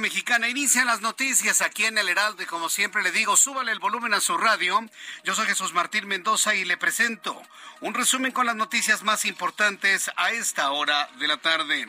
Mexicana. 0.00 0.48
Inician 0.48 0.86
las 0.86 1.00
noticias 1.00 1.60
aquí 1.60 1.84
en 1.84 1.98
el 1.98 2.08
Heraldo 2.08 2.42
y 2.42 2.46
como 2.46 2.68
siempre 2.68 3.02
le 3.02 3.10
digo, 3.10 3.36
súbale 3.36 3.72
el 3.72 3.78
volumen 3.78 4.14
a 4.14 4.20
su 4.20 4.36
radio. 4.36 4.80
Yo 5.24 5.34
soy 5.34 5.46
Jesús 5.46 5.72
Martín 5.72 6.06
Mendoza 6.06 6.54
y 6.54 6.64
le 6.64 6.76
presento 6.76 7.40
un 7.80 7.94
resumen 7.94 8.32
con 8.32 8.46
las 8.46 8.56
noticias 8.56 9.02
más 9.02 9.24
importantes 9.24 10.10
a 10.16 10.30
esta 10.30 10.70
hora 10.70 11.08
de 11.18 11.28
la 11.28 11.36
tarde. 11.36 11.86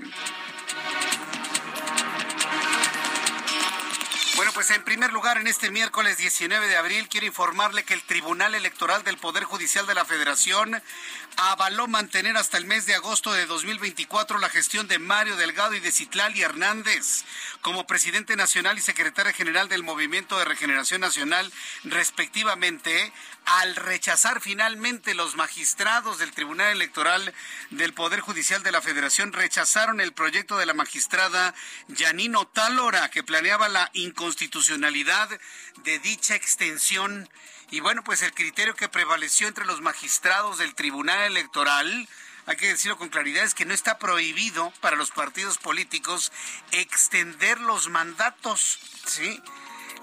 Bueno, 4.35 4.51
pues 4.51 4.71
en 4.71 4.83
primer 4.83 5.13
lugar, 5.13 5.37
en 5.37 5.45
este 5.45 5.69
miércoles 5.69 6.17
19 6.17 6.67
de 6.67 6.75
abril, 6.75 7.07
quiero 7.07 7.27
informarle 7.27 7.83
que 7.83 7.93
el 7.93 8.01
Tribunal 8.01 8.55
Electoral 8.55 9.03
del 9.03 9.19
Poder 9.19 9.43
Judicial 9.43 9.85
de 9.85 9.93
la 9.93 10.05
Federación 10.05 10.81
avaló 11.37 11.87
mantener 11.87 12.35
hasta 12.35 12.57
el 12.57 12.65
mes 12.65 12.87
de 12.87 12.95
agosto 12.95 13.31
de 13.31 13.45
2024 13.45 14.39
la 14.39 14.49
gestión 14.49 14.87
de 14.87 14.97
Mario 14.97 15.35
Delgado 15.35 15.75
y 15.75 15.79
de 15.79 15.91
Citlali 15.91 16.41
Hernández 16.41 17.25
como 17.61 17.85
presidente 17.85 18.35
nacional 18.35 18.77
y 18.77 18.81
secretaria 18.81 19.33
general 19.33 19.69
del 19.69 19.83
Movimiento 19.83 20.37
de 20.37 20.45
Regeneración 20.45 21.01
Nacional, 21.01 21.51
respectivamente, 21.83 23.13
al 23.45 23.75
rechazar 23.75 24.41
finalmente 24.41 25.13
los 25.13 25.35
magistrados 25.35 26.17
del 26.17 26.31
Tribunal 26.31 26.71
Electoral 26.71 27.33
del 27.69 27.93
Poder 27.93 28.19
Judicial 28.19 28.63
de 28.63 28.71
la 28.71 28.81
Federación 28.81 29.31
rechazaron 29.31 30.01
el 30.01 30.13
proyecto 30.13 30.57
de 30.57 30.65
la 30.65 30.73
magistrada 30.73 31.53
Yanino 31.87 32.47
Tálora 32.47 33.09
que 33.09 33.23
planeaba 33.23 33.69
la 33.69 33.89
inconstitucionalidad 33.93 34.22
de 35.83 35.99
dicha 35.99 36.35
extensión. 36.35 37.29
Y 37.71 37.79
bueno, 37.79 38.03
pues 38.03 38.21
el 38.21 38.33
criterio 38.33 38.75
que 38.75 38.89
prevaleció 38.89 39.47
entre 39.47 39.65
los 39.65 39.81
magistrados 39.81 40.57
del 40.57 40.75
Tribunal 40.75 41.23
Electoral, 41.23 42.07
hay 42.45 42.55
que 42.57 42.67
decirlo 42.67 42.97
con 42.97 43.09
claridad, 43.09 43.43
es 43.43 43.53
que 43.53 43.65
no 43.65 43.73
está 43.73 43.97
prohibido 43.97 44.71
para 44.81 44.95
los 44.95 45.11
partidos 45.11 45.57
políticos 45.57 46.31
extender 46.71 47.59
los 47.59 47.89
mandatos, 47.89 48.79
¿sí? 49.05 49.41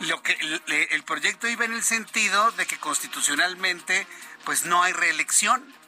Lo 0.00 0.22
que 0.22 0.32
el, 0.32 0.62
el 0.90 1.02
proyecto 1.04 1.48
iba 1.48 1.64
en 1.64 1.74
el 1.74 1.82
sentido 1.82 2.50
de 2.52 2.66
que 2.66 2.78
constitucionalmente 2.78 4.06
pues 4.44 4.64
no 4.64 4.82
hay 4.82 4.92
reelección. 4.92 5.79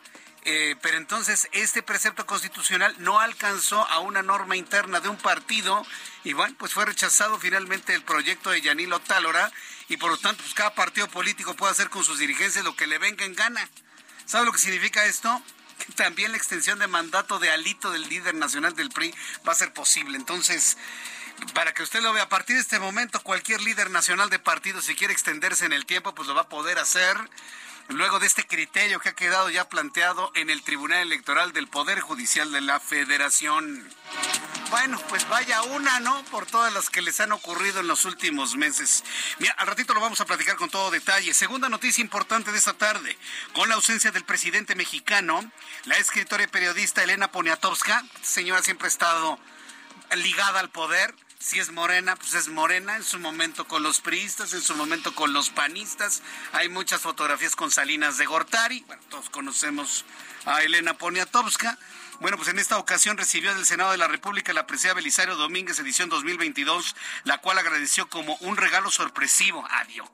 Eh, 0.44 0.74
pero 0.82 0.96
entonces 0.96 1.48
este 1.52 1.84
precepto 1.84 2.26
constitucional 2.26 2.94
no 2.98 3.20
alcanzó 3.20 3.86
a 3.88 4.00
una 4.00 4.22
norma 4.22 4.56
interna 4.56 4.98
de 4.98 5.08
un 5.08 5.16
partido 5.16 5.86
y 6.24 6.32
bueno, 6.32 6.56
pues 6.58 6.72
fue 6.72 6.84
rechazado 6.84 7.38
finalmente 7.38 7.94
el 7.94 8.02
proyecto 8.02 8.50
de 8.50 8.60
Yanilo 8.60 8.98
Tálora 8.98 9.52
y 9.88 9.98
por 9.98 10.10
lo 10.10 10.16
tanto 10.16 10.42
pues 10.42 10.54
cada 10.54 10.74
partido 10.74 11.06
político 11.06 11.54
puede 11.54 11.70
hacer 11.70 11.90
con 11.90 12.02
sus 12.02 12.18
dirigencias 12.18 12.64
lo 12.64 12.74
que 12.74 12.88
le 12.88 12.98
venga 12.98 13.24
en 13.24 13.36
gana. 13.36 13.68
¿Sabe 14.26 14.46
lo 14.46 14.52
que 14.52 14.58
significa 14.58 15.04
esto? 15.04 15.40
También 15.94 16.32
la 16.32 16.38
extensión 16.38 16.80
de 16.80 16.88
mandato 16.88 17.38
de 17.38 17.50
alito 17.50 17.92
del 17.92 18.08
líder 18.08 18.34
nacional 18.34 18.74
del 18.74 18.90
PRI 18.90 19.14
va 19.46 19.52
a 19.52 19.56
ser 19.56 19.72
posible. 19.72 20.16
Entonces, 20.16 20.76
para 21.54 21.72
que 21.72 21.82
usted 21.82 22.02
lo 22.02 22.12
vea, 22.12 22.24
a 22.24 22.28
partir 22.28 22.56
de 22.56 22.62
este 22.62 22.78
momento 22.78 23.20
cualquier 23.22 23.60
líder 23.60 23.90
nacional 23.90 24.30
de 24.30 24.38
partido 24.38 24.80
si 24.80 24.94
quiere 24.94 25.12
extenderse 25.12 25.66
en 25.66 25.72
el 25.72 25.86
tiempo, 25.86 26.14
pues 26.14 26.26
lo 26.28 26.34
va 26.34 26.42
a 26.42 26.48
poder 26.48 26.78
hacer 26.78 27.16
luego 27.88 28.18
de 28.18 28.26
este 28.26 28.46
criterio 28.46 29.00
que 29.00 29.10
ha 29.10 29.14
quedado 29.14 29.50
ya 29.50 29.68
planteado 29.68 30.30
en 30.34 30.50
el 30.50 30.62
Tribunal 30.62 31.00
Electoral 31.00 31.52
del 31.52 31.68
Poder 31.68 32.00
Judicial 32.00 32.50
de 32.52 32.60
la 32.60 32.80
Federación. 32.80 33.88
Bueno, 34.70 34.98
pues 35.08 35.28
vaya 35.28 35.62
una, 35.62 36.00
¿no? 36.00 36.24
Por 36.30 36.46
todas 36.46 36.72
las 36.72 36.88
que 36.88 37.02
les 37.02 37.20
han 37.20 37.32
ocurrido 37.32 37.80
en 37.80 37.88
los 37.88 38.06
últimos 38.06 38.56
meses. 38.56 39.04
Mira, 39.38 39.52
al 39.58 39.66
ratito 39.66 39.92
lo 39.92 40.00
vamos 40.00 40.20
a 40.20 40.24
platicar 40.24 40.56
con 40.56 40.70
todo 40.70 40.90
detalle. 40.90 41.34
Segunda 41.34 41.68
noticia 41.68 42.00
importante 42.00 42.52
de 42.52 42.58
esta 42.58 42.72
tarde. 42.72 43.18
Con 43.52 43.68
la 43.68 43.74
ausencia 43.74 44.12
del 44.12 44.24
presidente 44.24 44.74
mexicano, 44.74 45.44
la 45.84 45.96
escritora 45.96 46.44
y 46.44 46.46
periodista 46.46 47.02
Elena 47.02 47.30
Poniatowska, 47.30 48.02
señora 48.22 48.62
siempre 48.62 48.86
ha 48.86 48.88
estado 48.88 49.38
ligada 50.16 50.60
al 50.60 50.70
poder, 50.70 51.14
si 51.42 51.58
es 51.58 51.72
morena, 51.72 52.14
pues 52.14 52.34
es 52.34 52.48
morena, 52.48 52.94
en 52.96 53.02
su 53.02 53.18
momento 53.18 53.66
con 53.66 53.82
los 53.82 54.00
priistas, 54.00 54.52
en 54.52 54.62
su 54.62 54.76
momento 54.76 55.12
con 55.14 55.32
los 55.32 55.50
panistas. 55.50 56.22
Hay 56.52 56.68
muchas 56.68 57.00
fotografías 57.00 57.56
con 57.56 57.72
Salinas 57.72 58.16
de 58.16 58.26
Gortari. 58.26 58.84
Bueno, 58.86 59.02
todos 59.08 59.28
conocemos 59.28 60.04
a 60.44 60.62
Elena 60.62 60.94
Poniatowska. 60.94 61.78
Bueno, 62.20 62.36
pues 62.36 62.48
en 62.48 62.60
esta 62.60 62.78
ocasión 62.78 63.18
recibió 63.18 63.52
del 63.56 63.66
Senado 63.66 63.90
de 63.90 63.98
la 63.98 64.06
República 64.06 64.52
la 64.52 64.68
presea 64.68 64.94
Belisario 64.94 65.34
Domínguez, 65.34 65.80
edición 65.80 66.08
2022, 66.08 66.94
la 67.24 67.38
cual 67.38 67.58
agradeció 67.58 68.08
como 68.08 68.36
un 68.36 68.56
regalo 68.56 68.92
sorpresivo. 68.92 69.66
Adiós. 69.68 70.08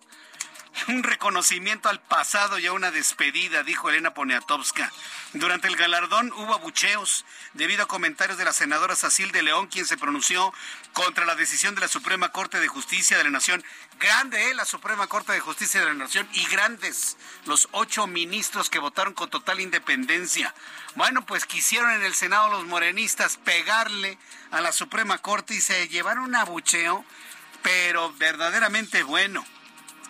Un 0.88 1.02
reconocimiento 1.02 1.88
al 1.88 2.00
pasado 2.00 2.58
y 2.58 2.66
a 2.66 2.72
una 2.72 2.90
despedida, 2.90 3.62
dijo 3.62 3.88
Elena 3.88 4.14
Poniatowska. 4.14 4.92
Durante 5.34 5.68
el 5.68 5.76
galardón 5.76 6.32
hubo 6.32 6.54
abucheos 6.54 7.24
debido 7.52 7.84
a 7.84 7.88
comentarios 7.88 8.38
de 8.38 8.44
la 8.44 8.52
senadora 8.52 8.96
Sacil 8.96 9.30
de 9.32 9.42
León, 9.42 9.66
quien 9.66 9.86
se 9.86 9.96
pronunció 9.96 10.52
contra 10.92 11.26
la 11.26 11.34
decisión 11.34 11.74
de 11.74 11.82
la 11.82 11.88
Suprema 11.88 12.30
Corte 12.32 12.60
de 12.60 12.68
Justicia 12.68 13.18
de 13.18 13.24
la 13.24 13.30
Nación. 13.30 13.62
Grande, 13.98 14.50
¿eh? 14.50 14.54
La 14.54 14.64
Suprema 14.64 15.06
Corte 15.06 15.32
de 15.32 15.40
Justicia 15.40 15.80
de 15.80 15.86
la 15.86 15.94
Nación 15.94 16.28
y 16.32 16.46
grandes 16.46 17.16
los 17.44 17.68
ocho 17.72 18.06
ministros 18.06 18.70
que 18.70 18.78
votaron 18.78 19.14
con 19.14 19.30
total 19.30 19.60
independencia. 19.60 20.54
Bueno, 20.94 21.26
pues 21.26 21.44
quisieron 21.44 21.90
en 21.90 22.02
el 22.02 22.14
Senado 22.14 22.48
los 22.48 22.64
morenistas 22.64 23.36
pegarle 23.36 24.18
a 24.50 24.60
la 24.60 24.72
Suprema 24.72 25.18
Corte 25.18 25.54
y 25.54 25.60
se 25.60 25.88
llevaron 25.88 26.24
un 26.24 26.36
abucheo, 26.36 27.04
pero 27.62 28.12
verdaderamente 28.14 29.02
bueno. 29.02 29.44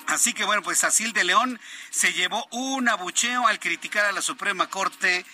Así 0.09 0.33
que 0.33 0.45
bueno, 0.45 0.63
pues 0.63 0.85
Asil 0.85 1.13
de 1.13 1.23
León 1.23 1.61
se 1.91 2.15
llevó 2.15 2.49
un 2.51 2.89
abucheo 2.89 3.47
al 3.47 3.61
criticar 3.61 4.07
a 4.07 4.13
la 4.13 4.23
Suprema 4.23 4.71
Corte 4.71 5.25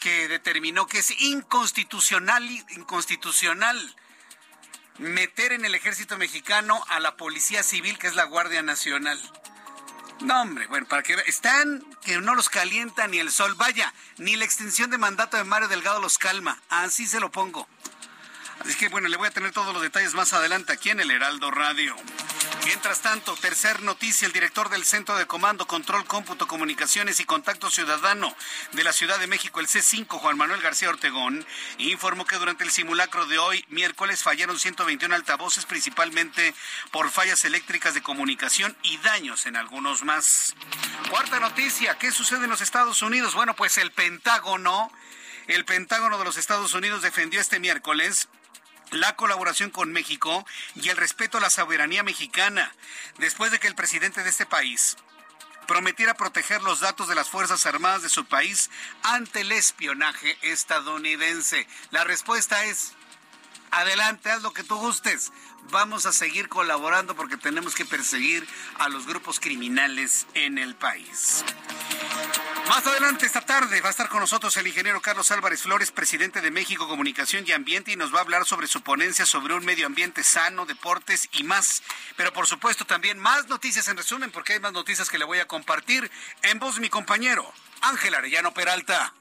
que 0.00 0.26
determinó 0.26 0.86
que 0.86 1.00
es 1.00 1.10
inconstitucional, 1.20 2.42
inconstitucional 2.70 3.94
meter 4.96 5.52
en 5.52 5.66
el 5.66 5.74
ejército 5.74 6.16
mexicano 6.16 6.82
a 6.88 6.98
la 6.98 7.18
policía 7.18 7.62
civil 7.62 7.98
que 7.98 8.06
es 8.06 8.14
la 8.14 8.24
Guardia 8.24 8.62
Nacional. 8.62 9.20
No, 10.20 10.40
hombre, 10.40 10.66
bueno, 10.68 10.86
para 10.88 11.02
que 11.02 11.14
están 11.26 11.84
que 12.02 12.16
no 12.18 12.34
los 12.34 12.48
calienta 12.48 13.06
ni 13.08 13.18
el 13.18 13.30
sol. 13.30 13.54
Vaya, 13.56 13.92
ni 14.16 14.36
la 14.36 14.46
extensión 14.46 14.88
de 14.90 14.96
mandato 14.96 15.36
de 15.36 15.44
Mario 15.44 15.68
Delgado 15.68 16.00
los 16.00 16.16
calma. 16.16 16.58
Así 16.70 17.06
se 17.06 17.20
lo 17.20 17.30
pongo. 17.30 17.68
Así 18.64 18.76
que 18.76 18.88
bueno, 18.88 19.08
le 19.08 19.16
voy 19.16 19.26
a 19.26 19.32
tener 19.32 19.50
todos 19.50 19.74
los 19.74 19.82
detalles 19.82 20.14
más 20.14 20.32
adelante 20.32 20.72
aquí 20.72 20.90
en 20.90 21.00
el 21.00 21.10
Heraldo 21.10 21.50
Radio. 21.50 21.96
Mientras 22.64 23.00
tanto, 23.00 23.34
tercer 23.34 23.82
noticia, 23.82 24.24
el 24.24 24.32
director 24.32 24.68
del 24.68 24.84
Centro 24.84 25.16
de 25.16 25.26
Comando, 25.26 25.66
Control, 25.66 26.04
Cómputo, 26.04 26.46
Comunicaciones 26.46 27.18
y 27.18 27.24
Contacto 27.24 27.70
Ciudadano 27.70 28.32
de 28.70 28.84
la 28.84 28.92
Ciudad 28.92 29.18
de 29.18 29.26
México, 29.26 29.58
el 29.58 29.66
C5, 29.66 30.06
Juan 30.18 30.36
Manuel 30.36 30.62
García 30.62 30.90
Ortegón, 30.90 31.44
informó 31.78 32.24
que 32.24 32.36
durante 32.36 32.62
el 32.62 32.70
simulacro 32.70 33.26
de 33.26 33.38
hoy, 33.38 33.64
miércoles, 33.68 34.22
fallaron 34.22 34.60
121 34.60 35.12
altavoces, 35.12 35.66
principalmente 35.66 36.54
por 36.92 37.10
fallas 37.10 37.44
eléctricas 37.44 37.94
de 37.94 38.02
comunicación 38.02 38.76
y 38.84 38.96
daños 38.98 39.46
en 39.46 39.56
algunos 39.56 40.04
más. 40.04 40.54
Cuarta 41.10 41.40
noticia, 41.40 41.98
¿qué 41.98 42.12
sucede 42.12 42.44
en 42.44 42.50
los 42.50 42.60
Estados 42.60 43.02
Unidos? 43.02 43.34
Bueno, 43.34 43.56
pues 43.56 43.76
el 43.76 43.90
Pentágono, 43.90 44.92
el 45.48 45.64
Pentágono 45.64 46.16
de 46.16 46.24
los 46.24 46.36
Estados 46.36 46.74
Unidos 46.74 47.02
defendió 47.02 47.40
este 47.40 47.58
miércoles 47.58 48.28
la 48.92 49.16
colaboración 49.16 49.70
con 49.70 49.92
México 49.92 50.46
y 50.74 50.88
el 50.88 50.96
respeto 50.96 51.38
a 51.38 51.40
la 51.40 51.50
soberanía 51.50 52.02
mexicana, 52.02 52.72
después 53.18 53.50
de 53.50 53.58
que 53.58 53.68
el 53.68 53.74
presidente 53.74 54.22
de 54.22 54.30
este 54.30 54.46
país 54.46 54.96
prometiera 55.66 56.14
proteger 56.14 56.62
los 56.62 56.80
datos 56.80 57.08
de 57.08 57.14
las 57.14 57.28
Fuerzas 57.28 57.64
Armadas 57.66 58.02
de 58.02 58.08
su 58.08 58.24
país 58.26 58.70
ante 59.02 59.40
el 59.40 59.52
espionaje 59.52 60.36
estadounidense. 60.42 61.66
La 61.90 62.04
respuesta 62.04 62.64
es, 62.64 62.92
adelante, 63.70 64.30
haz 64.30 64.42
lo 64.42 64.52
que 64.52 64.64
tú 64.64 64.76
gustes. 64.76 65.32
Vamos 65.70 66.06
a 66.06 66.12
seguir 66.12 66.48
colaborando 66.48 67.14
porque 67.14 67.36
tenemos 67.36 67.74
que 67.74 67.84
perseguir 67.84 68.46
a 68.78 68.88
los 68.88 69.06
grupos 69.06 69.40
criminales 69.40 70.26
en 70.34 70.58
el 70.58 70.74
país. 70.74 71.44
Más 72.68 72.86
adelante 72.86 73.26
esta 73.26 73.40
tarde 73.40 73.80
va 73.80 73.88
a 73.88 73.90
estar 73.90 74.08
con 74.08 74.20
nosotros 74.20 74.56
el 74.56 74.66
ingeniero 74.66 75.00
Carlos 75.00 75.30
Álvarez 75.30 75.62
Flores, 75.62 75.90
presidente 75.90 76.40
de 76.40 76.50
México 76.50 76.88
Comunicación 76.88 77.44
y 77.46 77.52
Ambiente, 77.52 77.92
y 77.92 77.96
nos 77.96 78.14
va 78.14 78.18
a 78.18 78.22
hablar 78.22 78.46
sobre 78.46 78.66
su 78.66 78.82
ponencia 78.82 79.26
sobre 79.26 79.54
un 79.54 79.64
medio 79.64 79.86
ambiente 79.86 80.22
sano, 80.22 80.64
deportes 80.64 81.28
y 81.32 81.42
más. 81.42 81.82
Pero 82.16 82.32
por 82.32 82.46
supuesto 82.46 82.84
también 82.84 83.18
más 83.18 83.48
noticias 83.48 83.88
en 83.88 83.96
resumen, 83.96 84.30
porque 84.30 84.54
hay 84.54 84.60
más 84.60 84.72
noticias 84.72 85.10
que 85.10 85.18
le 85.18 85.24
voy 85.24 85.40
a 85.40 85.48
compartir 85.48 86.10
en 86.42 86.58
voz 86.58 86.78
mi 86.78 86.88
compañero 86.88 87.52
Ángel 87.82 88.14
Arellano 88.14 88.54
Peralta. 88.54 89.12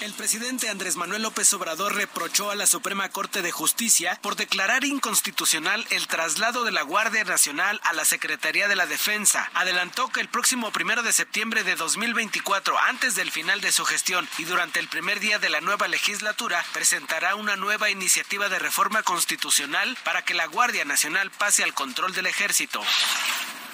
El 0.00 0.12
presidente 0.12 0.68
Andrés 0.68 0.94
Manuel 0.94 1.22
López 1.22 1.52
Obrador 1.54 1.96
reprochó 1.96 2.52
a 2.52 2.54
la 2.54 2.68
Suprema 2.68 3.08
Corte 3.08 3.42
de 3.42 3.50
Justicia 3.50 4.16
por 4.22 4.36
declarar 4.36 4.84
inconstitucional 4.84 5.84
el 5.90 6.06
traslado 6.06 6.62
de 6.62 6.70
la 6.70 6.82
Guardia 6.82 7.24
Nacional 7.24 7.80
a 7.82 7.92
la 7.92 8.04
Secretaría 8.04 8.68
de 8.68 8.76
la 8.76 8.86
Defensa. 8.86 9.50
Adelantó 9.54 10.08
que 10.08 10.20
el 10.20 10.28
próximo 10.28 10.70
primero 10.70 11.02
de 11.02 11.12
septiembre 11.12 11.64
de 11.64 11.74
2024, 11.74 12.78
antes 12.78 13.16
del 13.16 13.32
final 13.32 13.60
de 13.60 13.72
su 13.72 13.84
gestión 13.84 14.28
y 14.38 14.44
durante 14.44 14.78
el 14.78 14.86
primer 14.86 15.18
día 15.18 15.40
de 15.40 15.50
la 15.50 15.60
nueva 15.60 15.88
legislatura, 15.88 16.64
presentará 16.72 17.34
una 17.34 17.56
nueva 17.56 17.90
iniciativa 17.90 18.48
de 18.48 18.60
reforma 18.60 19.02
constitucional 19.02 19.98
para 20.04 20.24
que 20.24 20.34
la 20.34 20.46
Guardia 20.46 20.84
Nacional 20.84 21.32
pase 21.32 21.64
al 21.64 21.74
control 21.74 22.14
del 22.14 22.26
ejército. 22.26 22.80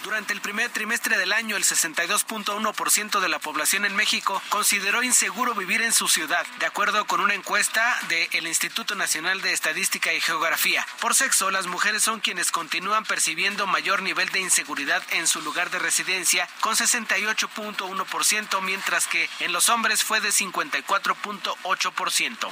Durante 0.04 0.32
el 0.34 0.42
primer 0.42 0.68
trimestre 0.68 1.16
del 1.16 1.32
año, 1.32 1.56
el 1.56 1.64
62.1% 1.64 3.20
de 3.20 3.28
la 3.30 3.38
población 3.38 3.86
en 3.86 3.96
México 3.96 4.42
consideró 4.50 5.02
inseguro 5.02 5.54
vivir 5.54 5.80
en 5.80 5.94
su 5.94 6.08
ciudad, 6.08 6.46
de 6.58 6.66
acuerdo 6.66 7.06
con 7.06 7.22
una 7.22 7.32
encuesta 7.32 7.98
del 8.08 8.46
Instituto 8.46 8.94
Nacional 8.96 9.40
de 9.40 9.54
Estadística 9.54 10.12
y 10.12 10.20
Geografía. 10.20 10.86
Por 11.00 11.14
sexo, 11.14 11.50
las 11.50 11.66
mujeres 11.66 12.02
son 12.02 12.20
quienes 12.20 12.50
continúan 12.50 13.06
percibiendo 13.06 13.66
mayor 13.66 14.02
nivel 14.02 14.28
de 14.28 14.40
inseguridad 14.40 15.02
en 15.12 15.26
su 15.26 15.40
lugar 15.40 15.70
de 15.70 15.78
residencia, 15.78 16.46
con 16.60 16.76
68.1%, 16.76 18.60
mientras 18.60 19.06
que 19.06 19.30
en 19.40 19.54
los 19.54 19.70
hombres 19.70 20.04
fue 20.04 20.20
de 20.20 20.28
54.8%. 20.28 22.50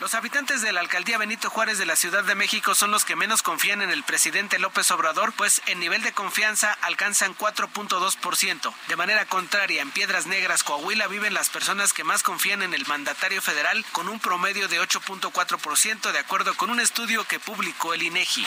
Los 0.00 0.14
habitantes 0.14 0.60
de 0.60 0.72
la 0.72 0.80
alcaldía 0.80 1.18
Benito 1.18 1.50
Juárez 1.50 1.78
de 1.78 1.86
la 1.86 1.94
Ciudad 1.94 2.24
de 2.24 2.34
México 2.34 2.74
son 2.74 2.90
los 2.90 3.04
que 3.04 3.14
menos 3.14 3.42
confían 3.42 3.80
en 3.80 3.90
el 3.90 4.02
presidente 4.02 4.58
López 4.58 4.90
Obrador, 4.90 5.32
pues 5.32 5.62
en 5.66 5.78
nivel 5.78 6.02
de 6.02 6.12
confianza 6.12 6.76
alcanzan 6.82 7.36
4.2%. 7.36 8.74
De 8.88 8.96
manera 8.96 9.24
contraria, 9.26 9.82
en 9.82 9.92
Piedras 9.92 10.26
Negras, 10.26 10.64
Coahuila, 10.64 11.06
viven 11.06 11.32
las 11.32 11.48
personas 11.48 11.92
que 11.92 12.04
más 12.04 12.22
confían 12.22 12.62
en 12.62 12.74
el 12.74 12.86
mandatario 12.86 13.40
federal 13.40 13.84
con 13.92 14.08
un 14.08 14.18
promedio 14.18 14.66
de 14.68 14.80
8.4%, 14.80 16.12
de 16.12 16.18
acuerdo 16.18 16.54
con 16.54 16.70
un 16.70 16.80
estudio 16.80 17.24
que 17.24 17.38
publicó 17.38 17.94
el 17.94 18.02
INEGI. 18.02 18.44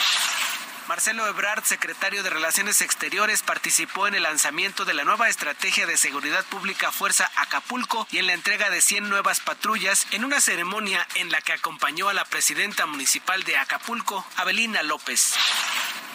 Marcelo 0.88 1.26
Ebrard, 1.26 1.64
secretario 1.64 2.22
de 2.22 2.30
Relaciones 2.30 2.80
Exteriores, 2.80 3.42
participó 3.42 4.06
en 4.06 4.14
el 4.14 4.22
lanzamiento 4.22 4.86
de 4.86 4.94
la 4.94 5.04
nueva 5.04 5.28
estrategia 5.28 5.86
de 5.86 5.98
seguridad 5.98 6.42
pública 6.46 6.90
Fuerza 6.90 7.30
Acapulco 7.36 8.08
y 8.10 8.16
en 8.16 8.26
la 8.26 8.32
entrega 8.32 8.70
de 8.70 8.80
100 8.80 9.10
nuevas 9.10 9.40
patrullas 9.40 10.06
en 10.12 10.24
una 10.24 10.40
ceremonia 10.40 11.06
en 11.16 11.30
la 11.30 11.42
que 11.42 11.52
acompañó 11.52 12.08
a 12.08 12.14
la 12.14 12.24
presidenta 12.24 12.86
municipal 12.86 13.44
de 13.44 13.58
Acapulco, 13.58 14.24
Abelina 14.36 14.82
López. 14.82 15.34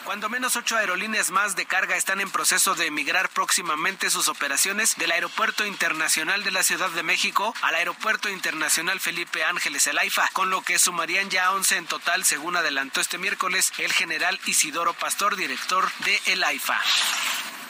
Cuando 0.05 0.27
menos 0.27 0.57
ocho 0.57 0.75
aerolíneas 0.75 1.31
más 1.31 1.55
de 1.55 1.65
carga 1.65 1.95
están 1.95 2.19
en 2.19 2.29
proceso 2.29 2.75
de 2.75 2.87
emigrar 2.87 3.29
próximamente 3.29 4.09
sus 4.09 4.27
operaciones 4.27 4.97
del 4.97 5.11
Aeropuerto 5.11 5.65
Internacional 5.65 6.43
de 6.43 6.51
la 6.51 6.61
Ciudad 6.61 6.89
de 6.89 7.03
México 7.03 7.53
al 7.61 7.75
Aeropuerto 7.75 8.29
Internacional 8.29 8.99
Felipe 8.99 9.45
Ángeles 9.45 9.87
El 9.87 9.97
AIFA, 9.97 10.29
con 10.33 10.49
lo 10.49 10.61
que 10.61 10.77
sumarían 10.77 11.29
ya 11.29 11.53
11 11.53 11.77
en 11.77 11.85
total, 11.85 12.25
según 12.25 12.57
adelantó 12.57 12.99
este 12.99 13.17
miércoles 13.17 13.71
el 13.77 13.93
general 13.93 14.39
Isidoro 14.45 14.93
Pastor, 14.93 15.37
director 15.37 15.89
de 15.99 16.21
El 16.25 16.43
AIFA. 16.43 16.81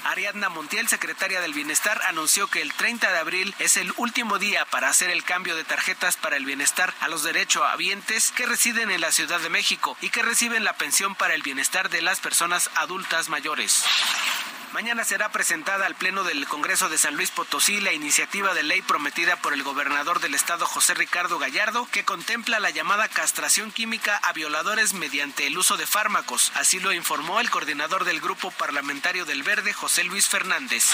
Ariadna 0.06 0.50
Montiel, 0.50 0.88
secretaria 0.88 1.40
del 1.40 1.54
Bienestar, 1.54 2.02
anunció 2.08 2.48
que 2.48 2.62
el 2.62 2.74
30 2.74 3.12
de 3.12 3.18
abril 3.20 3.56
es 3.60 3.78
el 3.78 3.94
último 3.98 4.38
día 4.38 4.66
para 4.66 4.90
hacer 4.90 5.10
el 5.10 5.24
cambio 5.24 5.56
de 5.56 5.64
tarjetas 5.64 6.18
para 6.18 6.36
el 6.36 6.46
bienestar 6.46 6.94
a 7.00 7.08
los 7.08 7.24
derechohabientes 7.24 8.32
que 8.32 8.46
residen 8.46 8.92
en 8.92 9.02
la 9.02 9.12
Ciudad 9.12 9.40
de 9.40 9.50
México 9.50 9.98
y 10.02 10.10
que 10.10 10.22
reciben 10.22 10.64
la 10.64 10.74
pensión 10.74 11.16
para 11.16 11.36
el 11.36 11.42
bienestar 11.42 11.90
de 11.90 12.02
las 12.02 12.20
personas 12.20 12.70
adultas 12.76 13.30
mayores. 13.30 13.86
Mañana 14.74 15.04
será 15.04 15.32
presentada 15.32 15.86
al 15.86 15.94
Pleno 15.94 16.24
del 16.24 16.48
Congreso 16.48 16.90
de 16.90 16.98
San 16.98 17.16
Luis 17.16 17.30
Potosí 17.30 17.80
la 17.80 17.94
iniciativa 17.94 18.56
de 18.56 18.64
ley 18.64 18.82
prometida 18.82 19.36
por 19.36 19.54
el 19.54 19.62
gobernador 19.62 20.20
del 20.20 20.34
estado 20.34 20.66
José 20.66 20.96
Ricardo 20.96 21.38
Gallardo 21.38 21.88
que 21.92 22.04
contempla 22.04 22.60
la 22.60 22.72
llamada 22.72 23.08
castración 23.08 23.72
química 23.72 24.18
a 24.18 24.34
violadores 24.34 24.96
mediante 24.96 25.46
el 25.46 25.60
uso 25.60 25.78
de 25.78 25.86
fármacos. 25.86 26.52
Así 26.56 26.80
lo 26.80 26.92
informó 26.92 27.40
el 27.40 27.52
coordinador 27.52 28.04
del 28.04 28.20
Grupo 28.20 28.50
Parlamentario 28.50 29.26
del 29.26 29.44
Verde, 29.44 29.74
José 29.74 29.93
Luis 30.02 30.28
Fernández 30.28 30.86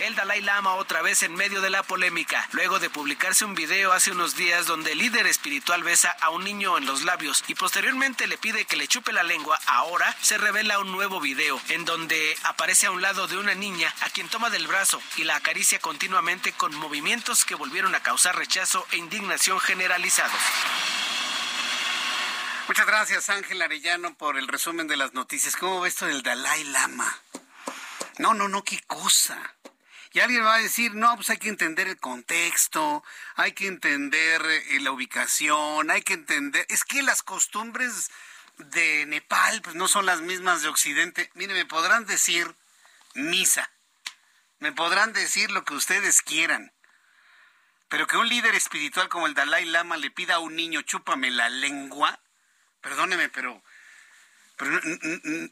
el 0.00 0.14
Dalai 0.14 0.40
Lama 0.40 0.74
otra 0.74 1.02
vez 1.02 1.22
en 1.22 1.34
medio 1.34 1.60
de 1.60 1.70
la 1.70 1.82
polémica, 1.82 2.48
luego 2.52 2.78
de 2.78 2.90
publicarse 2.90 3.44
un 3.44 3.54
video 3.54 3.92
hace 3.92 4.10
unos 4.10 4.34
días 4.34 4.66
donde 4.66 4.92
el 4.92 4.98
líder 4.98 5.26
espiritual 5.26 5.82
besa 5.82 6.16
a 6.20 6.30
un 6.30 6.42
niño 6.42 6.78
en 6.78 6.86
los 6.86 7.04
labios 7.04 7.44
y 7.48 7.54
posteriormente 7.54 8.26
le 8.26 8.38
pide 8.38 8.64
que 8.64 8.76
le 8.76 8.88
chupe 8.88 9.12
la 9.12 9.22
lengua, 9.22 9.60
ahora 9.66 10.16
se 10.22 10.38
revela 10.38 10.78
un 10.78 10.90
nuevo 10.90 11.20
video 11.20 11.60
en 11.68 11.84
donde 11.84 12.36
aparece 12.44 12.86
a 12.86 12.90
un 12.90 13.02
lado 13.02 13.28
de 13.28 13.36
una 13.36 13.54
niña 13.54 13.94
a 14.00 14.08
quien 14.08 14.28
toma 14.28 14.48
del 14.48 14.66
brazo 14.66 15.00
y 15.16 15.24
la 15.24 15.36
acaricia 15.36 15.78
continuamente 15.78 16.52
con 16.52 16.74
movimientos 16.74 17.44
que 17.44 17.54
volvieron 17.54 17.94
a 17.94 18.02
causar 18.02 18.36
rechazo 18.36 18.86
e 18.92 18.96
indignación 18.96 19.60
generalizados. 19.60 20.40
Muchas 22.68 22.86
gracias 22.86 23.28
Ángel 23.28 23.60
Arellano 23.60 24.14
por 24.14 24.38
el 24.38 24.48
resumen 24.48 24.86
de 24.86 24.96
las 24.96 25.12
noticias. 25.12 25.56
¿Cómo 25.56 25.82
ves 25.82 25.92
esto 25.92 26.06
del 26.06 26.22
Dalai 26.22 26.64
Lama? 26.64 27.20
No, 28.18 28.34
no, 28.34 28.48
no, 28.48 28.64
qué 28.64 28.80
cosa. 28.86 29.56
Y 30.12 30.20
alguien 30.20 30.44
va 30.44 30.56
a 30.56 30.62
decir, 30.62 30.94
no, 30.94 31.14
pues 31.14 31.30
hay 31.30 31.38
que 31.38 31.48
entender 31.48 31.86
el 31.86 31.98
contexto, 31.98 33.04
hay 33.36 33.52
que 33.52 33.68
entender 33.68 34.42
eh, 34.44 34.80
la 34.80 34.90
ubicación, 34.90 35.90
hay 35.90 36.02
que 36.02 36.14
entender... 36.14 36.66
Es 36.68 36.84
que 36.84 37.02
las 37.02 37.22
costumbres 37.22 38.10
de 38.56 39.06
Nepal 39.06 39.62
pues 39.62 39.76
no 39.76 39.86
son 39.88 40.06
las 40.06 40.20
mismas 40.20 40.62
de 40.62 40.68
Occidente. 40.68 41.30
Mire, 41.34 41.54
me 41.54 41.64
podrán 41.64 42.06
decir 42.06 42.56
misa, 43.14 43.70
me 44.58 44.72
podrán 44.72 45.12
decir 45.12 45.50
lo 45.50 45.64
que 45.64 45.74
ustedes 45.74 46.22
quieran, 46.22 46.72
pero 47.88 48.06
que 48.06 48.16
un 48.16 48.28
líder 48.28 48.54
espiritual 48.54 49.08
como 49.08 49.26
el 49.26 49.34
Dalai 49.34 49.64
Lama 49.64 49.96
le 49.96 50.10
pida 50.10 50.36
a 50.36 50.38
un 50.40 50.56
niño, 50.56 50.82
chúpame 50.82 51.30
la 51.30 51.48
lengua, 51.48 52.20
perdóneme, 52.80 53.28
pero, 53.28 53.62
pero 54.56 54.80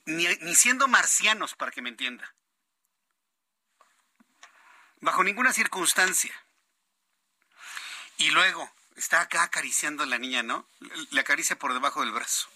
ni, 0.05 0.27
ni 0.27 0.55
siendo 0.55 0.89
marcianos 0.89 1.55
para 1.55 1.71
que 1.71 1.83
me 1.83 1.91
entienda. 1.91 2.35
Bajo 5.01 5.23
ninguna 5.23 5.53
circunstancia. 5.53 6.35
Y 8.17 8.31
luego, 8.31 8.71
está 8.97 9.21
acá 9.21 9.45
acariciando 9.45 10.03
a 10.03 10.07
la 10.07 10.19
niña, 10.19 10.43
¿no? 10.43 10.67
Le 11.11 11.21
acaricia 11.21 11.59
por 11.59 11.73
debajo 11.73 12.01
del 12.01 12.13
brazo. 12.13 12.49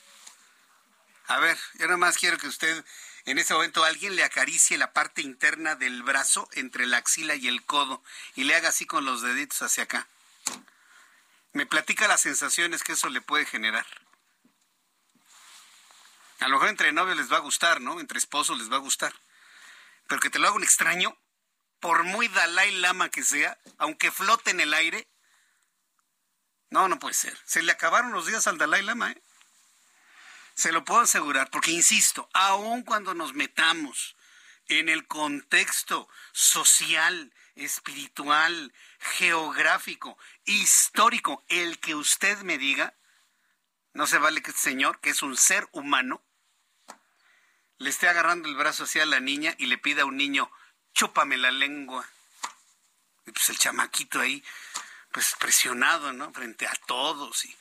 A 1.29 1.39
ver, 1.39 1.57
yo 1.75 1.87
nada 1.87 1.97
más 1.97 2.19
quiero 2.19 2.37
que 2.37 2.49
usted, 2.49 2.85
en 3.27 3.39
ese 3.39 3.55
momento, 3.55 3.85
alguien 3.85 4.17
le 4.17 4.25
acaricie 4.25 4.77
la 4.77 4.93
parte 4.93 5.23
interna 5.23 5.77
del 5.77 6.03
brazo 6.03 6.49
entre 6.53 6.87
la 6.87 6.97
axila 6.97 7.37
y 7.37 7.47
el 7.47 7.65
codo 7.65 8.03
y 8.35 8.45
le 8.45 8.57
haga 8.57 8.71
así 8.71 8.87
con 8.87 9.05
los 9.05 9.23
deditos 9.23 9.63
hacia 9.63 9.85
acá. 9.85 10.09
Me 11.53 11.65
platica 11.65 12.09
las 12.09 12.23
sensaciones 12.23 12.83
que 12.83 12.93
eso 12.93 13.09
le 13.09 13.21
puede 13.21 13.47
generar. 13.47 13.87
A 16.41 16.49
lo 16.49 16.57
mejor 16.57 16.71
entre 16.71 16.93
novios 16.93 17.17
les 17.17 17.31
va 17.31 17.37
a 17.37 17.41
gustar, 17.41 17.81
¿no? 17.81 18.01
Entre 18.01 18.19
esposos 18.19 18.59
les 18.59 18.71
va 18.71 18.77
a 18.77 18.81
gustar. 18.81 19.15
Pero 20.09 20.21
que 20.21 20.29
te 20.31 20.41
lo 20.41 20.49
haga 20.49 20.57
un 20.57 20.65
extraño, 20.65 21.17
por 21.83 22.05
muy 22.05 22.29
Dalai 22.29 22.71
Lama 22.77 23.11
que 23.11 23.25
sea, 23.25 23.59
aunque 23.77 24.13
flote 24.13 24.53
en 24.53 24.61
el 24.61 24.73
aire. 24.73 25.09
No, 26.71 26.87
no 26.87 27.01
puede 27.01 27.15
ser. 27.15 27.37
Se 27.45 27.61
le 27.61 27.73
acabaron 27.73 28.13
los 28.13 28.25
días 28.25 28.47
al 28.47 28.57
Dalai 28.57 28.83
Lama, 28.83 29.11
¿eh? 29.11 29.23
Se 30.55 30.71
lo 30.71 30.85
puedo 30.85 31.01
asegurar, 31.01 31.51
porque 31.51 31.73
insisto, 31.73 32.29
aun 32.35 32.85
cuando 32.85 33.15
nos 33.15 33.35
metamos 33.35 34.15
en 34.69 34.89
el 34.89 35.09
contexto 35.09 36.09
social, 36.31 37.35
espiritual, 37.57 38.73
geográfico, 39.01 40.17
histórico, 40.45 41.43
el 41.49 41.81
que 41.81 41.97
usted 41.97 42.39
me 42.43 42.59
diga, 42.59 42.95
no 43.93 44.07
se 44.07 44.19
vale 44.19 44.41
que 44.41 44.51
este 44.51 44.63
señor, 44.63 45.01
que 45.01 45.11
es 45.11 45.23
un 45.23 45.37
ser 45.37 45.69
humano, 45.73 46.23
le 47.79 47.91
esté 47.91 48.09
agarrando 48.09 48.49
el 48.49 48.55
brazo 48.55 48.85
hacia 48.85 49.05
la 49.05 49.19
niña 49.19 49.57
y 49.59 49.67
le 49.67 49.79
pida 49.79 50.03
a 50.03 50.07
un 50.07 50.17
niño, 50.17 50.49
chúpame 50.93 51.37
la 51.37 51.51
lengua. 51.51 52.07
Y 53.27 53.33
pues 53.33 53.49
el 53.51 53.59
chamaquito 53.59 54.21
ahí, 54.21 54.43
pues 55.13 55.35
presionado, 55.39 56.13
¿no? 56.13 56.33
Frente 56.33 56.67
a 56.67 56.75
todos. 56.87 57.45
Y 57.45 57.57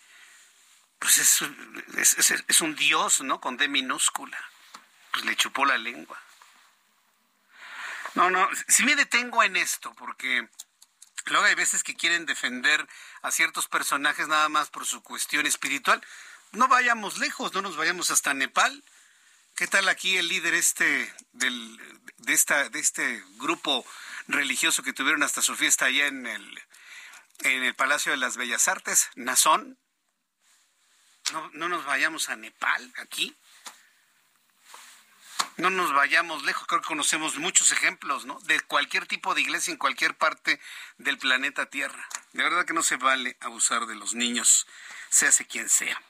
pues 0.99 1.17
es, 1.17 2.43
es 2.47 2.61
un 2.61 2.75
dios, 2.75 3.21
¿no? 3.21 3.39
Con 3.39 3.57
D 3.57 3.67
minúscula. 3.67 4.37
Pues 5.11 5.25
le 5.25 5.35
chupó 5.35 5.65
la 5.65 5.77
lengua. 5.77 6.19
No, 8.13 8.29
no, 8.29 8.49
sí 8.67 8.83
me 8.83 8.95
detengo 8.95 9.41
en 9.43 9.55
esto, 9.55 9.93
porque 9.93 10.47
luego 11.25 11.45
hay 11.45 11.55
veces 11.55 11.83
que 11.83 11.95
quieren 11.95 12.25
defender 12.25 12.85
a 13.21 13.31
ciertos 13.31 13.67
personajes 13.67 14.27
nada 14.27 14.49
más 14.49 14.69
por 14.69 14.85
su 14.85 15.01
cuestión 15.01 15.45
espiritual. 15.45 16.05
No 16.51 16.67
vayamos 16.67 17.17
lejos, 17.19 17.53
no 17.53 17.61
nos 17.61 17.77
vayamos 17.77 18.11
hasta 18.11 18.33
Nepal. 18.33 18.83
¿Qué 19.55 19.67
tal 19.67 19.89
aquí 19.89 20.17
el 20.17 20.27
líder 20.27 20.53
este 20.53 21.13
del, 21.33 21.79
de, 22.17 22.33
esta, 22.33 22.69
de 22.69 22.79
este 22.79 23.23
grupo 23.37 23.85
religioso 24.27 24.83
que 24.83 24.93
tuvieron 24.93 25.23
hasta 25.23 25.41
su 25.41 25.55
fiesta 25.55 25.85
allá 25.85 26.07
en 26.07 26.25
el, 26.25 26.63
en 27.39 27.63
el 27.63 27.75
Palacio 27.75 28.11
de 28.11 28.17
las 28.17 28.37
Bellas 28.37 28.67
Artes, 28.67 29.09
Nazón? 29.15 29.77
No, 31.31 31.49
no 31.53 31.69
nos 31.69 31.85
vayamos 31.85 32.29
a 32.29 32.35
Nepal 32.35 32.93
aquí. 32.97 33.35
No 35.57 35.69
nos 35.69 35.93
vayamos 35.93 36.43
lejos, 36.43 36.65
creo 36.65 36.81
que 36.81 36.87
conocemos 36.87 37.37
muchos 37.37 37.71
ejemplos, 37.71 38.25
¿no? 38.25 38.39
De 38.41 38.59
cualquier 38.61 39.05
tipo 39.05 39.35
de 39.35 39.41
iglesia 39.41 39.71
en 39.71 39.77
cualquier 39.77 40.17
parte 40.17 40.59
del 40.97 41.17
planeta 41.17 41.67
Tierra. 41.67 42.07
De 42.33 42.43
verdad 42.43 42.65
que 42.65 42.73
no 42.73 42.83
se 42.83 42.95
vale 42.95 43.37
abusar 43.41 43.85
de 43.85 43.95
los 43.95 44.15
niños, 44.15 44.65
se 45.09 45.27
hace 45.27 45.45
quien 45.45 45.69
sea. 45.69 46.01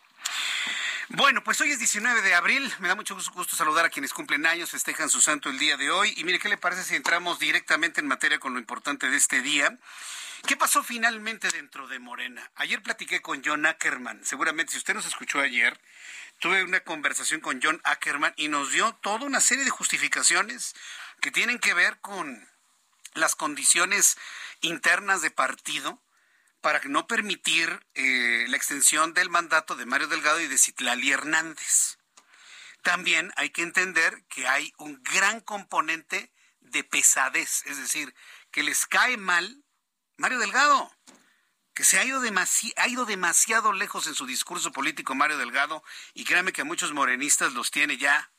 Bueno, 1.09 1.43
pues 1.43 1.59
hoy 1.61 1.71
es 1.71 1.79
19 1.79 2.21
de 2.21 2.33
abril. 2.35 2.71
Me 2.79 2.87
da 2.87 2.95
mucho 2.95 3.15
gusto 3.15 3.55
saludar 3.55 3.85
a 3.85 3.89
quienes 3.89 4.13
cumplen 4.13 4.45
años, 4.45 4.71
festejan 4.71 5.09
su 5.09 5.21
santo 5.21 5.49
el 5.49 5.59
día 5.59 5.77
de 5.77 5.89
hoy. 5.89 6.13
Y 6.17 6.23
mire, 6.23 6.39
¿qué 6.39 6.49
le 6.49 6.57
parece 6.57 6.83
si 6.83 6.95
entramos 6.95 7.39
directamente 7.39 7.99
en 7.99 8.07
materia 8.07 8.39
con 8.39 8.53
lo 8.53 8.59
importante 8.59 9.09
de 9.09 9.17
este 9.17 9.41
día? 9.41 9.77
¿Qué 10.47 10.55
pasó 10.55 10.83
finalmente 10.83 11.49
dentro 11.49 11.87
de 11.87 11.99
Morena? 11.99 12.49
Ayer 12.55 12.81
platiqué 12.81 13.21
con 13.21 13.41
John 13.43 13.65
Ackerman. 13.65 14.23
Seguramente, 14.23 14.71
si 14.71 14.77
usted 14.77 14.93
nos 14.93 15.05
escuchó 15.05 15.39
ayer, 15.39 15.79
tuve 16.39 16.63
una 16.63 16.79
conversación 16.81 17.41
con 17.41 17.59
John 17.61 17.81
Ackerman 17.83 18.33
y 18.37 18.47
nos 18.47 18.71
dio 18.71 18.93
toda 19.01 19.25
una 19.25 19.41
serie 19.41 19.65
de 19.65 19.69
justificaciones 19.71 20.75
que 21.19 21.31
tienen 21.31 21.59
que 21.59 21.73
ver 21.73 21.99
con 21.99 22.47
las 23.13 23.35
condiciones 23.35 24.17
internas 24.61 25.21
de 25.21 25.31
partido 25.31 26.01
para 26.61 26.79
no 26.85 27.07
permitir 27.07 27.85
eh, 27.95 28.45
la 28.47 28.57
extensión 28.57 29.13
del 29.13 29.29
mandato 29.29 29.75
de 29.75 29.85
Mario 29.85 30.07
Delgado 30.07 30.39
y 30.39 30.47
de 30.47 30.57
Citlali 30.57 31.11
Hernández. 31.11 31.97
También 32.83 33.33
hay 33.35 33.49
que 33.49 33.63
entender 33.63 34.23
que 34.29 34.47
hay 34.47 34.73
un 34.77 35.01
gran 35.03 35.41
componente 35.41 36.31
de 36.59 36.83
pesadez, 36.83 37.63
es 37.65 37.77
decir, 37.77 38.15
que 38.51 38.63
les 38.63 38.85
cae 38.85 39.17
mal 39.17 39.63
Mario 40.17 40.39
Delgado, 40.39 40.91
que 41.73 41.83
se 41.83 41.99
ha 41.99 42.05
ido, 42.05 42.21
ha 42.21 42.87
ido 42.87 43.05
demasiado 43.05 43.73
lejos 43.73 44.07
en 44.07 44.15
su 44.15 44.25
discurso 44.25 44.71
político 44.71 45.15
Mario 45.15 45.37
Delgado 45.37 45.83
y 46.13 46.25
créanme 46.25 46.53
que 46.53 46.61
a 46.61 46.65
muchos 46.65 46.93
morenistas 46.93 47.53
los 47.53 47.71
tiene 47.71 47.97
ya 47.97 48.31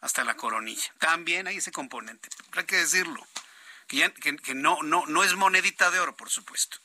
hasta 0.00 0.24
la 0.24 0.36
coronilla. 0.36 0.94
También 0.98 1.46
hay 1.46 1.58
ese 1.58 1.72
componente, 1.72 2.28
hay 2.52 2.64
que 2.64 2.76
decirlo, 2.76 3.26
que, 3.86 4.12
que 4.14 4.54
no, 4.54 4.82
no, 4.82 5.04
no 5.06 5.24
es 5.24 5.34
monedita 5.34 5.90
de 5.90 6.00
oro, 6.00 6.16
por 6.16 6.30
supuesto. 6.30 6.78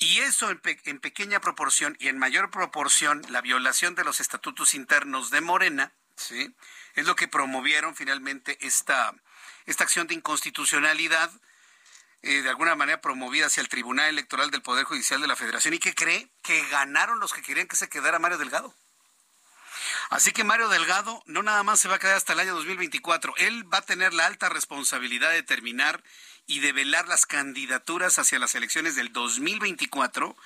Y 0.00 0.20
eso 0.20 0.48
en, 0.50 0.98
pequeña 0.98 1.40
proporción 1.40 1.94
y 2.00 2.08
en 2.08 2.18
mayor 2.18 2.50
proporción 2.50 3.22
la 3.28 3.42
violación 3.42 3.94
de 3.94 4.02
los 4.02 4.20
estatutos 4.20 4.72
internos 4.72 5.30
de 5.30 5.42
Morena, 5.42 5.92
¿sí? 6.16 6.54
Es 6.94 7.06
lo 7.06 7.14
que 7.14 7.28
promovieron 7.28 7.94
finalmente 7.94 8.56
esta, 8.66 9.14
esta 9.66 9.84
acción 9.84 10.06
de 10.06 10.14
inconstitucionalidad, 10.14 11.30
eh, 12.22 12.40
de 12.40 12.48
alguna 12.48 12.74
manera 12.74 13.02
promovida 13.02 13.46
hacia 13.46 13.60
el 13.60 13.68
Tribunal 13.68 14.08
Electoral 14.08 14.50
del 14.50 14.62
Poder 14.62 14.84
Judicial 14.84 15.20
de 15.20 15.28
la 15.28 15.36
Federación 15.36 15.74
y 15.74 15.78
que 15.78 15.94
cree 15.94 16.30
que 16.42 16.66
ganaron 16.68 17.20
los 17.20 17.34
que 17.34 17.42
querían 17.42 17.68
que 17.68 17.76
se 17.76 17.90
quedara 17.90 18.18
Mario 18.18 18.38
Delgado. 18.38 18.74
Así 20.08 20.32
que 20.32 20.44
Mario 20.44 20.70
Delgado 20.70 21.22
no 21.26 21.42
nada 21.42 21.62
más 21.62 21.78
se 21.78 21.88
va 21.88 21.96
a 21.96 21.98
quedar 21.98 22.16
hasta 22.16 22.32
el 22.32 22.40
año 22.40 22.54
2024, 22.54 23.34
él 23.36 23.72
va 23.72 23.78
a 23.78 23.82
tener 23.82 24.14
la 24.14 24.26
alta 24.26 24.48
responsabilidad 24.48 25.30
de 25.30 25.42
terminar 25.42 26.02
y 26.50 26.58
develar 26.58 27.06
las 27.06 27.26
candidaturas 27.26 28.18
hacia 28.18 28.40
las 28.40 28.56
elecciones 28.56 28.96
del 28.96 29.12
2024 29.12 30.36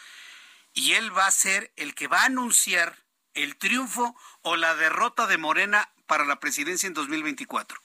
y 0.75 0.93
él 0.93 1.17
va 1.17 1.27
a 1.27 1.31
ser 1.31 1.73
el 1.77 1.95
que 1.95 2.09
va 2.09 2.21
a 2.21 2.27
anunciar 2.27 3.03
el 3.33 3.57
triunfo 3.57 4.15
o 4.43 4.57
la 4.57 4.75
derrota 4.75 5.27
de 5.27 5.39
Morena 5.39 5.89
para 6.07 6.27
la 6.27 6.41
presidencia 6.41 6.87
en 6.87 6.93
2024. 6.93 7.81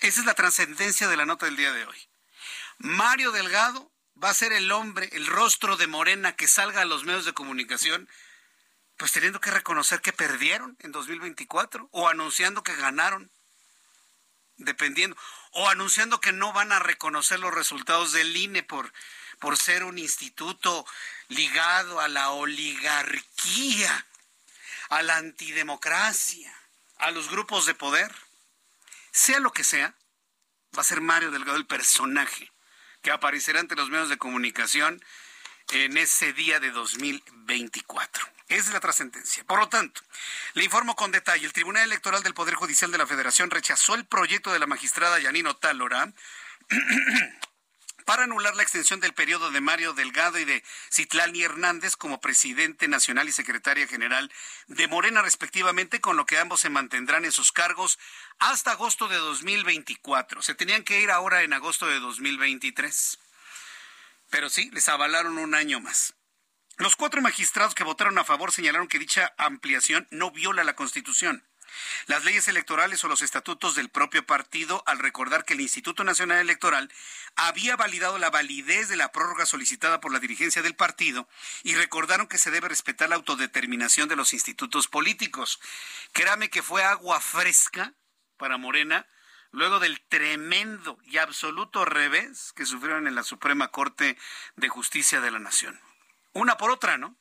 Esa 0.00 0.20
es 0.20 0.26
la 0.26 0.34
trascendencia 0.34 1.06
de 1.06 1.16
la 1.16 1.26
nota 1.26 1.46
del 1.46 1.54
día 1.54 1.72
de 1.72 1.84
hoy. 1.84 2.08
Mario 2.78 3.30
Delgado 3.30 3.92
va 4.20 4.30
a 4.30 4.34
ser 4.34 4.52
el 4.52 4.72
hombre, 4.72 5.10
el 5.12 5.28
rostro 5.28 5.76
de 5.76 5.86
Morena 5.86 6.34
que 6.34 6.48
salga 6.48 6.80
a 6.80 6.86
los 6.86 7.04
medios 7.04 7.24
de 7.24 7.34
comunicación, 7.34 8.08
pues 8.96 9.12
teniendo 9.12 9.40
que 9.40 9.52
reconocer 9.52 10.00
que 10.00 10.12
perdieron 10.12 10.76
en 10.80 10.90
2024 10.90 11.88
o 11.92 12.08
anunciando 12.08 12.64
que 12.64 12.74
ganaron, 12.74 13.30
dependiendo 14.56 15.16
o 15.52 15.68
anunciando 15.68 16.20
que 16.20 16.32
no 16.32 16.52
van 16.52 16.72
a 16.72 16.78
reconocer 16.78 17.40
los 17.40 17.52
resultados 17.52 18.12
del 18.12 18.36
INE 18.36 18.62
por, 18.62 18.92
por 19.38 19.56
ser 19.56 19.84
un 19.84 19.98
instituto 19.98 20.86
ligado 21.28 22.00
a 22.00 22.08
la 22.08 22.30
oligarquía, 22.30 24.06
a 24.90 25.02
la 25.02 25.16
antidemocracia, 25.16 26.54
a 26.98 27.10
los 27.10 27.30
grupos 27.30 27.66
de 27.66 27.74
poder. 27.74 28.14
Sea 29.12 29.40
lo 29.40 29.52
que 29.52 29.64
sea, 29.64 29.94
va 30.76 30.82
a 30.82 30.84
ser 30.84 31.00
Mario 31.00 31.30
Delgado 31.30 31.56
el 31.56 31.66
personaje 31.66 32.52
que 33.02 33.10
aparecerá 33.10 33.60
ante 33.60 33.76
los 33.76 33.88
medios 33.88 34.08
de 34.08 34.18
comunicación 34.18 35.02
en 35.72 35.96
ese 35.96 36.32
día 36.32 36.60
de 36.60 36.70
2024. 36.70 38.24
Esa 38.48 38.68
es 38.68 38.72
la 38.72 38.80
trascendencia. 38.80 39.44
Por 39.44 39.60
lo 39.60 39.68
tanto, 39.68 40.00
le 40.54 40.64
informo 40.64 40.96
con 40.96 41.12
detalle. 41.12 41.46
El 41.46 41.52
Tribunal 41.52 41.84
Electoral 41.84 42.22
del 42.22 42.34
Poder 42.34 42.54
Judicial 42.54 42.90
de 42.90 42.98
la 42.98 43.06
Federación 43.06 43.50
rechazó 43.50 43.94
el 43.94 44.04
proyecto 44.04 44.52
de 44.52 44.58
la 44.58 44.66
magistrada 44.66 45.20
Yanino 45.20 45.54
Tálora 45.56 46.12
para 48.04 48.24
anular 48.24 48.56
la 48.56 48.64
extensión 48.64 48.98
del 48.98 49.14
periodo 49.14 49.52
de 49.52 49.60
Mario 49.60 49.92
Delgado 49.92 50.38
y 50.40 50.44
de 50.44 50.64
Citlali 50.90 51.44
Hernández 51.44 51.94
como 51.94 52.20
presidente 52.20 52.88
nacional 52.88 53.28
y 53.28 53.32
secretaria 53.32 53.86
general 53.86 54.32
de 54.66 54.88
Morena, 54.88 55.22
respectivamente, 55.22 56.00
con 56.00 56.16
lo 56.16 56.26
que 56.26 56.38
ambos 56.38 56.60
se 56.60 56.70
mantendrán 56.70 57.24
en 57.24 57.32
sus 57.32 57.52
cargos 57.52 58.00
hasta 58.40 58.72
agosto 58.72 59.06
de 59.06 59.16
2024. 59.16 60.42
Se 60.42 60.56
tenían 60.56 60.82
que 60.82 61.00
ir 61.00 61.12
ahora 61.12 61.42
en 61.42 61.52
agosto 61.52 61.86
de 61.86 62.00
2023. 62.00 63.18
Pero 64.30 64.48
sí, 64.48 64.70
les 64.72 64.88
avalaron 64.88 65.38
un 65.38 65.54
año 65.54 65.80
más. 65.80 66.14
Los 66.78 66.96
cuatro 66.96 67.20
magistrados 67.20 67.74
que 67.74 67.84
votaron 67.84 68.16
a 68.18 68.24
favor 68.24 68.52
señalaron 68.52 68.88
que 68.88 68.98
dicha 68.98 69.34
ampliación 69.36 70.08
no 70.10 70.30
viola 70.30 70.64
la 70.64 70.76
Constitución, 70.76 71.44
las 72.06 72.24
leyes 72.24 72.48
electorales 72.48 73.04
o 73.04 73.08
los 73.08 73.22
estatutos 73.22 73.74
del 73.74 73.90
propio 73.90 74.24
partido 74.24 74.82
al 74.86 74.98
recordar 74.98 75.44
que 75.44 75.54
el 75.54 75.60
Instituto 75.60 76.04
Nacional 76.04 76.38
Electoral 76.38 76.90
había 77.36 77.76
validado 77.76 78.18
la 78.18 78.30
validez 78.30 78.88
de 78.88 78.96
la 78.96 79.12
prórroga 79.12 79.46
solicitada 79.46 80.00
por 80.00 80.12
la 80.12 80.20
dirigencia 80.20 80.62
del 80.62 80.74
partido 80.74 81.28
y 81.62 81.74
recordaron 81.74 82.26
que 82.26 82.38
se 82.38 82.50
debe 82.50 82.68
respetar 82.68 83.08
la 83.08 83.16
autodeterminación 83.16 84.08
de 84.08 84.16
los 84.16 84.32
institutos 84.32 84.88
políticos. 84.88 85.60
Créame 86.12 86.50
que 86.50 86.62
fue 86.62 86.82
agua 86.82 87.20
fresca 87.20 87.94
para 88.36 88.56
Morena 88.56 89.06
luego 89.52 89.80
del 89.80 90.00
tremendo 90.00 90.98
y 91.04 91.18
absoluto 91.18 91.84
revés 91.84 92.52
que 92.54 92.66
sufrieron 92.66 93.06
en 93.06 93.14
la 93.14 93.24
Suprema 93.24 93.68
Corte 93.68 94.16
de 94.56 94.68
Justicia 94.68 95.20
de 95.20 95.30
la 95.30 95.38
Nación 95.38 95.80
una 96.32 96.56
por 96.56 96.70
otra, 96.70 96.98
¿no? 96.98 97.16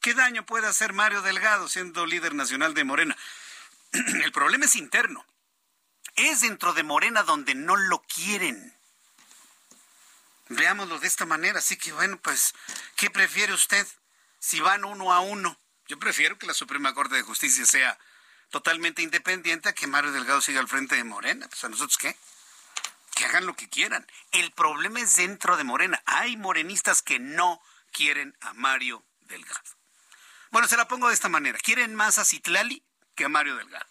¿Qué 0.00 0.14
daño 0.14 0.46
puede 0.46 0.66
hacer 0.66 0.92
Mario 0.92 1.22
Delgado 1.22 1.68
siendo 1.68 2.06
líder 2.06 2.34
nacional 2.34 2.74
de 2.74 2.84
Morena? 2.84 3.16
El 3.92 4.32
problema 4.32 4.64
es 4.64 4.76
interno. 4.76 5.24
Es 6.16 6.40
dentro 6.40 6.72
de 6.72 6.82
Morena 6.82 7.22
donde 7.22 7.54
no 7.54 7.76
lo 7.76 8.02
quieren. 8.02 8.74
Veámoslo 10.48 10.98
de 10.98 11.06
esta 11.06 11.26
manera. 11.26 11.58
Así 11.58 11.76
que 11.76 11.92
bueno, 11.92 12.18
pues, 12.18 12.54
¿qué 12.96 13.10
prefiere 13.10 13.52
usted 13.52 13.86
si 14.38 14.60
van 14.60 14.84
uno 14.84 15.12
a 15.12 15.20
uno? 15.20 15.58
Yo 15.86 15.98
prefiero 15.98 16.38
que 16.38 16.46
la 16.46 16.54
Suprema 16.54 16.94
Corte 16.94 17.16
de 17.16 17.22
Justicia 17.22 17.64
sea 17.66 17.98
totalmente 18.50 19.02
independiente 19.02 19.68
a 19.68 19.72
que 19.72 19.86
Mario 19.86 20.12
Delgado 20.12 20.40
siga 20.40 20.60
al 20.60 20.68
frente 20.68 20.96
de 20.96 21.04
Morena. 21.04 21.48
Pues 21.48 21.64
a 21.64 21.68
nosotros 21.68 21.96
qué? 21.96 22.16
Que 23.14 23.24
hagan 23.24 23.46
lo 23.46 23.54
que 23.54 23.68
quieran. 23.68 24.06
El 24.32 24.50
problema 24.52 25.00
es 25.00 25.16
dentro 25.16 25.56
de 25.56 25.64
Morena. 25.64 26.02
Hay 26.04 26.36
morenistas 26.36 27.02
que 27.02 27.18
no 27.18 27.62
quieren 27.92 28.36
a 28.40 28.52
Mario 28.54 29.04
Delgado. 29.20 29.62
Bueno, 30.50 30.66
se 30.66 30.76
la 30.76 30.88
pongo 30.88 31.08
de 31.08 31.14
esta 31.14 31.28
manera. 31.28 31.58
Quieren 31.58 31.94
más 31.94 32.18
a 32.18 32.24
Citlali 32.24 32.82
que 33.14 33.24
a 33.24 33.28
Mario 33.28 33.56
Delgado. 33.56 33.86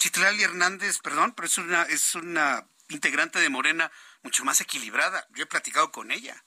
Citlali 0.00 0.42
Hernández, 0.42 0.98
perdón, 1.00 1.32
pero 1.34 1.46
es 1.46 1.58
una, 1.58 1.82
es 1.82 2.14
una 2.14 2.66
integrante 2.88 3.40
de 3.40 3.48
Morena 3.48 3.90
mucho 4.22 4.44
más 4.44 4.60
equilibrada. 4.60 5.26
Yo 5.30 5.42
he 5.42 5.46
platicado 5.46 5.92
con 5.92 6.10
ella. 6.10 6.44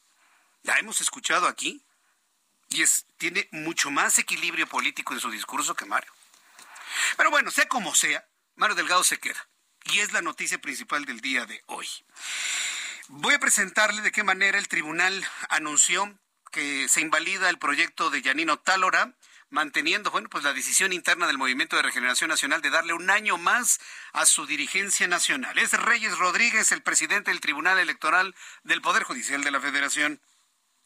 La 0.64 0.78
hemos 0.80 1.02
escuchado 1.02 1.48
aquí. 1.48 1.84
Y 2.70 2.84
es, 2.84 3.06
tiene 3.18 3.50
mucho 3.52 3.92
más 3.92 4.18
equilibrio 4.18 4.66
político 4.66 5.14
en 5.14 5.20
su 5.20 5.30
discurso 5.30 5.76
que 5.76 5.86
Mario. 5.86 6.12
Pero 7.18 7.32
bueno, 7.32 7.52
sea 7.52 7.68
como 7.68 7.96
sea, 7.96 8.28
Mario 8.56 8.76
Delgado 8.76 9.04
se 9.04 9.20
queda. 9.20 9.50
Y 9.86 10.00
es 10.00 10.14
la 10.14 10.22
noticia 10.22 10.60
principal 10.60 11.06
del 11.06 11.22
día 11.22 11.46
de 11.46 11.64
hoy. 11.68 11.88
Voy 13.08 13.34
a 13.34 13.40
presentarle 13.40 14.02
de 14.02 14.12
qué 14.12 14.24
manera 14.24 14.58
el 14.58 14.68
tribunal 14.68 15.26
anunció 15.50 16.18
que 16.52 16.88
se 16.88 17.02
invalida 17.02 17.50
el 17.50 17.58
proyecto 17.58 18.10
de 18.10 18.22
Yanino 18.22 18.60
Tálora, 18.60 19.16
manteniendo, 19.50 20.12
bueno, 20.12 20.30
pues 20.30 20.44
la 20.44 20.54
decisión 20.54 20.94
interna 20.94 21.28
del 21.28 21.38
Movimiento 21.38 21.76
de 21.76 21.82
Regeneración 21.82 22.30
Nacional 22.30 22.62
de 22.62 22.70
darle 22.70 22.94
un 22.94 23.10
año 23.10 23.38
más 23.38 23.80
a 24.14 24.26
su 24.26 24.46
dirigencia 24.46 25.08
nacional. 25.08 25.58
Es 25.58 25.74
Reyes 25.74 26.18
Rodríguez, 26.18 26.72
el 26.72 26.84
presidente 26.84 27.32
del 27.32 27.42
Tribunal 27.42 27.80
Electoral 27.80 28.36
del 28.64 28.82
Poder 28.82 29.04
Judicial 29.04 29.44
de 29.44 29.52
la 29.52 29.60
Federación 29.60 30.22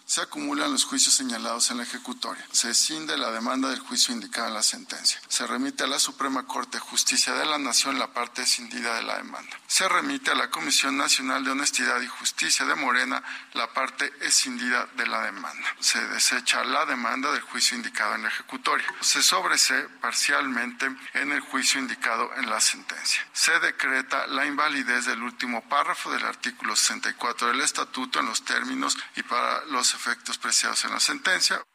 se 0.06 0.22
acumulan 0.22 0.72
los 0.72 0.86
juicios 0.86 1.16
señalados 1.16 1.72
en 1.72 1.78
la 1.78 1.84
ejecutoria. 1.84 2.46
Se 2.52 2.70
escinde 2.70 3.18
la 3.18 3.32
demanda 3.32 3.70
del 3.70 3.80
juicio 3.80 4.14
indicado 4.14 4.48
en 4.48 4.54
la 4.54 4.62
sentencia. 4.62 5.20
Se 5.28 5.48
remite 5.48 5.84
a 5.84 5.88
la 5.88 5.98
Suprema 5.98 6.46
Corte 6.46 6.78
de 6.78 6.84
Justicia 6.84 7.34
de 7.34 7.46
la 7.46 7.58
Nación 7.58 7.98
la 7.98 8.14
parte 8.14 8.44
escindida 8.44 8.96
de 8.96 9.04
la 9.04 9.18
demanda. 9.18 9.60
Se 9.68 9.90
remite 9.90 10.32
a 10.32 10.36
la 10.36 10.52
Comisión 10.52 10.96
Nacional 10.96 11.44
de 11.44 11.52
Honestidad 11.52 12.00
y 12.02 12.08
Justicia 12.08 12.66
de 12.66 12.76
Morena 12.76 13.24
la 13.54 13.74
parte 13.74 14.14
escindida 14.22 14.88
de 14.96 15.08
la 15.08 15.22
demanda. 15.24 15.76
Se 15.80 16.00
desecha 16.10 16.64
la 16.64 16.86
demanda 16.86 17.32
del 17.32 17.42
juicio 17.42 17.76
indicado 17.76 18.14
en 18.16 18.24
la 18.24 18.30
ejecutoria. 18.30 18.86
Se 19.02 19.24
sobresee 19.24 19.90
parcialmente 20.02 20.86
en 21.14 21.32
el 21.32 21.40
juicio 21.40 21.80
indicado 21.80 22.30
en 22.38 22.50
la 22.50 22.62
sentencia. 22.62 23.26
Se 23.34 23.60
decreta 23.60 24.28
la 24.28 24.46
invalidez 24.46 25.06
del 25.06 25.24
último 25.24 25.68
párrafo 25.68 26.12
del 26.12 26.26
artículo 26.26 26.76
64 26.76 27.48
del 27.48 27.62
Estatuto 27.62 28.20
en 28.20 28.28
los 28.28 28.46
términos 28.46 28.98
y 29.16 29.24
para 29.24 29.66
los 29.66 29.95
efectos 29.96 30.38
preciados 30.38 30.84
en 30.86 30.92
la 30.92 31.00
sentencia. 31.00 31.66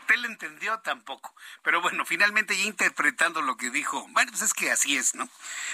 Usted 0.00 0.16
le 0.16 0.28
entendió 0.28 0.78
tampoco. 0.80 1.34
Pero 1.62 1.80
bueno, 1.80 2.04
finalmente 2.04 2.56
ya 2.56 2.64
interpretando 2.64 3.42
lo 3.42 3.56
que 3.56 3.70
dijo, 3.70 4.06
bueno, 4.10 4.30
pues 4.30 4.42
es 4.42 4.54
que 4.54 4.70
así 4.70 4.96
es, 4.96 5.14
¿no? 5.14 5.28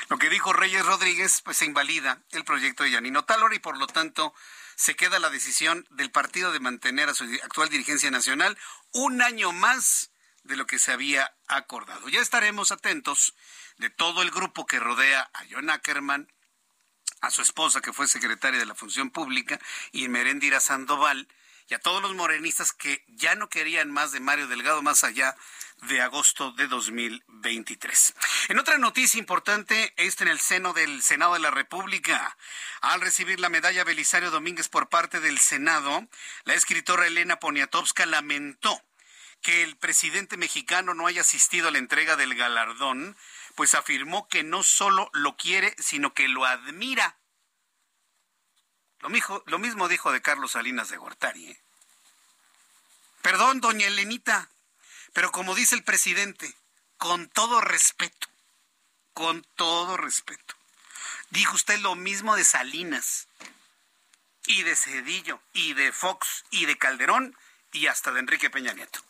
Lo 0.09 0.19
que 0.19 0.29
dijo 0.29 0.53
Reyes 0.53 0.85
Rodríguez, 0.85 1.41
pues 1.43 1.57
se 1.57 1.65
invalida 1.65 2.23
el 2.31 2.45
proyecto 2.45 2.85
de 2.85 2.91
Yanino 2.91 3.25
Talor 3.25 3.55
y 3.55 3.59
por 3.59 3.77
lo 3.79 3.87
tanto 3.87 4.35
se 4.77 4.97
queda 4.97 5.19
la 5.19 5.31
decisión 5.31 5.87
del 5.91 6.11
partido 6.11 6.53
de 6.53 6.61
mantener 6.61 7.09
a 7.09 7.15
su 7.15 7.25
actual 7.43 7.69
dirigencia 7.69 8.11
nacional 8.11 8.57
un 8.93 9.23
año 9.23 9.53
más 9.53 10.13
de 10.45 10.57
lo 10.57 10.67
que 10.67 10.79
se 10.79 10.93
había 10.93 11.35
acordado. 11.47 12.09
Ya 12.09 12.21
estaremos 12.21 12.73
atentos 12.73 13.35
de 13.79 13.91
todo 13.91 14.23
el 14.23 14.31
grupo 14.31 14.67
que 14.67 14.81
rodea 14.81 15.31
a 15.33 15.45
John 15.51 15.71
Ackerman, 15.71 16.33
a 17.21 17.31
su 17.31 17.43
esposa, 17.43 17.81
que 17.81 17.93
fue 17.93 18.09
secretaria 18.09 18.59
de 18.59 18.67
la 18.67 18.75
Función 18.75 19.11
Pública, 19.11 19.59
y 19.93 20.09
Merendira 20.09 20.61
Sandoval, 20.61 21.29
y 21.69 21.75
a 21.75 21.79
todos 21.79 22.01
los 22.01 22.15
morenistas 22.15 22.73
que 22.73 23.05
ya 23.09 23.35
no 23.35 23.49
querían 23.49 23.91
más 23.91 24.11
de 24.13 24.21
Mario 24.21 24.47
Delgado 24.49 24.81
más 24.83 25.05
allá 25.05 25.37
de 25.83 26.01
agosto 26.01 26.53
de 26.53 26.67
2023. 26.67 28.15
En 28.49 28.59
otra 28.59 28.79
noticia 28.79 29.19
importante, 29.19 29.93
este 29.97 30.25
en 30.25 30.31
el 30.31 30.41
seno 30.41 30.73
del 30.73 31.03
Senado 31.03 31.35
de 31.35 31.41
la 31.41 31.51
República. 31.51 32.37
Al 32.81 33.01
recibir 33.01 33.39
la 33.39 33.51
medalla 33.51 33.85
Belisario 33.85 34.31
Domínguez 34.31 34.69
por 34.69 34.89
parte 34.89 35.21
del 35.21 35.39
Senado, 35.39 36.09
la 36.45 36.55
escritora 36.55 37.07
Elena 37.07 37.39
Poniatowska 37.39 38.07
lamentó 38.07 38.83
que 39.43 39.63
el 39.63 39.77
presidente 39.77 40.37
mexicano 40.37 40.95
no 40.95 41.07
haya 41.07 41.21
asistido 41.21 41.69
a 41.69 41.71
la 41.71 41.79
entrega 41.79 42.17
del 42.17 42.35
galardón 42.35 43.17
pues 43.59 43.75
afirmó 43.75 44.29
que 44.29 44.45
no 44.45 44.63
solo 44.63 45.11
lo 45.13 45.37
quiere, 45.37 45.75
sino 45.81 46.15
que 46.15 46.29
lo 46.29 46.45
admira. 46.45 47.19
Lo, 49.01 49.43
lo 49.47 49.59
mismo 49.59 49.89
dijo 49.89 50.13
de 50.13 50.23
Carlos 50.23 50.53
Salinas 50.53 50.91
de 50.91 50.97
Gortari. 50.97 51.51
¿eh? 51.51 51.61
Perdón, 53.21 53.61
doña 53.61 53.89
Elenita, 53.89 54.49
pero 55.13 55.33
como 55.33 55.57
dice 55.57 55.75
el 55.75 55.83
presidente, 55.83 56.55
con 56.99 57.29
todo 57.31 57.61
respeto, 57.61 58.29
con 59.13 59.43
todo 59.57 59.97
respeto, 59.97 60.55
dijo 61.31 61.57
usted 61.57 61.81
lo 61.81 61.97
mismo 61.97 62.37
de 62.37 62.45
Salinas, 62.45 63.27
y 64.47 64.63
de 64.63 64.77
Cedillo, 64.77 65.43
y 65.53 65.75
de 65.75 65.91
Fox, 65.91 66.45
y 66.53 66.67
de 66.67 66.79
Calderón, 66.79 67.37
y 67.73 67.89
hasta 67.89 68.13
de 68.13 68.21
Enrique 68.21 68.51
Peña 68.51 68.73
Nieto. 68.73 69.03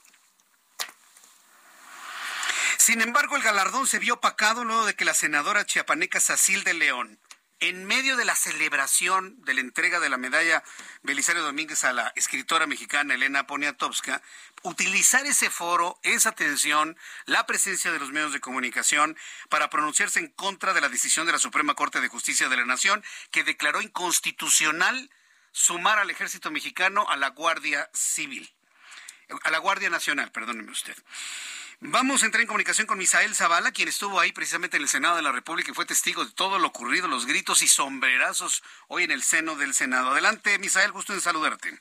Sin 2.89 3.03
embargo, 3.03 3.37
el 3.37 3.43
galardón 3.43 3.87
se 3.87 3.99
vio 3.99 4.15
opacado 4.15 4.65
luego 4.65 4.87
de 4.87 4.95
que 4.95 5.05
la 5.05 5.13
senadora 5.13 5.67
chiapaneca 5.67 6.21
Sacil 6.21 6.65
de 6.65 6.73
León, 6.73 7.21
en 7.61 7.85
medio 7.85 8.17
de 8.17 8.25
la 8.25 8.35
celebración 8.35 9.37
de 9.45 9.53
la 9.53 9.61
entrega 9.61 10.01
de 10.01 10.09
la 10.09 10.17
medalla 10.17 10.65
Belisario 11.03 11.43
Domínguez 11.43 11.85
a 11.85 11.93
la 11.93 12.11
escritora 12.17 12.67
mexicana 12.67 13.13
Elena 13.13 13.47
Poniatowska, 13.47 14.23
utilizar 14.63 15.27
ese 15.27 15.51
foro, 15.51 16.01
esa 16.03 16.31
atención, 16.31 16.97
la 17.27 17.45
presencia 17.45 17.93
de 17.93 17.99
los 17.99 18.11
medios 18.11 18.33
de 18.33 18.41
comunicación 18.41 19.19
para 19.51 19.69
pronunciarse 19.69 20.21
en 20.21 20.29
contra 20.29 20.73
de 20.73 20.81
la 20.81 20.89
decisión 20.89 21.27
de 21.27 21.33
la 21.33 21.39
Suprema 21.39 21.75
Corte 21.75 22.01
de 22.01 22.09
Justicia 22.09 22.49
de 22.49 22.57
la 22.57 22.65
Nación 22.65 23.05
que 23.31 23.45
declaró 23.45 23.83
inconstitucional 23.83 25.11
sumar 25.53 25.99
al 25.99 26.09
ejército 26.09 26.51
mexicano 26.51 27.07
a 27.11 27.19
la 27.19 27.29
Guardia 27.29 27.91
Civil, 27.93 28.51
a 29.45 29.51
la 29.51 29.59
Guardia 29.59 29.91
Nacional, 29.91 30.33
perdóneme 30.33 30.73
usted. 30.73 30.97
Vamos 31.81 32.23
a 32.23 32.27
entrar 32.27 32.41
en 32.41 32.49
comunicación 32.49 32.89
con 32.89 32.99
Misael 32.99 33.37
Zavala, 33.37 33.71
quien 33.71 33.87
estuvo 33.87 34.19
ahí 34.19 34.33
precisamente 34.33 34.77
en 34.77 34.83
el 34.83 34.89
Senado 34.89 35.15
de 35.15 35.23
la 35.23 35.31
República 35.31 35.71
y 35.71 35.75
fue 35.75 35.87
testigo 35.87 36.25
de 36.25 36.33
todo 36.33 36.59
lo 36.59 36.67
ocurrido, 36.67 37.07
los 37.07 37.25
gritos 37.25 37.63
y 37.63 37.69
sombrerazos 37.69 38.65
hoy 38.89 39.05
en 39.05 39.13
el 39.13 39.23
seno 39.23 39.55
del 39.55 39.73
Senado. 39.75 40.11
Adelante, 40.11 40.59
Misael, 40.59 40.91
gusto 40.91 41.13
en 41.13 41.21
saludarte. 41.21 41.79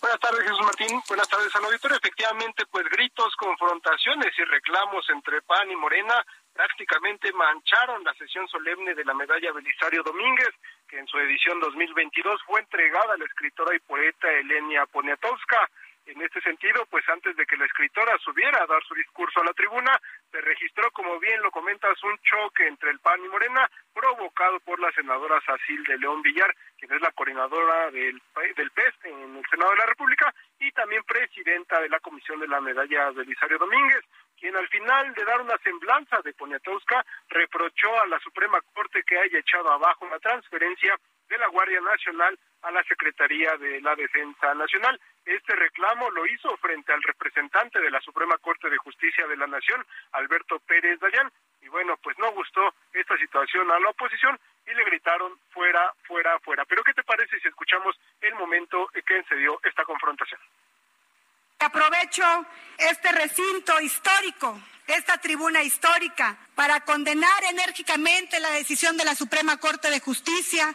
Buenas 0.00 0.20
tardes, 0.20 0.42
Jesús 0.42 0.60
Martín. 0.62 1.02
Buenas 1.08 1.28
tardes 1.28 1.54
al 1.56 1.64
auditorio. 1.64 1.96
Efectivamente, 1.96 2.64
pues 2.70 2.88
gritos, 2.90 3.34
confrontaciones 3.36 4.32
y 4.38 4.44
reclamos 4.44 5.04
entre 5.10 5.42
PAN 5.42 5.68
y 5.70 5.76
Morena 5.76 6.24
prácticamente 6.54 7.32
mancharon 7.32 8.04
la 8.04 8.14
sesión 8.14 8.46
solemne 8.48 8.94
de 8.94 9.04
la 9.04 9.14
medalla 9.14 9.52
Belisario 9.52 10.04
Domínguez, 10.04 10.50
que 10.88 10.98
en 10.98 11.08
su 11.08 11.18
edición 11.18 11.58
2022 11.58 12.40
fue 12.46 12.60
entregada 12.60 13.14
a 13.14 13.18
la 13.18 13.24
escritora 13.24 13.74
y 13.74 13.80
poeta 13.80 14.30
Elenia 14.30 14.86
Poniatowska. 14.86 15.68
En 16.10 16.20
este 16.22 16.40
sentido, 16.40 16.84
pues 16.90 17.08
antes 17.08 17.36
de 17.36 17.46
que 17.46 17.56
la 17.56 17.66
escritora 17.66 18.18
subiera 18.18 18.64
a 18.64 18.66
dar 18.66 18.82
su 18.82 18.94
discurso 18.94 19.40
a 19.40 19.44
la 19.44 19.52
tribuna, 19.52 19.96
se 20.32 20.40
registró, 20.40 20.90
como 20.90 21.20
bien 21.20 21.40
lo 21.40 21.52
comentas, 21.52 22.02
un 22.02 22.18
choque 22.18 22.66
entre 22.66 22.90
el 22.90 22.98
PAN 22.98 23.24
y 23.24 23.28
Morena, 23.28 23.70
provocado 23.94 24.58
por 24.60 24.80
la 24.80 24.90
senadora 24.90 25.40
Sacil 25.46 25.84
de 25.84 25.98
León 25.98 26.20
Villar, 26.22 26.52
quien 26.76 26.92
es 26.92 27.00
la 27.00 27.12
coordinadora 27.12 27.92
del, 27.92 28.20
del 28.56 28.70
PES 28.72 28.94
en 29.04 29.36
el 29.36 29.44
Senado 29.48 29.70
de 29.70 29.76
la 29.76 29.86
República 29.86 30.34
y 30.58 30.72
también 30.72 31.04
presidenta 31.04 31.80
de 31.80 31.88
la 31.88 32.00
Comisión 32.00 32.40
de 32.40 32.48
la 32.48 32.60
Medalla 32.60 33.10
Belisario 33.10 33.58
Domínguez, 33.58 34.02
quien 34.36 34.56
al 34.56 34.66
final 34.66 35.14
de 35.14 35.24
dar 35.24 35.40
una 35.40 35.58
semblanza 35.58 36.20
de 36.24 36.32
Poniatowska 36.32 37.06
reprochó 37.28 38.00
a 38.02 38.06
la 38.08 38.18
Suprema 38.18 38.60
Corte 38.74 39.04
que 39.06 39.16
haya 39.16 39.38
echado 39.38 39.70
abajo 39.70 40.08
la 40.10 40.18
transferencia 40.18 40.96
de 41.28 41.38
la 41.38 41.46
Guardia 41.46 41.80
Nacional 41.80 42.36
a 42.62 42.70
la 42.70 42.82
Secretaría 42.84 43.56
de 43.56 43.80
la 43.80 43.94
Defensa 43.94 44.54
Nacional. 44.54 45.00
Este 45.24 45.54
reclamo 45.54 46.10
lo 46.10 46.26
hizo 46.26 46.56
frente 46.56 46.92
al 46.92 47.02
representante 47.02 47.80
de 47.80 47.90
la 47.90 48.00
Suprema 48.00 48.38
Corte 48.38 48.70
de 48.70 48.78
Justicia 48.78 49.26
de 49.26 49.36
la 49.36 49.46
Nación, 49.46 49.84
Alberto 50.12 50.58
Pérez 50.60 50.98
Dayán, 50.98 51.30
y 51.62 51.68
bueno, 51.68 51.96
pues 52.02 52.18
no 52.18 52.32
gustó 52.32 52.74
esta 52.92 53.16
situación 53.18 53.70
a 53.70 53.78
la 53.78 53.90
oposición 53.90 54.38
y 54.66 54.74
le 54.74 54.84
gritaron 54.84 55.38
fuera, 55.50 55.92
fuera, 56.04 56.38
fuera. 56.40 56.64
Pero 56.64 56.82
¿qué 56.82 56.94
te 56.94 57.02
parece 57.02 57.38
si 57.38 57.48
escuchamos 57.48 57.98
el 58.20 58.34
momento 58.34 58.88
en 58.94 59.02
que 59.02 59.22
se 59.24 59.36
dio 59.36 59.60
esta 59.62 59.84
confrontación? 59.84 60.40
Aprovecho 61.58 62.24
este 62.78 63.12
recinto 63.12 63.78
histórico 63.80 64.58
esta 64.96 65.18
tribuna 65.18 65.62
histórica 65.62 66.36
para 66.54 66.80
condenar 66.84 67.44
enérgicamente 67.44 68.40
la 68.40 68.50
decisión 68.50 68.96
de 68.96 69.04
la 69.04 69.14
Suprema 69.14 69.56
Corte 69.56 69.90
de 69.90 70.00
Justicia 70.00 70.74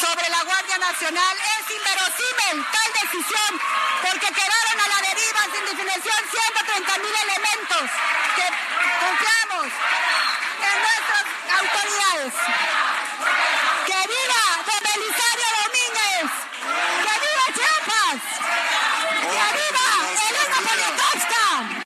sobre 0.00 0.28
la 0.28 0.42
Guardia 0.44 0.78
Nacional. 0.78 1.36
Es 1.58 1.76
inverosímil 1.76 2.64
tal 2.72 2.92
decisión 3.02 3.60
porque 4.02 4.26
quedaron 4.26 4.80
a 4.80 4.88
la 4.88 5.00
deriva 5.08 5.40
sin 5.52 5.64
definición 5.76 6.20
130 6.30 6.98
mil 6.98 7.14
elementos 7.24 7.90
que 8.36 8.46
confiamos 9.04 9.66
en 10.64 10.76
nuestras 10.84 11.24
autoridades. 11.60 12.32
¡Que 13.86 14.00
viva 14.08 14.44
don 14.66 14.82
Belisario 14.88 15.48
Domínguez! 15.60 16.30
¡Que 17.04 17.14
viva 17.24 17.46
Chiapas! 17.58 18.18
¡Que 19.34 19.46
viva 19.58 19.86
Elena 20.30 20.58
Poniatowska! 20.68 21.84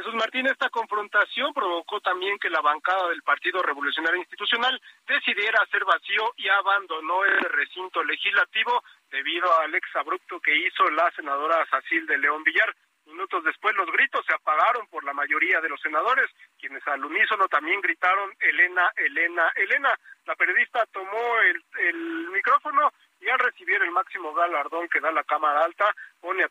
Jesús 0.00 0.14
Martín, 0.30 0.46
esta 0.46 0.70
confrontación 0.70 1.52
provocó 1.52 2.00
también 2.00 2.38
que 2.38 2.48
la 2.48 2.60
bancada 2.60 3.08
del 3.08 3.20
Partido 3.22 3.60
Revolucionario 3.62 4.20
Institucional 4.20 4.80
decidiera 5.08 5.60
hacer 5.60 5.84
vacío 5.84 6.34
y 6.36 6.48
abandonó 6.48 7.24
el 7.24 7.40
recinto 7.40 8.04
legislativo 8.04 8.80
debido 9.10 9.52
al 9.58 9.74
exabrupto 9.74 10.38
que 10.38 10.54
hizo 10.54 10.88
la 10.90 11.10
senadora 11.16 11.66
Sacil 11.68 12.06
de 12.06 12.16
León 12.16 12.44
Villar. 12.44 12.72
Minutos 13.06 13.42
después 13.42 13.74
los 13.74 13.90
gritos 13.90 14.24
se 14.24 14.32
apagaron 14.32 14.86
por 14.86 15.02
la 15.02 15.12
mayoría 15.12 15.60
de 15.60 15.68
los 15.68 15.80
senadores, 15.80 16.30
quienes 16.60 16.86
al 16.86 17.04
unísono 17.04 17.48
también 17.48 17.80
gritaron 17.80 18.32
Elena, 18.38 18.88
Elena, 18.98 19.50
Elena. 19.56 19.98
La 20.26 20.36
periodista 20.36 20.86
tomó 20.92 21.40
el, 21.40 21.64
el 21.88 22.28
micrófono 22.30 22.92
y 23.20 23.28
al 23.28 23.38
recibir 23.38 23.80
el 23.82 23.90
máximo 23.90 24.32
galardón 24.32 24.88
que 24.88 25.00
da 25.00 25.12
la 25.12 25.24
Cámara 25.24 25.64
Alta, 25.64 25.94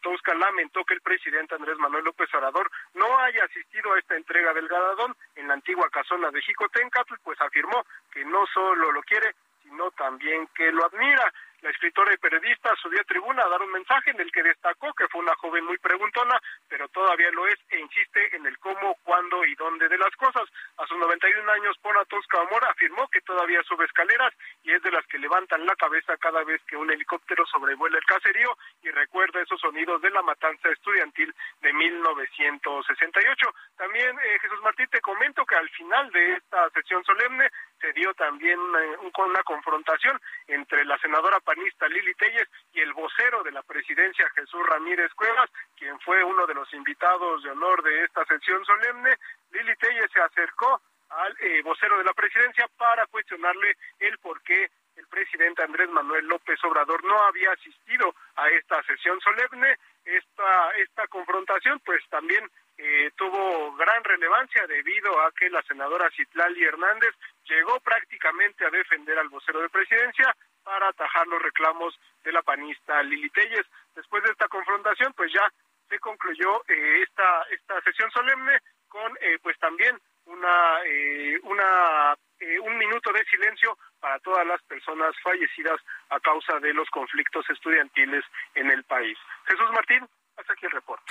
Tosca 0.02 0.34
lamentó 0.34 0.84
que 0.86 0.94
el 0.94 1.02
presidente 1.02 1.56
Andrés 1.56 1.78
Manuel 1.78 2.06
López 2.06 2.34
Obrador 2.34 2.70
no 2.94 3.20
haya 3.20 3.44
asistido 3.44 3.94
a 3.94 4.00
esta 4.00 4.16
entrega 4.16 4.54
del 4.54 4.68
galardón 4.68 5.16
en 5.36 5.48
la 5.48 5.54
antigua 5.54 5.90
casona 5.90 6.32
de 6.32 6.42
Jicotencatl, 6.42 7.16
pues 7.24 7.40
afirmó 7.42 7.86
que 8.12 8.24
no 8.26 8.46
solo 8.48 8.92
lo 8.92 9.02
quiere, 9.04 9.36
sino 9.64 9.92
también 9.92 10.48
que 10.56 10.72
lo 10.72 10.86
admira. 10.86 11.34
La 11.62 11.72
escritora 11.72 12.14
y 12.14 12.18
periodista 12.18 12.74
subió 12.82 13.02
a 13.02 13.04
tribuna 13.04 13.44
a 13.44 13.50
dar 13.50 13.62
un 13.62 13.72
mensaje 13.72 14.12
en 14.12 14.20
el 14.22 14.32
que 14.32 14.44
destacó 14.44 14.94
que 14.94 15.08
fue 15.10 15.22
una 15.22 15.36
joven 15.36 15.66
muy 15.66 15.78
preguntona, 15.78 16.40
pero 16.70 16.88
todavía 16.90 17.30
lo 17.32 17.48
es 17.48 17.60
e 17.70 17.80
insiste 17.80 18.36
en 18.36 18.46
el 18.46 18.58
cómo, 18.60 18.96
cuándo 19.04 19.44
y 19.44 19.56
dónde 19.56 19.90
de 19.90 19.98
las 19.98 20.16
cosas. 20.16 20.48
A 20.78 20.86
sus 20.88 20.98
91 20.98 21.52
años, 21.52 21.78
Pona 21.82 22.06
Tosca 22.06 22.42
Amor 22.42 22.64
afirmó 22.66 23.08
que 23.10 23.22
todavía 23.22 23.62
sube 23.64 23.86
escaleras 23.86 24.34
y 24.64 24.72
es 24.72 24.82
de 24.84 24.92
las 24.92 25.06
que 25.08 25.20
levantan 25.20 25.66
la 25.66 25.76
cabeza 25.76 26.16
cada 26.18 26.44
vez 26.44 26.62
que 26.64 26.78
un 26.78 26.92
helicóptero 26.92 27.46
sobrevuela 27.46 27.98
el 27.98 28.06
caserío 28.06 28.58
y 28.82 28.90
recuerda 28.92 29.42
esos 29.42 29.60
sonidos 29.60 30.02
de 30.02 30.12
la 30.12 30.22
matanza 30.22 30.70
estudiantil 30.70 31.34
de 31.62 31.74
1968. 31.74 33.54
También, 33.76 34.18
eh, 34.20 34.40
Jesús 34.42 34.62
Martín, 34.62 34.88
te 34.88 35.02
comento 35.02 35.46
que 35.46 35.56
al 35.56 35.70
final 35.70 36.10
de 36.12 36.34
esta 36.34 36.70
sesión 36.70 37.04
solemne 37.04 37.50
se 37.80 37.94
dio 37.94 38.14
también 38.14 38.60
eh, 38.60 39.12
una 39.18 39.44
confrontación 39.44 40.20
entre 40.48 40.86
la 40.86 40.98
senadora 41.00 41.40
panista 41.40 41.88
Lili 41.88 42.14
Telles 42.16 42.48
y 42.74 42.82
el 42.82 42.94
vocero 42.94 43.44
de 43.44 43.52
la 43.52 43.64
presidencia 43.64 44.30
Jesús 44.36 44.66
Ramírez 44.68 45.14
Cuevas, 45.14 45.50
quien 45.78 46.00
fue 46.02 46.24
uno 46.24 46.46
de 46.48 46.54
los 46.54 46.72
invitados 46.74 47.44
de 47.44 47.52
honor 47.52 47.82
de 47.84 48.04
esta 48.04 48.26
sesión 48.26 48.64
solemne. 48.66 49.18
Lili 49.52 49.76
Telles 49.78 50.12
se 50.12 50.22
acercó 50.22 50.82
al 51.10 51.36
eh, 51.40 51.62
vocero 51.64 51.98
de 51.98 52.04
la 52.04 52.14
presidencia 52.14 52.68
para 52.78 53.06
cuestionarle 53.08 53.76
el 54.00 54.18
por 54.20 54.42
qué 54.44 54.70
el 54.96 55.08
presidente 55.08 55.64
Andrés 55.64 55.90
Manuel 55.90 56.28
López 56.28 56.60
Obrador 56.66 57.04
no 57.06 57.18
había 57.24 57.52
asistido 57.52 58.14
a 58.36 58.50
esta 58.50 58.84
sesión 58.84 59.20
solemne. 59.22 59.78
Esta, 60.04 60.72
esta 60.72 61.08
confrontación 61.08 61.80
pues 61.86 62.02
también 62.10 62.50
eh, 62.82 63.12
tuvo 63.18 63.76
gran 63.76 64.02
relevancia 64.06 64.66
debido 64.66 65.20
a 65.20 65.32
que 65.34 65.50
la 65.50 65.62
senadora 65.64 66.10
Citlali 66.16 66.64
Hernández 66.64 67.14
llegó 67.44 67.78
prácticamente 67.82 68.66
a 68.66 68.70
defender 68.70 69.20
al 69.20 69.28
vocero 69.28 69.60
de 69.60 69.68
presidencia 69.70 70.34
para 70.64 70.88
atajar 70.88 71.28
los 71.28 71.42
reclamos 71.42 72.00
de 72.24 72.32
la 72.32 72.42
panista 72.42 73.04
Lili 73.04 73.30
Telles. 73.32 73.66
Después 73.96 74.24
de 74.24 74.32
esta 74.32 74.48
confrontación, 74.48 75.12
pues 75.14 75.30
ya 75.34 75.52
se 75.90 76.00
concluyó 76.00 76.64
eh, 76.70 77.04
esta 77.04 77.44
esta 77.52 77.82
sesión 77.82 78.10
solemne 78.12 78.60
con 78.88 79.12
eh, 79.20 79.40
pues 79.42 79.58
también 79.60 80.00
una 80.26 80.80
eh, 80.86 81.38
una 81.44 82.16
un 82.64 82.78
minuto 82.78 83.12
de 83.12 83.26
silencio 83.26 83.78
para 84.00 84.18
todas 84.20 84.48
las 84.48 84.62
personas 84.64 85.14
fallecidas 85.22 85.82
a 86.10 86.20
causa 86.22 86.58
de 86.62 86.74
los 86.74 86.90
conflictos 86.90 87.46
estudiantiles 87.50 88.24
en 88.56 88.72
el 88.72 88.86
país. 88.86 89.18
Jesús 89.46 89.70
Martín, 89.72 90.08
hasta 90.40 90.54
aquí 90.54 90.66
el 90.66 90.72
reporte. 90.72 91.04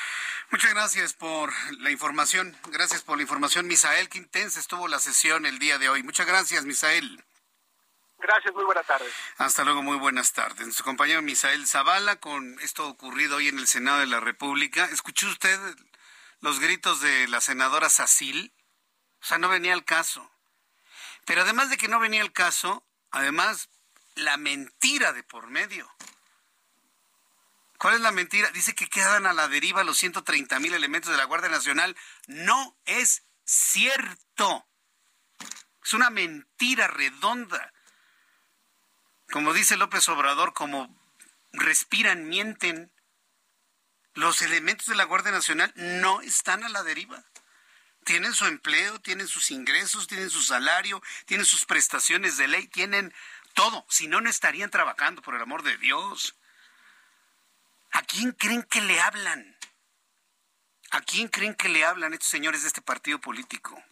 Muchas 0.50 0.72
gracias 0.72 1.12
por 1.12 1.52
la 1.78 1.90
información. 1.90 2.56
Gracias 2.70 3.02
por 3.02 3.16
la 3.16 3.22
información, 3.22 3.66
Misael. 3.66 4.08
Qué 4.08 4.18
intensa 4.18 4.58
estuvo 4.60 4.88
la 4.88 4.98
sesión 4.98 5.46
el 5.46 5.58
día 5.58 5.78
de 5.78 5.88
hoy. 5.88 6.02
Muchas 6.02 6.26
gracias, 6.26 6.64
Misael. 6.64 7.24
Gracias, 8.18 8.52
muy 8.54 8.64
buenas 8.64 8.86
tardes. 8.86 9.12
Hasta 9.36 9.64
luego, 9.64 9.82
muy 9.82 9.96
buenas 9.96 10.32
tardes. 10.32 10.74
Su 10.74 10.82
compañero 10.82 11.22
Misael 11.22 11.66
Zavala 11.66 12.16
con 12.16 12.58
esto 12.60 12.88
ocurrido 12.88 13.36
hoy 13.36 13.48
en 13.48 13.58
el 13.58 13.68
Senado 13.68 14.00
de 14.00 14.06
la 14.06 14.20
República. 14.20 14.86
¿Escuchó 14.86 15.28
usted 15.28 15.58
los 16.40 16.58
gritos 16.58 17.00
de 17.00 17.28
la 17.28 17.40
senadora 17.40 17.88
Sacil? 17.88 18.52
O 19.22 19.24
sea, 19.24 19.38
no 19.38 19.48
venía 19.48 19.72
al 19.72 19.84
caso. 19.84 20.28
Pero 21.26 21.42
además 21.42 21.70
de 21.70 21.76
que 21.76 21.88
no 21.88 22.00
venía 22.00 22.22
al 22.22 22.32
caso, 22.32 22.84
además 23.10 23.68
la 24.16 24.36
mentira 24.36 25.12
de 25.12 25.22
por 25.22 25.46
medio. 25.48 25.88
¿Cuál 27.78 27.94
es 27.94 28.00
la 28.00 28.12
mentira? 28.12 28.50
Dice 28.50 28.74
que 28.74 28.88
quedan 28.88 29.26
a 29.26 29.32
la 29.32 29.48
deriva 29.48 29.84
los 29.84 29.98
130 29.98 30.58
mil 30.60 30.74
elementos 30.74 31.10
de 31.10 31.16
la 31.16 31.24
Guardia 31.24 31.48
Nacional. 31.48 31.96
No 32.26 32.76
es 32.84 33.24
cierto. 33.44 34.66
Es 35.82 35.92
una 35.94 36.10
mentira 36.10 36.88
redonda 36.88 37.72
como 39.30 39.52
dice 39.52 39.76
López 39.76 40.08
Obrador, 40.08 40.54
como 40.54 40.96
respiran, 41.52 42.28
mienten. 42.28 42.92
Los 44.14 44.42
elementos 44.42 44.86
de 44.86 44.94
la 44.94 45.04
Guardia 45.04 45.30
Nacional 45.30 45.72
no 45.76 46.22
están 46.22 46.64
a 46.64 46.68
la 46.68 46.82
deriva. 46.82 47.22
Tienen 48.04 48.32
su 48.32 48.46
empleo, 48.46 48.98
tienen 49.00 49.28
sus 49.28 49.50
ingresos, 49.50 50.06
tienen 50.06 50.30
su 50.30 50.42
salario, 50.42 51.02
tienen 51.26 51.44
sus 51.44 51.66
prestaciones 51.66 52.38
de 52.38 52.48
ley, 52.48 52.68
tienen 52.68 53.14
todo. 53.52 53.84
Si 53.90 54.08
no, 54.08 54.22
no 54.22 54.30
estarían 54.30 54.70
trabajando, 54.70 55.20
por 55.20 55.34
el 55.34 55.42
amor 55.42 55.62
de 55.62 55.76
Dios. 55.76 56.37
¿A 57.98 58.02
quién 58.02 58.30
creen 58.30 58.62
que 58.62 58.80
le 58.80 59.00
hablan? 59.00 59.58
¿A 60.92 61.00
quién 61.00 61.26
creen 61.26 61.56
que 61.56 61.68
le 61.68 61.84
hablan 61.84 62.12
estos 62.12 62.28
señores 62.28 62.62
de 62.62 62.68
este 62.68 62.80
partido 62.80 63.20
político? 63.20 63.82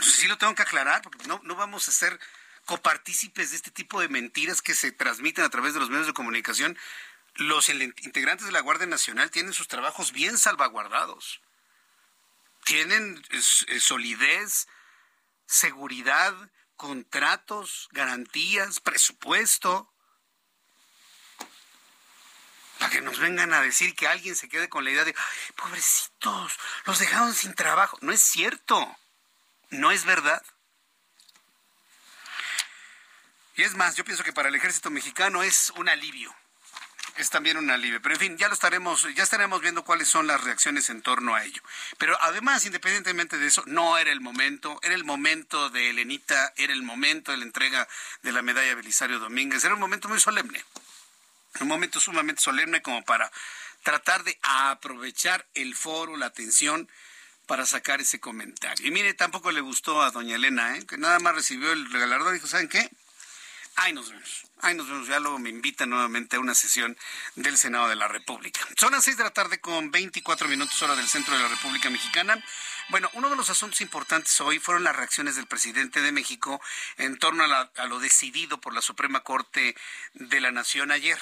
Sí 0.00 0.26
lo 0.28 0.36
tengo 0.36 0.54
que 0.54 0.60
aclarar, 0.60 1.00
porque 1.00 1.26
no, 1.26 1.40
no 1.44 1.56
vamos 1.56 1.88
a 1.88 1.92
ser 1.92 2.20
copartícipes 2.66 3.50
de 3.50 3.56
este 3.56 3.70
tipo 3.70 4.02
de 4.02 4.10
mentiras 4.10 4.60
que 4.60 4.74
se 4.74 4.92
transmiten 4.92 5.46
a 5.46 5.48
través 5.48 5.72
de 5.72 5.80
los 5.80 5.88
medios 5.88 6.06
de 6.06 6.12
comunicación, 6.12 6.78
los 7.36 7.70
integrantes 7.70 8.46
de 8.46 8.52
la 8.52 8.60
Guardia 8.60 8.86
Nacional 8.86 9.30
tienen 9.30 9.54
sus 9.54 9.68
trabajos 9.68 10.12
bien 10.12 10.36
salvaguardados. 10.36 11.40
Tienen 12.64 13.22
solidez, 13.80 14.68
seguridad, 15.46 16.34
contratos, 16.76 17.88
garantías, 17.92 18.80
presupuesto. 18.80 19.91
Para 22.82 22.94
que 22.94 23.00
nos 23.00 23.20
vengan 23.20 23.52
a 23.52 23.62
decir 23.62 23.94
que 23.94 24.08
alguien 24.08 24.34
se 24.34 24.48
quede 24.48 24.68
con 24.68 24.82
la 24.82 24.90
idea 24.90 25.04
de, 25.04 25.14
pobrecitos, 25.54 26.58
los 26.84 26.98
dejaron 26.98 27.32
sin 27.32 27.54
trabajo. 27.54 27.96
No 28.00 28.10
es 28.10 28.20
cierto. 28.20 28.98
No 29.70 29.92
es 29.92 30.04
verdad. 30.04 30.42
Y 33.54 33.62
es 33.62 33.76
más, 33.76 33.94
yo 33.94 34.04
pienso 34.04 34.24
que 34.24 34.32
para 34.32 34.48
el 34.48 34.56
ejército 34.56 34.90
mexicano 34.90 35.44
es 35.44 35.70
un 35.76 35.88
alivio. 35.88 36.34
Es 37.18 37.30
también 37.30 37.56
un 37.56 37.70
alivio. 37.70 38.02
Pero 38.02 38.16
en 38.16 38.20
fin, 38.20 38.36
ya 38.36 38.48
lo 38.48 38.54
estaremos, 38.54 39.06
ya 39.14 39.22
estaremos 39.22 39.60
viendo 39.60 39.84
cuáles 39.84 40.08
son 40.08 40.26
las 40.26 40.42
reacciones 40.42 40.90
en 40.90 41.02
torno 41.02 41.36
a 41.36 41.44
ello. 41.44 41.62
Pero 41.98 42.20
además, 42.20 42.66
independientemente 42.66 43.38
de 43.38 43.46
eso, 43.46 43.62
no 43.66 43.96
era 43.96 44.10
el 44.10 44.20
momento, 44.20 44.80
era 44.82 44.96
el 44.96 45.04
momento 45.04 45.70
de 45.70 45.90
Elenita, 45.90 46.52
era 46.56 46.72
el 46.72 46.82
momento 46.82 47.30
de 47.30 47.38
la 47.38 47.44
entrega 47.44 47.86
de 48.22 48.32
la 48.32 48.42
medalla 48.42 48.74
Belisario 48.74 49.20
Domínguez, 49.20 49.62
era 49.62 49.74
un 49.74 49.80
momento 49.80 50.08
muy 50.08 50.18
solemne. 50.18 50.64
Un 51.60 51.68
momento 51.68 52.00
sumamente 52.00 52.42
solemne 52.42 52.82
como 52.82 53.04
para 53.04 53.30
tratar 53.82 54.24
de 54.24 54.38
aprovechar 54.42 55.46
el 55.54 55.74
foro, 55.74 56.16
la 56.16 56.26
atención 56.26 56.88
para 57.46 57.66
sacar 57.66 58.00
ese 58.00 58.20
comentario. 58.20 58.86
Y 58.86 58.90
mire, 58.90 59.14
tampoco 59.14 59.50
le 59.50 59.60
gustó 59.60 60.02
a 60.02 60.10
doña 60.10 60.36
Elena, 60.36 60.76
¿eh? 60.76 60.86
que 60.86 60.96
nada 60.96 61.18
más 61.18 61.34
recibió 61.34 61.72
el 61.72 61.88
galardón 61.88 62.30
y 62.30 62.38
dijo, 62.38 62.46
¿saben 62.46 62.68
qué? 62.68 62.88
Ahí 63.76 63.92
nos 63.92 64.10
vemos. 64.10 64.46
Ahí 64.60 64.74
nos 64.74 64.88
vemos. 64.88 65.08
Ya 65.08 65.18
luego 65.18 65.38
me 65.38 65.48
invitan 65.48 65.90
nuevamente 65.90 66.36
a 66.36 66.40
una 66.40 66.54
sesión 66.54 66.96
del 67.36 67.56
Senado 67.56 67.88
de 67.88 67.96
la 67.96 68.06
República. 68.06 68.60
Son 68.76 68.92
las 68.92 69.04
seis 69.04 69.16
de 69.16 69.24
la 69.24 69.30
tarde 69.30 69.60
con 69.60 69.90
24 69.90 70.46
minutos 70.48 70.80
hora 70.82 70.94
del 70.94 71.08
centro 71.08 71.34
de 71.34 71.42
la 71.42 71.48
República 71.48 71.88
Mexicana. 71.88 72.42
Bueno, 72.90 73.10
uno 73.14 73.30
de 73.30 73.36
los 73.36 73.48
asuntos 73.48 73.80
importantes 73.80 74.38
hoy 74.40 74.58
fueron 74.58 74.84
las 74.84 74.94
reacciones 74.94 75.36
del 75.36 75.46
presidente 75.46 76.02
de 76.02 76.12
México 76.12 76.60
en 76.98 77.18
torno 77.18 77.44
a, 77.44 77.70
a 77.74 77.86
lo 77.86 77.98
decidido 77.98 78.60
por 78.60 78.74
la 78.74 78.82
Suprema 78.82 79.20
Corte 79.20 79.74
de 80.14 80.40
la 80.40 80.52
Nación 80.52 80.90
ayer. 80.90 81.18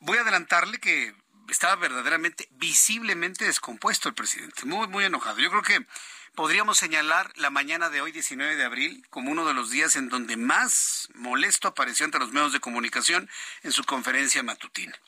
Voy 0.00 0.18
a 0.18 0.22
adelantarle 0.22 0.78
que 0.78 1.14
estaba 1.48 1.76
verdaderamente, 1.76 2.48
visiblemente 2.52 3.44
descompuesto 3.44 4.08
el 4.08 4.14
presidente, 4.14 4.64
muy, 4.64 4.86
muy 4.88 5.04
enojado. 5.04 5.38
Yo 5.38 5.50
creo 5.50 5.62
que 5.62 5.86
podríamos 6.34 6.78
señalar 6.78 7.32
la 7.36 7.50
mañana 7.50 7.90
de 7.90 8.00
hoy, 8.00 8.12
19 8.12 8.56
de 8.56 8.64
abril, 8.64 9.06
como 9.10 9.30
uno 9.30 9.44
de 9.46 9.54
los 9.54 9.70
días 9.70 9.96
en 9.96 10.08
donde 10.08 10.36
más 10.36 11.08
molesto 11.14 11.68
apareció 11.68 12.06
ante 12.06 12.18
los 12.18 12.32
medios 12.32 12.52
de 12.52 12.60
comunicación 12.60 13.28
en 13.62 13.72
su 13.72 13.84
conferencia 13.84 14.42
matutina. 14.42 14.98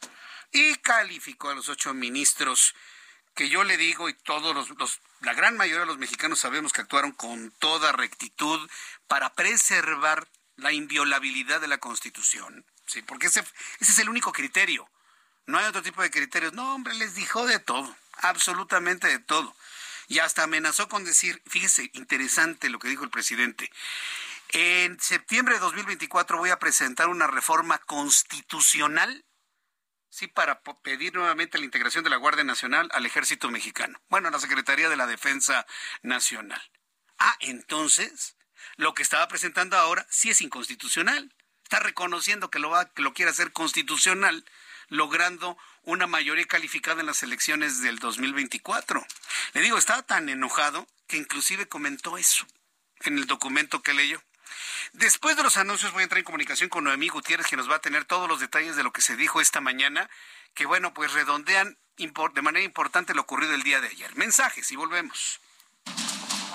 Y 0.52 0.76
calificó 0.76 1.50
a 1.50 1.54
los 1.54 1.68
ocho 1.68 1.92
ministros 1.94 2.74
que 3.35 3.48
yo 3.48 3.64
le 3.64 3.76
digo 3.76 4.09
y 4.09 4.14
todos 4.14 4.54
los, 4.54 5.00
la 5.20 5.35
gran 5.35 5.56
mayoría 5.56 5.80
de 5.80 5.87
los 5.87 5.98
mexicanos 5.98 6.40
sabemos 6.40 6.72
que 6.72 6.80
actuaron 6.80 7.12
con 7.12 7.50
toda 7.59 7.92
rectitud 7.92 8.70
para 9.09 9.35
preservar 9.35 10.26
la 10.56 10.72
inviolabilidad 10.72 11.61
de 11.61 11.68
la 11.68 11.78
Constitución. 11.78 12.64
Sí, 12.87 13.03
porque 13.03 13.27
ese, 13.27 13.40
ese 13.81 13.92
es 13.92 13.99
el 13.99 14.09
único 14.09 14.33
criterio. 14.33 14.88
No 15.46 15.59
hay 15.59 15.66
otro 15.66 15.83
tipo 15.83 16.03
de 16.03 16.11
criterios. 16.11 16.53
No, 16.53 16.75
hombre, 16.75 16.94
les 16.94 17.14
dijo 17.14 17.46
de 17.46 17.59
todo, 17.59 17.96
absolutamente 18.16 19.07
de 19.07 19.18
todo 19.18 19.55
Y 20.09 20.18
hasta 20.18 20.42
amenazó 20.42 20.88
con 20.88 21.05
decir, 21.05 21.42
fíjese, 21.46 21.90
interesante 21.94 22.68
lo 22.68 22.79
que 22.79 22.88
dijo 22.88 23.05
el 23.05 23.11
presidente. 23.11 23.70
En 24.51 24.99
septiembre 25.01 25.55
de 25.55 25.61
2024 25.61 26.38
voy 26.38 26.51
a 26.51 26.59
presentar 26.59 27.09
una 27.09 27.27
reforma 27.27 27.79
constitucional, 27.79 29.25
sí, 30.09 30.29
para 30.29 30.61
pedir 30.83 31.14
nuevamente 31.14 31.59
la 31.59 31.64
integración 31.64 32.05
de 32.05 32.11
la 32.11 32.16
Guardia 32.16 32.44
Nacional 32.44 32.88
al 32.92 33.07
Ejército 33.07 33.51
Mexicano. 33.51 34.01
Bueno, 34.09 34.29
a 34.29 34.31
la 34.31 34.38
Secretaría 34.38 34.88
de 34.88 34.96
la 34.96 35.07
Defensa 35.07 35.66
Nacional. 36.03 36.62
Ah, 37.18 37.37
entonces, 37.40 38.37
lo 38.77 38.94
que 38.94 39.03
estaba 39.03 39.27
presentando 39.27 39.77
ahora 39.77 40.07
sí 40.09 40.31
es 40.31 40.40
inconstitucional. 40.40 41.35
Está 41.66 41.81
reconociendo 41.81 42.48
que 42.48 42.61
lo, 42.61 42.70
va, 42.70 42.88
que 42.90 43.02
lo 43.02 43.12
quiere 43.12 43.33
hacer 43.33 43.50
constitucional, 43.50 44.44
logrando 44.87 45.59
una 45.83 46.07
mayoría 46.07 46.44
calificada 46.44 47.00
en 47.00 47.07
las 47.07 47.24
elecciones 47.24 47.83
del 47.83 47.98
2024. 47.98 49.05
Le 49.52 49.61
digo, 49.62 49.76
estaba 49.76 50.02
tan 50.02 50.29
enojado 50.29 50.87
que 51.09 51.16
inclusive 51.16 51.66
comentó 51.66 52.18
eso 52.18 52.46
en 53.00 53.18
el 53.18 53.26
documento 53.26 53.83
que 53.83 53.94
leyó. 53.94 54.22
Después 54.92 55.37
de 55.37 55.42
los 55.42 55.57
anuncios 55.57 55.90
voy 55.90 56.02
a 56.02 56.05
entrar 56.05 56.20
en 56.20 56.24
comunicación 56.24 56.68
con 56.68 56.85
Noemí 56.85 57.09
Gutiérrez, 57.09 57.48
que 57.48 57.57
nos 57.57 57.68
va 57.68 57.74
a 57.74 57.81
tener 57.81 58.05
todos 58.05 58.29
los 58.29 58.38
detalles 58.38 58.76
de 58.76 58.85
lo 58.85 58.92
que 58.92 59.00
se 59.00 59.16
dijo 59.16 59.40
esta 59.40 59.61
mañana, 59.61 60.09
que 60.55 60.66
bueno, 60.66 60.94
pues 60.94 61.14
redondean 61.14 61.76
de 61.96 62.42
manera 62.42 62.64
importante 62.64 63.12
lo 63.12 63.22
ocurrido 63.22 63.55
el 63.55 63.64
día 63.64 63.81
de 63.81 63.88
ayer. 63.88 64.14
Mensajes 64.14 64.70
y 64.70 64.76
volvemos. 64.76 65.40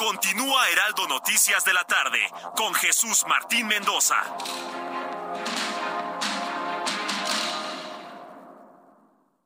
Continúa 0.00 0.66
Heraldo 0.70 1.06
Noticias 1.08 1.62
de 1.62 1.74
la 1.74 1.84
tarde 1.84 2.18
con 2.56 2.72
Jesús 2.72 3.22
Martín 3.28 3.66
Mendoza. 3.66 4.16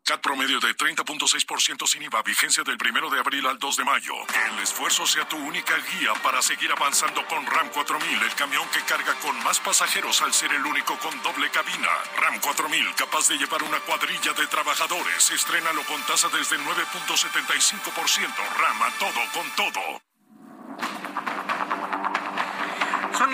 CAT 0.04 0.20
promedio 0.20 0.60
de 0.60 0.76
30.6% 0.76 1.88
sin 1.88 2.02
IVA, 2.04 2.22
vigencia 2.22 2.62
del 2.62 2.78
1 2.80 3.10
de 3.10 3.18
abril 3.18 3.44
al 3.48 3.58
2 3.58 3.76
de 3.78 3.84
mayo. 3.84 4.14
Que 4.28 4.54
el 4.54 4.62
esfuerzo 4.62 5.04
sea 5.08 5.26
tu 5.26 5.36
única 5.38 5.74
guía 5.90 6.12
para 6.22 6.40
seguir 6.40 6.70
avanzando 6.70 7.26
con 7.26 7.44
RAM 7.46 7.70
4000, 7.70 8.22
el 8.22 8.34
camión 8.36 8.68
que 8.68 8.80
carga 8.82 9.12
con 9.22 9.36
más 9.42 9.58
pasajeros 9.58 10.22
al 10.22 10.32
ser 10.32 10.52
el 10.52 10.64
único 10.64 10.96
con 11.00 11.20
doble 11.24 11.50
cabina. 11.50 11.90
RAM 12.16 12.38
4000, 12.38 12.94
capaz 12.94 13.26
de 13.26 13.38
llevar 13.38 13.64
una 13.64 13.80
cuadrilla 13.80 14.32
de 14.34 14.46
trabajadores. 14.46 15.32
Estrénalo 15.32 15.82
con 15.82 16.00
tasa 16.02 16.28
desde 16.28 16.60
9.75%. 16.60 18.28
RAM 18.56 18.82
a 18.82 18.90
todo 19.00 19.20
con 19.32 19.50
todo. 19.56 20.13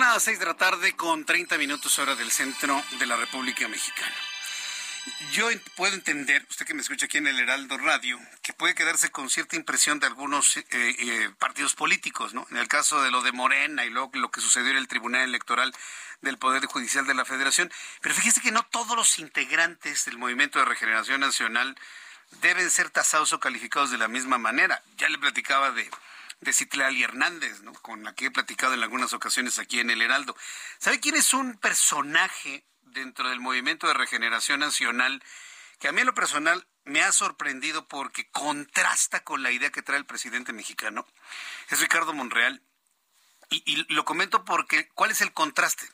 Las 0.09 0.23
6 0.23 0.39
de 0.39 0.45
la 0.47 0.55
tarde 0.55 0.93
con 0.93 1.25
30 1.25 1.59
minutos 1.59 1.99
hora 1.99 2.15
del 2.15 2.31
centro 2.31 2.83
de 2.97 3.05
la 3.05 3.15
República 3.17 3.67
Mexicana. 3.67 4.15
Yo 5.31 5.47
puedo 5.75 5.93
entender, 5.93 6.43
usted 6.49 6.65
que 6.65 6.73
me 6.73 6.81
escucha 6.81 7.05
aquí 7.05 7.19
en 7.19 7.27
el 7.27 7.39
Heraldo 7.39 7.77
Radio, 7.77 8.19
que 8.41 8.51
puede 8.51 8.73
quedarse 8.73 9.11
con 9.11 9.29
cierta 9.29 9.55
impresión 9.55 9.99
de 9.99 10.07
algunos 10.07 10.57
eh, 10.57 10.65
eh, 10.71 11.29
partidos 11.37 11.75
políticos, 11.75 12.33
¿no? 12.33 12.47
En 12.49 12.57
el 12.57 12.67
caso 12.67 13.03
de 13.03 13.11
lo 13.11 13.21
de 13.21 13.31
Morena 13.31 13.85
y 13.85 13.91
luego 13.91 14.09
lo 14.15 14.31
que 14.31 14.41
sucedió 14.41 14.71
en 14.71 14.77
el 14.77 14.87
Tribunal 14.87 15.21
Electoral 15.21 15.71
del 16.21 16.39
Poder 16.39 16.65
Judicial 16.65 17.05
de 17.05 17.13
la 17.13 17.23
Federación. 17.23 17.71
Pero 18.01 18.15
fíjese 18.15 18.41
que 18.41 18.51
no 18.51 18.63
todos 18.63 18.97
los 18.97 19.19
integrantes 19.19 20.05
del 20.05 20.17
Movimiento 20.17 20.57
de 20.57 20.65
Regeneración 20.65 21.21
Nacional 21.21 21.77
deben 22.41 22.71
ser 22.71 22.89
tasados 22.89 23.33
o 23.33 23.39
calificados 23.39 23.91
de 23.91 23.99
la 23.99 24.07
misma 24.07 24.39
manera. 24.39 24.81
Ya 24.97 25.09
le 25.09 25.19
platicaba 25.19 25.71
de, 25.71 25.87
de 26.41 26.53
Citlali 26.53 27.03
Hernández, 27.03 27.61
¿no? 27.61 27.73
con 27.73 28.03
la 28.03 28.13
que 28.13 28.25
he 28.25 28.31
platicado 28.31 28.73
en 28.73 28.83
algunas 28.83 29.13
ocasiones 29.13 29.59
aquí 29.59 29.79
en 29.79 29.89
el 29.89 30.01
Heraldo. 30.01 30.35
¿Sabe 30.79 30.99
quién 30.99 31.15
es 31.15 31.33
un 31.33 31.57
personaje 31.57 32.65
dentro 32.81 33.29
del 33.29 33.39
movimiento 33.39 33.87
de 33.87 33.93
regeneración 33.93 34.59
nacional 34.59 35.23
que 35.79 35.87
a 35.87 35.91
mí 35.91 36.01
en 36.01 36.07
lo 36.07 36.13
personal 36.13 36.67
me 36.83 37.01
ha 37.01 37.11
sorprendido 37.11 37.87
porque 37.87 38.29
contrasta 38.29 39.23
con 39.23 39.43
la 39.43 39.51
idea 39.51 39.71
que 39.71 39.81
trae 39.81 39.97
el 39.97 40.05
presidente 40.05 40.53
mexicano, 40.53 41.07
es 41.69 41.79
Ricardo 41.79 42.13
Monreal. 42.13 42.61
Y, 43.49 43.91
lo 43.93 44.05
comento 44.05 44.45
porque, 44.45 44.87
¿cuál 44.89 45.11
es 45.11 45.21
el 45.21 45.33
contraste? 45.33 45.89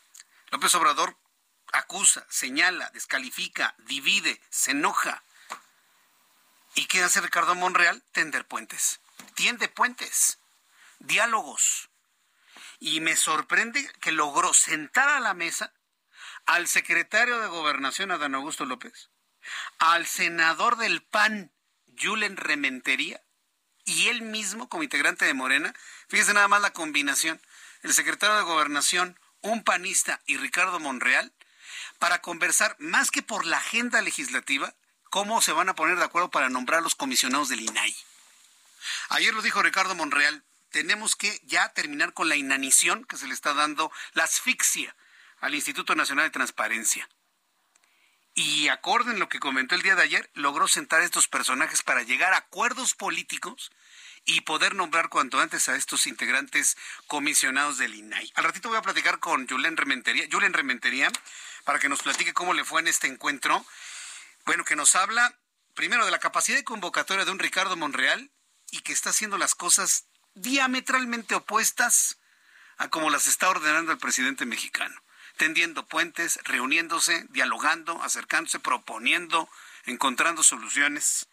López 0.52 0.76
Obrador 0.76 1.18
acusa, 1.72 2.26
señala, 2.30 2.90
descalifica, 2.94 3.76
divide, 3.80 4.42
se 4.50 4.72
enoja. 4.72 5.24
¿Y 6.76 6.86
qué 6.86 7.02
hace 7.02 7.22
Ricardo 7.22 7.56
Monreal? 7.56 8.04
Tender 8.12 8.46
puentes. 8.46 9.00
Tiende 9.36 9.68
puentes, 9.68 10.40
diálogos. 11.00 11.90
Y 12.80 13.00
me 13.00 13.16
sorprende 13.16 13.92
que 14.02 14.12
logró 14.12 14.54
sentar 14.54 15.10
a 15.10 15.20
la 15.20 15.34
mesa 15.34 15.74
al 16.46 16.68
secretario 16.68 17.40
de 17.40 17.48
Gobernación, 17.48 18.12
Adán 18.12 18.36
Augusto 18.36 18.66
López, 18.66 19.10
al 19.80 20.06
senador 20.06 20.78
del 20.78 21.02
PAN, 21.04 21.52
Julen 22.00 22.38
Rementería, 22.38 23.22
y 23.86 24.10
él 24.10 24.22
mismo 24.22 24.68
como 24.70 24.84
integrante 24.84 25.26
de 25.26 25.34
Morena. 25.34 25.74
Fíjese 26.10 26.34
nada 26.34 26.48
más 26.48 26.62
la 26.62 26.74
combinación. 26.74 27.42
El 27.84 27.94
secretario 27.94 28.36
de 28.36 28.44
Gobernación, 28.44 29.20
un 29.42 29.64
panista 29.64 30.22
y 30.26 30.38
Ricardo 30.38 30.80
Monreal, 30.80 31.34
para 32.00 32.22
conversar 32.22 32.76
más 32.80 33.12
que 33.12 33.24
por 33.24 33.46
la 33.46 33.58
agenda 33.58 34.02
legislativa, 34.02 34.74
cómo 35.10 35.42
se 35.42 35.54
van 35.54 35.70
a 35.70 35.76
poner 35.76 35.98
de 35.98 36.04
acuerdo 36.04 36.30
para 36.30 36.50
nombrar 36.50 36.84
los 36.84 36.96
comisionados 36.96 37.50
del 37.50 37.62
INAI. 37.62 37.96
Ayer 39.10 39.34
lo 39.34 39.42
dijo 39.42 39.62
Ricardo 39.62 39.96
Monreal, 39.96 40.44
tenemos 40.70 41.16
que 41.16 41.40
ya 41.44 41.70
terminar 41.74 42.14
con 42.14 42.30
la 42.30 42.36
inanición 42.36 43.06
que 43.06 43.18
se 43.18 43.28
le 43.28 43.34
está 43.34 43.54
dando, 43.54 43.92
la 44.14 44.24
asfixia 44.24 44.96
al 45.40 45.56
Instituto 45.56 45.96
Nacional 45.96 46.26
de 46.26 46.32
Transparencia. 46.32 47.08
Y 48.34 48.68
acorde 48.68 49.12
en 49.12 49.20
lo 49.20 49.30
que 49.30 49.40
comentó 49.40 49.74
el 49.74 49.82
día 49.82 49.96
de 49.96 50.04
ayer, 50.04 50.30
logró 50.36 50.68
sentar 50.68 51.02
a 51.02 51.06
estos 51.06 51.28
personajes 51.28 51.82
para 51.82 52.04
llegar 52.04 52.34
a 52.34 52.38
acuerdos 52.38 52.94
políticos 52.94 53.72
y 54.26 54.42
poder 54.42 54.76
nombrar 54.76 55.10
cuanto 55.10 55.40
antes 55.40 55.70
a 55.70 55.76
estos 55.76 56.06
integrantes 56.06 56.78
comisionados 57.08 57.78
del 57.78 57.96
INAI. 57.96 58.32
Al 58.36 58.44
ratito 58.44 58.70
voy 58.70 58.78
a 58.78 58.84
platicar 58.84 59.20
con 59.20 59.48
Julen 59.48 59.78
Rementería, 59.78 60.28
Julen 60.32 60.54
Rementería 60.54 61.12
para 61.64 61.80
que 61.80 61.90
nos 61.90 62.04
platique 62.04 62.34
cómo 62.34 62.54
le 62.54 62.64
fue 62.64 62.82
en 62.82 62.88
este 62.88 63.08
encuentro. 63.08 63.66
Bueno, 64.46 64.66
que 64.66 64.76
nos 64.76 64.96
habla 64.96 65.40
primero 65.74 66.06
de 66.06 66.12
la 66.12 66.20
capacidad 66.20 66.58
de 66.58 66.64
convocatoria 66.64 67.26
de 67.26 67.32
un 67.32 67.40
Ricardo 67.40 67.76
Monreal 67.76 68.30
y 68.72 68.82
que 68.82 68.94
está 68.94 69.12
haciendo 69.12 69.38
las 69.38 69.56
cosas 69.56 70.06
diametralmente 70.36 71.36
opuestas 71.36 72.18
a 72.78 72.90
como 72.90 73.10
las 73.10 73.28
está 73.28 73.50
ordenando 73.50 73.92
el 73.92 73.98
presidente 73.98 74.46
mexicano 74.46 75.02
tendiendo 75.38 75.86
puentes, 75.86 76.40
reuniéndose, 76.44 77.26
dialogando, 77.30 78.02
acercándose, 78.04 78.60
proponiendo, 78.60 79.48
encontrando 79.86 80.44
soluciones. 80.44 81.28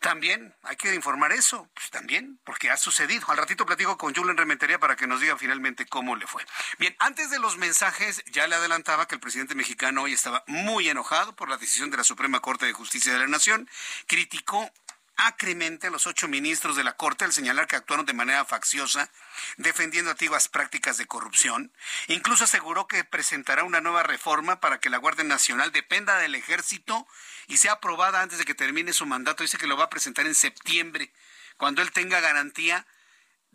También 0.00 0.54
hay 0.62 0.76
que 0.76 0.94
informar 0.94 1.32
eso, 1.32 1.70
pues 1.72 1.88
también, 1.90 2.38
porque 2.44 2.70
ha 2.70 2.76
sucedido. 2.76 3.24
Al 3.30 3.38
ratito 3.38 3.64
platico 3.64 3.96
con 3.96 4.14
Julen 4.14 4.36
Rementería 4.36 4.78
para 4.78 4.96
que 4.96 5.06
nos 5.06 5.20
diga 5.20 5.38
finalmente 5.38 5.86
cómo 5.86 6.14
le 6.14 6.26
fue. 6.26 6.44
Bien, 6.78 6.94
antes 6.98 7.30
de 7.30 7.38
los 7.38 7.56
mensajes, 7.56 8.22
ya 8.26 8.46
le 8.46 8.54
adelantaba 8.54 9.06
que 9.06 9.14
el 9.14 9.20
presidente 9.20 9.54
mexicano 9.54 10.02
hoy 10.02 10.12
estaba 10.12 10.44
muy 10.46 10.90
enojado 10.90 11.34
por 11.34 11.48
la 11.48 11.56
decisión 11.56 11.90
de 11.90 11.96
la 11.96 12.04
Suprema 12.04 12.40
Corte 12.40 12.66
de 12.66 12.74
Justicia 12.74 13.14
de 13.14 13.20
la 13.20 13.28
Nación. 13.28 13.70
Criticó 14.06 14.70
acremente 15.16 15.86
a 15.86 15.90
los 15.90 16.06
ocho 16.06 16.28
ministros 16.28 16.76
de 16.76 16.84
la 16.84 16.96
Corte 16.96 17.24
al 17.24 17.32
señalar 17.32 17.66
que 17.66 17.76
actuaron 17.76 18.06
de 18.06 18.12
manera 18.12 18.44
facciosa, 18.44 19.10
defendiendo 19.56 20.10
antiguas 20.10 20.48
prácticas 20.48 20.98
de 20.98 21.06
corrupción. 21.06 21.72
Incluso 22.08 22.44
aseguró 22.44 22.86
que 22.86 23.04
presentará 23.04 23.64
una 23.64 23.80
nueva 23.80 24.02
reforma 24.02 24.60
para 24.60 24.80
que 24.80 24.90
la 24.90 24.98
Guardia 24.98 25.24
Nacional 25.24 25.72
dependa 25.72 26.18
del 26.18 26.34
ejército 26.34 27.06
y 27.46 27.58
sea 27.58 27.72
aprobada 27.72 28.22
antes 28.22 28.38
de 28.38 28.44
que 28.44 28.54
termine 28.54 28.92
su 28.92 29.06
mandato. 29.06 29.42
Dice 29.42 29.58
que 29.58 29.66
lo 29.66 29.76
va 29.76 29.84
a 29.84 29.90
presentar 29.90 30.26
en 30.26 30.34
septiembre, 30.34 31.12
cuando 31.56 31.82
él 31.82 31.92
tenga 31.92 32.20
garantía 32.20 32.86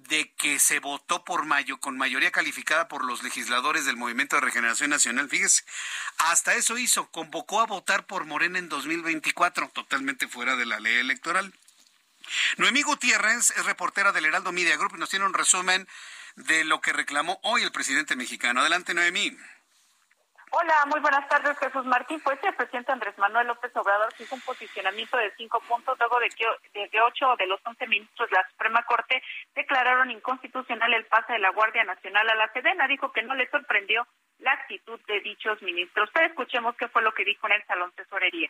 de 0.08 0.34
que 0.36 0.60
se 0.60 0.80
votó 0.80 1.24
por 1.24 1.46
mayo, 1.46 1.80
con 1.80 1.98
mayoría 1.98 2.32
calificada 2.32 2.88
por 2.88 3.04
los 3.04 3.22
legisladores 3.24 3.86
del 3.86 3.98
Movimiento 3.98 4.36
de 4.36 4.42
Regeneración 4.42 4.90
Nacional. 4.90 5.30
Fíjese, 5.30 5.64
hasta 6.18 6.56
eso 6.56 6.78
hizo, 6.78 7.12
convocó 7.12 7.62
a 7.62 7.66
votar 7.66 8.06
por 8.06 8.26
Morena 8.26 8.60
en 8.60 8.70
2024, 8.70 9.70
totalmente 9.70 10.28
fuera 10.28 10.56
de 10.56 10.66
la 10.66 10.80
ley 10.80 10.96
electoral. 10.98 11.54
Noemí 12.58 12.82
Gutiérrez 12.84 13.52
es 13.52 13.66
reportera 13.66 14.12
del 14.12 14.26
Heraldo 14.26 14.52
Media 14.52 14.78
Group 14.78 14.94
y 14.96 15.00
nos 15.00 15.10
tiene 15.10 15.26
un 15.26 15.34
resumen 15.34 15.88
de 16.36 16.64
lo 16.64 16.80
que 16.80 16.94
reclamó 16.94 17.40
hoy 17.44 17.64
el 17.64 17.72
presidente 17.72 18.16
mexicano. 18.16 18.62
Adelante, 18.62 18.94
Noemí. 18.94 19.36
Hola, 20.52 20.74
muy 20.88 21.00
buenas 21.00 21.28
tardes, 21.28 21.60
Jesús 21.60 21.86
Martín. 21.86 22.20
Pues 22.22 22.44
el 22.44 22.56
presidente 22.56 22.92
Andrés 22.92 23.16
Manuel 23.20 23.48
López 23.48 23.72
Obrador 23.76 24.12
hizo 24.18 24.34
un 24.34 24.42
posicionamiento 24.42 25.16
de 25.16 25.32
cinco 25.38 25.60
puntos 25.62 25.96
luego 26.00 26.20
de 26.20 26.30
que, 26.30 26.90
de 26.90 27.02
ocho 27.02 27.36
de 27.38 27.46
los 27.46 27.62
once 27.64 27.86
ministros 27.86 28.28
de 28.30 28.36
la 28.36 28.50
Suprema 28.50 28.82
Corte 28.84 29.22
declararon 29.54 30.10
inconstitucional 30.10 30.92
el 30.96 31.06
pase 31.06 31.34
de 31.34 31.40
la 31.40 31.52
Guardia 31.52 31.84
Nacional 31.84 32.28
a 32.30 32.36
la 32.36 32.52
Sedena. 32.52 32.88
Dijo 32.88 33.12
que 33.12 33.22
no 33.22 33.36
le 33.36 33.48
sorprendió 33.52 34.08
la 34.40 34.54
actitud 34.54 35.00
de 35.06 35.20
dichos 35.20 35.62
ministros. 35.62 36.10
Pero 36.14 36.26
escuchemos 36.26 36.76
qué 36.78 36.88
fue 36.88 37.04
lo 37.04 37.14
que 37.14 37.26
dijo 37.26 37.46
en 37.46 37.54
el 37.54 37.66
Salón 37.66 37.92
Tesorería. 37.92 38.50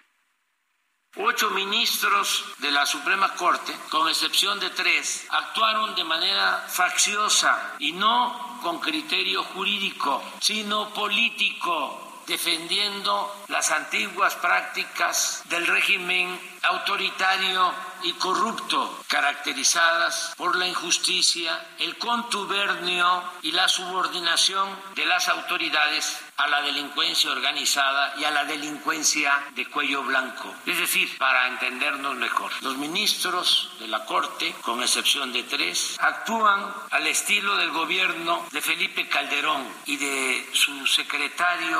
Ocho 1.15 1.49
ministros 1.49 2.45
de 2.59 2.71
la 2.71 2.85
Suprema 2.85 3.33
Corte, 3.33 3.75
con 3.89 4.07
excepción 4.07 4.59
de 4.59 4.69
tres, 4.69 5.25
actuaron 5.29 5.95
de 5.95 6.03
manera 6.03 6.63
facciosa 6.67 7.75
y 7.79 7.93
no 7.93 8.59
con 8.61 8.79
criterio 8.79 9.43
jurídico, 9.43 10.23
sino 10.39 10.93
político 10.93 12.23
defendiendo 12.27 13.35
las 13.47 13.71
antiguas 13.71 14.35
prácticas 14.35 15.41
del 15.49 15.65
régimen 15.65 16.39
autoritario 16.61 17.73
y 18.03 18.13
corrupto, 18.13 19.03
caracterizadas 19.07 20.35
por 20.37 20.55
la 20.55 20.67
injusticia, 20.67 21.59
el 21.79 21.97
contubernio 21.97 23.23
y 23.41 23.51
la 23.51 23.67
subordinación 23.67 24.69
de 24.93 25.05
las 25.07 25.27
autoridades 25.27 26.19
a 26.39 26.47
la 26.47 26.61
delincuencia 26.61 27.31
organizada 27.31 28.13
y 28.17 28.23
a 28.23 28.31
la 28.31 28.45
delincuencia 28.45 29.33
de 29.55 29.65
cuello 29.65 30.03
blanco. 30.03 30.55
Es 30.65 30.79
decir, 30.79 31.17
para 31.17 31.47
entendernos 31.47 32.15
mejor, 32.15 32.51
los 32.61 32.77
ministros 32.77 33.71
de 33.79 33.89
la 33.89 34.05
Corte, 34.05 34.55
con 34.61 34.81
excepción 34.81 35.33
de 35.33 35.43
tres, 35.43 35.97
actúan 35.99 36.73
al 36.91 37.07
estilo 37.07 37.57
del 37.57 37.71
gobierno 37.71 38.45
de 38.51 38.61
Felipe 38.61 39.09
Calderón 39.09 39.67
y 39.85 39.97
de 39.97 40.49
su 40.53 40.87
secretario 40.87 41.79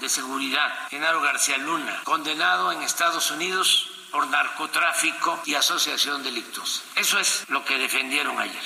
de 0.00 0.08
Seguridad, 0.10 0.88
Genaro 0.90 1.22
García 1.22 1.56
Luna, 1.56 2.02
condenado 2.04 2.72
en 2.72 2.82
Estados 2.82 3.30
Unidos 3.30 3.88
por 4.10 4.26
narcotráfico 4.28 5.40
y 5.46 5.54
asociación 5.54 6.22
delictuosa. 6.22 6.82
Eso 6.94 7.18
es 7.18 7.46
lo 7.48 7.64
que 7.64 7.78
defendieron 7.78 8.38
ayer. 8.38 8.62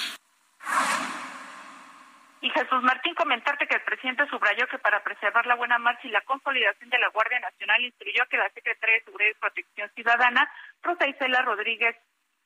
Y 2.40 2.50
Jesús 2.50 2.82
Martín, 2.82 3.14
comentarte 3.14 3.66
que 3.66 3.74
el 3.74 3.82
presidente 3.82 4.26
subrayó 4.28 4.66
que 4.68 4.78
para 4.78 5.02
preservar 5.02 5.44
la 5.46 5.56
buena 5.56 5.78
marcha 5.78 6.06
y 6.06 6.10
la 6.10 6.20
consolidación 6.20 6.88
de 6.88 6.98
la 6.98 7.08
Guardia 7.08 7.40
Nacional 7.40 7.84
instruyó 7.84 8.24
que 8.30 8.36
la 8.36 8.48
Secretaría 8.50 8.96
de 8.96 9.04
Seguridad 9.04 9.30
y 9.30 9.40
Protección 9.40 9.90
Ciudadana, 9.94 10.48
Rosa 10.82 11.08
Isela 11.08 11.42
Rodríguez 11.42 11.96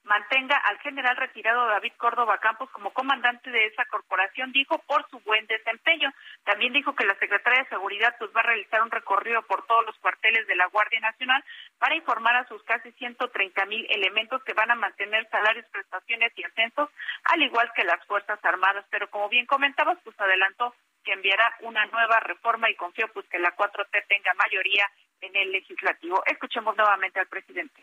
mantenga 0.04 0.56
al 0.56 0.78
general 0.80 1.16
retirado 1.16 1.66
David 1.66 1.92
Córdoba 1.96 2.38
Campos 2.38 2.68
como 2.70 2.92
comandante 2.92 3.50
de 3.50 3.66
esa 3.66 3.84
corporación, 3.86 4.52
dijo, 4.52 4.78
por 4.86 5.08
su 5.10 5.20
buen 5.20 5.46
desempeño. 5.46 6.12
También 6.44 6.72
dijo 6.72 6.94
que 6.94 7.06
la 7.06 7.14
Secretaría 7.16 7.62
de 7.62 7.68
Seguridad 7.68 8.14
pues, 8.18 8.30
va 8.36 8.40
a 8.40 8.44
realizar 8.44 8.82
un 8.82 8.90
recorrido 8.90 9.42
por 9.42 9.66
todos 9.66 9.86
los 9.86 9.96
cuarteles 9.98 10.46
de 10.46 10.56
la 10.56 10.66
Guardia 10.66 11.00
Nacional 11.00 11.44
para 11.78 11.94
informar 11.94 12.36
a 12.36 12.46
sus 12.48 12.62
casi 12.64 12.90
130 12.92 13.64
mil 13.66 13.86
elementos 13.90 14.42
que 14.44 14.54
van 14.54 14.70
a 14.70 14.74
mantener 14.74 15.28
salarios, 15.30 15.66
prestaciones 15.70 16.32
y 16.36 16.44
ascensos, 16.44 16.90
al 17.24 17.42
igual 17.42 17.70
que 17.74 17.84
las 17.84 18.04
Fuerzas 18.06 18.38
Armadas. 18.44 18.84
Pero 18.90 19.08
como 19.10 19.28
bien 19.28 19.46
comentabas, 19.46 19.98
pues 20.04 20.18
adelantó 20.20 20.74
que 21.04 21.12
enviará 21.12 21.56
una 21.60 21.84
nueva 21.86 22.20
reforma 22.20 22.70
y 22.70 22.76
confío 22.76 23.08
pues 23.12 23.26
que 23.28 23.38
la 23.38 23.54
4T 23.56 24.06
tenga 24.06 24.34
mayoría 24.34 24.88
en 25.20 25.34
el 25.36 25.52
legislativo. 25.52 26.22
Escuchemos 26.26 26.76
nuevamente 26.76 27.20
al 27.20 27.26
presidente. 27.26 27.82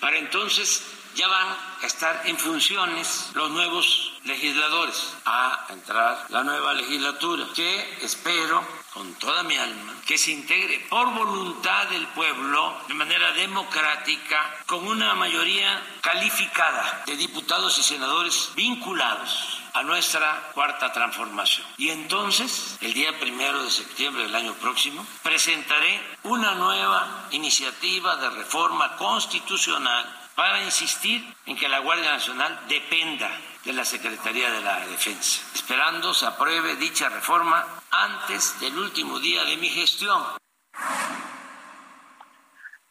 Para 0.00 0.18
entonces 0.18 0.82
ya 1.14 1.26
van 1.26 1.48
a 1.82 1.86
estar 1.86 2.22
en 2.26 2.38
funciones 2.38 3.30
los 3.34 3.50
nuevos 3.50 4.12
legisladores, 4.24 5.14
a 5.24 5.66
entrar 5.70 6.26
la 6.28 6.44
nueva 6.44 6.74
legislatura, 6.74 7.46
que 7.54 7.98
espero 8.02 8.62
con 8.92 9.14
toda 9.14 9.42
mi 9.42 9.56
alma 9.56 9.94
que 10.06 10.18
se 10.18 10.32
integre 10.32 10.86
por 10.88 11.12
voluntad 11.12 11.88
del 11.88 12.06
pueblo 12.08 12.74
de 12.88 12.94
manera 12.94 13.32
democrática 13.32 14.56
con 14.66 14.86
una 14.86 15.14
mayoría 15.14 15.82
calificada 16.00 17.02
de 17.06 17.16
diputados 17.16 17.78
y 17.78 17.82
senadores 17.82 18.50
vinculados 18.54 19.58
a 19.74 19.82
nuestra 19.82 20.50
cuarta 20.54 20.92
transformación. 20.92 21.66
Y 21.76 21.90
entonces, 21.90 22.76
el 22.80 22.94
día 22.94 23.18
primero 23.20 23.62
de 23.62 23.70
septiembre 23.70 24.24
del 24.24 24.34
año 24.34 24.54
próximo, 24.54 25.06
presentaré 25.22 26.00
una 26.24 26.54
nueva 26.54 27.26
iniciativa 27.30 28.16
de 28.16 28.30
reforma 28.30 28.96
constitucional 28.96 30.18
para 30.34 30.62
insistir 30.62 31.34
en 31.46 31.56
que 31.56 31.68
la 31.68 31.80
Guardia 31.80 32.12
Nacional 32.12 32.60
dependa 32.68 33.30
de 33.64 33.72
la 33.72 33.84
Secretaría 33.84 34.50
de 34.50 34.62
la 34.62 34.86
Defensa, 34.86 35.42
esperando 35.54 36.14
se 36.14 36.26
apruebe 36.26 36.76
dicha 36.76 37.08
reforma 37.08 37.66
antes 37.90 38.58
del 38.60 38.78
último 38.78 39.18
día 39.20 39.44
de 39.44 39.56
mi 39.56 39.68
gestión. 39.68 40.22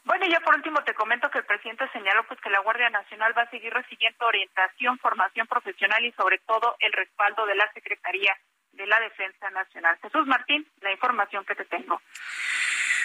Bueno, 0.03 0.25
y 0.25 0.31
ya 0.31 0.39
por 0.39 0.55
último 0.55 0.81
te 0.83 0.93
comento 0.93 1.29
que 1.29 1.39
el 1.39 1.45
presidente 1.45 1.89
señaló 1.91 2.25
pues 2.27 2.39
que 2.39 2.49
la 2.49 2.61
Guardia 2.61 2.89
Nacional 2.89 3.37
va 3.37 3.41
a 3.41 3.49
seguir 3.49 3.73
recibiendo 3.73 4.25
orientación, 4.25 4.97
formación 4.99 5.47
profesional 5.47 6.03
y 6.05 6.11
sobre 6.13 6.39
todo 6.39 6.77
el 6.79 6.93
respaldo 6.93 7.45
de 7.45 7.55
la 7.55 7.71
Secretaría 7.73 8.33
de 8.71 8.87
la 8.87 8.99
Defensa 9.01 9.49
Nacional. 9.49 9.97
Jesús 10.01 10.25
Martín, 10.27 10.65
la 10.81 10.91
información 10.91 11.43
que 11.45 11.55
te 11.55 11.65
tengo. 11.65 12.01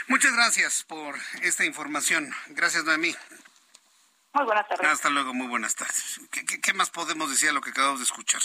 Muchas 0.08 0.32
gracias 0.34 0.84
por 0.84 1.16
esta 1.42 1.64
información. 1.64 2.32
Gracias, 2.48 2.84
Noemí. 2.84 3.14
Muy 4.34 4.44
buenas 4.44 4.68
tardes. 4.68 4.86
Hasta 4.86 5.10
luego, 5.10 5.34
muy 5.34 5.46
buenas 5.46 5.74
tardes. 5.74 6.20
¿Qué, 6.62 6.72
más 6.72 6.90
podemos 6.90 7.30
decir 7.30 7.50
a 7.50 7.52
lo 7.52 7.60
que 7.60 7.70
acabamos 7.70 7.98
de 7.98 8.04
escuchar? 8.04 8.40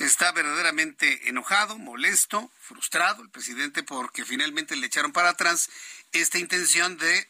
Está 0.00 0.32
verdaderamente 0.32 1.28
enojado, 1.28 1.76
molesto, 1.76 2.50
frustrado 2.58 3.22
el 3.22 3.28
presidente 3.28 3.82
porque 3.82 4.24
finalmente 4.24 4.74
le 4.74 4.86
echaron 4.86 5.12
para 5.12 5.28
atrás 5.28 5.68
esta 6.12 6.38
intención 6.38 6.96
de 6.96 7.28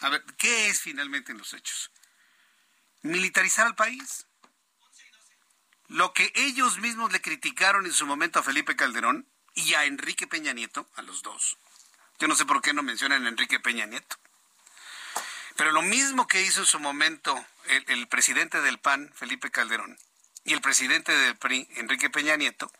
a 0.00 0.08
ver, 0.08 0.24
¿qué 0.36 0.68
es 0.68 0.80
finalmente 0.80 1.30
en 1.30 1.38
los 1.38 1.54
hechos? 1.54 1.92
¿Militarizar 3.02 3.66
al 3.66 3.76
país? 3.76 4.26
Lo 5.86 6.12
que 6.12 6.32
ellos 6.34 6.78
mismos 6.78 7.12
le 7.12 7.20
criticaron 7.20 7.86
en 7.86 7.92
su 7.92 8.06
momento 8.06 8.40
a 8.40 8.42
Felipe 8.42 8.74
Calderón 8.74 9.28
y 9.54 9.74
a 9.74 9.84
Enrique 9.84 10.26
Peña 10.26 10.52
Nieto, 10.52 10.88
a 10.96 11.02
los 11.02 11.22
dos. 11.22 11.58
Yo 12.18 12.26
no 12.26 12.34
sé 12.34 12.44
por 12.44 12.60
qué 12.60 12.72
no 12.72 12.82
mencionan 12.82 13.24
a 13.24 13.28
Enrique 13.28 13.60
Peña 13.60 13.86
Nieto. 13.86 14.16
Pero 15.54 15.70
lo 15.70 15.82
mismo 15.82 16.26
que 16.26 16.42
hizo 16.42 16.60
en 16.60 16.66
su 16.66 16.80
momento 16.80 17.46
el, 17.68 17.84
el, 17.86 18.08
presidente 18.08 18.60
del 18.60 18.78
PAN, 18.78 19.12
Felipe 19.14 19.52
Calderón, 19.52 19.96
y 20.44 20.52
el 20.52 20.60
presidente 20.60 21.12
del 21.12 21.36
PRI, 21.36 21.68
Enrique 21.76 22.10
Peña 22.10 22.36
Nieto, 22.36 22.70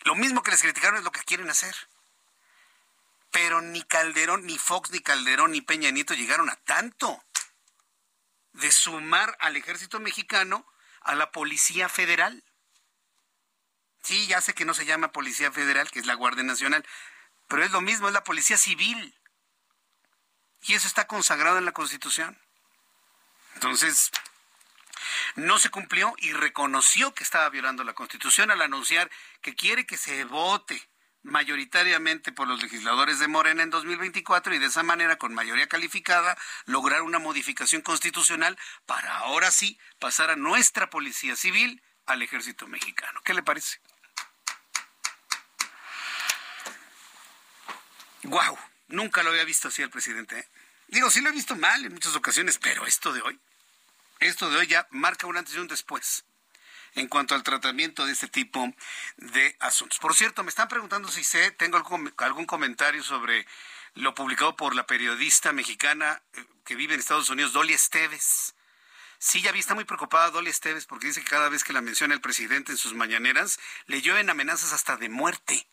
lo 0.00 0.14
mismo 0.14 0.42
que 0.42 0.50
les 0.50 0.62
criticaron 0.62 0.98
es 0.98 1.04
lo 1.04 1.12
que 1.12 1.22
quieren 1.22 1.48
hacer 1.48 1.74
pero 3.34 3.60
ni 3.60 3.82
Calderón, 3.82 4.46
ni 4.46 4.58
Fox, 4.58 4.92
ni 4.92 5.00
Calderón, 5.00 5.50
ni 5.50 5.60
Peña 5.60 5.90
Nieto 5.90 6.14
llegaron 6.14 6.48
a 6.50 6.54
tanto 6.54 7.20
de 8.52 8.70
sumar 8.70 9.36
al 9.40 9.56
ejército 9.56 9.98
mexicano 9.98 10.64
a 11.00 11.16
la 11.16 11.32
Policía 11.32 11.88
Federal. 11.88 12.44
Sí, 14.04 14.28
ya 14.28 14.40
sé 14.40 14.54
que 14.54 14.64
no 14.64 14.72
se 14.72 14.86
llama 14.86 15.10
Policía 15.10 15.50
Federal, 15.50 15.90
que 15.90 15.98
es 15.98 16.06
la 16.06 16.14
Guardia 16.14 16.44
Nacional, 16.44 16.86
pero 17.48 17.64
es 17.64 17.72
lo 17.72 17.80
mismo, 17.80 18.06
es 18.06 18.14
la 18.14 18.22
Policía 18.22 18.56
Civil. 18.56 19.18
Y 20.62 20.74
eso 20.74 20.86
está 20.86 21.08
consagrado 21.08 21.58
en 21.58 21.64
la 21.64 21.72
Constitución. 21.72 22.38
Entonces, 23.54 24.12
no 25.36 25.58
se 25.58 25.70
cumplió 25.70 26.14
y 26.18 26.32
reconoció 26.32 27.14
que 27.14 27.24
estaba 27.24 27.48
violando 27.50 27.84
la 27.84 27.94
Constitución 27.94 28.50
al 28.50 28.62
anunciar 28.62 29.10
que 29.40 29.54
quiere 29.54 29.86
que 29.86 29.96
se 29.96 30.24
vote 30.24 30.80
mayoritariamente 31.22 32.32
por 32.32 32.46
los 32.46 32.62
legisladores 32.62 33.18
de 33.18 33.28
Morena 33.28 33.62
en 33.62 33.70
2024 33.70 34.54
y 34.54 34.58
de 34.58 34.66
esa 34.66 34.82
manera, 34.82 35.16
con 35.16 35.34
mayoría 35.34 35.66
calificada, 35.66 36.36
lograr 36.66 37.02
una 37.02 37.18
modificación 37.18 37.82
constitucional 37.82 38.58
para 38.86 39.16
ahora 39.18 39.50
sí 39.50 39.78
pasar 39.98 40.30
a 40.30 40.36
nuestra 40.36 40.90
Policía 40.90 41.34
Civil 41.34 41.82
al 42.06 42.22
ejército 42.22 42.66
mexicano. 42.66 43.20
¿Qué 43.24 43.32
le 43.32 43.42
parece? 43.42 43.80
Guau, 48.24 48.58
nunca 48.88 49.22
lo 49.22 49.30
había 49.30 49.44
visto 49.44 49.68
así 49.68 49.82
el 49.82 49.90
presidente. 49.90 50.38
¿eh? 50.38 50.48
Digo, 50.88 51.10
sí 51.10 51.22
lo 51.22 51.30
he 51.30 51.32
visto 51.32 51.56
mal 51.56 51.84
en 51.84 51.92
muchas 51.92 52.14
ocasiones, 52.14 52.58
pero 52.58 52.86
esto 52.86 53.12
de 53.12 53.22
hoy, 53.22 53.40
esto 54.20 54.50
de 54.50 54.56
hoy 54.56 54.66
ya 54.66 54.86
marca 54.90 55.26
un 55.26 55.36
antes 55.36 55.54
y 55.54 55.58
un 55.58 55.68
después 55.68 56.24
en 56.94 57.08
cuanto 57.08 57.34
al 57.34 57.42
tratamiento 57.42 58.06
de 58.06 58.12
este 58.12 58.28
tipo 58.28 58.72
de 59.16 59.56
asuntos. 59.60 59.98
Por 59.98 60.14
cierto, 60.14 60.42
me 60.42 60.50
están 60.50 60.68
preguntando 60.68 61.08
si 61.08 61.24
sé, 61.24 61.50
tengo 61.52 61.76
algún, 61.76 62.46
comentario 62.46 63.02
sobre 63.02 63.46
lo 63.94 64.14
publicado 64.14 64.56
por 64.56 64.74
la 64.74 64.86
periodista 64.86 65.52
mexicana 65.52 66.22
eh, 66.34 66.44
que 66.64 66.76
vive 66.76 66.94
en 66.94 67.00
Estados 67.00 67.30
Unidos, 67.30 67.52
Dolly 67.52 67.72
Esteves. 67.72 68.54
Sí, 69.18 69.40
ya 69.42 69.52
vi, 69.52 69.60
está 69.60 69.74
muy 69.74 69.84
preocupada 69.84 70.30
Dolly 70.30 70.50
Esteves 70.50 70.86
porque 70.86 71.06
dice 71.08 71.22
que 71.22 71.30
cada 71.30 71.48
vez 71.48 71.64
que 71.64 71.72
la 71.72 71.80
menciona 71.80 72.14
el 72.14 72.20
presidente 72.20 72.72
en 72.72 72.78
sus 72.78 72.94
mañaneras, 72.94 73.58
le 73.86 74.02
llueven 74.02 74.30
amenazas 74.30 74.72
hasta 74.72 74.96
de 74.96 75.08
muerte. 75.08 75.68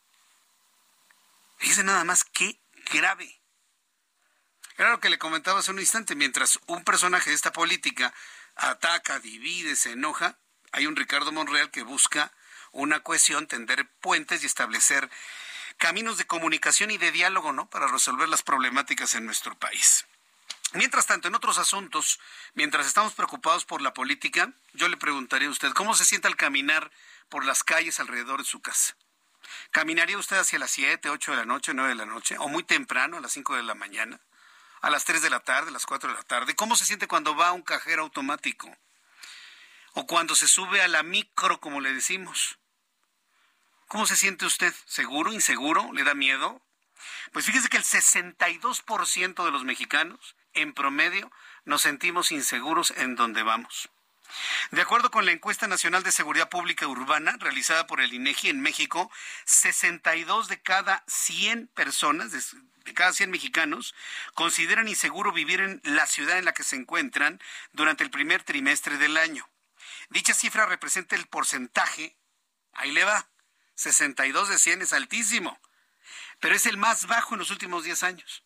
Fíjese 1.58 1.84
nada 1.84 2.04
más 2.04 2.24
qué 2.24 2.60
grave. 2.92 3.41
Era 4.78 4.92
lo 4.92 5.00
que 5.00 5.10
le 5.10 5.18
comentaba 5.18 5.60
hace 5.60 5.72
un 5.72 5.80
instante, 5.80 6.16
mientras 6.16 6.60
un 6.68 6.84
personaje 6.84 7.30
de 7.30 7.36
esta 7.36 7.52
política 7.52 8.14
ataca, 8.56 9.20
divide, 9.20 9.76
se 9.76 9.92
enoja, 9.92 10.38
hay 10.72 10.88
un 10.88 10.96
Ricardo 10.96 11.32
Monreal 11.32 11.72
que 11.72 11.84
busca 11.84 12.32
una 12.72 13.02
cohesión, 13.02 13.48
tender 13.48 13.88
puentes 14.00 14.44
y 14.44 14.46
establecer 14.46 15.10
caminos 15.78 16.18
de 16.18 16.26
comunicación 16.26 16.92
y 16.92 16.98
de 16.98 17.12
diálogo, 17.12 17.52
¿no? 17.52 17.70
Para 17.70 17.88
resolver 17.88 18.30
las 18.30 18.44
problemáticas 18.44 19.16
en 19.16 19.26
nuestro 19.26 19.58
país. 19.58 20.06
Mientras 20.74 21.06
tanto, 21.06 21.28
en 21.28 21.36
otros 21.36 21.58
asuntos, 21.58 22.20
mientras 22.54 22.88
estamos 22.88 23.14
preocupados 23.14 23.66
por 23.66 23.82
la 23.82 23.94
política, 23.94 24.54
yo 24.74 24.88
le 24.88 24.96
preguntaría 24.96 25.50
a 25.50 25.52
usted, 25.52 25.74
¿cómo 25.74 25.96
se 25.96 26.06
siente 26.06 26.28
al 26.28 26.38
caminar 26.38 26.92
por 27.28 27.44
las 27.44 27.64
calles 27.64 28.00
alrededor 28.00 28.40
de 28.40 28.46
su 28.46 28.62
casa? 28.62 28.96
¿Caminaría 29.72 30.18
usted 30.18 30.38
hacia 30.38 30.60
las 30.60 30.72
7, 30.72 31.10
8 31.10 31.32
de 31.32 31.38
la 31.38 31.46
noche, 31.46 31.74
9 31.74 31.90
de 31.90 31.96
la 31.96 32.06
noche? 32.06 32.38
¿O 32.40 32.48
muy 32.48 32.64
temprano, 32.64 33.18
a 33.18 33.22
las 33.22 33.34
5 33.34 33.58
de 33.58 33.64
la 33.64 33.76
mañana? 33.76 34.22
¿A 34.82 34.90
las 34.90 35.06
3 35.06 35.22
de 35.22 35.30
la 35.30 35.42
tarde, 35.42 35.70
a 35.70 35.74
las 35.74 35.86
4 35.86 36.10
de 36.10 36.16
la 36.16 36.24
tarde? 36.24 36.56
¿Cómo 36.56 36.76
se 36.76 36.86
siente 36.86 37.08
cuando 37.08 37.36
va 37.36 37.50
a 37.50 37.52
un 37.52 37.62
cajero 37.62 38.02
automático? 38.02 38.76
¿O 39.94 40.08
cuando 40.08 40.36
se 40.36 40.48
sube 40.48 40.82
a 40.82 40.88
la 40.88 41.04
micro, 41.04 41.60
como 41.60 41.82
le 41.82 41.94
decimos? 41.94 42.58
¿Cómo 43.88 44.08
se 44.08 44.16
siente 44.16 44.46
usted? 44.46 44.74
¿Seguro? 44.86 45.34
¿Inseguro? 45.34 45.92
¿Le 45.94 46.04
da 46.04 46.16
miedo? 46.16 46.62
Pues 47.32 47.46
fíjese 47.46 47.70
que 47.70 47.78
el 47.78 47.84
62% 47.84 49.46
de 49.46 49.52
los 49.52 49.64
mexicanos, 49.64 50.36
en 50.54 50.74
promedio, 50.74 51.32
nos 51.66 51.84
sentimos 51.84 52.32
inseguros 52.32 52.92
en 52.92 53.16
donde 53.16 53.44
vamos. 53.44 53.90
De 54.72 54.82
acuerdo 54.82 55.12
con 55.12 55.26
la 55.26 55.32
encuesta 55.32 55.68
nacional 55.68 56.04
de 56.04 56.12
seguridad 56.12 56.50
pública 56.50 56.88
urbana 56.88 57.36
realizada 57.40 57.88
por 57.88 58.02
el 58.02 58.14
INEGI 58.14 58.50
en 58.50 58.62
México, 58.62 59.12
62 59.46 60.48
de 60.48 60.62
cada 60.62 61.04
100 61.08 61.68
personas, 61.68 62.32
de, 62.32 62.94
cada 62.94 63.14
100 63.14 63.32
mexicanos, 63.32 63.96
consideran 64.34 64.88
inseguro 64.88 65.32
vivir 65.32 65.62
en 65.62 65.82
la 65.84 66.08
ciudad 66.08 66.38
en 66.38 66.46
la 66.46 66.54
que 66.54 66.64
se 66.64 66.76
encuentran 66.76 67.40
durante 67.74 68.04
el 68.04 68.12
primer 68.12 68.44
trimestre 68.44 68.98
del 68.98 69.18
año. 69.18 69.48
Dicha 70.10 70.34
cifra 70.34 70.66
representa 70.66 71.16
el 71.16 71.28
porcentaje, 71.28 72.16
ahí 72.74 72.92
le 72.92 73.04
va, 73.04 73.30
62 73.76 74.50
de 74.50 74.58
100 74.58 74.82
es 74.82 74.94
altísimo, 74.94 75.60
pero 76.40 76.56
es 76.56 76.66
el 76.66 76.78
más 76.78 77.08
bajo 77.08 77.36
en 77.36 77.40
los 77.40 77.52
últimos 77.52 77.84
10 77.84 78.04
años. 78.04 78.44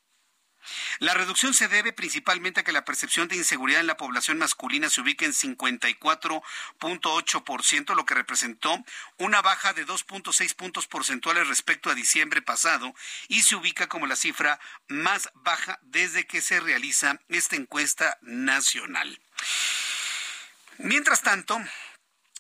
La 1.00 1.14
reducción 1.14 1.54
se 1.54 1.68
debe 1.68 1.92
principalmente 1.94 2.62
a 2.62 2.64
que 2.64 2.72
la 2.72 2.86
percepción 2.86 3.28
de 3.28 3.36
inseguridad 3.36 3.82
en 3.82 3.88
la 3.88 3.98
población 3.98 4.38
masculina 4.38 4.90
se 4.90 5.02
ubica 5.02 5.26
en 5.26 5.34
54.8%, 5.34 7.96
lo 7.96 8.06
que 8.06 8.16
representó 8.16 8.84
una 9.18 9.42
baja 9.42 9.74
de 9.74 9.86
2.6 9.86 10.56
puntos 10.56 10.88
porcentuales 10.88 11.48
respecto 11.48 11.90
a 11.90 11.96
diciembre 11.96 12.42
pasado 12.42 12.94
y 13.28 13.42
se 13.44 13.56
ubica 13.56 13.88
como 13.88 14.08
la 14.08 14.16
cifra 14.16 14.60
más 14.88 15.30
baja 15.36 15.80
desde 15.84 16.26
que 16.28 16.42
se 16.42 16.60
realiza 16.60 17.20
esta 17.30 17.56
encuesta 17.56 18.18
nacional. 18.22 19.20
Mientras 20.78 21.22
tanto, 21.22 21.58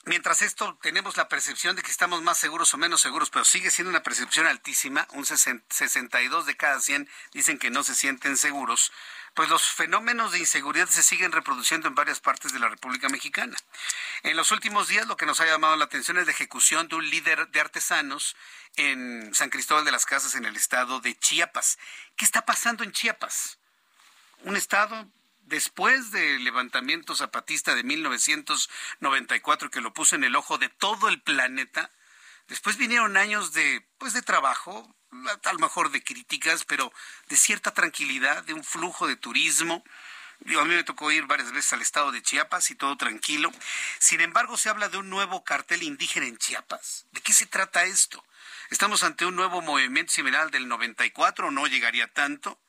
Mientras 0.07 0.43
esto 0.43 0.77
tenemos 0.83 1.17
la 1.17 1.27
percepción 1.27 1.75
de 1.75 1.81
que 1.81 1.89
estamos 1.89 2.21
más 2.21 2.37
seguros 2.37 2.71
o 2.75 2.77
menos 2.77 3.01
seguros, 3.01 3.31
pero 3.31 3.43
sigue 3.43 3.71
siendo 3.71 3.89
una 3.89 4.03
percepción 4.03 4.45
altísima, 4.45 5.07
un 5.13 5.25
62 5.25 6.45
de 6.45 6.55
cada 6.55 6.79
100 6.79 7.09
dicen 7.33 7.57
que 7.57 7.71
no 7.71 7.83
se 7.83 7.95
sienten 7.95 8.37
seguros, 8.37 8.91
pues 9.33 9.49
los 9.49 9.63
fenómenos 9.63 10.31
de 10.31 10.37
inseguridad 10.37 10.87
se 10.87 11.01
siguen 11.01 11.31
reproduciendo 11.31 11.87
en 11.87 11.95
varias 11.95 12.19
partes 12.19 12.53
de 12.53 12.59
la 12.59 12.69
República 12.69 13.09
Mexicana. 13.09 13.57
En 14.21 14.37
los 14.37 14.51
últimos 14.51 14.87
días 14.89 15.07
lo 15.07 15.17
que 15.17 15.25
nos 15.25 15.39
ha 15.39 15.47
llamado 15.47 15.75
la 15.75 15.85
atención 15.85 16.19
es 16.19 16.27
la 16.27 16.33
ejecución 16.33 16.87
de 16.87 16.97
un 16.97 17.09
líder 17.09 17.47
de 17.47 17.59
artesanos 17.59 18.35
en 18.75 19.33
San 19.33 19.49
Cristóbal 19.49 19.85
de 19.85 19.91
las 19.91 20.05
Casas 20.05 20.35
en 20.35 20.45
el 20.45 20.55
estado 20.55 20.99
de 20.99 21.17
Chiapas. 21.17 21.79
¿Qué 22.15 22.25
está 22.25 22.45
pasando 22.45 22.83
en 22.83 22.91
Chiapas? 22.91 23.57
Un 24.43 24.55
estado 24.55 25.09
después 25.45 26.11
del 26.11 26.43
levantamiento 26.43 27.15
zapatista 27.15 27.75
de 27.75 27.83
1994 27.83 29.69
que 29.69 29.81
lo 29.81 29.93
puso 29.93 30.15
en 30.15 30.23
el 30.23 30.35
ojo 30.35 30.57
de 30.57 30.69
todo 30.69 31.07
el 31.07 31.21
planeta, 31.21 31.91
después 32.47 32.77
vinieron 32.77 33.17
años 33.17 33.53
de 33.53 33.85
pues 33.97 34.13
de 34.13 34.21
trabajo, 34.21 34.95
a 35.43 35.53
lo 35.53 35.59
mejor 35.59 35.91
de 35.91 36.03
críticas, 36.03 36.65
pero 36.65 36.91
de 37.29 37.37
cierta 37.37 37.73
tranquilidad, 37.73 38.43
de 38.43 38.53
un 38.53 38.63
flujo 38.63 39.07
de 39.07 39.15
turismo. 39.15 39.83
a 40.45 40.65
mí 40.65 40.75
me 40.75 40.83
tocó 40.83 41.11
ir 41.11 41.25
varias 41.25 41.51
veces 41.51 41.73
al 41.73 41.81
estado 41.81 42.11
de 42.11 42.21
Chiapas 42.21 42.69
y 42.71 42.75
todo 42.75 42.97
tranquilo. 42.97 43.51
Sin 43.99 44.21
embargo, 44.21 44.57
se 44.57 44.69
habla 44.69 44.89
de 44.89 44.97
un 44.97 45.09
nuevo 45.09 45.43
cartel 45.43 45.83
indígena 45.83 46.27
en 46.27 46.37
Chiapas. 46.37 47.05
¿De 47.11 47.21
qué 47.21 47.33
se 47.33 47.45
trata 47.45 47.85
esto? 47.85 48.23
¿Estamos 48.69 49.03
ante 49.03 49.25
un 49.25 49.35
nuevo 49.35 49.61
movimiento 49.61 50.11
similar 50.11 50.41
al 50.41 50.51
del 50.51 50.67
94 50.67 51.47
o 51.47 51.51
no 51.51 51.67
llegaría 51.67 52.07
tanto? 52.07 52.59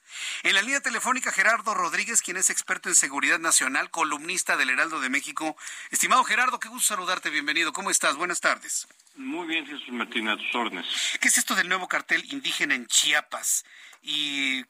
En 0.43 0.55
la 0.55 0.63
línea 0.63 0.81
telefónica, 0.81 1.33
Gerardo 1.33 1.75
Rodríguez, 1.75 2.23
quien 2.23 2.37
es 2.37 2.51
experto 2.51 2.89
en 2.89 2.95
seguridad 2.95 3.39
nacional, 3.39 3.91
columnista 3.91 4.57
del 4.57 4.71
Heraldo 4.71 5.01
de 5.01 5.11
México. 5.11 5.57
Estimado 5.91 6.23
Gerardo, 6.25 6.61
qué 6.61 6.69
gusto 6.69 6.95
saludarte, 6.95 7.31
bienvenido. 7.31 7.73
¿Cómo 7.73 7.91
estás? 7.91 8.17
Buenas 8.17 8.41
tardes. 8.41 8.87
Muy 9.17 9.47
bien, 9.47 9.67
Jesús 9.67 9.89
Martín, 9.91 10.29
a 10.29 10.37
tus 10.37 10.55
órdenes. 10.55 10.87
¿Qué 11.21 11.29
es 11.29 11.39
esto 11.39 11.55
del 11.55 11.69
nuevo 11.69 11.89
cartel 11.89 12.25
indígena 12.33 12.75
en 12.75 12.87
Chiapas? 12.87 13.65
Y 14.03 14.61
eh, 14.61 14.67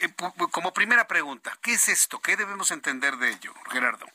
eh, 0.00 0.08
como 0.50 0.72
primera 0.72 1.06
pregunta, 1.06 1.56
¿qué 1.62 1.74
es 1.74 1.88
esto? 1.88 2.20
¿Qué 2.20 2.36
debemos 2.36 2.70
entender 2.70 3.16
de 3.18 3.30
ello, 3.30 3.54
Gerardo? 3.70 4.06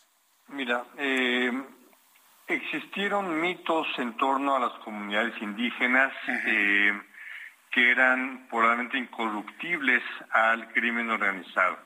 Mira, 0.50 0.86
eh, 0.98 1.52
existieron 2.48 3.42
mitos 3.42 3.88
en 3.98 4.16
torno 4.18 4.56
a 4.56 4.60
las 4.60 4.74
comunidades 4.84 5.34
indígenas 5.42 6.14
que 7.72 7.92
eran 7.92 8.48
probablemente 8.50 8.98
incorruptibles 8.98 10.04
al 10.32 10.72
crimen 10.72 11.10
organizado. 11.10 11.78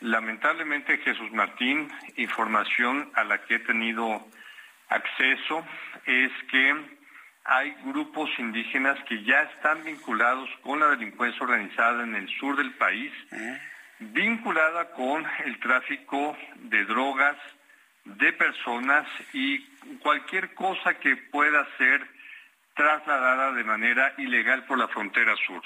Lamentablemente, 0.00 0.98
Jesús 0.98 1.32
Martín, 1.32 1.90
información 2.16 3.10
a 3.14 3.24
la 3.24 3.38
que 3.38 3.54
he 3.54 3.58
tenido 3.60 4.26
acceso 4.88 5.64
es 6.04 6.30
que 6.50 6.74
hay 7.44 7.74
grupos 7.84 8.30
indígenas 8.38 8.98
que 9.04 9.22
ya 9.22 9.42
están 9.42 9.84
vinculados 9.84 10.48
con 10.62 10.80
la 10.80 10.88
delincuencia 10.88 11.42
organizada 11.42 12.02
en 12.02 12.14
el 12.14 12.28
sur 12.38 12.56
del 12.56 12.72
país, 12.74 13.12
vinculada 13.98 14.90
con 14.92 15.24
el 15.44 15.58
tráfico 15.60 16.36
de 16.56 16.84
drogas, 16.84 17.36
de 18.04 18.32
personas 18.32 19.06
y 19.32 19.60
cualquier 20.02 20.54
cosa 20.54 20.94
que 20.94 21.16
pueda 21.16 21.66
ser 21.78 22.06
trasladada 22.74 23.52
de 23.52 23.64
manera 23.64 24.14
ilegal 24.18 24.66
por 24.66 24.78
la 24.78 24.88
frontera 24.88 25.34
sur. 25.46 25.62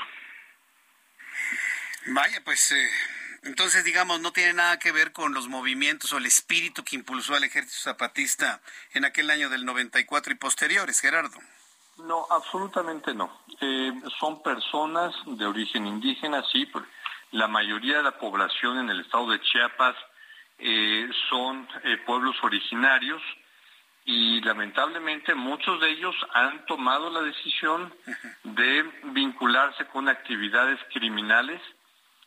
Vaya, 2.07 2.41
pues 2.45 2.72
eh, 2.72 2.89
entonces 3.43 3.84
digamos 3.84 4.20
no 4.20 4.32
tiene 4.32 4.53
nada 4.53 4.78
que 4.78 4.93
ver 4.93 5.12
con 5.12 5.34
los 5.34 5.49
movimientos 5.49 6.12
o 6.12 6.18
el 6.18 6.26
espíritu 6.26 6.84
que 6.84 6.97
impulsó 6.97 7.34
al 7.34 7.45
ejército 7.45 7.91
zapatista 7.91 8.61
en 8.93 9.05
aquel 9.05 9.30
año 9.30 9.49
del 9.49 9.64
94 9.64 10.32
y 10.32 10.36
posteriores, 10.36 11.01
Gerardo. 11.01 11.39
No, 11.99 12.26
absolutamente 12.30 13.12
no. 13.12 13.43
Eh, 13.61 13.93
son 14.20 14.43
personas 14.43 15.14
de 15.26 15.45
origen 15.47 15.86
indígena, 15.86 16.45
sí, 16.53 16.70
la 17.32 17.49
mayoría 17.49 17.99
de 17.99 18.05
la 18.05 18.18
población 18.18 18.78
en 18.78 18.91
el 18.91 19.01
estado 19.01 19.30
de 19.30 19.41
Chiapas 19.41 19.97
eh, 20.59 21.09
son 21.28 21.68
pueblos 22.06 22.36
originarios, 22.42 23.22
y 24.09 24.40
lamentablemente 24.40 25.34
muchos 25.34 25.78
de 25.82 25.90
ellos 25.90 26.16
han 26.32 26.64
tomado 26.64 27.11
la 27.11 27.20
decisión 27.20 27.92
de 28.42 28.90
vincularse 29.12 29.84
con 29.88 30.09
actividades 30.09 30.80
criminales, 30.94 31.61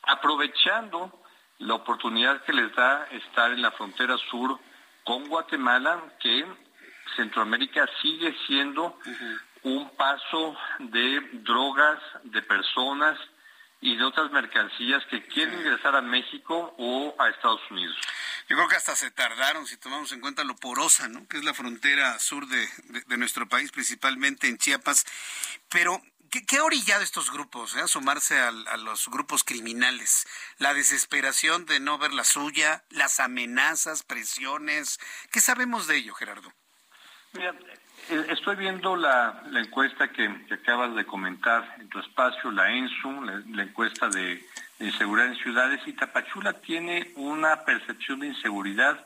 aprovechando 0.03 1.11
la 1.57 1.73
oportunidad 1.73 2.43
que 2.43 2.53
les 2.53 2.71
da 2.75 3.07
estar 3.11 3.51
en 3.51 3.63
la 3.63 3.71
frontera 3.71 4.15
sur 4.29 4.59
con 5.03 5.27
Guatemala, 5.27 6.03
que 6.19 6.45
Centroamérica 7.15 7.89
sigue 7.99 8.35
siendo 8.45 8.99
un 9.63 9.89
paso 9.95 10.55
de 10.77 11.19
drogas, 11.33 11.99
de 12.25 12.43
personas 12.43 13.17
y 13.81 13.97
de 13.97 14.03
otras 14.03 14.31
mercancías 14.31 15.03
que 15.07 15.25
quieren 15.25 15.59
ingresar 15.59 15.95
a 15.95 16.01
México 16.01 16.75
o 16.77 17.15
a 17.19 17.29
Estados 17.29 17.61
Unidos. 17.71 17.97
Yo 18.47 18.55
creo 18.55 18.67
que 18.67 18.75
hasta 18.75 18.95
se 18.95 19.09
tardaron, 19.09 19.65
si 19.65 19.77
tomamos 19.77 20.11
en 20.11 20.21
cuenta 20.21 20.43
lo 20.43 20.55
porosa, 20.55 21.07
¿no? 21.07 21.27
Que 21.27 21.37
es 21.37 21.43
la 21.43 21.53
frontera 21.53 22.19
sur 22.19 22.47
de, 22.47 23.17
nuestro 23.17 23.49
país, 23.49 23.71
principalmente 23.71 24.47
en 24.47 24.57
Chiapas. 24.57 25.05
Pero, 25.69 25.99
¿qué, 26.29 26.57
ha 26.57 26.63
orillado 26.63 27.01
estos 27.01 27.31
grupos 27.31 27.75
eh, 27.75 27.81
a 27.81 27.87
sumarse 27.87 28.39
a, 28.39 28.51
los 28.51 29.07
grupos 29.07 29.43
criminales? 29.43 30.27
La 30.59 30.73
desesperación 30.73 31.65
de 31.65 31.79
no 31.79 31.97
ver 31.97 32.13
la 32.13 32.23
suya, 32.23 32.83
las 32.89 33.19
amenazas, 33.19 34.03
presiones. 34.03 34.99
¿Qué 35.31 35.39
sabemos 35.39 35.87
de 35.87 35.97
ello, 35.97 36.13
Gerardo? 36.13 36.53
Mira, 37.33 37.53
estoy 38.29 38.55
viendo 38.55 38.95
la, 38.95 39.43
encuesta 39.55 40.09
que, 40.09 40.29
acabas 40.51 40.95
de 40.95 41.05
comentar 41.05 41.75
en 41.79 41.89
tu 41.89 41.99
espacio, 41.99 42.51
la 42.51 42.71
ENSU, 42.71 43.21
la 43.23 43.63
encuesta 43.63 44.09
de 44.09 44.43
inseguridad 44.79 45.27
en 45.27 45.35
ciudades 45.37 45.81
y 45.85 45.93
Tapachula 45.93 46.53
tiene 46.53 47.11
una 47.15 47.63
percepción 47.63 48.19
de 48.19 48.27
inseguridad 48.27 49.05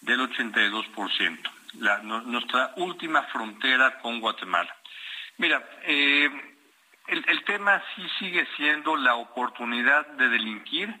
del 0.00 0.20
82%, 0.20 1.38
la, 1.80 1.98
nuestra 2.02 2.72
última 2.76 3.22
frontera 3.24 3.98
con 4.00 4.20
Guatemala. 4.20 4.74
Mira, 5.38 5.62
eh, 5.84 6.30
el 7.08 7.44
tema 7.44 7.82
sí 7.94 8.02
sigue 8.18 8.46
siendo 8.56 8.96
la 8.96 9.16
oportunidad 9.16 10.06
de 10.06 10.28
delinquir 10.28 10.94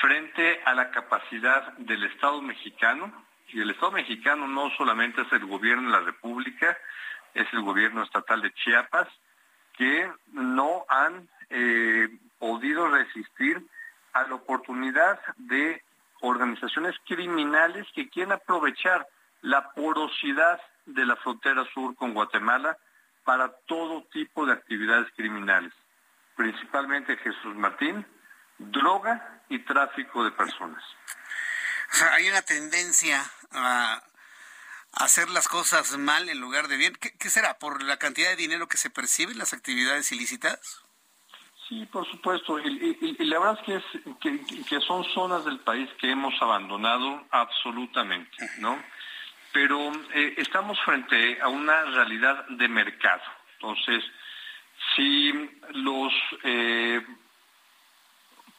frente 0.00 0.60
a 0.64 0.74
la 0.74 0.90
capacidad 0.90 1.72
del 1.78 2.04
Estado 2.04 2.40
mexicano, 2.42 3.12
y 3.52 3.60
el 3.60 3.70
Estado 3.70 3.92
mexicano 3.92 4.46
no 4.48 4.70
solamente 4.76 5.22
es 5.22 5.32
el 5.32 5.44
gobierno 5.46 5.90
de 5.90 5.98
la 5.98 6.04
República, 6.04 6.76
es 7.34 7.46
el 7.52 7.62
gobierno 7.62 8.02
estatal 8.02 8.40
de 8.42 8.52
Chiapas, 8.54 9.08
que 9.76 10.10
no 10.32 10.84
han 10.88 11.28
eh, 11.50 12.08
podido 12.38 12.88
resistir 12.88 13.62
a 14.12 14.24
la 14.24 14.34
oportunidad 14.34 15.20
de 15.36 15.82
organizaciones 16.20 16.94
criminales 17.06 17.86
que 17.94 18.08
quieren 18.08 18.32
aprovechar 18.32 19.06
la 19.42 19.72
porosidad 19.72 20.60
de 20.86 21.04
la 21.04 21.16
frontera 21.16 21.64
sur 21.72 21.94
con 21.96 22.14
Guatemala 22.14 22.76
para 23.24 23.52
todo 23.66 24.04
tipo 24.12 24.46
de 24.46 24.52
actividades 24.52 25.08
criminales, 25.16 25.72
principalmente 26.36 27.16
Jesús 27.16 27.54
Martín, 27.54 28.06
droga 28.58 29.40
y 29.48 29.58
tráfico 29.60 30.24
de 30.24 30.32
personas. 30.32 30.82
Hay 32.12 32.28
una 32.28 32.42
tendencia 32.42 33.22
a 33.54 34.02
hacer 34.92 35.30
las 35.30 35.48
cosas 35.48 35.96
mal 35.98 36.28
en 36.28 36.40
lugar 36.40 36.68
de 36.68 36.76
bien. 36.76 36.94
¿Qué, 36.94 37.30
será? 37.30 37.58
¿Por 37.58 37.82
la 37.82 37.98
cantidad 37.98 38.30
de 38.30 38.36
dinero 38.36 38.68
que 38.68 38.76
se 38.76 38.90
percibe 38.90 39.32
en 39.32 39.38
las 39.38 39.52
actividades 39.52 40.12
ilícitas? 40.12 40.82
Sí, 41.68 41.86
por 41.86 42.08
supuesto. 42.10 42.58
Y, 42.58 43.24
la 43.24 43.38
verdad 43.38 43.58
es 43.66 43.82
que, 44.20 44.30
es 44.30 44.66
que, 44.66 44.80
son 44.80 45.04
zonas 45.14 45.44
del 45.44 45.60
país 45.60 45.88
que 45.98 46.10
hemos 46.10 46.34
abandonado 46.42 47.26
absolutamente, 47.30 48.36
¿no? 48.58 48.82
Pero 49.52 49.92
eh, 50.14 50.34
estamos 50.38 50.78
frente 50.80 51.40
a 51.40 51.48
una 51.48 51.84
realidad 51.84 52.46
de 52.48 52.68
mercado. 52.68 53.22
Entonces, 53.54 54.04
si 54.94 55.32
los 55.72 56.12
eh, 56.42 57.06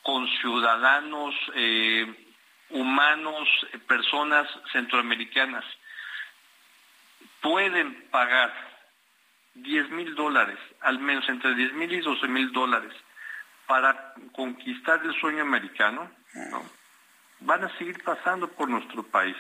conciudadanos 0.02 1.36
eh, 1.56 2.23
humanos, 2.74 3.48
personas 3.88 4.48
centroamericanas, 4.72 5.64
pueden 7.42 8.10
pagar 8.10 8.52
10 9.56 9.90
mil 9.92 10.16
dólares, 10.16 10.58
al 10.82 11.00
menos 11.00 11.28
entre 11.30 11.54
10 11.54 11.74
mil 11.74 11.92
y 11.94 12.02
12 12.02 12.28
mil 12.28 12.52
dólares, 12.52 12.94
para 13.68 14.14
conquistar 14.34 15.02
el 15.04 15.14
sueño 15.20 15.44
americano, 15.44 16.12
van 17.42 17.64
a 17.64 17.78
seguir 17.78 18.04
pasando 18.04 18.48
por 18.48 18.70
nuestro 18.70 19.04
país. 19.04 19.38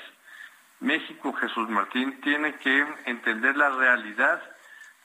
México, 0.79 1.33
Jesús 1.33 1.69
Martín, 1.69 2.19
tiene 2.21 2.55
que 2.55 2.85
entender 3.05 3.57
la 3.57 3.69
realidad 3.69 4.41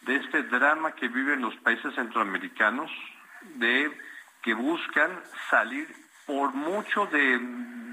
de 0.02 0.16
este 0.16 0.42
drama 0.44 0.92
que 0.92 1.08
viven 1.08 1.40
los 1.40 1.54
países 1.56 1.94
centroamericanos, 1.94 2.90
de 3.54 3.90
que 4.42 4.54
buscan 4.54 5.22
salir 5.50 5.88
por 6.26 6.52
mucho 6.52 7.06
de, 7.06 7.40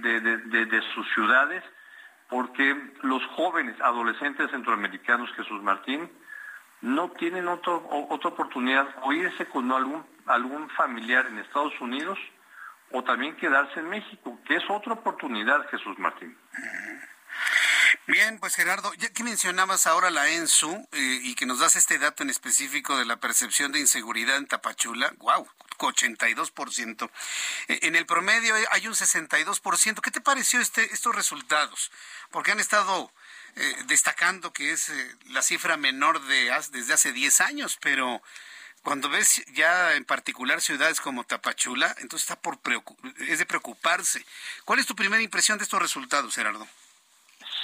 de 0.05 0.81
sus 0.93 1.07
ciudades 1.13 1.63
porque 2.29 2.75
los 3.01 3.23
jóvenes 3.35 3.79
adolescentes 3.81 4.49
centroamericanos, 4.51 5.31
Jesús 5.33 5.61
Martín, 5.61 6.09
no 6.81 7.09
tienen 7.11 7.47
otro, 7.47 7.87
otra 8.09 8.29
oportunidad 8.29 8.87
o 9.03 9.13
irse 9.13 9.45
con 9.47 9.71
algún, 9.71 10.05
algún 10.25 10.69
familiar 10.71 11.25
en 11.27 11.39
Estados 11.39 11.79
Unidos 11.79 12.17
o 12.91 13.03
también 13.03 13.35
quedarse 13.35 13.79
en 13.79 13.89
México, 13.89 14.39
que 14.45 14.55
es 14.55 14.63
otra 14.69 14.93
oportunidad, 14.93 15.67
Jesús 15.69 15.97
Martín. 15.97 16.37
Bien, 18.07 18.37
pues 18.37 18.53
Gerardo, 18.53 18.93
ya 18.93 19.09
que 19.09 19.23
mencionabas 19.23 19.87
ahora 19.87 20.11
la 20.11 20.29
ENSU 20.29 20.87
eh, 20.91 21.19
y 21.23 21.33
que 21.33 21.47
nos 21.47 21.57
das 21.57 21.75
este 21.75 21.97
dato 21.97 22.21
en 22.21 22.29
específico 22.29 22.95
de 22.99 23.05
la 23.05 23.17
percepción 23.17 23.71
de 23.71 23.79
inseguridad 23.79 24.37
en 24.37 24.45
Tapachula, 24.45 25.11
wow, 25.17 25.47
82%. 25.79 27.09
Eh, 27.67 27.79
en 27.81 27.95
el 27.95 28.05
promedio 28.05 28.53
hay 28.69 28.85
un 28.85 28.93
62%. 28.93 30.01
¿Qué 30.01 30.11
te 30.11 30.21
pareció 30.21 30.61
este, 30.61 30.93
estos 30.93 31.15
resultados? 31.15 31.91
Porque 32.29 32.51
han 32.51 32.59
estado 32.59 33.11
eh, 33.55 33.75
destacando 33.87 34.53
que 34.53 34.71
es 34.71 34.91
la 35.29 35.41
cifra 35.41 35.75
menor 35.75 36.23
de 36.27 36.55
desde 36.71 36.93
hace 36.93 37.11
10 37.11 37.41
años, 37.41 37.79
pero 37.81 38.21
cuando 38.83 39.09
ves 39.09 39.43
ya 39.53 39.95
en 39.95 40.05
particular 40.05 40.61
ciudades 40.61 41.01
como 41.01 41.23
Tapachula, 41.23 41.95
entonces 41.97 42.29
está 42.29 42.39
por 42.39 42.59
es 43.27 43.39
de 43.39 43.45
preocuparse. 43.47 44.23
¿Cuál 44.63 44.77
es 44.77 44.85
tu 44.85 44.95
primera 44.95 45.23
impresión 45.23 45.57
de 45.57 45.63
estos 45.63 45.81
resultados, 45.81 46.35
Gerardo? 46.35 46.67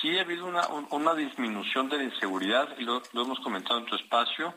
Sí 0.01 0.17
ha 0.17 0.21
habido 0.21 0.45
una, 0.45 1.15
disminución 1.15 1.89
de 1.89 1.97
la 1.97 2.03
inseguridad 2.03 2.67
y 2.77 2.83
lo, 2.83 3.01
hemos 3.13 3.39
comentado 3.39 3.79
en 3.79 3.85
tu 3.85 3.95
espacio. 3.95 4.53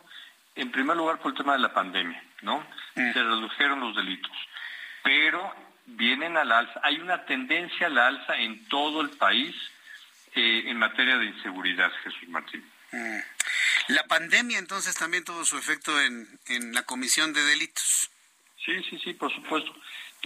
En 0.57 0.70
primer 0.70 0.97
lugar 0.97 1.18
por 1.18 1.32
el 1.32 1.36
tema 1.36 1.55
de 1.55 1.59
la 1.59 1.74
pandemia, 1.74 2.22
¿no? 2.42 2.61
Mm. 2.95 3.12
Se 3.12 3.22
redujeron 3.22 3.80
los 3.80 3.97
delitos, 3.97 4.30
pero 5.03 5.53
vienen 5.86 6.36
al 6.36 6.53
alza. 6.53 6.80
Hay 6.84 7.01
una 7.01 7.24
tendencia 7.24 7.88
al 7.88 7.99
alza 7.99 8.36
en 8.36 8.64
todo 8.68 9.01
el 9.01 9.11
país 9.11 9.55
eh, 10.34 10.62
en 10.66 10.78
materia 10.78 11.18
de 11.18 11.26
inseguridad, 11.26 11.90
Jesús 12.05 12.28
Martín. 12.28 12.64
Mm. 12.92 13.18
La 13.88 14.05
pandemia 14.05 14.59
entonces 14.59 14.95
también 14.95 15.24
tuvo 15.24 15.45
su 15.45 15.59
efecto 15.59 16.01
en, 16.01 16.38
en 16.47 16.72
la 16.72 16.82
comisión 16.82 17.32
de 17.32 17.42
delitos. 17.45 18.11
Sí, 18.64 18.82
sí, 18.88 18.99
sí, 19.03 19.12
por 19.14 19.34
supuesto. 19.34 19.74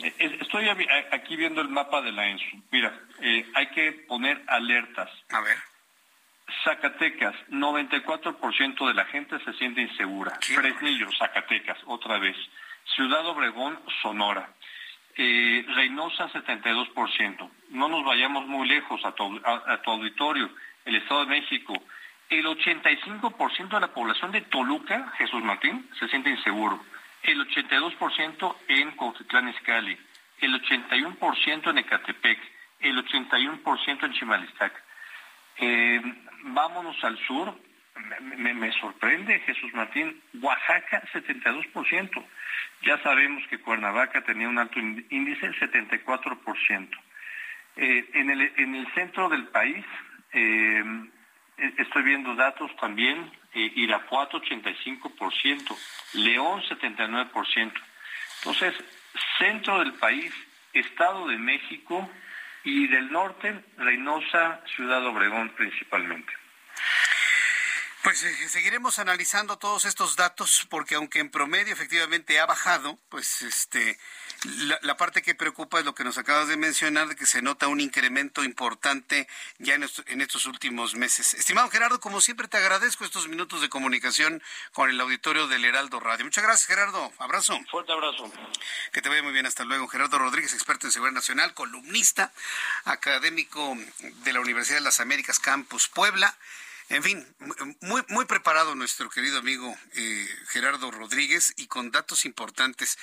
Estoy 0.03 0.69
aquí 1.11 1.37
viendo 1.37 1.61
el 1.61 1.69
mapa 1.69 2.01
de 2.03 2.13
la 2.13 2.29
ENSU. 2.29 2.63
Mira, 2.71 2.93
eh, 3.21 3.47
hay 3.55 3.67
que 3.69 3.93
poner 4.07 4.43
alertas. 4.47 5.11
A 5.31 5.41
ver. 5.41 5.57
Zacatecas, 6.65 7.35
94% 7.51 8.87
de 8.87 8.95
la 8.95 9.05
gente 9.07 9.39
se 9.45 9.53
siente 9.55 9.83
insegura. 9.83 10.39
Fresnillo, 10.41 11.09
Zacatecas, 11.19 11.79
otra 11.87 12.19
vez. 12.19 12.37
Ciudad 12.95 13.27
Obregón, 13.27 13.79
Sonora. 14.01 14.49
Eh, 15.17 15.65
Reynosa, 15.75 16.31
72%. 16.33 17.51
No 17.71 17.89
nos 17.89 18.05
vayamos 18.05 18.47
muy 18.47 18.69
lejos 18.69 19.05
a 19.05 19.13
tu, 19.13 19.41
a 19.45 19.83
tu 19.83 19.91
auditorio. 19.91 20.49
El 20.85 20.95
Estado 20.95 21.27
de 21.27 21.41
México. 21.41 21.75
El 22.31 22.47
85% 22.47 23.69
de 23.69 23.81
la 23.81 23.93
población 23.93 24.31
de 24.33 24.43
Toluca, 24.43 25.13
Jesús 25.19 25.43
Martín, 25.43 25.91
se 25.99 26.09
siente 26.09 26.31
inseguro 26.31 26.81
el 27.23 27.47
82% 27.49 28.57
en 28.69 28.91
Cuautitlán 28.93 29.49
Izcalli, 29.49 29.99
el 30.41 30.63
81% 30.63 31.71
en 31.71 31.79
Ecatepec, 31.79 32.39
el 32.81 33.05
81% 33.05 34.05
en 34.05 34.13
Chimalistac. 34.13 34.73
Eh, 35.59 36.01
vámonos 36.45 37.03
al 37.03 37.19
sur, 37.27 37.55
me, 38.21 38.73
sorprende 38.73 39.41
Jesús 39.41 39.73
Martín, 39.75 40.23
Oaxaca 40.41 41.03
72%. 41.13 42.25
Ya 42.83 43.03
sabemos 43.03 43.43
que 43.49 43.59
Cuernavaca 43.59 44.23
tenía 44.23 44.49
un 44.49 44.59
alto 44.59 44.79
índice, 44.79 45.51
74%. 45.53 46.89
Eh, 47.77 48.11
en, 48.15 48.31
el, 48.31 48.53
en 48.57 48.75
el 48.75 48.93
centro 48.95 49.29
del 49.29 49.49
país, 49.49 49.85
eh, 50.33 50.85
estoy 51.79 52.03
viendo 52.03 52.35
datos 52.35 52.75
también 52.77 53.31
eh, 53.55 53.73
Irapuato 53.77 54.41
85%, 54.41 55.77
León 56.15 56.63
79%. 56.63 57.73
Entonces, 58.39 58.75
centro 59.39 59.79
del 59.81 59.95
país, 59.95 60.33
Estado 60.73 61.27
de 61.29 61.37
México 61.37 62.09
y 62.65 62.87
del 62.89 63.11
norte, 63.11 63.65
Reynosa, 63.77 64.61
Ciudad 64.77 65.05
Obregón 65.07 65.51
principalmente. 65.51 66.33
Pues 68.03 68.23
eh, 68.23 68.49
seguiremos 68.49 68.99
analizando 68.99 69.59
todos 69.59 69.85
estos 69.85 70.17
datos 70.17 70.67
porque 70.71 70.95
aunque 70.95 71.19
en 71.19 71.31
promedio 71.31 71.73
efectivamente 71.73 72.39
ha 72.39 72.47
bajado, 72.47 72.99
pues 73.09 73.43
este 73.43 73.99
la, 74.83 74.97
parte 74.97 75.23
que 75.23 75.35
preocupa 75.35 75.79
es 75.79 75.85
lo 75.85 75.95
que 75.95 76.05
nos 76.05 76.19
acabas 76.19 76.49
de 76.49 76.57
mencionar, 76.57 77.09
de 77.09 77.17
que 77.17 77.27
se 77.27 77.43
nota 77.43 77.69
un 77.69 77.81
incremento 77.81 78.45
importante 78.45 79.29
ya 79.59 79.75
en, 79.75 79.83
estos 80.21 80.47
últimos 80.47 80.95
meses. 80.95 81.35
Estimado 81.35 81.69
Gerardo, 81.71 82.01
como 82.01 82.21
siempre 82.21 82.49
te 82.49 82.57
agradezco 82.57 83.05
estos 83.05 83.29
minutos 83.29 83.61
de 83.61 83.69
comunicación 83.69 84.43
con 84.73 84.91
el 84.91 85.01
auditorio 85.01 85.49
del 85.49 85.65
Heraldo 85.65 86.01
Radio. 86.01 86.25
Muchas 86.25 86.45
gracias, 86.45 86.69
Gerardo. 86.69 87.13
Abrazo. 87.19 87.59
Fuerte 87.71 87.93
abrazo. 87.93 88.31
Que 88.93 89.03
te 89.03 89.09
vaya 89.09 89.23
muy 89.23 89.33
bien. 89.33 89.47
Hasta 89.47 89.65
luego. 89.65 89.89
Gerardo 89.89 90.19
Rodríguez, 90.19 90.53
experto 90.53 90.87
en 90.87 90.93
seguridad 90.93 91.15
nacional, 91.15 91.55
columnista, 91.55 92.33
académico 92.85 93.77
de 94.25 94.33
la 94.33 94.41
Universidad 94.41 94.79
de 94.79 94.85
las 94.85 95.01
Américas, 95.01 95.41
Campus 95.41 95.89
Puebla. 95.89 96.37
En 96.91 97.03
fin, 97.03 97.27
muy, 97.81 98.03
muy 98.09 98.25
preparado 98.25 98.75
nuestro 98.75 99.11
querido 99.11 99.39
amigo 99.39 99.77
eh, 99.95 100.29
Gerardo 100.49 100.91
Rodríguez 100.91 101.53
y 101.57 101.67
con 101.67 101.91
datos 101.91 102.25
importantes. 102.25 102.99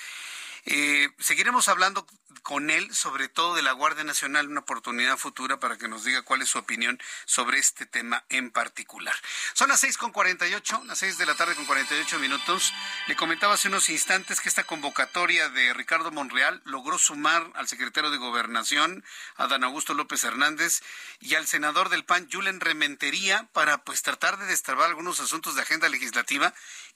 Eh, 0.66 1.10
seguiremos 1.20 1.68
hablando 1.68 2.08
con 2.46 2.70
él, 2.70 2.94
sobre 2.94 3.28
todo 3.28 3.56
de 3.56 3.64
la 3.64 3.72
Guardia 3.72 4.04
Nacional, 4.04 4.48
una 4.48 4.60
oportunidad 4.60 5.18
futura 5.18 5.60
para 5.60 5.78
que 5.78 5.88
nos 5.88 6.04
diga 6.04 6.22
cuál 6.22 6.44
es 6.44 6.50
su 6.50 6.60
opinión 6.60 7.02
sobre 7.26 7.58
este 7.58 7.88
tema 7.88 8.24
en 8.30 8.52
particular. 8.52 9.16
Son 9.54 9.70
las 9.70 9.80
seis 9.80 9.98
con 9.98 10.12
cuarenta 10.12 10.48
y 10.48 10.54
ocho, 10.54 10.80
las 10.86 11.00
seis 11.00 11.18
de 11.18 11.26
la 11.26 11.34
tarde 11.34 11.56
con 11.56 11.66
cuarenta 11.66 11.96
y 11.96 12.02
ocho 12.02 12.20
minutos. 12.20 12.72
Le 13.08 13.16
comentaba 13.16 13.56
hace 13.56 13.68
unos 13.68 13.90
instantes 13.90 14.42
que 14.42 14.50
esta 14.50 14.64
convocatoria 14.64 15.50
de 15.50 15.74
Ricardo 15.74 16.12
Monreal 16.12 16.62
logró 16.66 17.00
sumar 17.00 17.50
al 17.56 17.68
secretario 17.68 18.12
de 18.12 18.18
Gobernación, 18.18 19.04
a 19.38 19.48
Dan 19.48 19.64
Augusto 19.64 19.96
López 19.96 20.24
Hernández, 20.24 20.84
y 21.20 21.34
al 21.34 21.48
senador 21.48 21.90
del 21.90 22.06
PAN, 22.06 22.30
Julen 22.32 22.60
Rementería, 22.60 23.50
para 23.54 23.84
pues 23.84 24.04
tratar 24.04 24.38
de 24.38 24.46
destrabar 24.46 24.90
algunos 24.90 25.20
asuntos 25.20 25.56
de 25.56 25.64
agenda 25.64 25.90
legislativa 25.90 26.54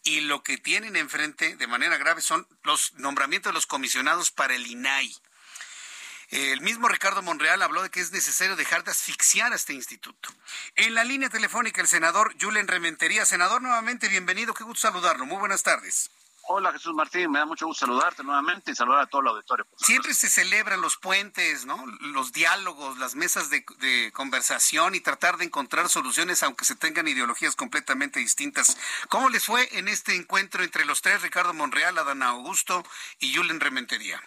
y 0.09 0.21
lo 0.21 0.41
que 0.41 0.57
tienen 0.57 0.95
enfrente 0.95 1.55
de 1.55 1.67
manera 1.67 1.97
grave 1.97 2.21
son 2.21 2.47
los 2.63 2.93
nombramientos 2.93 3.51
de 3.51 3.53
los 3.53 3.67
comisionados 3.67 4.31
para 4.31 4.55
el 4.55 4.65
INAI. 4.65 5.15
El 6.29 6.61
mismo 6.61 6.87
Ricardo 6.87 7.21
Monreal 7.21 7.61
habló 7.61 7.83
de 7.83 7.91
que 7.91 7.99
es 7.99 8.11
necesario 8.11 8.55
dejar 8.55 8.83
de 8.83 8.91
asfixiar 8.91 9.51
a 9.53 9.55
este 9.55 9.73
instituto. 9.73 10.29
En 10.75 10.95
la 10.95 11.03
línea 11.03 11.29
telefónica, 11.29 11.81
el 11.81 11.87
senador 11.87 12.35
Julen 12.41 12.67
Rementería. 12.67 13.25
Senador, 13.25 13.61
nuevamente 13.61 14.07
bienvenido. 14.07 14.55
Qué 14.55 14.63
gusto 14.63 14.87
saludarlo. 14.87 15.27
Muy 15.27 15.37
buenas 15.37 15.61
tardes. 15.61 16.09
Hola 16.51 16.71
Jesús 16.71 16.95
Martín, 16.95 17.29
me 17.29 17.37
da 17.37 17.45
mucho 17.45 17.67
gusto 17.67 17.85
saludarte 17.85 18.23
nuevamente 18.23 18.71
y 18.71 18.75
saludar 18.75 19.01
a 19.01 19.05
todo 19.05 19.21
el 19.21 19.27
auditorio. 19.27 19.67
Siempre 19.75 20.15
se 20.15 20.27
celebran 20.27 20.81
los 20.81 20.97
puentes, 20.97 21.67
¿no? 21.67 21.85
Los 21.99 22.31
diálogos, 22.31 22.97
las 22.97 23.13
mesas 23.13 23.51
de, 23.51 24.11
conversación 24.13 24.95
y 24.95 24.99
tratar 24.99 25.37
de 25.37 25.45
encontrar 25.45 25.89
soluciones 25.89 26.41
aunque 26.41 26.65
se 26.65 26.75
tengan 26.75 27.07
ideologías 27.07 27.55
completamente 27.55 28.19
distintas. 28.19 28.79
¿Cómo 29.09 29.29
les 29.29 29.45
fue 29.45 29.69
en 29.77 29.87
este 29.87 30.15
encuentro 30.15 30.63
entre 30.63 30.85
los 30.85 31.03
tres, 31.03 31.21
Ricardo 31.21 31.53
Monreal, 31.53 31.95
Adán 31.99 32.23
Augusto 32.23 32.83
y 33.19 33.31
Julen 33.35 33.59
Rementería? 33.59 34.19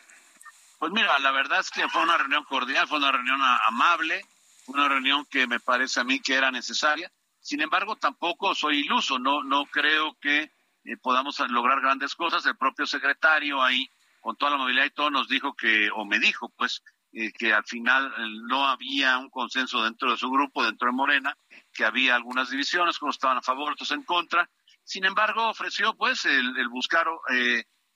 Pues 0.79 0.93
mira, 0.93 1.19
la 1.19 1.33
verdad 1.33 1.59
es 1.59 1.73
que 1.73 1.89
fue 1.89 2.03
una 2.03 2.19
reunión 2.19 2.45
cordial, 2.45 2.87
fue 2.87 2.99
una 2.99 3.11
reunión 3.11 3.41
amable, 3.67 4.25
una 4.67 4.89
reunión 4.89 5.27
que 5.27 5.49
me 5.49 5.59
parece 5.59 5.99
a 5.99 6.05
mí 6.05 6.21
que 6.21 6.35
era 6.35 6.53
necesaria. 6.53 7.11
Sin 7.41 7.61
embargo, 7.61 7.97
tampoco 7.97 8.55
soy 8.55 8.79
iluso, 8.79 9.19
no, 9.19 9.43
no 9.43 9.67
creo 9.67 10.17
que 10.21 10.53
eh, 10.85 10.97
podamos 10.97 11.39
lograr 11.51 11.81
grandes 11.81 12.15
cosas. 12.15 12.45
El 12.47 12.57
propio 12.57 12.87
secretario 12.87 13.63
ahí, 13.63 13.89
con 14.21 14.37
toda 14.37 14.53
la 14.53 14.59
movilidad 14.59 14.85
y 14.85 14.91
todo, 14.91 15.11
nos 15.11 15.29
dijo 15.29 15.55
que, 15.55 15.91
o 15.95 16.05
me 16.05 16.19
dijo, 16.19 16.53
pues, 16.57 16.83
eh, 17.13 17.33
que 17.33 17.53
al 17.53 17.65
final 17.65 18.13
eh, 18.19 18.23
no 18.49 18.67
había 18.67 19.19
un 19.19 19.31
consenso 19.31 19.83
dentro 19.85 20.11
de 20.11 20.17
su 20.17 20.31
grupo, 20.31 20.65
dentro 20.65 20.87
de 20.87 20.93
Morena, 20.93 21.37
que 21.73 21.85
había 21.85 22.17
algunas 22.17 22.51
divisiones, 22.51 23.01
unos 23.01 23.17
estaban 23.17 23.39
a 23.39 23.43
favor, 23.43 23.73
otros 23.73 23.91
en 23.93 24.03
contra. 24.03 24.49
Sin 24.85 25.05
embargo, 25.05 25.49
ofreció, 25.49 25.95
pues, 25.95 26.25
el, 26.25 26.69
buscar, 26.69 27.07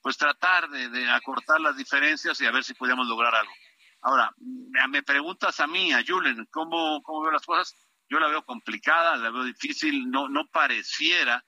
pues, 0.01 0.17
tratar 0.17 0.69
de, 0.69 1.09
acortar 1.09 1.59
las 1.59 1.75
diferencias 1.75 2.39
y 2.39 2.45
a 2.45 2.51
ver 2.51 2.63
si 2.63 2.73
podíamos 2.73 3.07
lograr 3.07 3.35
algo. 3.35 3.51
Ahora, 4.01 4.31
me 4.89 5.03
preguntas 5.03 5.59
a 5.59 5.67
mí, 5.67 5.91
a 5.91 6.03
Julen, 6.07 6.47
¿cómo, 6.49 7.01
cómo 7.03 7.23
veo 7.23 7.31
las 7.31 7.45
cosas? 7.45 7.75
Yo 8.09 8.19
la 8.19 8.27
veo 8.27 8.45
complicada, 8.45 9.17
la 9.17 9.31
veo 9.31 9.43
difícil, 9.43 10.09
no, 10.09 10.29
no 10.29 10.47
pareciera 10.47 11.43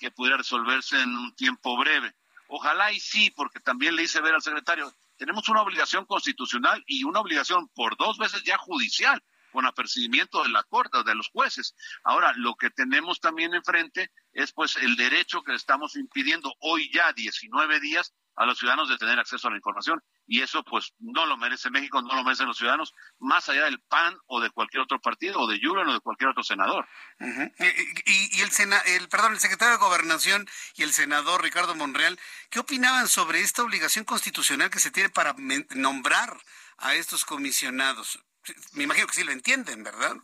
que 0.00 0.10
pudiera 0.10 0.36
resolverse 0.36 1.00
en 1.00 1.16
un 1.16 1.34
tiempo 1.34 1.76
breve. 1.76 2.14
Ojalá 2.48 2.92
y 2.92 3.00
sí, 3.00 3.30
porque 3.30 3.60
también 3.60 3.94
le 3.94 4.04
hice 4.04 4.20
ver 4.20 4.34
al 4.34 4.42
secretario, 4.42 4.92
tenemos 5.18 5.48
una 5.48 5.62
obligación 5.62 6.06
constitucional 6.06 6.82
y 6.86 7.04
una 7.04 7.20
obligación 7.20 7.68
por 7.74 7.96
dos 7.96 8.18
veces 8.18 8.42
ya 8.44 8.56
judicial, 8.56 9.22
con 9.50 9.66
apercibimiento 9.66 10.42
de 10.42 10.50
la 10.50 10.62
Corte, 10.62 11.02
de 11.02 11.14
los 11.14 11.28
jueces. 11.28 11.74
Ahora, 12.04 12.32
lo 12.36 12.54
que 12.54 12.70
tenemos 12.70 13.20
también 13.20 13.54
enfrente 13.54 14.12
es 14.32 14.52
pues 14.52 14.76
el 14.76 14.96
derecho 14.96 15.42
que 15.42 15.52
le 15.52 15.56
estamos 15.56 15.96
impidiendo 15.96 16.54
hoy 16.60 16.90
ya 16.92 17.12
19 17.12 17.80
días 17.80 18.14
a 18.38 18.46
los 18.46 18.56
ciudadanos 18.56 18.88
de 18.88 18.96
tener 18.96 19.18
acceso 19.18 19.48
a 19.48 19.50
la 19.50 19.56
información 19.56 20.00
y 20.24 20.42
eso 20.42 20.62
pues 20.62 20.94
no 21.00 21.26
lo 21.26 21.36
merece 21.36 21.70
México, 21.70 22.00
no 22.02 22.14
lo 22.14 22.22
merecen 22.22 22.46
los 22.46 22.56
ciudadanos, 22.56 22.94
más 23.18 23.48
allá 23.48 23.64
del 23.64 23.80
PAN 23.80 24.16
o 24.26 24.40
de 24.40 24.50
cualquier 24.50 24.82
otro 24.82 25.00
partido 25.00 25.40
o 25.40 25.48
de 25.48 25.58
Yulen 25.58 25.88
o 25.88 25.92
de 25.92 25.98
cualquier 26.00 26.30
otro 26.30 26.44
senador. 26.44 26.86
y, 27.18 28.40
el, 28.40 28.50
sena, 28.52 28.78
el, 28.78 29.08
perdón, 29.08 29.32
el 29.32 29.40
secretario 29.40 29.72
de 29.72 29.84
Gobernación 29.84 30.48
y 30.76 30.84
el 30.84 30.92
senador 30.92 31.42
Ricardo 31.42 31.74
Monreal, 31.74 32.18
¿qué 32.48 32.60
opinaban 32.60 33.08
sobre 33.08 33.40
esta 33.40 33.64
obligación 33.64 34.04
constitucional 34.04 34.70
que 34.70 34.78
se 34.78 34.92
tiene 34.92 35.10
para 35.10 35.34
nombrar 35.70 36.38
a 36.76 36.94
estos 36.94 37.24
comisionados? 37.24 38.20
Me 38.72 38.84
imagino 38.84 39.08
que 39.08 39.14
sí 39.14 39.24
lo 39.24 39.32
entienden, 39.32 39.82
¿verdad? 39.82 40.16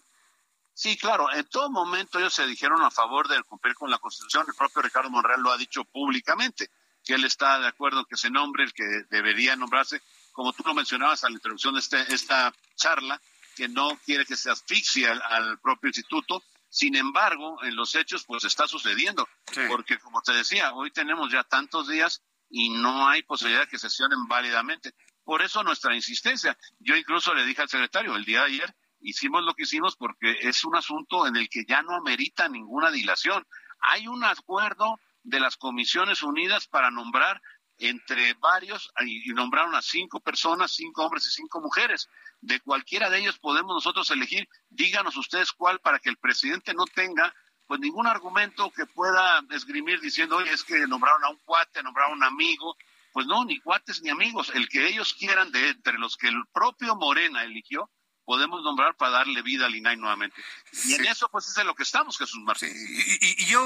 Sí, 0.73 0.97
claro, 0.97 1.33
en 1.33 1.49
todo 1.49 1.69
momento 1.69 2.21
ellos 2.21 2.35
se 2.35 2.47
dijeron 2.47 2.81
a 2.83 2.93
favor 2.93 3.27
de 3.27 3.43
cumplir 3.43 3.75
con 3.75 3.91
la 3.91 3.99
Constitución, 3.99 4.45
el 4.47 4.55
propio 4.55 4.83
Ricardo 4.83 5.11
Monreal 5.11 5.41
lo 5.41 5.51
ha 5.51 5.57
dicho 5.57 5.85
públicamente 5.85 6.71
que 7.05 7.15
él 7.15 7.25
está 7.25 7.59
de 7.61 7.69
acuerdo 7.69 8.01
en 8.01 8.07
que 8.07 8.17
se 8.17 8.31
nombre 8.31 8.65
el 8.65 8.73
que 8.73 8.85
debería 9.11 9.55
nombrarse, 9.57 10.03
como 10.33 10.53
tú 10.53 10.63
lo 10.65 10.75
mencionabas 10.75 11.23
a 11.23 11.29
la 11.29 11.35
introducción 11.35 11.75
de 11.75 11.81
este, 11.81 12.15
esta 12.15 12.53
charla, 12.75 13.21
que 13.55 13.69
no 13.69 13.97
quiere 14.05 14.25
que 14.25 14.37
se 14.37 14.51
asfixie 14.51 15.07
al, 15.07 15.59
propio 15.61 15.89
instituto. 15.89 16.43
Sin 16.69 16.97
embargo, 16.97 17.63
en 17.63 17.77
los 17.77 17.95
hechos, 17.95 18.25
pues 18.25 18.45
está 18.45 18.67
sucediendo, 18.67 19.29
porque 19.69 19.99
como 19.99 20.21
te 20.23 20.33
decía, 20.33 20.73
hoy 20.73 20.91
tenemos 20.91 21.31
ya 21.31 21.45
tantos 21.45 21.87
días 21.87 22.21
y 22.51 22.71
no 22.71 23.09
hay 23.09 23.23
posibilidad 23.23 23.63
de 23.63 23.69
que 23.69 23.79
sesionen 23.79 24.27
válidamente. 24.27 24.93
Por 25.23 25.43
eso 25.43 25.63
nuestra 25.63 25.95
insistencia. 25.95 26.59
Yo 26.81 26.97
incluso 26.97 27.33
le 27.33 27.47
dije 27.47 27.63
al 27.63 27.69
secretario 27.69 28.17
el 28.17 28.25
día 28.25 28.41
de 28.41 28.47
ayer, 28.47 28.75
hicimos 29.01 29.45
lo 29.45 29.55
que 29.55 29.63
hicimos 29.63 29.97
porque 29.97 30.37
es 30.41 30.65
un 30.65 30.77
asunto 30.77 31.27
en 31.27 31.37
el 31.37 31.49
que 31.49 31.65
ya 31.65 31.83
no 31.83 31.95
amerita 31.95 32.49
ninguna 32.49 32.91
dilación. 32.91 33.47
Hay 33.81 34.09
un 34.09 34.25
acuerdo 34.25 34.99
de 35.25 35.41
las 35.41 35.57
Comisiones 35.57 36.23
Unidas 36.23 36.69
para 36.69 36.91
nombrar 36.91 37.43
entre 37.79 38.35
varios, 38.35 38.93
y 39.05 39.33
nombraron 39.33 39.75
a 39.75 39.83
cinco 39.83 40.21
personas, 40.21 40.73
cinco 40.73 41.05
hombres 41.05 41.27
y 41.27 41.31
cinco 41.33 41.61
mujeres. 41.61 42.09
De 42.41 42.61
cualquiera 42.61 43.11
de 43.11 43.19
ellos 43.19 43.39
podemos 43.39 43.75
nosotros 43.75 44.11
elegir, 44.11 44.49
díganos 44.69 45.17
ustedes 45.17 45.51
cuál, 45.53 45.81
para 45.81 45.99
que 45.99 46.11
el 46.11 46.17
presidente 46.17 46.73
no 46.73 46.85
tenga 46.85 47.35
pues 47.67 47.81
ningún 47.81 48.07
argumento 48.07 48.71
que 48.71 48.87
pueda 48.87 49.43
esgrimir 49.51 50.01
diciendo, 50.01 50.37
oye, 50.37 50.53
es 50.53 50.63
que 50.63 50.87
nombraron 50.87 51.25
a 51.25 51.31
un 51.31 51.39
cuate, 51.45 51.83
nombraron 51.83 52.13
a 52.13 52.17
un 52.17 52.25
amigo. 52.25 52.77
Pues 53.13 53.27
no, 53.27 53.45
ni 53.45 53.61
cuates 53.61 54.03
ni 54.03 54.11
amigos, 54.11 54.51
el 54.55 54.69
que 54.69 54.89
ellos 54.89 55.15
quieran 55.15 55.51
de 55.53 55.69
entre 55.69 55.99
los 55.99 56.17
que 56.17 56.29
el 56.29 56.43
propio 56.53 56.97
Morena 56.97 57.45
eligió, 57.45 57.89
podemos 58.25 58.63
nombrar 58.63 58.97
para 58.97 59.13
darle 59.13 59.43
vida 59.43 59.67
al 59.67 59.75
INAI 59.75 59.97
nuevamente. 59.97 60.43
Y 60.85 60.95
en 60.95 61.05
eso, 61.07 61.29
pues, 61.31 61.49
es 61.49 61.57
en 61.57 61.67
lo 61.67 61.75
que 61.75 61.83
estamos, 61.83 62.19
Jesús 62.19 62.43
Martín. 62.43 62.71
y, 62.73 63.45
yo 63.47 63.63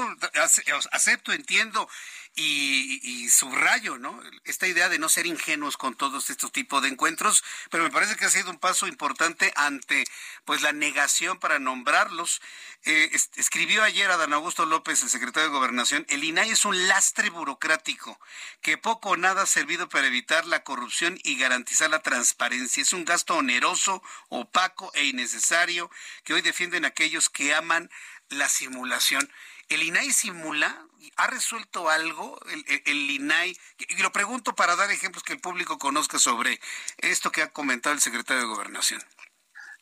acepto, 0.91 1.31
entiendo 1.31 1.87
y, 2.35 3.29
subrayo, 3.29 3.97
¿no? 3.97 4.19
Esta 4.43 4.67
idea 4.67 4.89
de 4.89 4.97
no 4.97 5.09
ser 5.09 5.27
ingenuos 5.27 5.77
con 5.77 5.95
todos 5.95 6.29
estos 6.29 6.51
tipos 6.51 6.81
de 6.81 6.89
encuentros, 6.89 7.43
pero 7.69 7.83
me 7.83 7.91
parece 7.91 8.15
que 8.15 8.25
ha 8.25 8.29
sido 8.29 8.49
un 8.49 8.57
paso 8.57 8.87
importante 8.87 9.51
ante, 9.55 10.05
pues, 10.45 10.61
la 10.61 10.71
negación 10.71 11.39
para 11.39 11.59
nombrarlos. 11.59 12.41
Eh, 12.85 13.11
escribió 13.35 13.83
ayer 13.83 14.09
a 14.09 14.17
Dan 14.17 14.33
Augusto 14.33 14.65
López, 14.65 15.03
el 15.03 15.09
secretario 15.09 15.49
de 15.49 15.55
Gobernación, 15.55 16.05
el 16.09 16.23
INAI 16.23 16.51
es 16.51 16.65
un 16.65 16.87
lastre 16.87 17.29
burocrático 17.29 18.19
que 18.61 18.77
poco 18.77 19.09
o 19.11 19.17
nada 19.17 19.43
ha 19.43 19.45
servido 19.45 19.89
para 19.89 20.07
evitar 20.07 20.45
la 20.45 20.63
corrupción 20.63 21.19
y 21.23 21.37
garantizar 21.37 21.89
la 21.89 22.01
transparencia. 22.01 22.81
Es 22.81 22.93
un 22.93 23.05
gasto 23.05 23.35
oneroso, 23.35 24.01
opaco 24.29 24.91
e 24.95 25.05
innecesario 25.05 25.91
que 26.23 26.33
hoy 26.33 26.41
defienden 26.41 26.85
aquellos 26.85 27.29
que 27.29 27.53
aman 27.53 27.89
la 28.29 28.47
simulación. 28.47 29.29
¿El 29.69 29.83
INAI 29.83 30.11
simula? 30.11 30.87
¿Ha 31.15 31.27
resuelto 31.27 31.89
algo 31.89 32.39
el, 32.85 33.11
INAI? 33.11 33.55
Y 33.77 34.01
lo 34.01 34.11
pregunto 34.11 34.55
para 34.55 34.75
dar 34.75 34.89
ejemplos 34.89 35.23
que 35.23 35.33
el 35.33 35.39
público 35.39 35.77
conozca 35.77 36.17
sobre 36.17 36.59
esto 36.97 37.31
que 37.31 37.43
ha 37.43 37.51
comentado 37.51 37.93
el 37.93 38.01
secretario 38.01 38.41
de 38.41 38.49
Gobernación. 38.49 39.01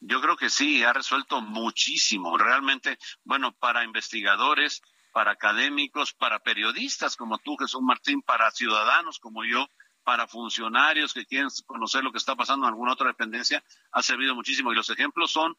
Yo 0.01 0.21
creo 0.21 0.35
que 0.35 0.49
sí, 0.49 0.83
ha 0.83 0.93
resuelto 0.93 1.41
muchísimo. 1.41 2.37
Realmente, 2.37 2.99
bueno, 3.23 3.53
para 3.53 3.85
investigadores, 3.85 4.81
para 5.13 5.31
académicos, 5.31 6.13
para 6.13 6.39
periodistas 6.39 7.15
como 7.15 7.37
tú, 7.39 7.55
Jesús 7.55 7.81
Martín, 7.81 8.21
para 8.21 8.51
ciudadanos 8.51 9.19
como 9.19 9.45
yo, 9.45 9.67
para 10.03 10.27
funcionarios 10.27 11.13
que 11.13 11.25
quieren 11.25 11.49
conocer 11.65 12.03
lo 12.03 12.11
que 12.11 12.17
está 12.17 12.35
pasando 12.35 12.65
en 12.65 12.73
alguna 12.73 12.93
otra 12.93 13.07
dependencia, 13.07 13.63
ha 13.91 14.03
servido 14.03 14.35
muchísimo. 14.35 14.71
Y 14.71 14.75
los 14.75 14.89
ejemplos 14.89 15.31
son 15.31 15.57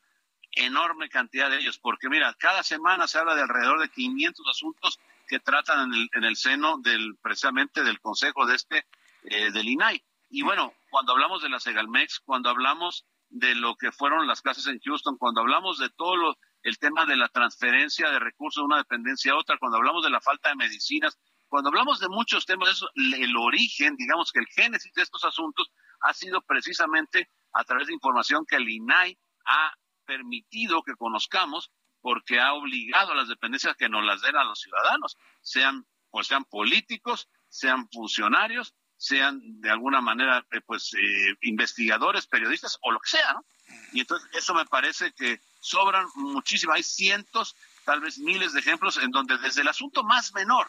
enorme 0.52 1.08
cantidad 1.08 1.50
de 1.50 1.58
ellos, 1.58 1.78
porque 1.78 2.08
mira, 2.08 2.34
cada 2.38 2.62
semana 2.62 3.06
se 3.06 3.18
habla 3.18 3.34
de 3.34 3.42
alrededor 3.42 3.80
de 3.80 3.88
500 3.90 4.46
asuntos 4.48 4.98
que 5.26 5.40
tratan 5.40 5.88
en 5.88 5.94
el, 5.94 6.10
en 6.14 6.24
el 6.24 6.36
seno 6.36 6.78
del 6.78 7.16
precisamente 7.22 7.84
del 7.84 8.00
consejo 8.00 8.46
de 8.46 8.56
este 8.56 8.86
eh, 9.24 9.50
del 9.50 9.68
INAI. 9.68 10.02
Y 10.30 10.42
bueno, 10.42 10.74
cuando 10.90 11.12
hablamos 11.12 11.42
de 11.42 11.48
la 11.48 11.60
Segalmex, 11.60 12.20
cuando 12.20 12.50
hablamos 12.50 13.04
de 13.30 13.54
lo 13.54 13.76
que 13.76 13.92
fueron 13.92 14.26
las 14.26 14.40
clases 14.40 14.66
en 14.66 14.80
Houston, 14.80 15.18
cuando 15.18 15.40
hablamos 15.40 15.78
de 15.78 15.90
todo 15.90 16.16
lo, 16.16 16.38
el 16.62 16.78
tema 16.78 17.04
de 17.04 17.16
la 17.16 17.28
transferencia 17.28 18.10
de 18.10 18.18
recursos 18.18 18.62
de 18.62 18.66
una 18.66 18.78
dependencia 18.78 19.32
a 19.32 19.36
otra, 19.36 19.58
cuando 19.58 19.76
hablamos 19.76 20.02
de 20.02 20.10
la 20.10 20.20
falta 20.20 20.48
de 20.48 20.56
medicinas, 20.56 21.18
cuando 21.48 21.68
hablamos 21.68 21.98
de 22.00 22.08
muchos 22.08 22.44
temas, 22.46 22.70
eso, 22.70 22.88
el 22.94 23.36
origen, 23.36 23.96
digamos 23.96 24.32
que 24.32 24.40
el 24.40 24.46
génesis 24.46 24.92
de 24.92 25.02
estos 25.02 25.24
asuntos 25.24 25.70
ha 26.02 26.12
sido 26.12 26.42
precisamente 26.42 27.30
a 27.52 27.64
través 27.64 27.88
de 27.88 27.94
información 27.94 28.44
que 28.46 28.56
el 28.56 28.68
INAI 28.68 29.18
ha 29.46 29.74
permitido 30.08 30.82
que 30.82 30.96
conozcamos 30.96 31.70
porque 32.00 32.40
ha 32.40 32.54
obligado 32.54 33.12
a 33.12 33.14
las 33.14 33.28
dependencias 33.28 33.76
que 33.76 33.88
nos 33.88 34.04
las 34.04 34.22
den 34.22 34.36
a 34.36 34.44
los 34.44 34.58
ciudadanos, 34.60 35.18
sean 35.42 35.86
pues 36.10 36.26
sean 36.26 36.44
políticos, 36.44 37.28
sean 37.48 37.88
funcionarios 37.90 38.74
sean 38.98 39.40
de 39.60 39.70
alguna 39.70 40.00
manera 40.00 40.44
eh, 40.50 40.60
pues 40.66 40.92
eh, 40.94 41.36
investigadores, 41.42 42.26
periodistas 42.26 42.78
o 42.82 42.90
lo 42.90 42.98
que 42.98 43.10
sea, 43.10 43.32
¿no? 43.32 43.44
Y 43.92 44.00
entonces 44.00 44.28
eso 44.34 44.54
me 44.54 44.66
parece 44.66 45.12
que 45.12 45.40
sobran 45.60 46.06
muchísimo, 46.16 46.72
hay 46.72 46.82
cientos, 46.82 47.54
tal 47.84 48.00
vez 48.00 48.18
miles 48.18 48.52
de 48.52 48.60
ejemplos 48.60 48.98
en 48.98 49.10
donde 49.10 49.38
desde 49.38 49.62
el 49.62 49.68
asunto 49.68 50.02
más 50.02 50.34
menor, 50.34 50.68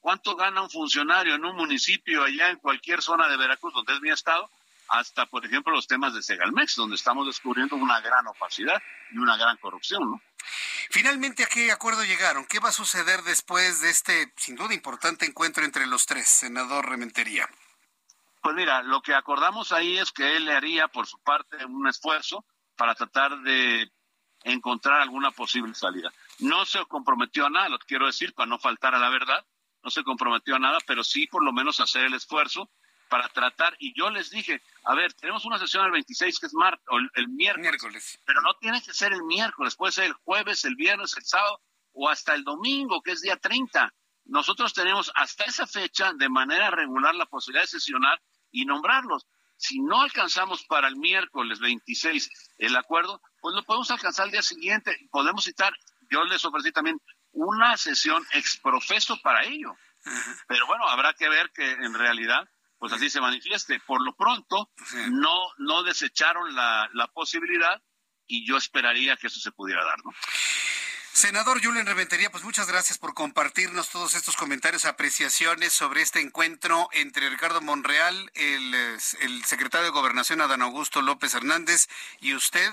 cuánto 0.00 0.36
gana 0.36 0.62
un 0.62 0.70
funcionario 0.70 1.34
en 1.34 1.44
un 1.44 1.56
municipio 1.56 2.22
allá 2.22 2.50
en 2.50 2.58
cualquier 2.58 3.02
zona 3.02 3.28
de 3.28 3.36
Veracruz 3.36 3.72
donde 3.72 3.94
es 3.94 4.00
mi 4.00 4.10
estado, 4.10 4.50
hasta 4.90 5.26
por 5.26 5.46
ejemplo 5.46 5.72
los 5.72 5.86
temas 5.86 6.14
de 6.14 6.22
Segalmex, 6.22 6.74
donde 6.74 6.96
estamos 6.96 7.26
descubriendo 7.26 7.76
una 7.76 8.00
gran 8.00 8.26
opacidad 8.26 8.82
y 9.12 9.18
una 9.18 9.36
gran 9.36 9.56
corrupción, 9.58 10.10
¿no? 10.10 10.20
Finalmente, 10.90 11.44
¿a 11.44 11.46
qué 11.46 11.70
acuerdo 11.70 12.02
llegaron? 12.02 12.44
¿Qué 12.46 12.58
va 12.58 12.70
a 12.70 12.72
suceder 12.72 13.22
después 13.22 13.80
de 13.80 13.90
este, 13.90 14.32
sin 14.36 14.56
duda, 14.56 14.74
importante 14.74 15.24
encuentro 15.24 15.64
entre 15.64 15.86
los 15.86 16.06
tres, 16.06 16.28
senador 16.28 16.88
Rementería? 16.88 17.48
Pues 18.42 18.56
mira, 18.56 18.82
lo 18.82 19.00
que 19.00 19.14
acordamos 19.14 19.70
ahí 19.70 19.98
es 19.98 20.10
que 20.10 20.36
él 20.36 20.46
le 20.46 20.54
haría 20.54 20.88
por 20.88 21.06
su 21.06 21.18
parte 21.20 21.64
un 21.64 21.86
esfuerzo 21.86 22.44
para 22.74 22.94
tratar 22.94 23.38
de 23.42 23.92
encontrar 24.42 25.00
alguna 25.00 25.30
posible 25.30 25.74
salida. 25.74 26.10
No 26.40 26.64
se 26.64 26.84
comprometió 26.86 27.46
a 27.46 27.50
nada, 27.50 27.68
lo 27.68 27.78
quiero 27.78 28.06
decir, 28.06 28.34
para 28.34 28.48
no 28.48 28.58
faltar 28.58 28.94
a 28.94 28.98
la 28.98 29.10
verdad, 29.10 29.46
no 29.84 29.90
se 29.90 30.02
comprometió 30.02 30.56
a 30.56 30.58
nada, 30.58 30.78
pero 30.86 31.04
sí 31.04 31.26
por 31.28 31.44
lo 31.44 31.52
menos 31.52 31.78
hacer 31.78 32.06
el 32.06 32.14
esfuerzo 32.14 32.70
para 33.10 33.28
tratar. 33.28 33.76
Y 33.78 33.92
yo 33.94 34.08
les 34.08 34.30
dije, 34.30 34.62
a 34.84 34.94
ver, 34.94 35.12
tenemos 35.12 35.44
una 35.44 35.58
sesión 35.58 35.84
el 35.84 35.90
26 35.90 36.38
que 36.38 36.46
es 36.46 36.54
mar 36.54 36.80
o 36.88 36.96
el, 36.96 37.28
miércoles, 37.28 38.18
pero 38.24 38.40
no 38.40 38.54
tiene 38.54 38.80
que 38.80 38.94
ser 38.94 39.12
el 39.12 39.24
miércoles, 39.24 39.76
puede 39.76 39.92
ser 39.92 40.04
el 40.04 40.14
jueves, 40.14 40.64
el 40.64 40.76
viernes, 40.76 41.14
el 41.18 41.24
sábado 41.24 41.60
o 41.92 42.08
hasta 42.08 42.34
el 42.34 42.44
domingo, 42.44 43.02
que 43.02 43.12
es 43.12 43.20
día 43.20 43.36
30. 43.36 43.92
Nosotros 44.26 44.72
tenemos 44.72 45.10
hasta 45.14 45.44
esa 45.44 45.66
fecha 45.66 46.12
de 46.14 46.28
manera 46.28 46.70
regular 46.70 47.14
la 47.14 47.26
posibilidad 47.26 47.64
de 47.64 47.68
sesionar 47.68 48.22
y 48.52 48.64
nombrarlos. 48.64 49.26
Si 49.56 49.80
no 49.80 50.00
alcanzamos 50.00 50.64
para 50.64 50.88
el 50.88 50.96
miércoles 50.96 51.58
26 51.58 52.54
el 52.58 52.76
acuerdo, 52.76 53.20
pues 53.40 53.54
lo 53.54 53.62
podemos 53.64 53.90
alcanzar 53.90 54.26
el 54.26 54.32
día 54.32 54.42
siguiente. 54.42 54.96
Podemos 55.10 55.44
citar, 55.44 55.74
yo 56.10 56.24
les 56.24 56.44
ofrecí 56.44 56.70
también 56.70 56.98
una 57.32 57.76
sesión 57.76 58.24
exprofeso 58.32 59.20
para 59.20 59.42
ello. 59.44 59.74
Pero 60.46 60.66
bueno, 60.66 60.88
habrá 60.88 61.12
que 61.12 61.28
ver 61.28 61.50
que 61.50 61.72
en 61.72 61.92
realidad 61.92 62.48
pues 62.80 62.92
así 62.94 63.10
se 63.10 63.20
manifieste. 63.20 63.78
Por 63.86 64.02
lo 64.02 64.16
pronto, 64.16 64.70
no, 65.10 65.38
no 65.58 65.82
desecharon 65.84 66.54
la, 66.56 66.88
la 66.94 67.06
posibilidad 67.08 67.80
y 68.26 68.46
yo 68.46 68.56
esperaría 68.56 69.16
que 69.16 69.26
eso 69.26 69.38
se 69.38 69.52
pudiera 69.52 69.84
dar, 69.84 70.02
¿no? 70.02 70.12
Senador 71.12 71.62
Julen 71.62 71.86
Reventería, 71.86 72.30
pues 72.30 72.44
muchas 72.44 72.68
gracias 72.68 72.96
por 72.96 73.14
compartirnos 73.14 73.90
todos 73.90 74.14
estos 74.14 74.36
comentarios, 74.36 74.86
apreciaciones 74.86 75.74
sobre 75.74 76.00
este 76.02 76.20
encuentro 76.20 76.88
entre 76.92 77.28
Ricardo 77.28 77.60
Monreal, 77.60 78.30
el, 78.34 78.74
el 79.20 79.44
secretario 79.44 79.86
de 79.86 79.90
Gobernación 79.90 80.40
Adán 80.40 80.62
Augusto 80.62 81.02
López 81.02 81.34
Hernández 81.34 81.88
y 82.20 82.34
usted. 82.34 82.72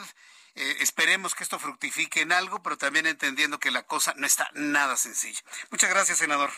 Eh, 0.56 0.78
esperemos 0.80 1.36
que 1.36 1.44
esto 1.44 1.60
fructifique 1.60 2.22
en 2.22 2.32
algo, 2.32 2.64
pero 2.64 2.78
también 2.78 3.08
entendiendo 3.08 3.60
que 3.60 3.72
la 3.72 3.84
cosa 3.84 4.14
no 4.16 4.26
está 4.26 4.50
nada 4.54 4.96
sencilla. 4.96 5.42
Muchas 5.70 5.90
gracias, 5.90 6.20
senador. 6.20 6.52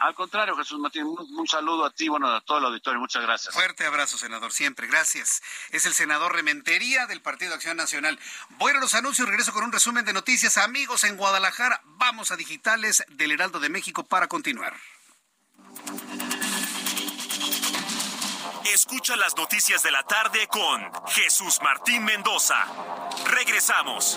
Al 0.00 0.14
contrario, 0.14 0.56
Jesús 0.56 0.78
Martín, 0.78 1.04
un, 1.04 1.46
saludo 1.46 1.84
a 1.84 1.90
ti, 1.90 2.08
bueno, 2.08 2.26
a 2.26 2.40
todo 2.40 2.56
el 2.56 2.64
auditorio, 2.64 2.98
muchas 2.98 3.22
gracias. 3.22 3.52
Fuerte 3.52 3.84
abrazo, 3.84 4.16
senador, 4.16 4.50
siempre, 4.50 4.86
gracias. 4.86 5.42
Es 5.72 5.84
el 5.84 5.92
senador 5.92 6.34
Rementería 6.34 7.06
del 7.06 7.20
Partido 7.20 7.52
Acción 7.52 7.76
Nacional. 7.76 8.18
Voy 8.56 8.72
a 8.72 8.80
los 8.80 8.94
anuncios, 8.94 9.28
regreso 9.28 9.52
con 9.52 9.62
un 9.62 9.72
resumen 9.72 10.06
de 10.06 10.14
noticias. 10.14 10.56
Amigos 10.56 11.04
en 11.04 11.18
Guadalajara, 11.18 11.82
vamos 11.84 12.30
a 12.30 12.36
digitales 12.36 13.04
del 13.08 13.32
Heraldo 13.32 13.60
de 13.60 13.68
México 13.68 14.02
para 14.02 14.26
continuar. 14.26 14.74
Escucha 18.72 19.16
las 19.16 19.36
noticias 19.36 19.82
de 19.82 19.90
la 19.90 20.02
tarde 20.04 20.48
con 20.48 20.80
Jesús 21.08 21.58
Martín 21.62 22.04
Mendoza. 22.04 22.56
Regresamos. 23.26 24.16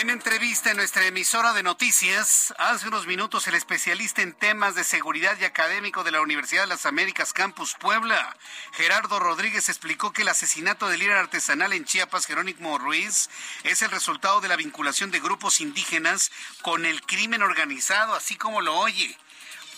En 0.00 0.08
entrevista 0.08 0.70
en 0.70 0.78
nuestra 0.78 1.04
emisora 1.04 1.52
de 1.52 1.62
noticias, 1.62 2.54
hace 2.56 2.88
unos 2.88 3.06
minutos 3.06 3.46
el 3.48 3.54
especialista 3.54 4.22
en 4.22 4.32
temas 4.32 4.74
de 4.74 4.82
seguridad 4.82 5.36
y 5.38 5.44
académico 5.44 6.04
de 6.04 6.10
la 6.10 6.22
Universidad 6.22 6.62
de 6.62 6.68
las 6.68 6.86
Américas 6.86 7.34
Campus 7.34 7.76
Puebla, 7.78 8.34
Gerardo 8.72 9.18
Rodríguez, 9.18 9.68
explicó 9.68 10.10
que 10.10 10.22
el 10.22 10.28
asesinato 10.28 10.88
del 10.88 11.00
líder 11.00 11.18
artesanal 11.18 11.74
en 11.74 11.84
Chiapas, 11.84 12.24
Jerónimo 12.24 12.78
Ruiz, 12.78 13.28
es 13.62 13.82
el 13.82 13.90
resultado 13.90 14.40
de 14.40 14.48
la 14.48 14.56
vinculación 14.56 15.10
de 15.10 15.20
grupos 15.20 15.60
indígenas 15.60 16.32
con 16.62 16.86
el 16.86 17.02
crimen 17.02 17.42
organizado, 17.42 18.14
así 18.14 18.36
como 18.36 18.62
lo 18.62 18.78
oye. 18.78 19.18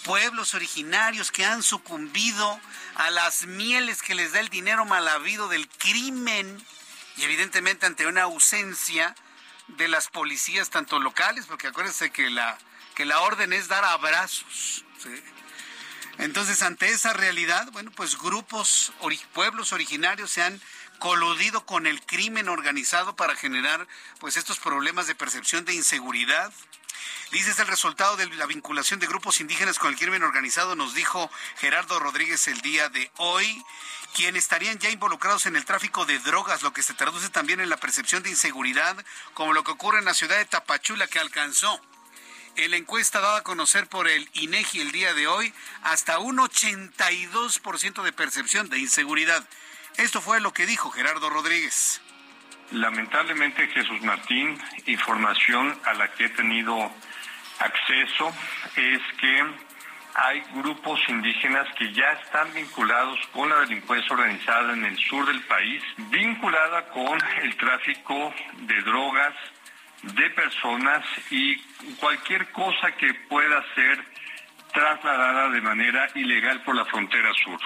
Pueblos 0.04 0.54
originarios 0.54 1.32
que 1.32 1.44
han 1.44 1.64
sucumbido 1.64 2.60
a 2.94 3.10
las 3.10 3.46
mieles 3.46 4.02
que 4.02 4.14
les 4.14 4.30
da 4.30 4.38
el 4.38 4.50
dinero 4.50 4.84
mal 4.84 5.08
habido 5.08 5.48
del 5.48 5.68
crimen 5.68 6.64
y 7.16 7.24
evidentemente 7.24 7.86
ante 7.86 8.06
una 8.06 8.22
ausencia 8.22 9.16
de 9.68 9.88
las 9.88 10.08
policías, 10.08 10.70
tanto 10.70 10.98
locales, 10.98 11.46
porque 11.46 11.68
acuérdense 11.68 12.10
que 12.10 12.30
la, 12.30 12.58
que 12.94 13.04
la 13.04 13.20
orden 13.20 13.52
es 13.52 13.68
dar 13.68 13.84
abrazos. 13.84 14.84
Entonces, 16.18 16.62
ante 16.62 16.90
esa 16.90 17.12
realidad, 17.12 17.68
bueno, 17.72 17.90
pues 17.90 18.18
grupos, 18.18 18.92
pueblos 19.32 19.72
originarios 19.72 20.30
se 20.30 20.42
han 20.42 20.60
coludido 20.98 21.66
con 21.66 21.86
el 21.86 22.00
crimen 22.04 22.48
organizado 22.48 23.16
para 23.16 23.34
generar 23.34 23.88
pues 24.20 24.36
estos 24.36 24.60
problemas 24.60 25.06
de 25.08 25.16
percepción 25.16 25.64
de 25.64 25.74
inseguridad. 25.74 26.52
Dice 27.32 27.50
es 27.50 27.58
el 27.58 27.66
resultado 27.66 28.16
de 28.16 28.26
la 28.26 28.46
vinculación 28.46 29.00
de 29.00 29.08
grupos 29.08 29.40
indígenas 29.40 29.78
con 29.78 29.90
el 29.90 29.98
crimen 29.98 30.22
organizado, 30.22 30.76
nos 30.76 30.94
dijo 30.94 31.30
Gerardo 31.56 31.98
Rodríguez 31.98 32.46
el 32.46 32.60
día 32.60 32.88
de 32.88 33.10
hoy 33.16 33.64
quienes 34.14 34.44
estarían 34.44 34.78
ya 34.78 34.90
involucrados 34.90 35.46
en 35.46 35.56
el 35.56 35.64
tráfico 35.64 36.04
de 36.04 36.18
drogas, 36.18 36.62
lo 36.62 36.72
que 36.72 36.82
se 36.82 36.94
traduce 36.94 37.28
también 37.30 37.60
en 37.60 37.68
la 37.68 37.76
percepción 37.76 38.22
de 38.22 38.30
inseguridad, 38.30 38.96
como 39.34 39.52
lo 39.52 39.64
que 39.64 39.72
ocurre 39.72 39.98
en 39.98 40.04
la 40.04 40.14
ciudad 40.14 40.38
de 40.38 40.44
Tapachula, 40.44 41.06
que 41.06 41.18
alcanzó 41.18 41.80
en 42.56 42.70
la 42.70 42.76
encuesta 42.76 43.20
dada 43.20 43.38
a 43.38 43.42
conocer 43.42 43.88
por 43.88 44.08
el 44.08 44.28
INEGI 44.34 44.80
el 44.80 44.92
día 44.92 45.14
de 45.14 45.26
hoy, 45.26 45.52
hasta 45.82 46.18
un 46.18 46.38
82% 46.38 48.02
de 48.02 48.12
percepción 48.12 48.68
de 48.68 48.78
inseguridad. 48.78 49.46
Esto 49.96 50.20
fue 50.20 50.40
lo 50.40 50.52
que 50.52 50.66
dijo 50.66 50.90
Gerardo 50.90 51.30
Rodríguez. 51.30 52.00
Lamentablemente, 52.72 53.68
Jesús 53.68 54.00
Martín, 54.02 54.58
información 54.86 55.78
a 55.84 55.94
la 55.94 56.10
que 56.12 56.26
he 56.26 56.28
tenido 56.30 56.90
acceso 57.58 58.34
es 58.76 59.00
que 59.20 59.71
hay 60.14 60.42
grupos 60.54 61.00
indígenas 61.08 61.66
que 61.78 61.92
ya 61.92 62.12
están 62.24 62.52
vinculados 62.52 63.18
con 63.32 63.48
la 63.48 63.60
delincuencia 63.60 64.14
organizada 64.14 64.72
en 64.72 64.84
el 64.84 64.96
sur 64.98 65.26
del 65.26 65.42
país, 65.42 65.82
vinculada 66.10 66.88
con 66.88 67.18
el 67.42 67.56
tráfico 67.56 68.32
de 68.60 68.82
drogas, 68.82 69.34
de 70.02 70.30
personas 70.30 71.04
y 71.30 71.56
cualquier 72.00 72.50
cosa 72.50 72.92
que 72.92 73.14
pueda 73.28 73.64
ser 73.74 74.04
trasladada 74.72 75.50
de 75.50 75.60
manera 75.60 76.08
ilegal 76.14 76.62
por 76.62 76.74
la 76.74 76.84
frontera 76.84 77.30
sur. 77.34 77.58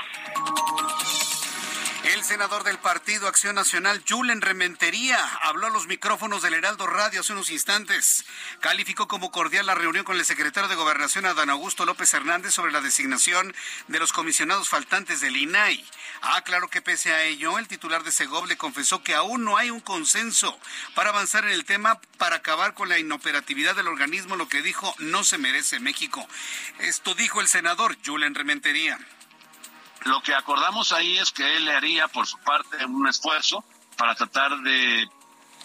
El 2.15 2.23
senador 2.23 2.63
del 2.63 2.79
Partido 2.79 3.27
Acción 3.27 3.57
Nacional, 3.57 4.01
Julen 4.09 4.41
Rementería, 4.41 5.19
habló 5.43 5.67
a 5.67 5.71
los 5.71 5.89
micrófonos 5.89 6.41
del 6.41 6.55
Heraldo 6.55 6.87
Radio 6.87 7.21
hace 7.21 7.33
unos 7.33 7.51
instantes. 7.51 8.25
Calificó 8.61 9.09
como 9.09 9.33
cordial 9.33 9.67
la 9.67 9.75
reunión 9.75 10.05
con 10.05 10.17
el 10.17 10.25
secretario 10.25 10.69
de 10.69 10.77
Gobernación, 10.77 11.27
Adán 11.27 11.51
Augusto 11.51 11.85
López 11.85 12.15
Hernández, 12.15 12.55
sobre 12.55 12.71
la 12.71 12.81
designación 12.81 13.53
de 13.89 13.99
los 13.99 14.13
comisionados 14.13 14.69
faltantes 14.69 15.21
del 15.21 15.37
INAI. 15.37 15.85
Ah, 16.23 16.43
claro 16.43 16.69
que 16.69 16.81
pese 16.81 17.13
a 17.13 17.25
ello, 17.25 17.59
el 17.59 17.67
titular 17.67 18.05
de 18.05 18.13
Segov 18.13 18.47
le 18.47 18.57
confesó 18.57 19.03
que 19.03 19.17
aún 19.17 19.45
no 19.45 19.57
hay 19.57 19.71
un 19.71 19.81
consenso 19.81 20.57
para 20.95 21.11
avanzar 21.11 21.45
en 21.45 21.51
el 21.51 21.65
tema 21.65 22.01
para 22.19 22.37
acabar 22.37 22.75
con 22.75 22.89
la 22.89 23.01
inoperatividad 23.01 23.75
del 23.75 23.89
organismo, 23.89 24.37
lo 24.37 24.49
que 24.49 24.63
dijo 24.63 24.95
no 24.99 25.25
se 25.25 25.39
merece 25.39 25.81
México. 25.81 26.25
Esto 26.79 27.17
dijo 27.17 27.41
el 27.41 27.49
senador 27.49 27.97
Julen 28.07 28.37
Rementería. 28.37 28.97
Lo 30.05 30.23
que 30.23 30.35
acordamos 30.35 30.93
ahí 30.93 31.19
es 31.19 31.33
que 31.33 31.57
él 31.57 31.65
le 31.65 31.75
haría 31.75 32.09
por 32.09 32.27
su 32.27 32.39
parte 32.39 32.85
un 32.85 33.09
esfuerzo 33.09 33.65
para 33.97 34.15
tratar 34.15 34.59
de 34.59 35.09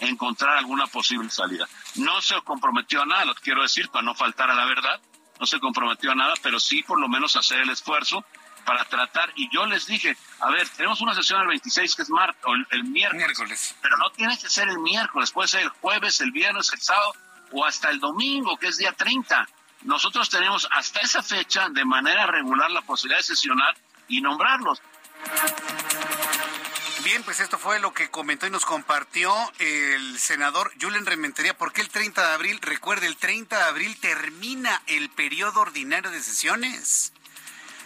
encontrar 0.00 0.56
alguna 0.56 0.86
posible 0.86 1.30
salida. 1.30 1.68
No 1.96 2.20
se 2.20 2.40
comprometió 2.42 3.02
a 3.02 3.06
nada, 3.06 3.24
lo 3.24 3.34
quiero 3.34 3.62
decir, 3.62 3.88
para 3.88 4.02
no 4.02 4.14
faltar 4.14 4.50
a 4.50 4.54
la 4.54 4.64
verdad. 4.64 5.00
no 5.40 5.46
se 5.46 5.58
comprometió 5.58 6.12
a 6.12 6.14
nada, 6.14 6.34
pero 6.40 6.60
sí 6.60 6.84
por 6.84 7.00
lo 7.00 7.08
menos 7.08 7.34
hacer 7.34 7.60
el 7.60 7.70
esfuerzo 7.70 8.24
para 8.64 8.84
tratar. 8.84 9.32
Y 9.34 9.48
yo 9.52 9.66
les 9.66 9.86
dije, 9.86 10.16
a 10.40 10.50
ver, 10.50 10.68
tenemos 10.68 11.00
una 11.00 11.14
sesión 11.14 11.40
el 11.40 11.48
26 11.48 11.96
que 11.96 12.02
es 12.02 12.10
martes, 12.10 12.42
o 12.44 12.54
el, 12.70 12.84
miércoles, 12.84 13.74
pero 13.82 13.96
no 13.96 14.10
tiene 14.10 14.38
que 14.38 14.48
ser 14.48 14.68
el 14.68 14.78
miércoles, 14.78 15.32
puede 15.32 15.48
ser 15.48 15.62
el 15.62 15.68
jueves, 15.68 16.20
el 16.20 16.30
viernes, 16.30 16.72
el 16.72 16.80
sábado 16.80 17.12
o 17.50 17.64
hasta 17.64 17.90
el 17.90 18.00
domingo, 18.00 18.56
que 18.56 18.68
es 18.68 18.78
día 18.78 18.92
30. 18.92 19.48
Nosotros 19.82 20.30
tenemos 20.30 20.68
hasta 20.70 21.00
esa 21.00 21.22
fecha 21.22 21.68
de 21.68 21.84
manera 21.84 22.26
regular 22.26 22.70
la 22.70 22.82
posibilidad 22.82 23.18
de 23.18 23.24
sesionar 23.24 23.74
y 24.08 24.20
nombrarlos. 24.20 24.80
Bien, 27.04 27.24
pues 27.24 27.40
esto 27.40 27.58
fue 27.58 27.80
lo 27.80 27.92
que 27.92 28.10
comentó 28.10 28.46
y 28.46 28.50
nos 28.50 28.64
compartió 28.64 29.34
el 29.58 30.18
senador 30.20 30.72
Julen 30.80 31.04
Rementería. 31.04 31.56
¿Por 31.56 31.72
qué 31.72 31.80
el 31.80 31.88
30 31.88 32.26
de 32.26 32.32
abril? 32.32 32.60
Recuerde, 32.60 33.06
el 33.06 33.16
30 33.16 33.56
de 33.56 33.64
abril 33.64 33.98
termina 34.00 34.80
el 34.86 35.10
periodo 35.10 35.60
ordinario 35.60 36.10
de 36.10 36.22
sesiones. 36.22 37.12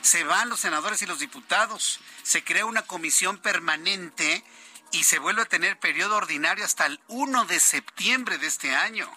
Se 0.03 0.23
van 0.25 0.51
los 0.51 0.61
senadores 0.61 1.01
y 1.01 1.07
los 1.07 1.19
diputados. 1.19 1.99
Se 2.23 2.45
crea 2.45 2.67
una 2.67 2.83
comisión 2.83 3.39
permanente 3.39 4.45
y 4.93 5.05
se 5.05 5.19
vuelve 5.19 5.43
a 5.43 5.47
tener 5.47 5.79
periodo 5.79 6.17
ordinario 6.17 6.65
hasta 6.65 6.87
el 6.87 7.01
1 7.09 7.47
de 7.47 7.59
septiembre 7.59 8.39
de 8.39 8.47
este 8.47 8.75
año. 8.75 9.11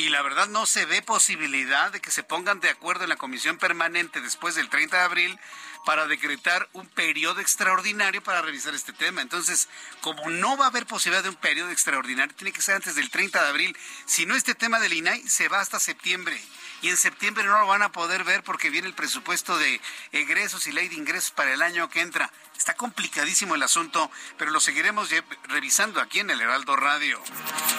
Y 0.00 0.08
la 0.08 0.22
verdad 0.22 0.48
no 0.48 0.64
se 0.64 0.86
ve 0.86 1.02
posibilidad 1.02 1.92
de 1.92 2.00
que 2.00 2.10
se 2.10 2.22
pongan 2.22 2.58
de 2.60 2.70
acuerdo 2.70 3.02
en 3.02 3.10
la 3.10 3.16
comisión 3.16 3.58
permanente 3.58 4.22
después 4.22 4.54
del 4.54 4.70
30 4.70 4.96
de 4.96 5.02
abril 5.02 5.38
para 5.84 6.06
decretar 6.06 6.70
un 6.72 6.86
periodo 6.86 7.42
extraordinario 7.42 8.22
para 8.22 8.40
revisar 8.40 8.74
este 8.74 8.94
tema. 8.94 9.20
Entonces, 9.20 9.68
como 10.00 10.30
no 10.30 10.56
va 10.56 10.64
a 10.64 10.68
haber 10.68 10.86
posibilidad 10.86 11.22
de 11.22 11.28
un 11.28 11.36
periodo 11.36 11.70
extraordinario, 11.70 12.34
tiene 12.34 12.50
que 12.50 12.62
ser 12.62 12.76
antes 12.76 12.94
del 12.94 13.10
30 13.10 13.42
de 13.42 13.48
abril. 13.50 13.76
Si 14.06 14.24
no, 14.24 14.34
este 14.36 14.54
tema 14.54 14.80
del 14.80 14.94
INAI 14.94 15.28
se 15.28 15.48
va 15.48 15.60
hasta 15.60 15.78
septiembre. 15.78 16.42
Y 16.80 16.88
en 16.88 16.96
septiembre 16.96 17.44
no 17.44 17.60
lo 17.60 17.66
van 17.66 17.82
a 17.82 17.92
poder 17.92 18.24
ver 18.24 18.42
porque 18.42 18.70
viene 18.70 18.88
el 18.88 18.94
presupuesto 18.94 19.58
de 19.58 19.82
egresos 20.12 20.66
y 20.66 20.72
ley 20.72 20.88
de 20.88 20.94
ingresos 20.94 21.30
para 21.30 21.52
el 21.52 21.60
año 21.60 21.90
que 21.90 22.00
entra. 22.00 22.32
Está 22.60 22.74
complicadísimo 22.74 23.54
el 23.54 23.62
asunto, 23.62 24.10
pero 24.36 24.50
lo 24.50 24.60
seguiremos 24.60 25.08
revisando 25.44 25.98
aquí 25.98 26.20
en 26.20 26.28
el 26.28 26.42
Heraldo 26.42 26.76
Radio. 26.76 27.18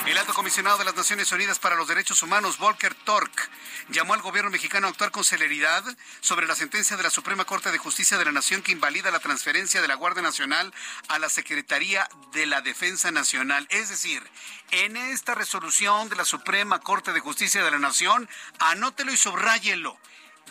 El 0.08 0.18
alto 0.18 0.34
comisionado 0.34 0.80
de 0.80 0.86
las 0.86 0.96
Naciones 0.96 1.32
Unidas 1.32 1.60
para 1.60 1.76
los 1.76 1.88
Derechos 1.88 2.24
Humanos, 2.24 2.58
Volker 2.58 2.96
Tork, 2.96 3.52
llamó 3.90 4.16
al 4.16 4.24
gobierno 4.24 4.50
mexicano 4.50 4.88
a 4.88 4.90
actuar 4.90 5.12
con 5.12 5.24
celeridad 5.24 5.84
sobre 6.20 6.48
la 6.48 6.56
sentencia 6.56 6.98
de 6.98 7.04
la 7.04 7.12
Suprema 7.12 7.46
Corte 7.46 7.72
de 7.72 7.78
Justicia 7.78 8.18
de 8.18 8.26
la 8.26 8.32
Nación 8.32 8.64
que 8.64 8.72
invalida 8.72 9.12
la 9.12 9.20
transferencia 9.20 9.84
de 9.84 9.88
la 9.88 9.94
Guardia 9.94 10.24
Nacional 10.24 10.74
a 11.10 11.20
la 11.20 11.30
Secretaría 11.30 12.10
de 12.34 12.48
la 12.48 12.62
Defensa 12.62 13.12
Nacional. 13.12 13.68
Es 13.70 13.90
decir, 13.90 14.28
en 14.72 14.98
esta 14.98 15.36
resolución 15.36 16.10
de 16.10 16.16
la 16.16 16.26
Suprema 16.26 16.80
Corte 16.80 17.14
de 17.14 17.20
Justicia 17.20 17.64
de 17.64 17.70
la 17.70 17.78
Nación, 17.78 18.28
anótelo 18.58 19.14
y 19.14 19.18
subráyelo 19.18 20.00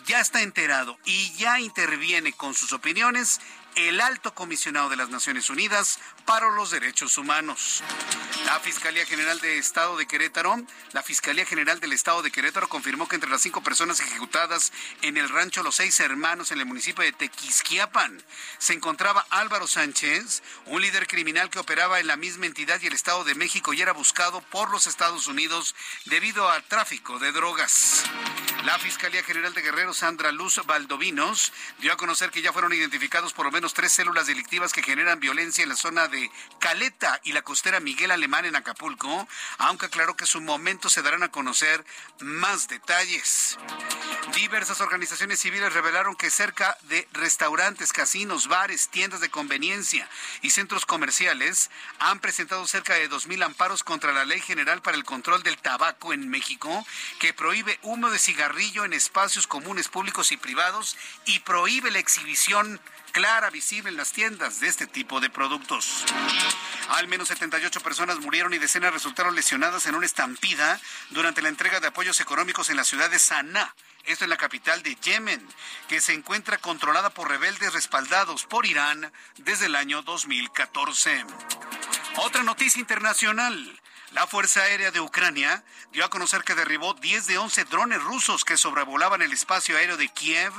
ya 0.05 0.19
está 0.19 0.41
enterado 0.41 0.97
y 1.05 1.31
ya 1.33 1.59
interviene 1.59 2.33
con 2.33 2.53
sus 2.53 2.73
opiniones 2.73 3.39
el 3.75 4.01
alto 4.01 4.33
comisionado 4.33 4.89
de 4.89 4.97
las 4.97 5.09
Naciones 5.09 5.49
Unidas 5.49 5.99
para 6.25 6.49
los 6.51 6.71
Derechos 6.71 7.17
Humanos. 7.17 7.83
La 8.45 8.59
Fiscalía 8.59 9.05
General 9.05 9.39
de 9.39 9.57
Estado 9.57 9.97
de 9.97 10.07
Querétaro, 10.07 10.55
la 10.93 11.03
Fiscalía 11.03 11.45
General 11.45 11.79
del 11.79 11.93
Estado 11.93 12.21
de 12.21 12.31
Querétaro 12.31 12.67
confirmó 12.67 13.07
que 13.07 13.15
entre 13.15 13.29
las 13.29 13.41
cinco 13.41 13.61
personas 13.61 13.99
ejecutadas 13.99 14.71
en 15.01 15.17
el 15.17 15.29
rancho 15.29 15.63
Los 15.63 15.75
Seis 15.75 15.99
Hermanos 15.99 16.51
en 16.51 16.59
el 16.59 16.65
municipio 16.65 17.03
de 17.03 17.11
Tequisquiapan 17.11 18.21
se 18.57 18.73
encontraba 18.73 19.25
Álvaro 19.29 19.67
Sánchez, 19.67 20.43
un 20.65 20.81
líder 20.81 21.07
criminal 21.07 21.49
que 21.49 21.59
operaba 21.59 21.99
en 21.99 22.07
la 22.07 22.17
misma 22.17 22.45
entidad 22.45 22.79
y 22.81 22.87
el 22.87 22.93
Estado 22.93 23.23
de 23.23 23.35
México 23.35 23.73
y 23.73 23.81
era 23.81 23.93
buscado 23.93 24.41
por 24.41 24.71
los 24.71 24.87
Estados 24.87 25.27
Unidos 25.27 25.75
debido 26.05 26.49
al 26.49 26.63
tráfico 26.63 27.19
de 27.19 27.31
drogas. 27.31 28.03
La 28.65 28.77
Fiscalía 28.79 29.23
General 29.23 29.53
de 29.53 29.61
Guerrero, 29.61 29.93
Sandra 29.93 30.31
Luz 30.31 30.61
Valdovinos, 30.65 31.51
dio 31.79 31.93
a 31.93 31.97
conocer 31.97 32.29
que 32.29 32.41
ya 32.41 32.53
fueron 32.53 32.73
identificados 32.73 33.33
por 33.33 33.45
lo 33.45 33.51
menos 33.51 33.73
tres 33.73 33.91
células 33.91 34.27
delictivas 34.27 34.73
que 34.73 34.83
generan 34.83 35.19
violencia 35.19 35.63
en 35.63 35.69
la 35.69 35.75
zona 35.75 36.07
de 36.11 36.29
Caleta 36.59 37.19
y 37.23 37.31
la 37.31 37.41
costera 37.41 37.79
Miguel 37.79 38.11
Alemán 38.11 38.45
en 38.45 38.55
Acapulco, 38.55 39.27
aunque 39.57 39.87
aclaró 39.87 40.15
que 40.15 40.25
en 40.25 40.27
su 40.27 40.41
momento 40.41 40.89
se 40.89 41.01
darán 41.01 41.23
a 41.23 41.31
conocer 41.31 41.83
más 42.19 42.67
detalles. 42.67 43.57
Diversas 44.35 44.79
organizaciones 44.79 45.39
civiles 45.39 45.73
revelaron 45.73 46.15
que 46.15 46.29
cerca 46.29 46.77
de 46.83 47.07
restaurantes, 47.11 47.91
casinos, 47.91 48.47
bares, 48.47 48.89
tiendas 48.89 49.19
de 49.19 49.29
conveniencia 49.29 50.07
y 50.41 50.51
centros 50.51 50.85
comerciales 50.85 51.69
han 51.99 52.19
presentado 52.19 52.65
cerca 52.67 52.93
de 52.93 53.09
2.000 53.09 53.43
amparos 53.43 53.83
contra 53.83 54.13
la 54.13 54.23
Ley 54.23 54.39
General 54.39 54.81
para 54.81 54.95
el 54.95 55.03
Control 55.03 55.43
del 55.43 55.57
Tabaco 55.57 56.13
en 56.13 56.29
México, 56.29 56.85
que 57.19 57.33
prohíbe 57.33 57.79
humo 57.81 58.09
de 58.09 58.19
cigarrillo 58.19 58.85
en 58.85 58.93
espacios 58.93 59.47
comunes 59.47 59.89
públicos 59.89 60.31
y 60.31 60.37
privados 60.37 60.95
y 61.25 61.39
prohíbe 61.39 61.91
la 61.91 61.99
exhibición 61.99 62.79
clara 63.11 63.49
visible 63.49 63.89
en 63.89 63.97
las 63.97 64.11
tiendas 64.11 64.59
de 64.59 64.67
este 64.67 64.87
tipo 64.87 65.19
de 65.19 65.29
productos. 65.29 66.05
Al 66.89 67.07
menos 67.07 67.27
78 67.27 67.81
personas 67.81 68.19
murieron 68.19 68.53
y 68.53 68.57
decenas 68.57 68.93
resultaron 68.93 69.35
lesionadas 69.35 69.85
en 69.85 69.95
una 69.95 70.05
estampida 70.05 70.79
durante 71.09 71.41
la 71.41 71.49
entrega 71.49 71.79
de 71.79 71.87
apoyos 71.87 72.19
económicos 72.19 72.69
en 72.69 72.77
la 72.77 72.83
ciudad 72.83 73.09
de 73.09 73.19
Sanaa. 73.19 73.75
Esto 74.05 74.23
en 74.23 74.31
la 74.31 74.37
capital 74.37 74.81
de 74.81 74.95
Yemen, 74.95 75.47
que 75.87 76.01
se 76.01 76.13
encuentra 76.13 76.57
controlada 76.57 77.11
por 77.11 77.29
rebeldes 77.29 77.73
respaldados 77.73 78.45
por 78.45 78.65
Irán 78.65 79.11
desde 79.37 79.67
el 79.67 79.75
año 79.75 80.01
2014. 80.01 81.23
Otra 82.17 82.43
noticia 82.43 82.79
internacional. 82.79 83.80
La 84.11 84.27
Fuerza 84.27 84.61
Aérea 84.61 84.91
de 84.91 84.99
Ucrania 84.99 85.63
dio 85.93 86.03
a 86.03 86.09
conocer 86.09 86.43
que 86.43 86.53
derribó 86.53 86.93
10 86.93 87.27
de 87.27 87.37
11 87.37 87.63
drones 87.65 88.03
rusos 88.03 88.43
que 88.43 88.57
sobrevolaban 88.57 89.21
el 89.21 89.31
espacio 89.31 89.77
aéreo 89.77 89.95
de 89.95 90.09
Kiev 90.09 90.51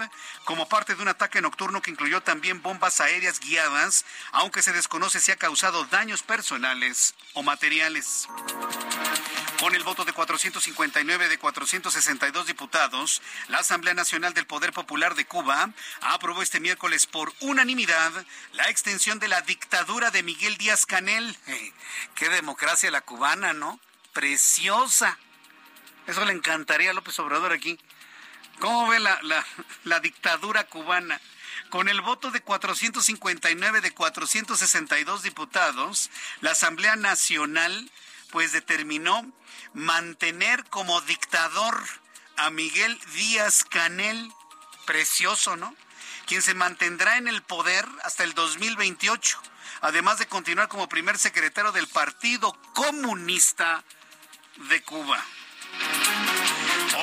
como 0.45 0.69
parte 0.69 0.95
de 0.95 1.03
un 1.03 1.09
ataque 1.09 1.43
nocturno 1.43 1.83
que 1.83 1.91
incluyó 1.91 2.23
también 2.23 2.63
bombas 2.63 3.01
aéreas 3.03 3.41
guiadas, 3.41 4.07
aunque 4.33 4.63
se 4.63 4.73
desconoce 4.73 5.21
si 5.21 5.33
ha 5.33 5.37
causado 5.37 5.85
daños 5.85 6.23
personales 6.23 7.15
o 7.35 7.43
materiales. 7.43 8.27
Con 9.63 9.77
el 9.77 9.85
voto 9.85 10.05
de 10.05 10.13
459 10.13 11.29
de 11.29 11.39
462 11.39 12.49
diputados, 12.49 13.23
la 13.47 13.59
Asamblea 13.59 13.95
Nacional 13.95 14.35
del 14.35 14.45
Poder 14.45 14.73
Popular 14.73 15.15
de 15.15 15.25
Cuba 15.25 15.71
aprobó 16.01 16.43
este 16.43 16.59
miércoles 16.59 17.07
por 17.07 17.33
unanimidad 17.39 18.11
la 18.55 18.69
extensión 18.71 19.21
de 19.21 19.29
la 19.29 19.41
dictadura 19.43 20.11
de 20.11 20.25
Miguel 20.25 20.57
Díaz 20.57 20.85
Canel. 20.85 21.37
¡Qué 22.17 22.29
democracia 22.29 22.91
la 22.91 23.03
cubana, 23.03 23.53
¿no? 23.53 23.79
Preciosa. 24.13 25.17
Eso 26.09 26.25
le 26.25 26.33
encantaría 26.33 26.91
a 26.91 26.95
López 26.95 27.17
Obrador 27.21 27.53
aquí. 27.53 27.79
¿Cómo 28.59 28.89
ve 28.89 28.99
la, 28.99 29.23
la, 29.23 29.47
la 29.85 30.01
dictadura 30.01 30.65
cubana? 30.65 31.21
Con 31.71 31.89
el 31.89 32.01
voto 32.01 32.33
de 32.33 32.41
459 32.41 33.81
de 33.81 33.95
462 33.95 35.23
diputados, 35.23 36.11
la 36.41 36.51
Asamblea 36.51 36.97
Nacional 36.97 37.89
pues 38.33 38.51
determinó 38.51 39.31
mantener 39.75 40.65
como 40.71 41.01
dictador 41.03 41.81
a 42.37 42.51
Miguel 42.51 42.99
Díaz 43.15 43.63
Canel, 43.63 44.33
precioso, 44.87 45.55
¿no? 45.57 45.77
Quien 46.27 46.43
se 46.43 46.55
mantendrá 46.55 47.19
en 47.19 47.29
el 47.29 47.43
poder 47.43 47.87
hasta 48.03 48.25
el 48.25 48.33
2028, 48.33 49.41
además 49.83 50.19
de 50.19 50.27
continuar 50.27 50.69
como 50.69 50.89
primer 50.89 51.19
secretario 51.19 51.73
del 51.73 51.87
Partido 51.87 52.57
Comunista 52.73 53.85
de 54.71 54.83
Cuba. 54.83 55.23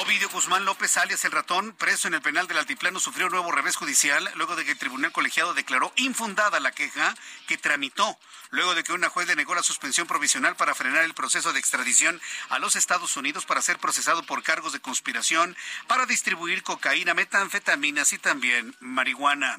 Ovidio 0.10 0.30
Guzmán 0.30 0.66
López, 0.66 0.98
alias 0.98 1.24
el 1.26 1.32
ratón, 1.32 1.72
preso 1.74 2.08
en 2.08 2.16
el 2.16 2.22
penal 2.24 2.48
del 2.48 2.58
Altiplano, 2.58 3.00
sufrió 3.00 3.28
un 3.28 3.32
nuevo 3.32 3.52
revés 3.52 3.76
judicial 3.76 4.28
luego 4.34 4.56
de 4.56 4.66
que 4.66 4.72
el 4.72 4.78
tribunal 4.80 5.12
colegiado 5.12 5.54
declaró 5.54 5.94
infundada 5.98 6.60
la 6.60 6.72
queja 6.72 7.14
que 7.46 7.60
tramitó, 7.60 8.18
luego 8.50 8.74
de 8.74 8.84
que 8.84 8.92
una 8.92 9.10
juez 9.10 9.28
le 9.28 9.36
negó 9.36 9.54
la 9.54 9.62
suspensión 9.62 10.08
provisional 10.08 10.56
para 10.56 10.74
frenar 10.74 11.04
el 11.04 11.14
proceso 11.14 11.54
de 11.54 11.60
extradición 11.60 12.20
a 12.50 12.58
los 12.58 12.76
Estados 12.76 13.18
Unidos 13.18 13.46
para 13.46 13.62
ser 13.62 13.78
procesado 13.78 14.24
por 14.24 14.42
cargos 14.42 14.74
de 14.74 14.80
conspiración 14.80 15.56
para 15.86 16.08
distribuir 16.08 16.64
cocaína, 16.64 17.14
metanfetaminas 17.14 18.12
y 18.12 18.18
también 18.18 18.76
marihuana. 18.80 19.58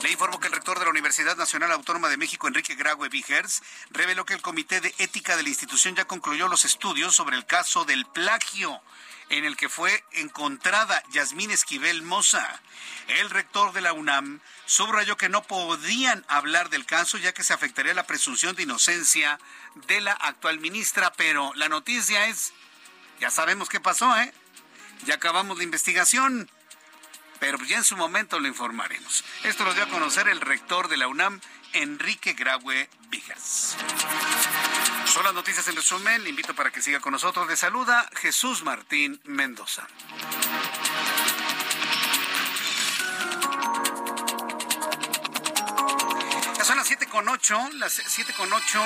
Le 0.00 0.10
informo 0.10 0.40
que 0.40 0.46
el 0.46 0.54
rector 0.54 0.78
de 0.78 0.86
la 0.86 0.90
Universidad 0.90 1.36
Nacional 1.36 1.70
Autónoma 1.72 2.08
de 2.08 2.16
México, 2.16 2.48
Enrique 2.48 2.76
Graue 2.76 3.10
Vigers, 3.10 3.62
reveló 3.90 4.24
que 4.24 4.32
el 4.32 4.40
Comité 4.40 4.80
de 4.80 4.94
Ética 4.96 5.36
de 5.36 5.42
la 5.42 5.50
institución 5.50 5.94
ya 5.94 6.06
concluyó 6.06 6.48
los 6.48 6.64
estudios 6.64 7.14
sobre 7.14 7.36
el 7.36 7.44
caso 7.44 7.84
del 7.84 8.06
plagio 8.06 8.80
en 9.28 9.44
el 9.44 9.56
que 9.56 9.68
fue 9.68 10.04
encontrada 10.12 11.02
Yasmín 11.10 11.50
Esquivel 11.50 12.02
Moza. 12.02 12.60
El 13.08 13.30
rector 13.30 13.72
de 13.72 13.80
la 13.80 13.92
UNAM 13.92 14.40
subrayó 14.66 15.16
que 15.16 15.28
no 15.28 15.42
podían 15.42 16.24
hablar 16.28 16.70
del 16.70 16.86
caso 16.86 17.18
ya 17.18 17.34
que 17.34 17.44
se 17.44 17.52
afectaría 17.52 17.94
la 17.94 18.06
presunción 18.06 18.54
de 18.54 18.64
inocencia 18.64 19.38
de 19.86 20.00
la 20.00 20.12
actual 20.12 20.58
ministra, 20.60 21.12
pero 21.12 21.52
la 21.54 21.68
noticia 21.68 22.28
es, 22.28 22.52
ya 23.20 23.30
sabemos 23.30 23.68
qué 23.68 23.80
pasó, 23.80 24.16
¿eh? 24.16 24.32
Ya 25.04 25.14
acabamos 25.14 25.58
la 25.58 25.64
investigación, 25.64 26.50
pero 27.38 27.58
ya 27.64 27.76
en 27.76 27.84
su 27.84 27.96
momento 27.96 28.40
lo 28.40 28.48
informaremos. 28.48 29.24
Esto 29.44 29.64
lo 29.64 29.74
dio 29.74 29.84
a 29.84 29.88
conocer 29.88 30.28
el 30.28 30.40
rector 30.40 30.88
de 30.88 30.96
la 30.96 31.08
UNAM, 31.08 31.40
Enrique 31.82 32.32
Graue 32.32 32.88
Vigas. 33.10 33.76
Son 35.04 35.22
las 35.24 35.34
noticias 35.34 35.68
en 35.68 35.76
resumen. 35.76 36.24
Le 36.24 36.30
invito 36.30 36.54
para 36.54 36.70
que 36.70 36.80
siga 36.80 37.00
con 37.00 37.12
nosotros. 37.12 37.46
Le 37.46 37.56
saluda 37.56 38.08
Jesús 38.14 38.62
Martín 38.62 39.20
Mendoza. 39.24 39.86
Ya 46.56 46.64
son 46.64 46.76
las 46.78 46.86
7 46.86 47.06
con 47.08 47.28
8, 47.28 47.70
las 47.74 47.92
7 47.92 48.32
con 48.34 48.50
8 48.50 48.82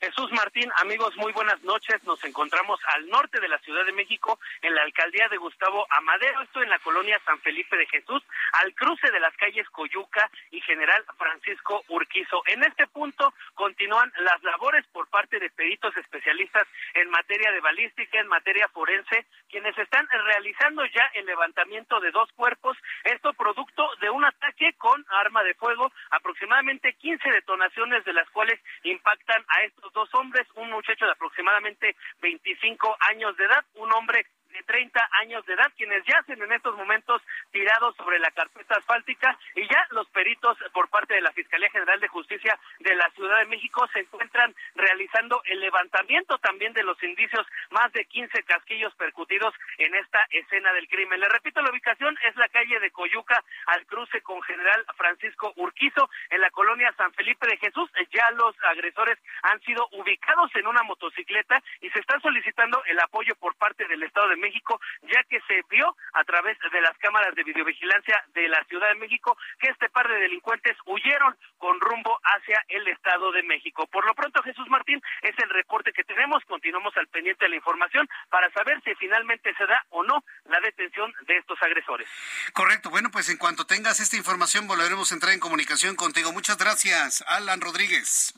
Jesús 0.00 0.32
Martín, 0.32 0.66
amigos, 0.80 1.14
muy 1.18 1.30
buenas 1.32 1.62
noches. 1.62 2.02
Nos 2.04 2.24
encontramos 2.24 2.80
al 2.94 3.06
norte 3.10 3.38
de 3.38 3.48
la 3.48 3.58
Ciudad 3.58 3.84
de 3.84 3.92
México, 3.92 4.40
en 4.62 4.74
la 4.74 4.82
alcaldía 4.82 5.28
de 5.28 5.36
Gustavo 5.36 5.86
Amadero, 5.90 6.40
esto 6.40 6.62
en 6.62 6.70
la 6.70 6.78
colonia 6.78 7.20
San 7.26 7.38
Felipe 7.40 7.76
de 7.76 7.86
Jesús, 7.86 8.22
al 8.52 8.74
cruce 8.74 9.10
de 9.10 9.20
las 9.20 9.36
calles 9.36 9.68
Coyuca 9.68 10.30
y 10.52 10.62
General 10.62 11.04
Francisco 11.18 11.84
Urquizo. 11.88 12.42
En 12.46 12.64
este 12.64 12.86
punto 12.86 13.34
continúan 13.52 14.10
las 14.20 14.42
labores 14.42 14.86
por 14.86 15.06
parte 15.08 15.38
de 15.38 15.50
peritos 15.50 15.94
especialistas 15.98 16.66
en 16.94 17.10
materia 17.10 17.52
de 17.52 17.60
balística, 17.60 18.18
en 18.18 18.28
materia 18.28 18.68
forense, 18.68 19.26
quienes 19.50 19.76
están 19.76 20.08
realizando 20.10 20.82
ya 20.86 21.10
el 21.12 21.26
levantamiento 21.26 22.00
de 22.00 22.10
dos 22.10 22.32
cuerpos, 22.32 22.74
esto 23.04 23.34
producto 23.34 23.86
de 24.00 24.08
un 24.08 24.24
ataque 24.24 24.72
con 24.78 25.04
arma 25.10 25.42
de 25.42 25.52
fuego, 25.54 25.92
aproximadamente 26.10 26.94
15 26.94 27.30
detonaciones 27.30 28.02
de 28.06 28.14
las 28.14 28.30
cuales 28.30 28.58
impactan 28.82 29.44
a 29.48 29.62
estos 29.64 29.89
dos 29.92 30.12
hombres, 30.14 30.46
un 30.54 30.70
muchacho 30.70 31.04
de 31.04 31.12
aproximadamente 31.12 31.96
25 32.20 32.96
años 33.10 33.36
de 33.36 33.44
edad, 33.44 33.64
un 33.74 33.92
hombre 33.92 34.26
de 34.52 34.62
30 34.62 35.08
años 35.22 35.44
de 35.46 35.54
edad, 35.54 35.72
quienes 35.76 36.04
yacen 36.04 36.42
en 36.42 36.52
estos 36.52 36.76
momentos 36.76 37.22
tirados 37.50 37.96
sobre 37.96 38.18
la 38.18 38.30
carpeta 38.30 38.76
asfáltica 38.76 39.38
y 39.54 39.62
ya 39.68 39.86
los 39.90 40.08
peritos 40.10 40.56
por 40.72 40.88
parte 40.88 41.14
de 41.14 41.20
la 41.20 41.32
Fiscalía 41.32 41.70
General 41.70 42.00
de 42.00 42.08
Justicia 42.08 42.58
de 42.80 42.94
la 42.94 43.08
Ciudad 43.10 43.38
de 43.38 43.46
México 43.46 43.86
se 43.92 44.00
encuentran 44.00 44.54
realizando 44.74 45.40
el 45.44 45.60
levantamiento 45.60 46.38
también 46.38 46.72
de 46.72 46.82
los 46.82 47.02
indicios, 47.02 47.46
más 47.70 47.92
de 47.92 48.04
15 48.04 48.42
casquillos 48.44 48.94
percutidos 48.94 49.54
en 49.78 49.94
esta 49.94 50.20
escena 50.30 50.72
del 50.72 50.88
crimen. 50.88 51.20
Le 51.20 51.28
repito, 51.28 51.60
la 51.62 51.70
ubicación 51.70 52.16
es 52.24 52.36
la 52.36 52.48
calle 52.48 52.80
de 52.80 52.90
Coyuca 52.90 53.42
al 53.66 53.86
cruce 53.86 54.20
con 54.22 54.40
General 54.42 54.84
Francisco 54.96 55.52
Urquizo 55.56 56.10
en 56.30 56.40
la 56.40 56.50
colonia 56.50 56.92
San 56.96 57.12
Felipe 57.12 57.46
de 57.46 57.56
Jesús. 57.56 57.90
Ya 58.12 58.30
los 58.32 58.54
agresores 58.64 59.18
han 59.42 59.60
sido 59.62 59.88
ubicados 59.92 60.54
en 60.56 60.66
una 60.66 60.82
motocicleta 60.82 61.62
y 61.80 61.90
se 61.90 62.00
está 62.00 62.18
solicitando 62.20 62.82
el 62.86 62.98
apoyo 63.00 63.34
por 63.36 63.54
parte 63.56 63.86
del 63.86 64.02
Estado 64.02 64.28
de 64.28 64.36
México, 64.40 64.80
ya 65.02 65.22
que 65.24 65.40
se 65.46 65.62
vio 65.70 65.96
a 66.14 66.24
través 66.24 66.58
de 66.72 66.80
las 66.80 66.96
cámaras 66.98 67.34
de 67.34 67.44
videovigilancia 67.44 68.24
de 68.34 68.48
la 68.48 68.64
Ciudad 68.64 68.88
de 68.88 68.96
México 68.96 69.36
que 69.58 69.68
este 69.68 69.88
par 69.90 70.08
de 70.08 70.18
delincuentes 70.20 70.76
huyeron 70.86 71.36
con 71.58 71.78
rumbo 71.80 72.18
hacia 72.24 72.64
el 72.68 72.88
Estado 72.88 73.30
de 73.32 73.42
México. 73.42 73.86
Por 73.86 74.06
lo 74.06 74.14
pronto, 74.14 74.42
Jesús 74.42 74.68
Martín, 74.68 75.00
es 75.22 75.38
el 75.38 75.50
reporte 75.50 75.92
que 75.92 76.04
tenemos. 76.04 76.42
Continuamos 76.46 76.96
al 76.96 77.06
pendiente 77.08 77.44
de 77.44 77.50
la 77.50 77.56
información 77.56 78.08
para 78.30 78.50
saber 78.52 78.80
si 78.82 78.94
finalmente 78.96 79.54
se 79.54 79.66
da 79.66 79.84
o 79.90 80.02
no 80.02 80.24
la 80.46 80.60
detención 80.60 81.12
de 81.26 81.36
estos 81.36 81.60
agresores. 81.62 82.08
Correcto. 82.52 82.90
Bueno, 82.90 83.10
pues 83.10 83.28
en 83.28 83.36
cuanto 83.36 83.66
tengas 83.66 84.00
esta 84.00 84.16
información, 84.16 84.66
volveremos 84.66 85.10
a 85.10 85.14
entrar 85.14 85.32
en 85.32 85.40
comunicación 85.40 85.96
contigo. 85.96 86.32
Muchas 86.32 86.56
gracias, 86.56 87.22
Alan 87.26 87.60
Rodríguez. 87.60 88.34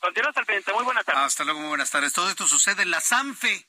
Continuamos 0.00 0.36
al 0.36 0.46
pendiente. 0.46 0.72
Muy 0.72 0.84
buenas 0.84 1.04
tardes. 1.04 1.22
Hasta 1.22 1.44
luego, 1.44 1.60
muy 1.60 1.68
buenas 1.68 1.90
tardes. 1.90 2.12
Todo 2.12 2.28
esto 2.28 2.46
sucede 2.46 2.82
en 2.82 2.90
la 2.90 3.00
SANFE 3.00 3.66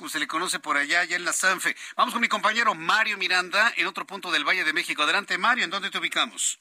como 0.00 0.08
se 0.08 0.18
le 0.18 0.26
conoce 0.26 0.58
por 0.58 0.78
allá, 0.78 1.04
ya 1.04 1.16
en 1.16 1.26
la 1.26 1.34
Sanfe. 1.34 1.76
Vamos 1.94 2.14
con 2.14 2.22
mi 2.22 2.28
compañero 2.28 2.74
Mario 2.74 3.18
Miranda 3.18 3.70
en 3.76 3.86
otro 3.86 4.06
punto 4.06 4.30
del 4.30 4.48
Valle 4.48 4.64
de 4.64 4.72
México. 4.72 5.02
Adelante, 5.02 5.36
Mario, 5.36 5.64
¿en 5.64 5.70
dónde 5.70 5.90
te 5.90 5.98
ubicamos? 5.98 6.58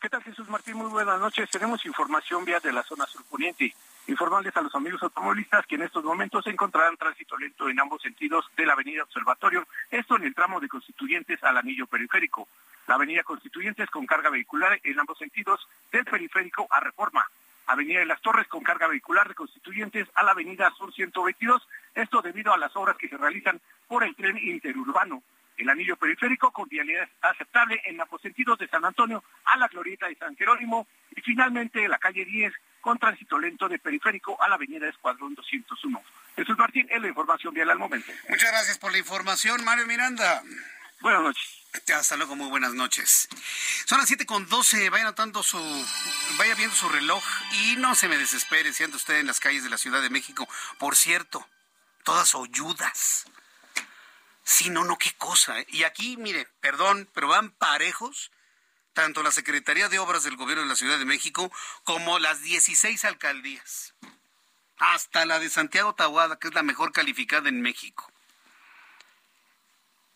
¿Qué 0.00 0.08
tal, 0.08 0.22
Jesús 0.22 0.48
Martín? 0.48 0.76
Muy 0.76 0.86
buenas 0.88 1.18
noches. 1.18 1.50
Tenemos 1.50 1.84
información 1.84 2.44
vía 2.44 2.60
de 2.60 2.72
la 2.72 2.84
zona 2.84 3.06
surponiente. 3.06 3.74
Informarles 4.06 4.56
a 4.56 4.60
los 4.60 4.72
amigos 4.76 5.02
automovilistas 5.02 5.66
que 5.66 5.74
en 5.74 5.82
estos 5.82 6.04
momentos 6.04 6.44
se 6.44 6.50
encontrarán 6.50 6.96
tránsito 6.96 7.36
lento 7.36 7.68
en 7.68 7.80
ambos 7.80 8.02
sentidos 8.02 8.44
de 8.56 8.66
la 8.66 8.74
avenida 8.74 9.02
Observatorio, 9.02 9.66
esto 9.90 10.14
en 10.14 10.22
el 10.22 10.34
tramo 10.36 10.60
de 10.60 10.68
Constituyentes 10.68 11.42
al 11.42 11.56
anillo 11.56 11.88
periférico. 11.88 12.46
La 12.86 12.94
avenida 12.94 13.24
Constituyentes 13.24 13.90
con 13.90 14.06
carga 14.06 14.30
vehicular 14.30 14.78
en 14.84 15.00
ambos 15.00 15.18
sentidos 15.18 15.58
del 15.90 16.04
periférico 16.04 16.68
a 16.70 16.78
Reforma. 16.78 17.26
Avenida 17.68 18.00
de 18.00 18.06
las 18.06 18.22
Torres 18.22 18.48
con 18.48 18.62
carga 18.62 18.88
vehicular 18.88 19.28
de 19.28 19.34
Constituyentes 19.34 20.08
a 20.14 20.22
la 20.22 20.30
Avenida 20.30 20.72
Sur 20.78 20.92
122, 20.92 21.68
esto 22.02 22.22
debido 22.22 22.52
a 22.52 22.58
las 22.58 22.74
obras 22.76 22.96
que 22.96 23.08
se 23.08 23.16
realizan 23.16 23.60
por 23.86 24.04
el 24.04 24.14
tren 24.14 24.38
interurbano. 24.38 25.22
El 25.56 25.68
anillo 25.68 25.96
periférico 25.96 26.52
con 26.52 26.68
vialidad 26.68 27.08
aceptable 27.20 27.80
en 27.84 28.00
ambos 28.00 28.22
sentidos 28.22 28.58
de 28.58 28.68
San 28.68 28.84
Antonio 28.84 29.24
a 29.44 29.56
la 29.56 29.66
glorieta 29.66 30.06
de 30.06 30.14
San 30.14 30.36
Jerónimo 30.36 30.86
y 31.14 31.20
finalmente 31.20 31.88
la 31.88 31.98
calle 31.98 32.24
10 32.24 32.52
con 32.80 32.98
tránsito 32.98 33.38
lento 33.38 33.68
de 33.68 33.78
periférico 33.78 34.40
a 34.40 34.48
la 34.48 34.54
avenida 34.54 34.88
Escuadrón 34.88 35.34
201. 35.34 36.00
Jesús 36.36 36.56
Martín 36.56 36.86
es 36.88 37.02
la 37.02 37.08
información 37.08 37.52
vial 37.52 37.70
al 37.70 37.78
momento. 37.78 38.12
Muchas 38.28 38.50
gracias 38.52 38.78
por 38.78 38.92
la 38.92 38.98
información, 38.98 39.64
Mario 39.64 39.86
Miranda. 39.86 40.42
Buenas 41.00 41.22
noches. 41.22 41.58
Hasta 41.94 42.16
luego, 42.16 42.36
muy 42.36 42.48
buenas 42.48 42.74
noches. 42.74 43.28
Son 43.86 43.98
las 43.98 44.08
siete 44.08 44.26
con 44.26 44.48
doce, 44.48 44.90
vaya 44.90 45.04
notando 45.04 45.42
su, 45.42 45.58
vaya 46.38 46.54
viendo 46.54 46.74
su 46.74 46.88
reloj 46.88 47.22
y 47.52 47.76
no 47.76 47.94
se 47.94 48.08
me 48.08 48.16
desespere 48.16 48.72
si 48.72 48.84
anda 48.84 48.96
usted 48.96 49.18
en 49.18 49.26
las 49.26 49.40
calles 49.40 49.64
de 49.64 49.70
la 49.70 49.78
Ciudad 49.78 50.02
de 50.02 50.10
México. 50.10 50.48
Por 50.78 50.96
cierto, 50.96 51.46
todas 52.08 52.34
oyudas. 52.34 53.26
Sí, 54.42 54.70
no, 54.70 54.82
no, 54.82 54.96
qué 54.96 55.12
cosa. 55.18 55.60
¿eh? 55.60 55.66
Y 55.68 55.82
aquí, 55.82 56.16
mire, 56.16 56.48
perdón, 56.62 57.06
pero 57.12 57.28
van 57.28 57.50
parejos 57.50 58.30
tanto 58.94 59.22
la 59.22 59.30
Secretaría 59.30 59.90
de 59.90 59.98
Obras 59.98 60.24
del 60.24 60.36
Gobierno 60.36 60.62
de 60.62 60.70
la 60.70 60.74
Ciudad 60.74 60.98
de 60.98 61.04
México 61.04 61.52
como 61.84 62.18
las 62.18 62.40
16 62.40 63.04
alcaldías. 63.04 63.92
Hasta 64.78 65.26
la 65.26 65.38
de 65.38 65.50
Santiago 65.50 65.94
Tahuada, 65.94 66.38
que 66.38 66.48
es 66.48 66.54
la 66.54 66.62
mejor 66.62 66.92
calificada 66.92 67.50
en 67.50 67.60
México. 67.60 68.10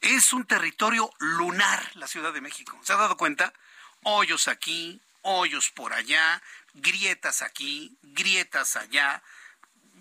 Es 0.00 0.32
un 0.32 0.46
territorio 0.46 1.12
lunar 1.18 1.94
la 1.96 2.06
Ciudad 2.06 2.32
de 2.32 2.40
México. 2.40 2.80
¿Se 2.82 2.94
ha 2.94 2.96
dado 2.96 3.18
cuenta? 3.18 3.52
Hoyos 4.02 4.48
aquí, 4.48 4.98
hoyos 5.20 5.70
por 5.70 5.92
allá, 5.92 6.42
grietas 6.72 7.42
aquí, 7.42 7.98
grietas 8.00 8.76
allá. 8.76 9.22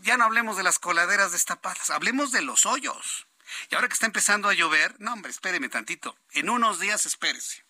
Ya 0.02 0.18
no 0.18 0.26
hablemos 0.26 0.58
de 0.58 0.64
las 0.64 0.80
coladeras 0.80 1.32
destapadas, 1.32 1.92
hablemos 1.92 2.32
de 2.32 2.42
los 2.42 2.66
hoyos. 2.66 3.28
Y 3.70 3.76
ahora 3.76 3.88
que 3.88 3.94
está 3.94 4.06
empezando 4.06 4.50
a 4.50 4.54
llover, 4.54 4.96
no 5.00 5.14
hombre, 5.14 5.32
espéreme 5.32 5.70
tantito. 5.70 6.18
En 6.32 6.50
unos 6.50 6.80
días 6.80 7.06
espérese. 7.06 7.64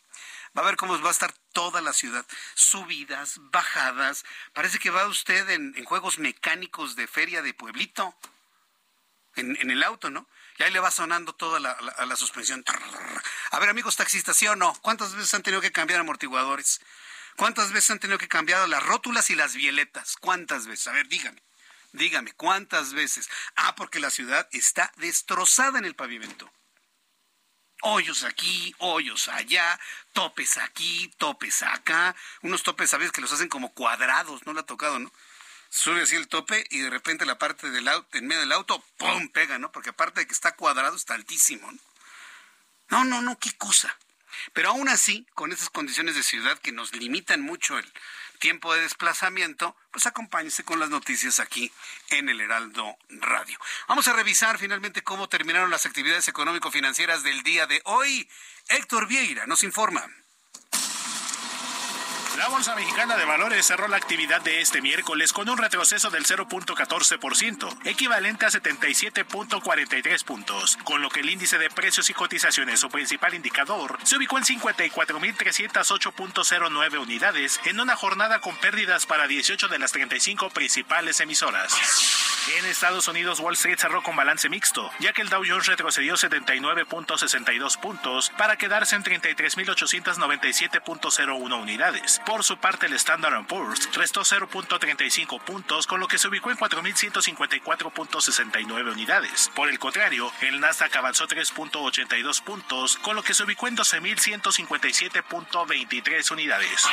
Va 0.57 0.61
a 0.61 0.65
ver 0.65 0.75
cómo 0.75 0.99
va 1.01 1.09
a 1.09 1.11
estar 1.11 1.33
toda 1.53 1.81
la 1.81 1.93
ciudad. 1.93 2.25
Subidas, 2.55 3.35
bajadas. 3.37 4.23
Parece 4.53 4.79
que 4.79 4.89
va 4.89 5.07
usted 5.07 5.49
en, 5.49 5.83
juegos 5.85 6.19
mecánicos 6.19 6.95
de 6.95 7.07
feria 7.07 7.41
de 7.41 7.53
pueblito. 7.53 8.15
En, 9.35 9.71
el 9.71 9.83
auto, 9.83 10.09
¿no? 10.09 10.27
Y 10.57 10.63
ahí 10.63 10.71
le 10.71 10.79
va 10.79 10.91
sonando 10.91 11.33
toda 11.33 11.59
la, 11.59 12.15
suspensión. 12.15 12.63
A 13.51 13.59
ver, 13.59 13.69
amigos 13.69 13.95
taxistas, 13.95 14.37
¿sí 14.37 14.47
o 14.47 14.55
no? 14.55 14.73
¿Cuántas 14.81 15.15
veces 15.15 15.33
han 15.33 15.43
tenido 15.43 15.61
que 15.61 15.71
cambiar 15.71 16.01
amortiguadores? 16.01 16.81
¿Cuántas 17.37 17.71
veces 17.71 17.91
han 17.91 17.99
tenido 17.99 18.17
que 18.17 18.27
cambiar 18.27 18.67
las 18.67 18.83
rótulas 18.83 19.29
y 19.29 19.35
las 19.35 19.55
violetas? 19.55 20.17
¿Cuántas 20.17 20.67
veces? 20.67 20.87
A 20.87 20.91
ver, 20.91 21.07
dígame. 21.07 21.41
Dígame, 21.93 22.33
¿cuántas 22.33 22.93
veces? 22.93 23.29
Ah, 23.55 23.75
porque 23.75 23.99
la 23.99 24.09
ciudad 24.09 24.47
está 24.51 24.91
destrozada 24.97 25.79
en 25.79 25.85
el 25.85 25.95
pavimento. 25.95 26.51
Hoyos 27.83 28.23
aquí, 28.23 28.75
hoyos 28.77 29.27
allá, 29.27 29.79
topes 30.13 30.57
aquí, 30.57 31.11
topes 31.17 31.63
acá. 31.63 32.15
Unos 32.41 32.63
topes, 32.63 32.91
¿sabes? 32.91 33.11
Que 33.11 33.21
los 33.21 33.31
hacen 33.31 33.49
como 33.49 33.73
cuadrados, 33.73 34.45
¿no 34.45 34.53
le 34.53 34.59
ha 34.59 34.63
tocado, 34.63 34.99
no? 34.99 35.11
sube 35.71 36.01
así 36.01 36.15
el 36.15 36.27
tope 36.27 36.65
y 36.69 36.79
de 36.79 36.89
repente 36.89 37.25
la 37.25 37.39
parte 37.39 37.71
del 37.71 37.87
auto, 37.87 38.17
en 38.17 38.27
medio 38.27 38.41
del 38.41 38.51
auto, 38.51 38.83
¡pum! 38.97 39.29
pega, 39.29 39.57
¿no? 39.57 39.71
Porque 39.71 39.89
aparte 39.89 40.19
de 40.19 40.27
que 40.27 40.33
está 40.33 40.55
cuadrado, 40.55 40.95
está 40.95 41.15
altísimo. 41.15 41.71
No, 42.89 43.05
no, 43.05 43.21
no, 43.21 43.39
qué 43.39 43.53
cosa. 43.53 43.97
Pero 44.53 44.69
aún 44.69 44.89
así, 44.89 45.25
con 45.33 45.51
esas 45.51 45.69
condiciones 45.69 46.15
de 46.15 46.23
ciudad 46.23 46.59
que 46.59 46.73
nos 46.73 46.93
limitan 46.93 47.41
mucho 47.41 47.79
el 47.79 47.91
tiempo 48.41 48.73
de 48.73 48.81
desplazamiento, 48.81 49.77
pues 49.91 50.07
acompáñese 50.07 50.65
con 50.65 50.79
las 50.79 50.89
noticias 50.89 51.39
aquí 51.39 51.71
en 52.09 52.27
el 52.27 52.41
Heraldo 52.41 52.97
Radio. 53.07 53.57
Vamos 53.87 54.07
a 54.09 54.13
revisar 54.13 54.57
finalmente 54.57 55.03
cómo 55.03 55.29
terminaron 55.29 55.69
las 55.69 55.85
actividades 55.85 56.27
económico-financieras 56.27 57.23
del 57.23 57.43
día 57.43 57.67
de 57.67 57.81
hoy. 57.85 58.27
Héctor 58.67 59.07
Vieira 59.07 59.45
nos 59.45 59.63
informa. 59.63 60.05
La 62.37 62.47
Bolsa 62.47 62.73
Mexicana 62.75 63.17
de 63.17 63.25
Valores 63.25 63.65
cerró 63.65 63.89
la 63.89 63.97
actividad 63.97 64.39
de 64.41 64.61
este 64.61 64.81
miércoles 64.81 65.33
con 65.33 65.49
un 65.49 65.57
retroceso 65.57 66.09
del 66.09 66.25
0.14%, 66.25 67.77
equivalente 67.83 68.45
a 68.45 68.49
77.43 68.49 70.23
puntos, 70.23 70.77
con 70.85 71.01
lo 71.01 71.09
que 71.09 71.19
el 71.19 71.29
índice 71.29 71.57
de 71.57 71.69
precios 71.69 72.09
y 72.09 72.13
cotizaciones, 72.13 72.79
su 72.79 72.89
principal 72.89 73.33
indicador, 73.33 73.99
se 74.03 74.15
ubicó 74.15 74.37
en 74.37 74.45
54.308.09 74.45 77.01
unidades 77.01 77.59
en 77.65 77.81
una 77.81 77.97
jornada 77.97 78.39
con 78.39 78.55
pérdidas 78.57 79.05
para 79.05 79.27
18 79.27 79.67
de 79.67 79.79
las 79.79 79.91
35 79.91 80.51
principales 80.51 81.19
emisoras. 81.19 81.73
En 82.57 82.65
Estados 82.65 83.07
Unidos, 83.07 83.39
Wall 83.39 83.53
Street 83.53 83.77
cerró 83.77 84.01
con 84.01 84.15
balance 84.15 84.49
mixto, 84.49 84.89
ya 84.99 85.13
que 85.13 85.21
el 85.21 85.29
Dow 85.29 85.43
Jones 85.47 85.67
retrocedió 85.67 86.15
79.62 86.15 87.79
puntos 87.79 88.31
para 88.37 88.57
quedarse 88.57 88.95
en 88.95 89.03
33.897.01 89.03 91.61
unidades 91.61 92.20
por 92.25 92.43
su 92.43 92.57
parte, 92.57 92.87
el 92.87 92.93
Standard 92.93 93.45
Poor's 93.45 93.87
restó 93.93 94.21
0.35 94.21 95.39
puntos, 95.41 95.85
con 95.87 95.99
lo 95.99 96.07
que 96.07 96.17
se 96.17 96.27
ubicó 96.27 96.49
en 96.51 96.57
4.154.69 96.57 98.91
unidades. 98.91 99.51
Por 99.55 99.69
el 99.69 99.79
contrario, 99.79 100.31
el 100.41 100.59
Nasdaq 100.59 100.95
avanzó 100.95 101.27
3.82 101.27 102.43
puntos, 102.43 102.97
con 102.97 103.15
lo 103.15 103.23
que 103.23 103.33
se 103.33 103.43
ubicó 103.43 103.67
en 103.67 103.77
12.157.23 103.77 106.31
unidades. 106.31 106.87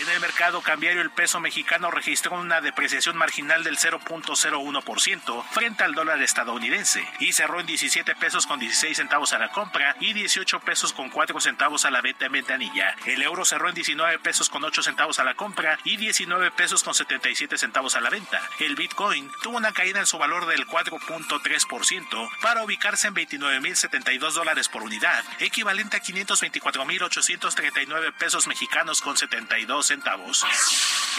En 0.00 0.08
el 0.08 0.20
mercado 0.20 0.62
cambiario, 0.62 1.02
el 1.02 1.10
peso 1.10 1.38
mexicano 1.38 1.90
registró 1.90 2.36
una 2.36 2.62
depreciación 2.62 3.14
marginal 3.14 3.62
del 3.62 3.76
0.01% 3.76 5.44
frente 5.50 5.84
al 5.84 5.94
dólar 5.94 6.22
estadounidense 6.22 7.06
y 7.20 7.34
cerró 7.34 7.60
en 7.60 7.66
17 7.66 8.16
pesos 8.16 8.46
con 8.46 8.58
16 8.58 8.96
centavos 8.96 9.34
a 9.34 9.38
la 9.38 9.50
compra 9.50 9.94
y 10.00 10.14
18 10.14 10.60
pesos 10.60 10.94
con 10.94 11.10
4 11.10 11.38
centavos 11.40 11.84
a 11.84 11.90
la 11.90 12.00
venta 12.00 12.24
en 12.24 12.32
ventanilla. 12.32 12.96
El 13.04 13.20
euro 13.20 13.44
cerró 13.44 13.68
en 13.68 13.74
19 13.74 14.18
pesos 14.20 14.41
con 14.48 14.64
8 14.64 14.82
centavos 14.82 15.18
a 15.18 15.24
la 15.24 15.34
compra 15.34 15.78
y 15.84 15.96
19 15.96 16.50
pesos 16.52 16.82
con 16.82 16.94
77 16.94 17.58
centavos 17.58 17.96
a 17.96 18.00
la 18.00 18.10
venta. 18.10 18.40
El 18.58 18.76
Bitcoin 18.76 19.30
tuvo 19.42 19.56
una 19.56 19.72
caída 19.72 20.00
en 20.00 20.06
su 20.06 20.18
valor 20.18 20.46
del 20.46 20.66
4.3% 20.66 22.30
para 22.40 22.64
ubicarse 22.64 23.08
en 23.08 23.14
29.072 23.14 24.32
dólares 24.32 24.68
por 24.68 24.82
unidad, 24.82 25.24
equivalente 25.38 25.96
a 25.96 26.02
524.839 26.02 28.12
pesos 28.14 28.46
mexicanos 28.46 29.00
con 29.00 29.16
72 29.16 29.86
centavos. 29.86 30.44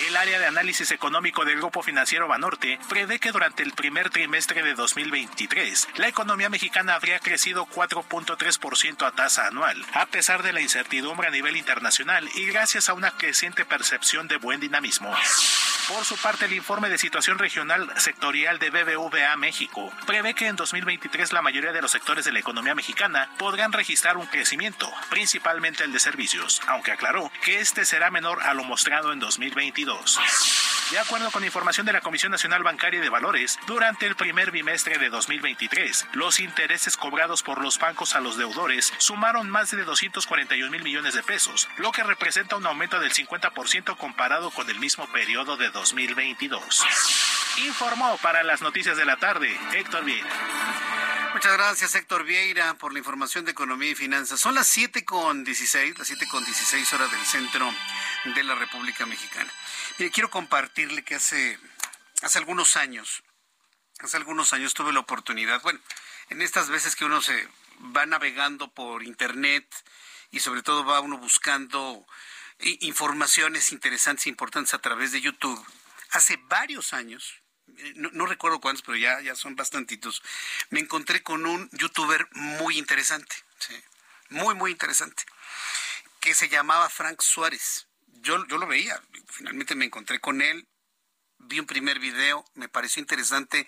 El 0.07 0.15
área 0.17 0.39
de 0.39 0.47
análisis 0.47 0.91
económico 0.91 1.45
del 1.45 1.57
Grupo 1.57 1.83
Financiero 1.83 2.27
Banorte 2.27 2.79
prevé 2.89 3.19
que 3.19 3.31
durante 3.31 3.61
el 3.63 3.73
primer 3.73 4.09
trimestre 4.09 4.63
de 4.63 4.73
2023 4.73 5.89
la 5.97 6.07
economía 6.07 6.49
mexicana 6.49 6.95
habría 6.95 7.19
crecido 7.19 7.67
4.3% 7.67 9.05
a 9.05 9.11
tasa 9.11 9.45
anual, 9.47 9.85
a 9.93 10.07
pesar 10.07 10.41
de 10.41 10.53
la 10.53 10.61
incertidumbre 10.61 11.27
a 11.27 11.31
nivel 11.31 11.57
internacional 11.57 12.27
y 12.35 12.45
gracias 12.47 12.89
a 12.89 12.93
una 12.93 13.12
creciente 13.13 13.65
percepción 13.65 14.27
de 14.27 14.37
buen 14.37 14.59
dinamismo. 14.59 15.13
Por 15.87 16.05
su 16.05 16.15
parte, 16.15 16.45
el 16.45 16.53
informe 16.53 16.89
de 16.89 16.97
situación 16.97 17.37
regional 17.37 17.91
sectorial 17.97 18.57
de 18.57 18.69
BBVA 18.69 19.35
México 19.35 19.91
prevé 20.05 20.33
que 20.33 20.47
en 20.47 20.55
2023 20.55 21.33
la 21.33 21.41
mayoría 21.41 21.73
de 21.73 21.81
los 21.81 21.91
sectores 21.91 22.23
de 22.23 22.31
la 22.31 22.39
economía 22.39 22.73
mexicana 22.73 23.29
podrán 23.37 23.73
registrar 23.73 24.15
un 24.15 24.25
crecimiento, 24.27 24.89
principalmente 25.09 25.83
el 25.83 25.91
de 25.91 25.99
servicios, 25.99 26.61
aunque 26.67 26.93
aclaró 26.93 27.29
que 27.43 27.59
este 27.59 27.83
será 27.83 28.11
menor 28.11 28.41
a 28.43 28.53
lo 28.53 28.63
mostrado 28.63 29.11
en 29.11 29.19
2022. 29.19 30.19
De 30.91 30.99
acuerdo 30.99 31.31
con 31.31 31.43
información 31.43 31.85
de 31.85 31.93
la 31.93 32.01
Comisión 32.01 32.31
Nacional 32.31 32.61
Bancaria 32.61 33.01
de 33.01 33.09
Valores, 33.09 33.57
durante 33.65 34.05
el 34.05 34.15
primer 34.15 34.51
bimestre 34.51 34.97
de 34.99 35.09
2023, 35.09 36.07
los 36.13 36.39
intereses 36.39 36.97
cobrados 36.97 37.41
por 37.41 37.61
los 37.61 37.79
bancos 37.79 38.15
a 38.15 38.19
los 38.19 38.37
deudores 38.37 38.93
sumaron 38.99 39.49
más 39.49 39.71
de 39.71 39.83
241 39.83 40.69
mil 40.69 40.83
millones 40.83 41.13
de 41.13 41.23
pesos, 41.23 41.67
lo 41.77 41.91
que 41.91 42.03
representa 42.03 42.57
un 42.57 42.67
aumento 42.67 42.99
del 43.03 43.13
50% 43.13 43.97
comparado 43.97 44.49
con 44.51 44.69
el 44.69 44.79
mismo 44.79 45.05
periodo 45.11 45.57
de 45.57 45.69
2022. 45.71 46.85
Informó 47.57 48.17
para 48.19 48.43
las 48.43 48.61
noticias 48.61 48.95
de 48.95 49.03
la 49.03 49.17
tarde 49.17 49.59
Héctor 49.73 50.05
Vieira. 50.05 50.29
Muchas 51.33 51.51
gracias, 51.53 51.95
Héctor 51.95 52.23
Vieira, 52.23 52.75
por 52.75 52.93
la 52.93 52.99
información 52.99 53.43
de 53.43 53.51
economía 53.51 53.91
y 53.91 53.95
finanzas. 53.95 54.39
Son 54.39 54.55
las 54.55 54.67
7 54.67 55.03
con 55.03 55.43
16, 55.43 55.97
las 55.97 56.07
7 56.07 56.27
con 56.29 56.45
16 56.45 56.93
horas 56.93 57.11
del 57.11 57.25
centro 57.25 57.69
de 58.23 58.43
la 58.43 58.55
República 58.55 59.05
Mexicana. 59.05 59.51
Mire, 59.99 60.09
quiero 60.09 60.29
compartirle 60.29 61.03
que 61.03 61.15
hace, 61.15 61.59
hace 62.21 62.37
algunos 62.37 62.77
años, 62.77 63.23
hace 63.99 64.15
algunos 64.15 64.53
años 64.53 64.73
tuve 64.73 64.93
la 64.93 65.01
oportunidad, 65.01 65.61
bueno, 65.61 65.79
en 66.29 66.41
estas 66.41 66.69
veces 66.69 66.95
que 66.95 67.03
uno 67.03 67.21
se 67.21 67.49
va 67.95 68.05
navegando 68.05 68.71
por 68.71 69.03
internet 69.03 69.67
y 70.31 70.39
sobre 70.39 70.63
todo 70.63 70.85
va 70.85 71.01
uno 71.01 71.17
buscando 71.17 72.07
informaciones 72.59 73.71
interesantes 73.71 74.25
e 74.25 74.29
importantes 74.29 74.73
a 74.73 74.79
través 74.79 75.11
de 75.11 75.21
YouTube. 75.21 75.63
Hace 76.11 76.37
varios 76.43 76.93
años, 76.93 77.41
eh, 77.77 77.93
no, 77.95 78.25
recuerdo 78.25 78.61
cuántos, 78.61 78.83
pero 78.83 78.97
ya, 78.97 79.19
ya 79.21 79.35
son 79.35 79.55
bastantitos, 79.55 80.21
me 80.69 80.79
encontré 80.79 81.23
con 81.23 81.45
un 81.45 81.69
youtuber 81.71 82.27
muy 82.33 82.77
interesante, 82.77 83.35
muy, 84.29 84.55
muy 84.55 84.71
interesante, 84.71 85.23
que 86.19 86.35
se 86.35 86.49
llamaba 86.49 86.89
Frank 86.89 87.21
Suárez. 87.21 87.87
Yo, 88.07 88.45
yo 88.47 88.57
lo 88.57 88.67
veía, 88.67 89.01
finalmente 89.27 89.75
me 89.75 89.85
encontré 89.85 90.19
con 90.19 90.41
él, 90.41 90.67
vi 91.39 91.59
un 91.59 91.65
primer 91.65 91.99
video, 91.99 92.45
me 92.53 92.69
pareció 92.69 93.01
interesante, 93.01 93.67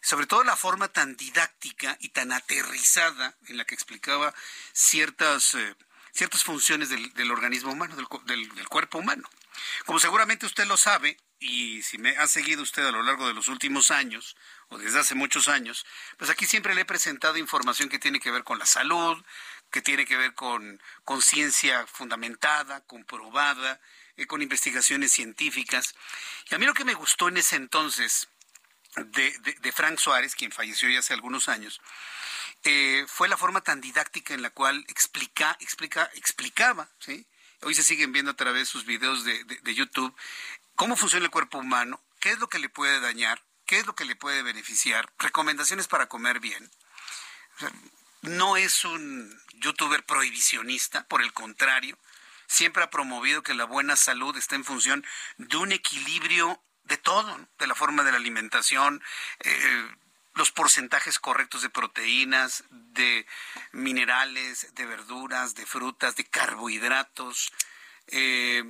sobre 0.00 0.26
todo 0.26 0.42
la 0.42 0.56
forma 0.56 0.88
tan 0.88 1.16
didáctica 1.16 1.96
y 2.00 2.08
tan 2.08 2.32
aterrizada 2.32 3.36
en 3.46 3.56
la 3.56 3.64
que 3.64 3.74
explicaba 3.74 4.34
ciertas... 4.72 5.54
Eh, 5.54 5.76
ciertas 6.12 6.44
funciones 6.44 6.90
del, 6.90 7.30
organismo 7.30 7.72
humano, 7.72 7.96
del, 7.96 8.48
del, 8.54 8.68
cuerpo 8.68 8.98
humano. 8.98 9.28
Como 9.86 9.98
seguramente 9.98 10.46
usted 10.46 10.66
lo 10.66 10.76
sabe, 10.76 11.16
y 11.40 11.82
si 11.82 11.98
me 11.98 12.16
ha 12.16 12.26
seguido 12.28 12.62
usted 12.62 12.86
a 12.86 12.92
lo 12.92 13.02
largo 13.02 13.26
de 13.26 13.34
los 13.34 13.48
últimos 13.48 13.90
años, 13.90 14.36
o 14.68 14.78
desde 14.78 15.00
hace 15.00 15.14
muchos 15.14 15.48
años, 15.48 15.84
pues 16.18 16.30
aquí 16.30 16.46
siempre 16.46 16.74
le 16.74 16.82
he 16.82 16.84
presentado 16.84 17.38
información 17.38 17.88
que 17.88 17.98
tiene 17.98 18.20
que 18.20 18.30
ver 18.30 18.44
con 18.44 18.58
la 18.58 18.66
salud, 18.66 19.22
que 19.70 19.82
tiene 19.82 20.04
que 20.04 20.16
ver 20.16 20.34
con 20.34 20.80
conciencia 21.04 21.86
fundamentada, 21.86 22.82
comprobada, 22.82 23.80
eh, 24.16 24.26
con 24.26 24.42
investigaciones 24.42 25.12
científicas. 25.12 25.94
Y 26.50 26.54
a 26.54 26.58
mí 26.58 26.66
lo 26.66 26.74
que 26.74 26.84
me 26.84 26.94
gustó 26.94 27.28
en 27.28 27.38
ese 27.38 27.56
entonces 27.56 28.28
de, 28.96 29.32
de 29.60 29.72
Frank 29.72 29.98
Suárez, 29.98 30.34
quien 30.34 30.52
falleció 30.52 30.90
ya 30.90 30.98
hace 30.98 31.14
algunos 31.14 31.48
años, 31.48 31.80
eh, 32.64 33.04
fue 33.08 33.28
la 33.28 33.36
forma 33.36 33.60
tan 33.60 33.80
didáctica 33.80 34.34
en 34.34 34.42
la 34.42 34.50
cual 34.50 34.84
explica, 34.88 35.56
explica, 35.60 36.10
explicaba, 36.14 36.88
¿sí? 37.00 37.26
hoy 37.62 37.74
se 37.74 37.82
siguen 37.82 38.12
viendo 38.12 38.30
a 38.30 38.36
través 38.36 38.62
de 38.62 38.66
sus 38.66 38.84
videos 38.84 39.24
de, 39.24 39.44
de, 39.44 39.74
YouTube, 39.74 40.14
cómo 40.74 40.96
funciona 40.96 41.24
el 41.24 41.30
cuerpo 41.30 41.58
humano, 41.58 42.00
qué 42.20 42.30
es 42.30 42.38
lo 42.38 42.48
que 42.48 42.58
le 42.58 42.68
puede 42.68 43.00
dañar, 43.00 43.42
qué 43.66 43.78
es 43.78 43.86
lo 43.86 43.94
que 43.94 44.04
le 44.04 44.16
puede 44.16 44.42
beneficiar, 44.42 45.12
recomendaciones 45.18 45.88
para 45.88 46.08
comer 46.08 46.40
bien. 46.40 46.70
no 48.22 48.56
es 48.56 48.84
un 48.84 49.40
youtuber 49.54 50.04
prohibicionista, 50.04 51.06
por 51.08 51.22
el 51.22 51.32
contrario, 51.32 51.98
siempre 52.46 52.82
ha 52.82 52.90
promovido 52.90 53.42
que 53.42 53.54
la 53.54 53.64
buena 53.64 53.96
salud 53.96 54.36
está 54.36 54.54
en 54.56 54.64
función 54.64 55.04
de 55.38 55.56
un 55.56 55.72
equilibrio 55.72 56.62
de 56.84 56.96
todo, 56.96 57.48
de 57.58 57.66
la 57.66 57.74
forma 57.74 58.04
de 58.04 58.12
la 58.12 58.18
alimentación, 58.18 59.02
eh, 59.40 59.88
los 60.34 60.50
porcentajes 60.50 61.18
correctos 61.18 61.62
de 61.62 61.70
proteínas, 61.70 62.64
de 62.70 63.26
minerales, 63.72 64.74
de 64.74 64.86
verduras, 64.86 65.54
de 65.54 65.66
frutas, 65.66 66.16
de 66.16 66.24
carbohidratos, 66.24 67.52
eh, 68.08 68.64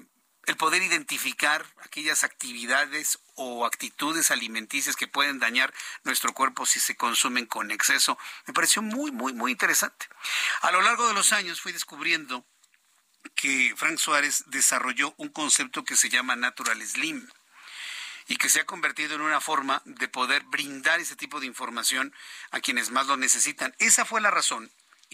el 0.46 0.56
poder 0.56 0.82
identificar 0.82 1.64
aquellas 1.84 2.24
actividades 2.24 3.20
o 3.36 3.64
actitudes 3.64 4.30
alimenticias 4.30 4.96
que 4.96 5.06
pueden 5.06 5.38
dañar 5.38 5.72
nuestro 6.02 6.32
cuerpo 6.32 6.66
si 6.66 6.80
se 6.80 6.96
consumen 6.96 7.46
con 7.46 7.70
exceso, 7.70 8.18
me 8.46 8.54
pareció 8.54 8.82
muy, 8.82 9.12
muy, 9.12 9.32
muy 9.32 9.52
interesante. 9.52 10.06
A 10.62 10.72
lo 10.72 10.82
largo 10.82 11.06
de 11.06 11.14
los 11.14 11.32
años 11.32 11.60
fui 11.60 11.72
descubriendo 11.72 12.44
que 13.36 13.72
Frank 13.76 13.98
Suárez 13.98 14.44
desarrolló 14.46 15.14
un 15.16 15.28
concepto 15.28 15.84
que 15.84 15.96
se 15.96 16.08
llama 16.08 16.34
Natural 16.34 16.80
Slim 16.84 17.28
y 18.28 18.36
que 18.36 18.48
se 18.48 18.60
ha 18.60 18.66
convertido 18.66 19.14
en 19.14 19.20
una 19.20 19.40
forma 19.40 19.82
de 19.84 20.08
poder 20.08 20.42
brindar 20.44 21.00
ese 21.00 21.16
tipo 21.16 21.40
de 21.40 21.46
información 21.46 22.14
a 22.50 22.60
quienes 22.60 22.90
más 22.90 23.06
lo 23.06 23.16
necesitan. 23.16 23.74
Esa 23.78 24.04
fue 24.04 24.20
la 24.20 24.30
razón. 24.30 24.70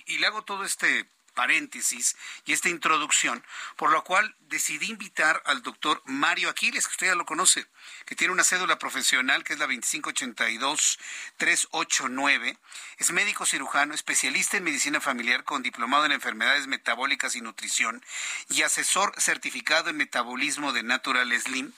Y 0.06 0.18
le 0.18 0.26
hago 0.26 0.43
todo 0.43 0.64
este 0.64 1.09
paréntesis 1.39 2.16
y 2.47 2.52
esta 2.52 2.69
introducción, 2.69 3.44
por 3.77 3.93
lo 3.93 4.02
cual 4.02 4.35
decidí 4.48 4.86
invitar 4.86 5.40
al 5.47 5.62
doctor 5.62 6.02
Mario 6.05 6.51
Aquiles, 6.51 6.89
que 6.89 6.90
usted 6.90 7.06
ya 7.06 7.15
lo 7.15 7.27
conoce, 7.27 7.65
que 8.06 8.16
tiene 8.16 8.32
una 8.32 8.43
cédula 8.43 8.81
profesional 8.81 9.44
que 9.44 9.52
es 9.52 9.60
la 9.60 9.69
2582-389. 9.69 12.59
Es 12.97 13.12
médico 13.12 13.47
cirujano, 13.47 13.94
especialista 13.94 14.56
en 14.56 14.65
medicina 14.65 15.01
familiar 15.01 15.44
con 15.44 15.62
diplomado 15.62 16.06
en 16.06 16.12
enfermedades 16.12 16.66
metabólicas 16.66 17.36
y 17.36 17.40
nutrición 17.40 18.05
y 18.48 18.62
asesor 18.62 19.15
certificado 19.16 19.90
en 19.90 19.97
metabolismo 19.97 20.73
de 20.73 20.82
Natural 20.82 21.32
Slim, 21.40 21.73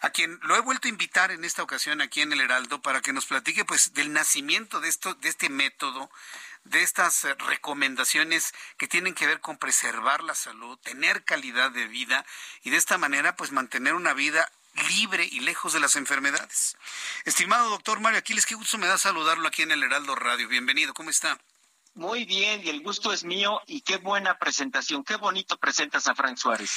a 0.00 0.10
quien 0.10 0.40
lo 0.42 0.56
he 0.56 0.60
vuelto 0.60 0.88
a 0.88 0.90
invitar 0.90 1.30
en 1.30 1.44
esta 1.44 1.62
ocasión 1.62 2.00
aquí 2.00 2.22
en 2.22 2.32
el 2.32 2.40
Heraldo 2.40 2.82
para 2.82 3.02
que 3.02 3.12
nos 3.12 3.26
platique 3.26 3.64
pues 3.64 3.94
del 3.94 4.12
nacimiento 4.12 4.80
de 4.80 4.88
esto 4.88 5.14
de 5.14 5.28
este 5.28 5.48
método 5.48 6.10
de 6.70 6.82
estas 6.82 7.24
eh, 7.24 7.34
recomendaciones 7.34 8.52
que 8.76 8.88
tienen 8.88 9.14
que 9.14 9.26
ver 9.26 9.40
con 9.40 9.58
preservar 9.58 10.22
la 10.22 10.34
salud, 10.34 10.78
tener 10.78 11.24
calidad 11.24 11.70
de 11.70 11.86
vida 11.86 12.24
y 12.62 12.70
de 12.70 12.76
esta 12.76 12.98
manera 12.98 13.36
pues 13.36 13.52
mantener 13.52 13.94
una 13.94 14.14
vida 14.14 14.50
libre 14.90 15.26
y 15.30 15.40
lejos 15.40 15.72
de 15.72 15.80
las 15.80 15.96
enfermedades. 15.96 16.76
Estimado 17.24 17.70
doctor 17.70 18.00
Mario 18.00 18.18
Aquiles, 18.18 18.46
qué 18.46 18.54
gusto 18.54 18.78
me 18.78 18.86
da 18.86 18.98
saludarlo 18.98 19.48
aquí 19.48 19.62
en 19.62 19.72
el 19.72 19.82
Heraldo 19.82 20.14
Radio. 20.14 20.48
Bienvenido, 20.48 20.92
¿cómo 20.92 21.10
está? 21.10 21.38
Muy 21.94 22.26
bien, 22.26 22.62
y 22.62 22.68
el 22.68 22.82
gusto 22.82 23.10
es 23.10 23.24
mío, 23.24 23.62
y 23.66 23.80
qué 23.80 23.96
buena 23.96 24.38
presentación, 24.38 25.02
qué 25.02 25.16
bonito 25.16 25.56
presentas 25.56 26.06
a 26.06 26.14
Frank 26.14 26.36
Suárez. 26.36 26.70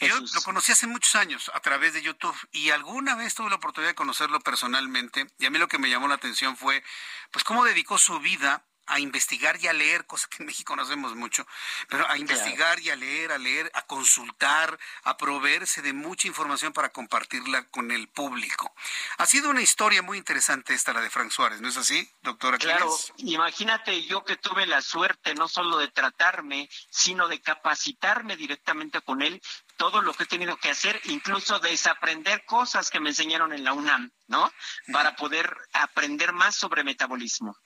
yo 0.00 0.18
lo 0.18 0.42
conocí 0.42 0.72
hace 0.72 0.88
muchos 0.88 1.14
años 1.14 1.52
a 1.54 1.60
través 1.60 1.92
de 1.94 2.02
YouTube 2.02 2.36
y 2.50 2.70
alguna 2.70 3.14
vez 3.14 3.36
tuve 3.36 3.48
la 3.48 3.56
oportunidad 3.56 3.90
de 3.90 3.94
conocerlo 3.94 4.40
personalmente 4.40 5.28
y 5.38 5.46
a 5.46 5.50
mí 5.50 5.60
lo 5.60 5.68
que 5.68 5.78
me 5.78 5.88
llamó 5.88 6.08
la 6.08 6.16
atención 6.16 6.56
fue 6.56 6.82
pues 7.30 7.44
cómo 7.44 7.64
dedicó 7.64 7.96
su 7.96 8.18
vida 8.18 8.64
a 8.86 9.00
investigar 9.00 9.58
y 9.60 9.66
a 9.68 9.72
leer, 9.72 10.06
cosa 10.06 10.28
que 10.28 10.42
en 10.42 10.46
México 10.46 10.74
no 10.76 10.82
hacemos 10.82 11.14
mucho, 11.14 11.46
pero 11.88 12.08
a 12.08 12.16
investigar 12.18 12.80
y 12.80 12.90
a 12.90 12.96
leer, 12.96 13.32
a 13.32 13.38
leer, 13.38 13.70
a 13.74 13.82
consultar, 13.82 14.78
a 15.02 15.16
proveerse 15.16 15.82
de 15.82 15.92
mucha 15.92 16.28
información 16.28 16.72
para 16.72 16.90
compartirla 16.90 17.66
con 17.68 17.90
el 17.90 18.08
público. 18.08 18.74
Ha 19.18 19.26
sido 19.26 19.50
una 19.50 19.62
historia 19.62 20.02
muy 20.02 20.18
interesante 20.18 20.74
esta, 20.74 20.92
la 20.92 21.00
de 21.00 21.10
Frank 21.10 21.30
Suárez, 21.30 21.60
¿no 21.60 21.68
es 21.68 21.76
así, 21.76 22.08
doctora? 22.22 22.58
Claro, 22.58 22.90
imagínate 23.18 24.04
yo 24.04 24.24
que 24.24 24.36
tuve 24.36 24.66
la 24.66 24.82
suerte 24.82 25.34
no 25.34 25.48
solo 25.48 25.78
de 25.78 25.88
tratarme, 25.88 26.68
sino 26.90 27.28
de 27.28 27.40
capacitarme 27.40 28.36
directamente 28.36 29.00
con 29.00 29.22
él 29.22 29.40
todo 29.76 30.00
lo 30.00 30.14
que 30.14 30.24
he 30.24 30.26
tenido 30.26 30.56
que 30.56 30.70
hacer, 30.70 31.00
incluso 31.04 31.58
desaprender 31.58 32.44
cosas 32.44 32.90
que 32.90 33.00
me 33.00 33.10
enseñaron 33.10 33.52
en 33.52 33.64
la 33.64 33.72
UNAM, 33.72 34.10
¿no? 34.26 34.50
Para 34.92 35.16
poder 35.16 35.54
aprender 35.72 36.32
más 36.32 36.56
sobre 36.56 36.82
metabolismo. 36.82 37.56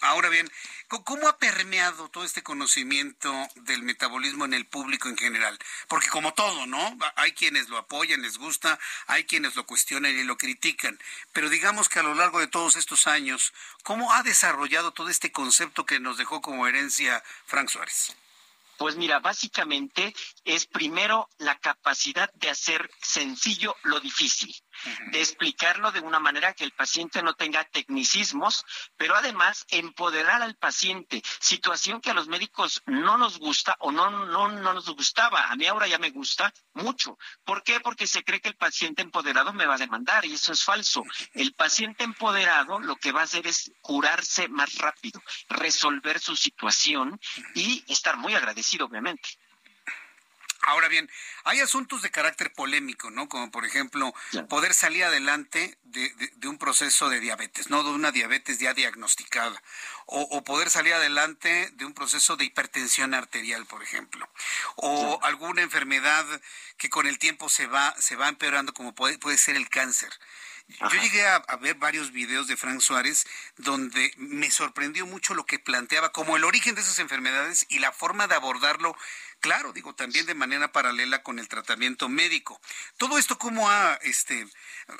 Ahora 0.00 0.28
bien, 0.28 0.50
¿cómo 0.88 1.28
ha 1.28 1.38
permeado 1.38 2.08
todo 2.08 2.24
este 2.24 2.42
conocimiento 2.42 3.32
del 3.54 3.84
metabolismo 3.84 4.44
en 4.44 4.54
el 4.54 4.66
público 4.66 5.08
en 5.08 5.16
general? 5.16 5.56
Porque 5.86 6.08
como 6.08 6.34
todo, 6.34 6.66
¿no? 6.66 6.98
Hay 7.14 7.32
quienes 7.32 7.68
lo 7.68 7.78
apoyan, 7.78 8.20
les 8.22 8.36
gusta, 8.36 8.80
hay 9.06 9.24
quienes 9.24 9.54
lo 9.54 9.66
cuestionan 9.66 10.18
y 10.18 10.24
lo 10.24 10.36
critican. 10.36 10.98
Pero 11.32 11.48
digamos 11.48 11.88
que 11.88 12.00
a 12.00 12.02
lo 12.02 12.14
largo 12.14 12.40
de 12.40 12.48
todos 12.48 12.74
estos 12.74 13.06
años, 13.06 13.52
¿cómo 13.84 14.12
ha 14.12 14.24
desarrollado 14.24 14.92
todo 14.92 15.08
este 15.08 15.30
concepto 15.30 15.86
que 15.86 16.00
nos 16.00 16.16
dejó 16.16 16.40
como 16.40 16.66
herencia 16.66 17.22
Frank 17.46 17.68
Suárez? 17.68 18.16
Pues 18.76 18.96
mira, 18.96 19.20
básicamente 19.20 20.14
es 20.44 20.66
primero 20.66 21.28
la 21.38 21.58
capacidad 21.58 22.32
de 22.34 22.50
hacer 22.50 22.90
sencillo 23.02 23.76
lo 23.84 24.00
difícil 24.00 24.52
de 25.12 25.20
explicarlo 25.20 25.92
de 25.92 26.00
una 26.00 26.18
manera 26.18 26.52
que 26.52 26.64
el 26.64 26.72
paciente 26.72 27.22
no 27.22 27.34
tenga 27.34 27.64
tecnicismos, 27.64 28.64
pero 28.96 29.16
además 29.16 29.66
empoderar 29.68 30.42
al 30.42 30.56
paciente, 30.56 31.22
situación 31.40 32.00
que 32.00 32.10
a 32.10 32.14
los 32.14 32.28
médicos 32.28 32.82
no 32.86 33.18
nos 33.18 33.38
gusta 33.38 33.76
o 33.80 33.92
no, 33.92 34.10
no, 34.10 34.48
no 34.48 34.72
nos 34.74 34.88
gustaba. 34.90 35.50
A 35.50 35.56
mí 35.56 35.66
ahora 35.66 35.86
ya 35.86 35.98
me 35.98 36.10
gusta 36.10 36.52
mucho. 36.74 37.18
¿Por 37.44 37.62
qué? 37.62 37.80
Porque 37.80 38.06
se 38.06 38.22
cree 38.22 38.40
que 38.40 38.48
el 38.48 38.56
paciente 38.56 39.02
empoderado 39.02 39.52
me 39.52 39.66
va 39.66 39.74
a 39.74 39.78
demandar 39.78 40.24
y 40.24 40.34
eso 40.34 40.52
es 40.52 40.62
falso. 40.62 41.04
El 41.34 41.54
paciente 41.54 42.04
empoderado 42.04 42.78
lo 42.80 42.96
que 42.96 43.12
va 43.12 43.22
a 43.22 43.24
hacer 43.24 43.46
es 43.46 43.72
curarse 43.80 44.48
más 44.48 44.76
rápido, 44.76 45.22
resolver 45.48 46.20
su 46.20 46.36
situación 46.36 47.20
y 47.54 47.84
estar 47.88 48.16
muy 48.16 48.34
agradecido, 48.34 48.86
obviamente. 48.86 49.39
Ahora 50.62 50.88
bien, 50.88 51.10
hay 51.44 51.60
asuntos 51.60 52.02
de 52.02 52.10
carácter 52.10 52.52
polémico, 52.52 53.10
¿no? 53.10 53.28
Como 53.28 53.50
por 53.50 53.64
ejemplo, 53.64 54.12
poder 54.48 54.74
salir 54.74 55.04
adelante 55.04 55.78
de, 55.84 56.12
un 56.48 56.58
proceso 56.58 57.08
de 57.08 57.20
diabetes, 57.20 57.70
no 57.70 57.82
de 57.82 57.90
una 57.90 58.12
diabetes 58.12 58.58
ya 58.58 58.74
diagnosticada, 58.74 59.62
o, 60.06 60.44
poder 60.44 60.68
salir 60.70 60.92
adelante 60.92 61.70
de 61.74 61.84
un 61.84 61.94
proceso 61.94 62.36
de 62.36 62.44
hipertensión 62.44 63.14
arterial, 63.14 63.64
por 63.66 63.82
ejemplo, 63.82 64.28
o 64.76 65.18
alguna 65.22 65.62
enfermedad 65.62 66.26
que 66.76 66.90
con 66.90 67.06
el 67.06 67.18
tiempo 67.18 67.48
se 67.48 67.66
va, 67.66 67.94
se 67.98 68.16
va 68.16 68.28
empeorando, 68.28 68.74
como 68.74 68.94
puede, 68.94 69.18
puede 69.18 69.38
ser 69.38 69.56
el 69.56 69.68
cáncer. 69.68 70.10
Yo 70.78 71.00
llegué 71.00 71.26
a, 71.26 71.36
a, 71.36 71.56
ver 71.56 71.74
varios 71.76 72.12
videos 72.12 72.46
de 72.46 72.56
Frank 72.56 72.80
Suárez 72.80 73.26
donde 73.56 74.12
me 74.16 74.50
sorprendió 74.50 75.06
mucho 75.06 75.34
lo 75.34 75.44
que 75.44 75.58
planteaba 75.58 76.12
como 76.12 76.36
el 76.36 76.44
origen 76.44 76.74
de 76.74 76.80
esas 76.80 76.98
enfermedades 76.98 77.66
y 77.68 77.78
la 77.78 77.92
forma 77.92 78.26
de 78.28 78.34
abordarlo 78.34 78.96
Claro, 79.40 79.72
digo, 79.72 79.94
también 79.94 80.26
de 80.26 80.34
manera 80.34 80.70
paralela 80.70 81.22
con 81.22 81.38
el 81.38 81.48
tratamiento 81.48 82.10
médico. 82.10 82.60
Todo 82.98 83.16
esto 83.16 83.38
cómo 83.38 83.70
ha 83.70 83.94
este 84.02 84.46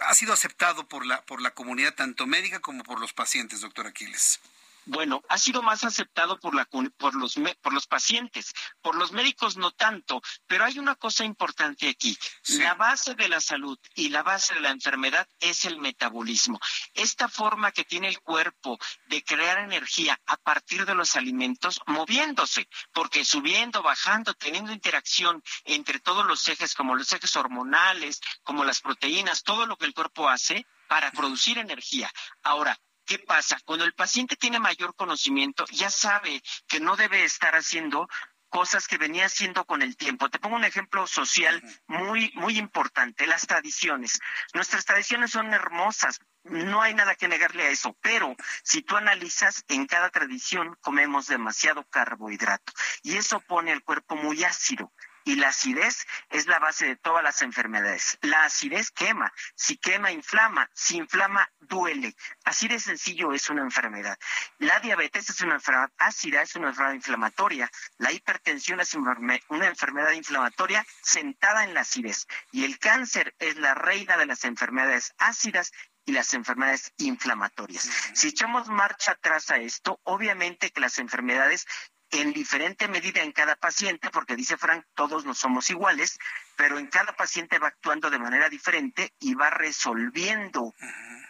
ha 0.07 0.15
sido 0.15 0.33
aceptado 0.33 0.89
por 0.89 1.05
la 1.05 1.21
por 1.27 1.43
la 1.43 1.51
comunidad 1.51 1.95
tanto 1.95 2.27
médica 2.27 2.59
como 2.61 2.83
por 2.83 3.01
los 3.01 3.13
pacientes, 3.13 3.61
doctor 3.61 3.87
Aquiles. 3.87 4.41
Bueno, 4.86 5.23
ha 5.28 5.39
sido 5.39 5.62
más 5.62 5.85
aceptado 5.85 6.39
por, 6.40 6.55
la, 6.55 6.65
por, 6.65 7.15
los, 7.15 7.35
por 7.61 7.73
los 7.73 7.86
pacientes, 7.86 8.52
por 8.81 8.94
los 8.94 9.12
médicos 9.12 9.57
no 9.57 9.70
tanto, 9.73 10.23
pero 10.47 10.65
hay 10.65 10.78
una 10.78 10.94
cosa 10.94 11.24
importante 11.24 11.89
aquí. 11.89 12.16
La 12.48 12.74
base 12.74 13.15
de 13.15 13.28
la 13.28 13.40
salud 13.40 13.78
y 13.94 14.09
la 14.09 14.23
base 14.23 14.55
de 14.55 14.61
la 14.61 14.70
enfermedad 14.70 15.28
es 15.39 15.65
el 15.65 15.78
metabolismo. 15.78 16.59
Esta 16.94 17.28
forma 17.28 17.73
que 17.73 17.85
tiene 17.85 18.09
el 18.09 18.20
cuerpo 18.20 18.78
de 19.07 19.23
crear 19.23 19.59
energía 19.59 20.19
a 20.27 20.36
partir 20.36 20.86
de 20.86 20.94
los 20.94 21.16
alimentos, 21.16 21.81
moviéndose, 21.86 22.69
porque 22.93 23.24
subiendo, 23.24 23.82
bajando, 23.82 24.35
teniendo 24.35 24.73
interacción 24.73 25.43
entre 25.65 26.01
todos 26.01 26.27
los 26.27 26.47
ejes, 26.48 26.74
como 26.74 26.94
los 26.94 27.12
ejes 27.12 27.36
hormonales, 27.36 28.20
como 28.43 28.65
las 28.65 28.81
proteínas, 28.81 29.43
todo 29.43 29.66
lo 29.66 29.77
que 29.77 29.86
el 29.86 29.94
cuerpo 29.94 30.28
hace 30.28 30.66
para 30.89 31.12
producir 31.12 31.59
energía. 31.59 32.11
Ahora, 32.43 32.78
¿Qué 33.11 33.19
pasa? 33.19 33.59
Cuando 33.65 33.85
el 33.85 33.93
paciente 33.93 34.37
tiene 34.37 34.61
mayor 34.61 34.95
conocimiento, 34.95 35.65
ya 35.73 35.91
sabe 35.91 36.41
que 36.69 36.78
no 36.78 36.95
debe 36.95 37.24
estar 37.24 37.57
haciendo 37.57 38.07
cosas 38.49 38.87
que 38.87 38.99
venía 38.99 39.27
haciendo 39.27 39.65
con 39.65 39.82
el 39.82 39.97
tiempo. 39.97 40.31
Te 40.31 40.39
pongo 40.39 40.55
un 40.55 40.62
ejemplo 40.62 41.09
social 41.09 41.61
muy, 41.89 42.31
muy 42.37 42.57
importante, 42.57 43.27
las 43.27 43.49
tradiciones. 43.49 44.20
Nuestras 44.55 44.85
tradiciones 44.85 45.32
son 45.32 45.53
hermosas, 45.53 46.20
no 46.45 46.82
hay 46.82 46.95
nada 46.95 47.16
que 47.16 47.27
negarle 47.27 47.65
a 47.65 47.70
eso, 47.70 47.97
pero 48.01 48.37
si 48.62 48.82
tú 48.82 48.97
analizas, 48.97 49.65
en 49.66 49.87
cada 49.87 50.11
tradición 50.11 50.77
comemos 50.81 51.27
demasiado 51.27 51.82
carbohidrato 51.89 52.73
y 53.03 53.16
eso 53.16 53.41
pone 53.41 53.73
el 53.73 53.82
cuerpo 53.82 54.15
muy 54.15 54.45
ácido 54.45 54.93
y 55.31 55.36
la 55.36 55.51
acidez 55.51 56.09
es 56.28 56.48
la 56.48 56.59
base 56.59 56.86
de 56.86 56.97
todas 56.97 57.23
las 57.23 57.40
enfermedades. 57.43 58.19
La 58.23 58.44
acidez 58.44 58.90
quema, 58.90 59.32
si 59.55 59.77
quema 59.77 60.11
inflama, 60.11 60.69
si 60.74 60.97
inflama 60.97 61.48
duele. 61.61 62.16
Así 62.44 62.66
de 62.66 62.81
sencillo 62.81 63.32
es 63.32 63.48
una 63.48 63.62
enfermedad. 63.62 64.19
La 64.59 64.81
diabetes 64.81 65.31
es 65.31 65.40
una 65.43 65.55
enfermedad 65.55 65.93
ácida, 65.98 66.43
es 66.43 66.57
una 66.57 66.70
enfermedad 66.70 66.94
inflamatoria. 66.94 67.70
La 67.98 68.11
hipertensión 68.11 68.81
es 68.81 68.93
una 68.94 69.69
enfermedad 69.69 70.11
inflamatoria 70.11 70.85
sentada 71.01 71.62
en 71.62 71.74
la 71.74 71.82
acidez. 71.82 72.27
Y 72.51 72.65
el 72.65 72.81
cáncer 72.81 73.32
es 73.39 73.55
la 73.55 73.74
reina 73.74 74.16
de 74.16 74.27
las 74.27 74.43
enfermedades 74.44 75.15
ácidas 75.19 75.70
y 76.07 76.12
las 76.12 76.35
enfermedades 76.35 76.93
inflamatorias. 76.97 77.89
Si 78.15 78.27
echamos 78.28 78.66
marcha 78.66 79.12
atrás 79.12 79.48
a 79.52 79.59
esto, 79.59 80.01
obviamente 80.02 80.70
que 80.70 80.81
las 80.81 80.98
enfermedades 80.98 81.69
en 82.11 82.32
diferente 82.32 82.89
medida 82.89 83.23
en 83.23 83.32
cada 83.32 83.57
paciente, 83.57 84.11
porque 84.11 84.37
dice 84.37 84.57
Frank, 84.57 84.85
todos 84.95 85.24
no 85.24 85.35
somos 85.35 85.70
iguales, 85.70 86.19
pero 86.57 86.78
en 86.78 86.89
cada 86.89 87.15
paciente 87.15 87.59
va 87.59 87.69
actuando 87.69 88.11
de 88.11 88.19
manera 88.19 88.49
diferente 88.49 89.15
y 89.20 89.35
va 89.35 89.51
resolviendo 89.51 90.74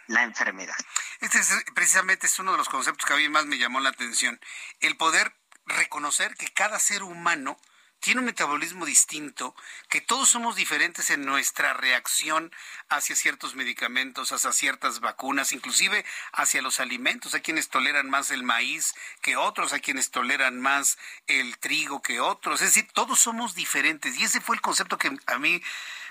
la 0.07 0.23
enfermedad. 0.23 0.75
Este 1.19 1.39
es, 1.39 1.63
precisamente 1.75 2.27
es 2.27 2.39
uno 2.39 2.53
de 2.53 2.57
los 2.57 2.69
conceptos 2.69 3.05
que 3.05 3.13
a 3.13 3.17
mí 3.17 3.29
más 3.29 3.45
me 3.45 3.57
llamó 3.57 3.79
la 3.79 3.89
atención, 3.89 4.39
el 4.79 4.97
poder 4.97 5.35
reconocer 5.65 6.35
que 6.35 6.51
cada 6.51 6.79
ser 6.79 7.03
humano 7.03 7.57
tiene 8.01 8.19
un 8.19 8.25
metabolismo 8.25 8.85
distinto, 8.85 9.55
que 9.87 10.01
todos 10.01 10.27
somos 10.27 10.55
diferentes 10.55 11.11
en 11.11 11.23
nuestra 11.23 11.73
reacción 11.73 12.51
hacia 12.89 13.15
ciertos 13.15 13.55
medicamentos, 13.55 14.31
hacia 14.31 14.51
ciertas 14.51 14.99
vacunas, 14.99 15.53
inclusive 15.53 16.03
hacia 16.33 16.63
los 16.63 16.79
alimentos. 16.79 17.33
Hay 17.33 17.41
quienes 17.41 17.69
toleran 17.69 18.09
más 18.09 18.31
el 18.31 18.43
maíz 18.43 18.95
que 19.21 19.37
otros, 19.37 19.71
hay 19.71 19.81
quienes 19.81 20.09
toleran 20.09 20.59
más 20.59 20.97
el 21.27 21.57
trigo 21.59 22.01
que 22.01 22.19
otros. 22.19 22.61
Es 22.61 22.73
decir, 22.73 22.89
todos 22.91 23.19
somos 23.19 23.53
diferentes. 23.53 24.17
Y 24.17 24.23
ese 24.23 24.41
fue 24.41 24.55
el 24.55 24.61
concepto 24.61 24.97
que 24.97 25.15
a 25.27 25.37
mí 25.37 25.61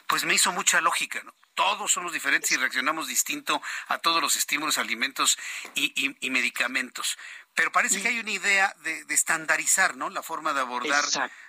pues 0.07 0.25
me 0.25 0.35
hizo 0.35 0.53
mucha 0.53 0.81
lógica, 0.81 1.23
¿no? 1.25 1.35
todos 1.61 1.93
somos 1.93 2.15
diferentes 2.15 2.51
y 2.53 2.57
reaccionamos 2.57 3.07
distinto 3.07 3.61
a 3.89 3.99
todos 3.99 4.23
los 4.23 4.35
estímulos, 4.35 4.79
alimentos 4.79 5.39
y, 5.75 6.31
medicamentos. 6.31 7.19
Pero 7.55 7.73
parece 7.73 8.01
que 8.01 8.09
hay 8.09 8.21
una 8.21 8.31
idea 8.31 8.75
de, 8.83 9.05
estandarizar, 9.11 9.97
¿no? 9.97 10.09
La 10.09 10.23
forma 10.23 10.53
de 10.53 10.61
abordar 10.61 11.05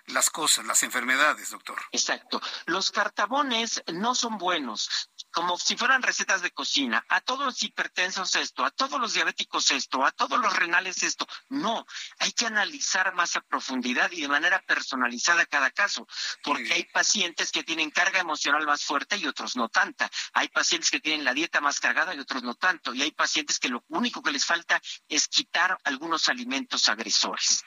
las 0.07 0.29
cosas, 0.29 0.65
las 0.65 0.83
enfermedades, 0.83 1.51
doctor. 1.51 1.79
Exacto. 1.91 2.41
Los 2.65 2.91
cartabones 2.91 3.83
no 3.93 4.15
son 4.15 4.37
buenos 4.37 5.10
como 5.31 5.57
si 5.57 5.75
fueran 5.75 6.01
recetas 6.01 6.41
de 6.41 6.51
cocina. 6.51 7.03
A 7.09 7.21
todos 7.21 7.45
los 7.45 7.63
hipertensos 7.63 8.35
esto, 8.35 8.65
a 8.65 8.71
todos 8.71 8.99
los 8.99 9.13
diabéticos 9.13 9.71
esto, 9.71 10.05
a 10.05 10.11
todos 10.11 10.39
los 10.39 10.55
renales 10.55 11.03
esto. 11.03 11.27
No, 11.49 11.85
hay 12.19 12.31
que 12.33 12.45
analizar 12.45 13.13
más 13.13 13.35
a 13.35 13.41
profundidad 13.41 14.11
y 14.11 14.21
de 14.21 14.27
manera 14.27 14.61
personalizada 14.61 15.45
cada 15.45 15.71
caso, 15.71 16.07
porque 16.43 16.73
hay 16.73 16.83
pacientes 16.85 17.51
que 17.51 17.63
tienen 17.63 17.91
carga 17.91 18.19
emocional 18.19 18.65
más 18.65 18.83
fuerte 18.83 19.17
y 19.17 19.27
otros 19.27 19.55
no 19.55 19.69
tanta. 19.69 20.09
Hay 20.33 20.49
pacientes 20.49 20.91
que 20.91 20.99
tienen 20.99 21.25
la 21.25 21.33
dieta 21.33 21.61
más 21.61 21.79
cargada 21.79 22.13
y 22.13 22.19
otros 22.19 22.43
no 22.43 22.55
tanto. 22.55 22.93
Y 22.93 23.01
hay 23.01 23.11
pacientes 23.11 23.59
que 23.59 23.69
lo 23.69 23.83
único 23.89 24.21
que 24.21 24.31
les 24.31 24.45
falta 24.45 24.81
es 25.07 25.27
quitar 25.27 25.77
algunos 25.83 26.29
alimentos 26.29 26.89
agresores. 26.89 27.63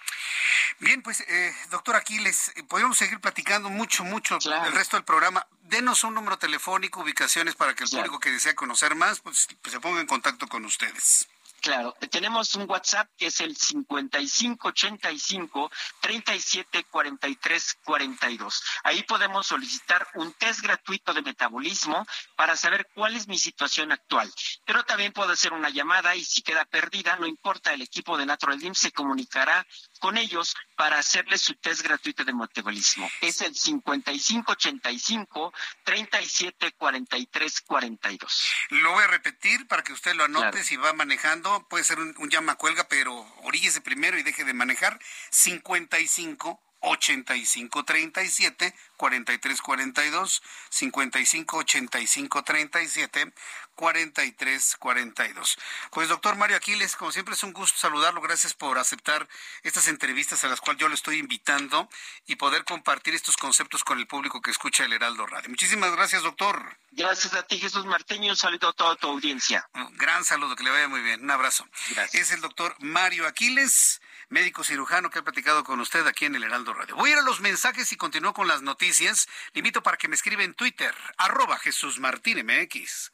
Bien, 0.80 1.02
pues, 1.02 1.20
eh, 1.20 1.54
doctor 1.70 1.96
Aquiles, 1.96 2.52
podemos 2.68 2.98
seguir 2.98 3.20
platicando 3.20 3.70
mucho, 3.70 4.04
mucho 4.04 4.38
el 4.44 4.72
resto 4.72 4.96
del 4.96 5.04
programa. 5.04 5.46
Denos 5.64 6.04
un 6.04 6.14
número 6.14 6.36
telefónico, 6.36 7.00
ubicaciones 7.00 7.54
para 7.54 7.74
que 7.74 7.84
el 7.84 7.90
público 7.90 8.20
que 8.20 8.30
desea 8.30 8.54
conocer 8.54 8.94
más, 8.94 9.20
pues, 9.20 9.48
pues 9.62 9.72
se 9.72 9.80
ponga 9.80 10.00
en 10.00 10.06
contacto 10.06 10.46
con 10.46 10.64
ustedes. 10.66 11.26
Claro, 11.64 11.96
tenemos 12.10 12.54
un 12.56 12.68
WhatsApp 12.68 13.08
que 13.16 13.28
es 13.28 13.40
el 13.40 13.56
5585 13.56 15.70
374342. 16.02 18.62
Ahí 18.82 19.02
podemos 19.04 19.46
solicitar 19.46 20.06
un 20.12 20.34
test 20.34 20.60
gratuito 20.60 21.14
de 21.14 21.22
metabolismo 21.22 22.06
para 22.36 22.54
saber 22.54 22.86
cuál 22.92 23.16
es 23.16 23.28
mi 23.28 23.38
situación 23.38 23.92
actual. 23.92 24.30
Pero 24.66 24.84
también 24.84 25.14
puedo 25.14 25.32
hacer 25.32 25.54
una 25.54 25.70
llamada 25.70 26.14
y 26.14 26.22
si 26.22 26.42
queda 26.42 26.66
perdida, 26.66 27.16
no 27.16 27.26
importa, 27.26 27.72
el 27.72 27.80
equipo 27.80 28.18
de 28.18 28.26
Natural 28.26 28.58
Dim 28.58 28.74
se 28.74 28.92
comunicará 28.92 29.66
con 30.00 30.18
ellos 30.18 30.54
para 30.76 30.98
hacerles 30.98 31.40
su 31.40 31.54
test 31.54 31.80
gratuito 31.80 32.24
de 32.24 32.34
metabolismo. 32.34 33.10
Es 33.22 33.40
el 33.40 33.54
5585 33.54 35.50
374342. 35.82 38.50
Lo 38.68 38.92
voy 38.92 39.04
a 39.04 39.06
repetir 39.06 39.66
para 39.66 39.82
que 39.82 39.94
usted 39.94 40.14
lo 40.14 40.24
anote 40.24 40.62
si 40.62 40.76
va 40.76 40.92
manejando 40.92 41.53
puede 41.62 41.84
ser 41.84 41.98
un, 41.98 42.14
llama 42.30 42.56
cuelga, 42.56 42.88
pero 42.88 43.14
oríllese 43.42 43.80
primero 43.80 44.18
y 44.18 44.22
deje 44.22 44.44
de 44.44 44.54
manejar. 44.54 44.98
55 45.30 46.60
85 46.84 47.84
37 47.84 48.74
43 48.96 49.60
42 49.60 50.42
55 50.70 51.56
85 51.58 52.42
37 52.42 53.32
43 53.74 54.76
42. 54.76 55.58
Pues 55.90 56.08
doctor 56.08 56.36
Mario 56.36 56.56
Aquiles, 56.56 56.96
como 56.96 57.12
siempre 57.12 57.34
es 57.34 57.42
un 57.42 57.52
gusto 57.52 57.78
saludarlo. 57.78 58.20
Gracias 58.20 58.54
por 58.54 58.78
aceptar 58.78 59.28
estas 59.62 59.88
entrevistas 59.88 60.44
a 60.44 60.48
las 60.48 60.60
cuales 60.60 60.80
yo 60.80 60.88
lo 60.88 60.94
estoy 60.94 61.18
invitando 61.18 61.88
y 62.26 62.36
poder 62.36 62.64
compartir 62.64 63.14
estos 63.14 63.36
conceptos 63.36 63.84
con 63.84 63.98
el 63.98 64.06
público 64.06 64.40
que 64.40 64.50
escucha 64.50 64.84
el 64.84 64.92
Heraldo 64.92 65.26
Radio. 65.26 65.50
Muchísimas 65.50 65.92
gracias, 65.92 66.22
doctor. 66.22 66.76
Gracias 66.92 67.34
a 67.34 67.42
ti, 67.42 67.58
Jesús 67.58 67.84
Martín, 67.86 68.22
y 68.22 68.30
un 68.30 68.36
saludo 68.36 68.68
a 68.68 68.72
toda 68.72 68.96
tu 68.96 69.08
audiencia. 69.08 69.68
Un 69.74 69.96
gran 69.96 70.24
saludo, 70.24 70.54
que 70.54 70.62
le 70.62 70.70
vaya 70.70 70.88
muy 70.88 71.00
bien. 71.00 71.22
Un 71.22 71.30
abrazo. 71.30 71.66
Gracias. 71.90 72.22
Es 72.22 72.30
el 72.30 72.40
doctor 72.40 72.76
Mario 72.78 73.26
Aquiles 73.26 74.00
médico 74.28 74.64
cirujano 74.64 75.10
que 75.10 75.18
ha 75.18 75.22
platicado 75.22 75.64
con 75.64 75.80
usted 75.80 76.06
aquí 76.06 76.24
en 76.24 76.34
el 76.34 76.44
Heraldo 76.44 76.74
Radio. 76.74 76.96
Voy 76.96 77.10
a 77.10 77.12
ir 77.14 77.18
a 77.18 77.22
los 77.22 77.40
mensajes 77.40 77.92
y 77.92 77.96
continúo 77.96 78.32
con 78.32 78.48
las 78.48 78.62
noticias. 78.62 79.28
Le 79.52 79.60
invito 79.60 79.82
para 79.82 79.96
que 79.96 80.08
me 80.08 80.14
escriba 80.14 80.42
en 80.42 80.54
Twitter, 80.54 80.94
arroba 81.18 81.58
Jesús 81.58 81.98
Martín 81.98 82.44
MX. 82.44 83.12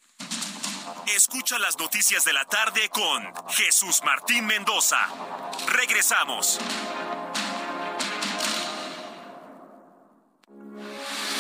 Escucha 1.06 1.58
las 1.58 1.78
noticias 1.78 2.24
de 2.24 2.32
la 2.32 2.44
tarde 2.44 2.88
con 2.90 3.32
Jesús 3.50 4.00
Martín 4.04 4.46
Mendoza. 4.46 5.06
Regresamos. 5.68 6.58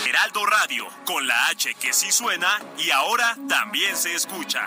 Heraldo 0.06 0.44
Radio, 0.44 0.88
con 1.04 1.26
la 1.26 1.46
H 1.46 1.74
que 1.74 1.92
sí 1.92 2.10
suena 2.10 2.60
y 2.78 2.90
ahora 2.90 3.36
también 3.48 3.96
se 3.96 4.14
escucha. 4.14 4.66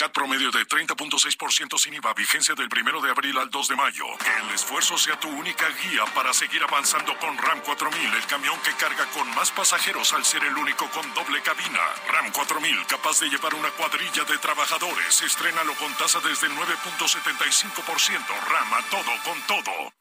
CAT 0.00 0.12
promedio 0.12 0.50
de 0.50 0.66
30.6% 0.66 1.76
sin 1.76 1.92
IVA, 1.92 2.14
vigencia 2.14 2.54
del 2.54 2.70
1 2.72 3.02
de 3.02 3.10
abril 3.10 3.36
al 3.36 3.50
2 3.50 3.68
de 3.68 3.76
mayo. 3.76 4.06
Que 4.16 4.34
el 4.46 4.54
esfuerzo 4.54 4.96
sea 4.96 5.20
tu 5.20 5.28
única 5.28 5.68
guía 5.68 6.06
para 6.14 6.32
seguir 6.32 6.62
avanzando 6.62 7.14
con 7.18 7.36
RAM 7.36 7.60
4000, 7.60 8.14
el 8.14 8.24
camión 8.24 8.58
que 8.64 8.72
carga 8.76 9.04
con 9.12 9.28
más 9.34 9.50
pasajeros 9.50 10.14
al 10.14 10.24
ser 10.24 10.42
el 10.44 10.56
único 10.56 10.88
con 10.88 11.04
doble 11.12 11.42
cabina. 11.42 11.84
RAM 12.08 12.32
4000, 12.32 12.86
capaz 12.86 13.20
de 13.20 13.28
llevar 13.28 13.54
una 13.54 13.70
cuadrilla 13.72 14.24
de 14.24 14.38
trabajadores. 14.38 15.20
Estrénalo 15.20 15.74
con 15.74 15.92
tasa 15.98 16.18
desde 16.20 16.46
el 16.46 16.54
9.75%. 16.54 18.24
RAM 18.48 18.72
a 18.72 18.82
todo 18.88 19.12
con 19.22 19.38
todo. 19.42 19.99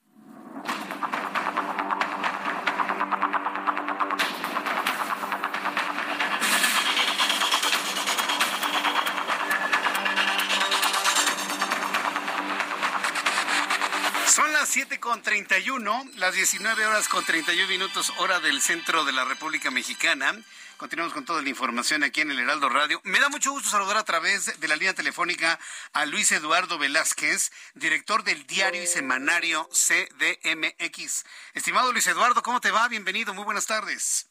Con 15.09 15.23
31, 15.23 16.05
las 16.17 16.35
19 16.35 16.85
horas 16.85 17.07
con 17.07 17.25
31 17.25 17.67
minutos, 17.67 18.13
hora 18.17 18.39
del 18.39 18.61
centro 18.61 19.05
de 19.05 19.11
la 19.11 19.25
República 19.25 19.71
Mexicana. 19.71 20.39
Continuamos 20.77 21.15
con 21.15 21.25
toda 21.25 21.41
la 21.41 21.49
información 21.49 22.03
aquí 22.03 22.21
en 22.21 22.29
el 22.29 22.37
Heraldo 22.37 22.69
Radio. 22.69 23.01
Me 23.05 23.19
da 23.19 23.27
mucho 23.27 23.49
gusto 23.49 23.71
saludar 23.71 23.97
a 23.97 24.03
través 24.03 24.59
de 24.59 24.67
la 24.67 24.75
línea 24.75 24.93
telefónica 24.93 25.59
a 25.93 26.05
Luis 26.05 26.31
Eduardo 26.31 26.77
Velázquez, 26.77 27.51
director 27.73 28.23
del 28.23 28.45
diario 28.45 28.83
y 28.83 28.85
semanario 28.85 29.67
CDMX. 29.71 31.25
Estimado 31.55 31.91
Luis 31.91 32.05
Eduardo, 32.05 32.43
¿cómo 32.43 32.61
te 32.61 32.69
va? 32.69 32.87
Bienvenido, 32.87 33.33
muy 33.33 33.45
buenas 33.45 33.65
tardes. 33.65 34.28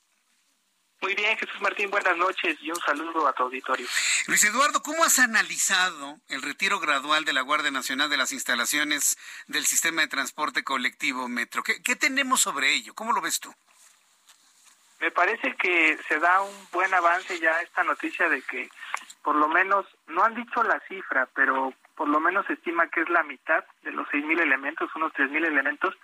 Muy 1.01 1.15
bien, 1.15 1.37
Jesús 1.37 1.61
Martín, 1.61 1.91
buenas 1.91 2.16
noches 2.16 2.57
y 2.61 2.70
un 2.70 2.81
saludo 2.81 3.29
a 3.29 3.33
tu 3.33 3.45
auditorio. 3.45 3.87
Luis 4.27 4.45
Eduardo, 4.45 4.83
¿cómo 4.83 5.05
has 5.05 5.20
analizado 5.20 6.19
el 6.29 6.43
retiro 6.43 6.81
gradual 6.81 7.25
de 7.25 7.33
la 7.33 7.43
Guardia 7.43 7.70
Nacional 7.70 8.11
de 8.11 8.16
las 8.16 8.33
instalaciones 8.33 9.16
del 9.47 9.65
sistema 9.65 10.03
de 10.03 10.09
transporte 10.09 10.65
colectivo 10.65 11.29
Metro? 11.29 11.62
¿Qué, 11.62 11.97
tenemos 11.97 12.41
sobre 12.41 12.75
ello? 12.75 12.95
¿Cómo 12.95 13.12
lo 13.12 13.20
ves 13.20 13.39
tú? 13.39 13.55
Me 15.01 15.12
parece 15.12 15.55
que 15.55 15.97
se 16.09 16.19
da 16.19 16.43
un 16.43 16.69
buen 16.73 16.93
avance 16.93 17.39
ya 17.39 17.61
esta 17.61 17.85
noticia 17.85 18.29
de 18.29 18.43
que 18.43 18.69
por 19.23 19.37
lo 19.37 19.49
menos, 19.49 19.87
no 20.07 20.25
han 20.25 20.35
dicho 20.35 20.62
la 20.62 20.81
cifra, 20.89 21.29
pero 21.35 21.75
por 21.95 22.09
lo 22.09 22.19
menos 22.19 22.47
se 22.47 22.55
estima 22.55 22.89
que 22.89 23.03
es 23.03 23.09
la 23.11 23.23
mitad 23.23 23.62
de 23.83 23.93
los 23.93 24.09
6.000 24.09 24.41
elementos, 24.41 24.91
unos 24.97 25.12
3.000 25.12 25.45
elementos, 25.45 25.95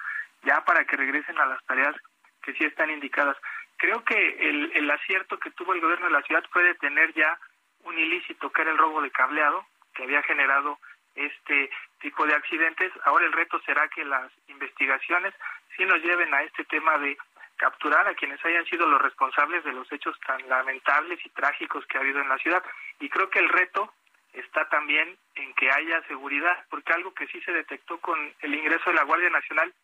ya 0.44 0.64
para 0.64 0.84
que 0.84 0.96
regresen 0.96 1.38
a 1.38 1.46
las 1.46 1.64
tareas 1.64 1.96
que 2.42 2.52
sí 2.52 2.64
están 2.64 2.90
indicadas. 2.90 3.36
Creo 3.84 4.02
que 4.02 4.48
el, 4.48 4.72
el 4.76 4.90
acierto 4.90 5.38
que 5.38 5.50
tuvo 5.50 5.74
el 5.74 5.80
gobierno 5.82 6.06
de 6.06 6.12
la 6.12 6.22
ciudad 6.22 6.42
fue 6.50 6.62
detener 6.62 7.12
ya 7.12 7.38
un 7.82 7.98
ilícito 7.98 8.50
que 8.50 8.62
era 8.62 8.70
el 8.70 8.78
robo 8.78 9.02
de 9.02 9.10
cableado, 9.10 9.66
que 9.94 10.04
había 10.04 10.22
generado 10.22 10.78
este 11.14 11.68
tipo 12.00 12.24
de 12.24 12.34
accidentes. 12.34 12.90
Ahora 13.04 13.26
el 13.26 13.32
reto 13.34 13.60
será 13.66 13.86
que 13.88 14.02
las 14.06 14.32
investigaciones 14.48 15.34
sí 15.76 15.84
nos 15.84 16.02
lleven 16.02 16.32
a 16.32 16.44
este 16.44 16.64
tema 16.64 16.96
de 16.96 17.18
capturar 17.56 18.08
a 18.08 18.14
quienes 18.14 18.42
hayan 18.46 18.64
sido 18.64 18.88
los 18.88 19.02
responsables 19.02 19.62
de 19.64 19.74
los 19.74 19.92
hechos 19.92 20.18
tan 20.20 20.48
lamentables 20.48 21.18
y 21.22 21.28
trágicos 21.28 21.84
que 21.84 21.98
ha 21.98 22.00
habido 22.00 22.22
en 22.22 22.30
la 22.30 22.38
ciudad. 22.38 22.64
Y 23.00 23.10
creo 23.10 23.28
que 23.28 23.40
el 23.40 23.50
reto 23.50 23.92
está 24.32 24.66
también 24.70 25.14
en 25.34 25.52
que 25.56 25.70
haya 25.70 26.00
seguridad, 26.08 26.64
porque 26.70 26.94
algo 26.94 27.12
que 27.12 27.26
sí 27.26 27.38
se 27.42 27.52
detectó 27.52 28.00
con 28.00 28.32
el 28.40 28.54
ingreso 28.54 28.88
de 28.88 28.96
la 28.96 29.04
Guardia 29.04 29.28
Nacional 29.28 29.74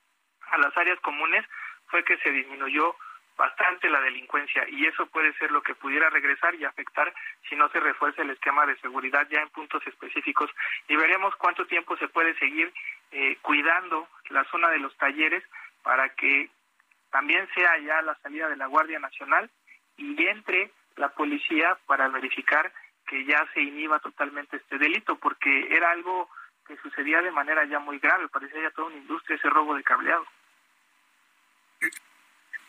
a 0.52 0.56
las 0.56 0.74
áreas 0.78 0.98
comunes 1.01 1.44
fue 1.89 2.02
que 2.02 2.16
se 2.16 2.31
disminuyó 2.31 2.97
bastante 3.40 3.88
la 3.88 4.02
delincuencia 4.02 4.68
y 4.68 4.84
eso 4.84 5.06
puede 5.06 5.32
ser 5.38 5.50
lo 5.50 5.62
que 5.62 5.74
pudiera 5.74 6.10
regresar 6.10 6.54
y 6.56 6.66
afectar 6.66 7.10
si 7.48 7.56
no 7.56 7.70
se 7.70 7.80
refuerza 7.80 8.20
el 8.20 8.28
esquema 8.28 8.66
de 8.66 8.76
seguridad 8.80 9.26
ya 9.30 9.40
en 9.40 9.48
puntos 9.48 9.82
específicos 9.86 10.50
y 10.88 10.94
veremos 10.94 11.34
cuánto 11.36 11.66
tiempo 11.66 11.96
se 11.96 12.08
puede 12.08 12.38
seguir 12.38 12.70
eh, 13.12 13.38
cuidando 13.40 14.06
la 14.28 14.44
zona 14.50 14.68
de 14.68 14.80
los 14.80 14.94
talleres 14.98 15.42
para 15.82 16.10
que 16.10 16.50
también 17.10 17.48
sea 17.54 17.78
ya 17.78 18.02
la 18.02 18.14
salida 18.16 18.46
de 18.50 18.58
la 18.58 18.66
Guardia 18.66 18.98
Nacional 18.98 19.48
y 19.96 20.22
entre 20.26 20.70
la 20.96 21.08
policía 21.08 21.78
para 21.86 22.08
verificar 22.08 22.70
que 23.06 23.24
ya 23.24 23.48
se 23.54 23.62
inhiba 23.62 24.00
totalmente 24.00 24.58
este 24.58 24.76
delito 24.76 25.16
porque 25.16 25.74
era 25.74 25.92
algo 25.92 26.28
que 26.66 26.76
sucedía 26.76 27.22
de 27.22 27.32
manera 27.32 27.64
ya 27.64 27.78
muy 27.78 27.98
grave, 28.00 28.28
parecía 28.28 28.60
ya 28.64 28.70
toda 28.72 28.88
una 28.88 28.98
industria 28.98 29.36
ese 29.36 29.48
robo 29.48 29.74
de 29.74 29.82
cableado. 29.82 30.26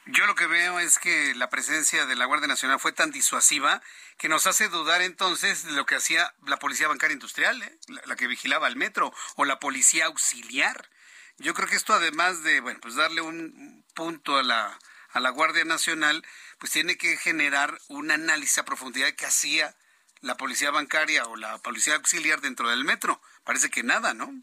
Yo 0.07 0.25
lo 0.25 0.35
que 0.35 0.47
veo 0.47 0.79
es 0.79 0.97
que 0.97 1.35
la 1.35 1.49
presencia 1.49 2.05
de 2.05 2.15
la 2.15 2.25
Guardia 2.25 2.47
Nacional 2.47 2.79
fue 2.79 2.91
tan 2.91 3.11
disuasiva 3.11 3.81
que 4.17 4.29
nos 4.29 4.47
hace 4.47 4.67
dudar 4.67 5.01
entonces 5.01 5.63
de 5.63 5.73
lo 5.73 5.85
que 5.85 5.95
hacía 5.95 6.33
la 6.45 6.57
Policía 6.57 6.87
Bancaria 6.87 7.13
Industrial, 7.13 7.61
¿eh? 7.61 7.77
la, 8.05 8.15
que 8.15 8.27
vigilaba 8.27 8.67
el 8.67 8.75
metro, 8.75 9.13
o 9.35 9.45
la 9.45 9.59
Policía 9.59 10.07
Auxiliar. 10.07 10.89
Yo 11.37 11.53
creo 11.53 11.67
que 11.67 11.75
esto 11.75 11.93
además 11.93 12.43
de, 12.43 12.61
bueno, 12.61 12.79
pues 12.81 12.95
darle 12.95 13.21
un 13.21 13.85
punto 13.93 14.37
a 14.37 14.43
la, 14.43 14.79
a 15.11 15.19
la 15.19 15.29
Guardia 15.29 15.65
Nacional, 15.65 16.25
pues 16.57 16.71
tiene 16.71 16.97
que 16.97 17.17
generar 17.17 17.79
un 17.87 18.09
análisis 18.09 18.57
a 18.57 18.65
profundidad 18.65 19.05
de 19.05 19.15
qué 19.15 19.27
hacía 19.27 19.75
la 20.21 20.35
Policía 20.35 20.71
Bancaria 20.71 21.25
o 21.25 21.35
la 21.35 21.59
Policía 21.59 21.95
Auxiliar 21.95 22.41
dentro 22.41 22.69
del 22.69 22.85
metro. 22.85 23.21
Parece 23.43 23.69
que 23.69 23.83
nada, 23.83 24.13
¿no? 24.15 24.33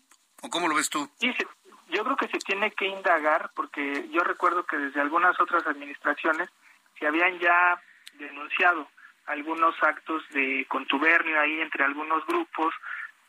¿O 0.41 0.51
cómo 0.51 0.69
lo 0.69 0.77
ves 0.77 0.89
tú? 0.89 1.11
Sí, 1.21 1.33
yo 1.89 2.05
creo 2.05 2.17
que 2.17 2.29
se 2.29 2.39
tiene 2.39 2.71
que 2.73 2.87
indagar 2.87 3.51
porque 3.55 4.09
yo 4.11 4.21
recuerdo 4.23 4.65
que 4.65 4.77
desde 4.77 5.01
algunas 5.01 5.39
otras 5.41 5.67
administraciones 5.67 6.49
se 6.99 7.07
habían 7.07 7.39
ya 7.39 7.81
denunciado 8.15 8.89
algunos 9.27 9.75
actos 9.83 10.23
de 10.31 10.67
contubernio 10.69 11.39
ahí 11.41 11.61
entre 11.61 11.85
algunos 11.85 12.27
grupos 12.27 12.75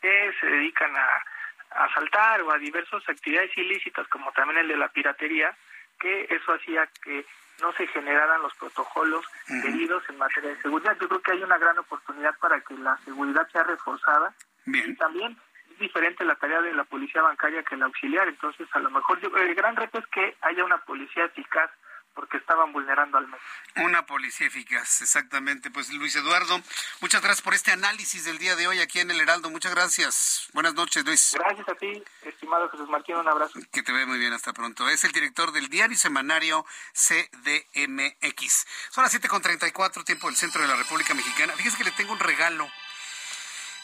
que 0.00 0.32
se 0.40 0.46
dedican 0.46 0.94
a, 0.96 1.22
asaltar 1.70 2.42
o 2.42 2.50
a 2.50 2.58
diversas 2.58 3.08
actividades 3.08 3.56
ilícitas 3.56 4.08
como 4.08 4.32
también 4.32 4.58
el 4.58 4.68
de 4.68 4.76
la 4.76 4.88
piratería 4.88 5.56
que 6.00 6.26
eso 6.28 6.52
hacía 6.52 6.88
que 7.04 7.24
no 7.62 7.72
se 7.74 7.86
generaran 7.88 8.42
los 8.42 8.52
protocolos 8.54 9.24
debidos 9.46 10.02
en 10.08 10.18
materia 10.18 10.50
de 10.50 10.62
seguridad. 10.62 10.96
Yo 11.00 11.08
creo 11.08 11.22
que 11.22 11.32
hay 11.32 11.42
una 11.42 11.58
gran 11.58 11.78
oportunidad 11.78 12.34
para 12.40 12.60
que 12.62 12.74
la 12.74 12.96
seguridad 13.04 13.46
sea 13.52 13.62
reforzada. 13.62 14.34
Y 14.66 14.94
también 14.96 15.36
diferente 15.80 16.24
la 16.24 16.36
tarea 16.36 16.60
de 16.60 16.72
la 16.72 16.84
policía 16.84 17.22
bancaria 17.22 17.64
que 17.64 17.76
la 17.76 17.86
auxiliar. 17.86 18.28
Entonces, 18.28 18.68
a 18.72 18.78
lo 18.78 18.90
mejor 18.90 19.20
yo, 19.20 19.36
el 19.36 19.54
gran 19.54 19.74
reto 19.74 19.98
es 19.98 20.06
que 20.06 20.36
haya 20.42 20.64
una 20.64 20.78
policía 20.84 21.24
eficaz 21.24 21.70
porque 22.14 22.36
estaban 22.36 22.72
vulnerando 22.72 23.18
al 23.18 23.26
medio. 23.26 23.40
Una 23.76 24.04
policía 24.04 24.46
eficaz, 24.48 25.02
exactamente. 25.02 25.70
Pues 25.70 25.92
Luis 25.92 26.14
Eduardo, 26.16 26.60
muchas 27.00 27.22
gracias 27.22 27.42
por 27.42 27.54
este 27.54 27.70
análisis 27.70 28.24
del 28.24 28.38
día 28.38 28.56
de 28.56 28.66
hoy 28.66 28.80
aquí 28.80 29.00
en 29.00 29.10
el 29.10 29.20
Heraldo. 29.20 29.48
Muchas 29.50 29.74
gracias. 29.74 30.48
Buenas 30.52 30.74
noches, 30.74 31.04
Luis. 31.04 31.34
Gracias 31.38 31.68
a 31.68 31.74
ti, 31.74 32.02
estimado 32.22 32.68
Jesús 32.70 32.88
Martín. 32.88 33.16
Un 33.16 33.28
abrazo. 33.28 33.58
Que 33.72 33.82
te 33.82 33.92
ve 33.92 34.06
muy 34.06 34.18
bien, 34.18 34.32
hasta 34.32 34.52
pronto. 34.52 34.88
Es 34.88 35.04
el 35.04 35.12
director 35.12 35.52
del 35.52 35.68
diario 35.68 35.96
semanario 35.96 36.66
CDMX. 36.92 38.66
Son 38.90 39.04
las 39.04 39.14
7.34, 39.14 40.04
tiempo 40.04 40.26
del 40.26 40.36
centro 40.36 40.62
de 40.62 40.68
la 40.68 40.76
República 40.76 41.14
Mexicana. 41.14 41.52
Fíjese 41.54 41.78
que 41.78 41.84
le 41.84 41.92
tengo 41.92 42.12
un 42.12 42.18
regalo 42.18 42.68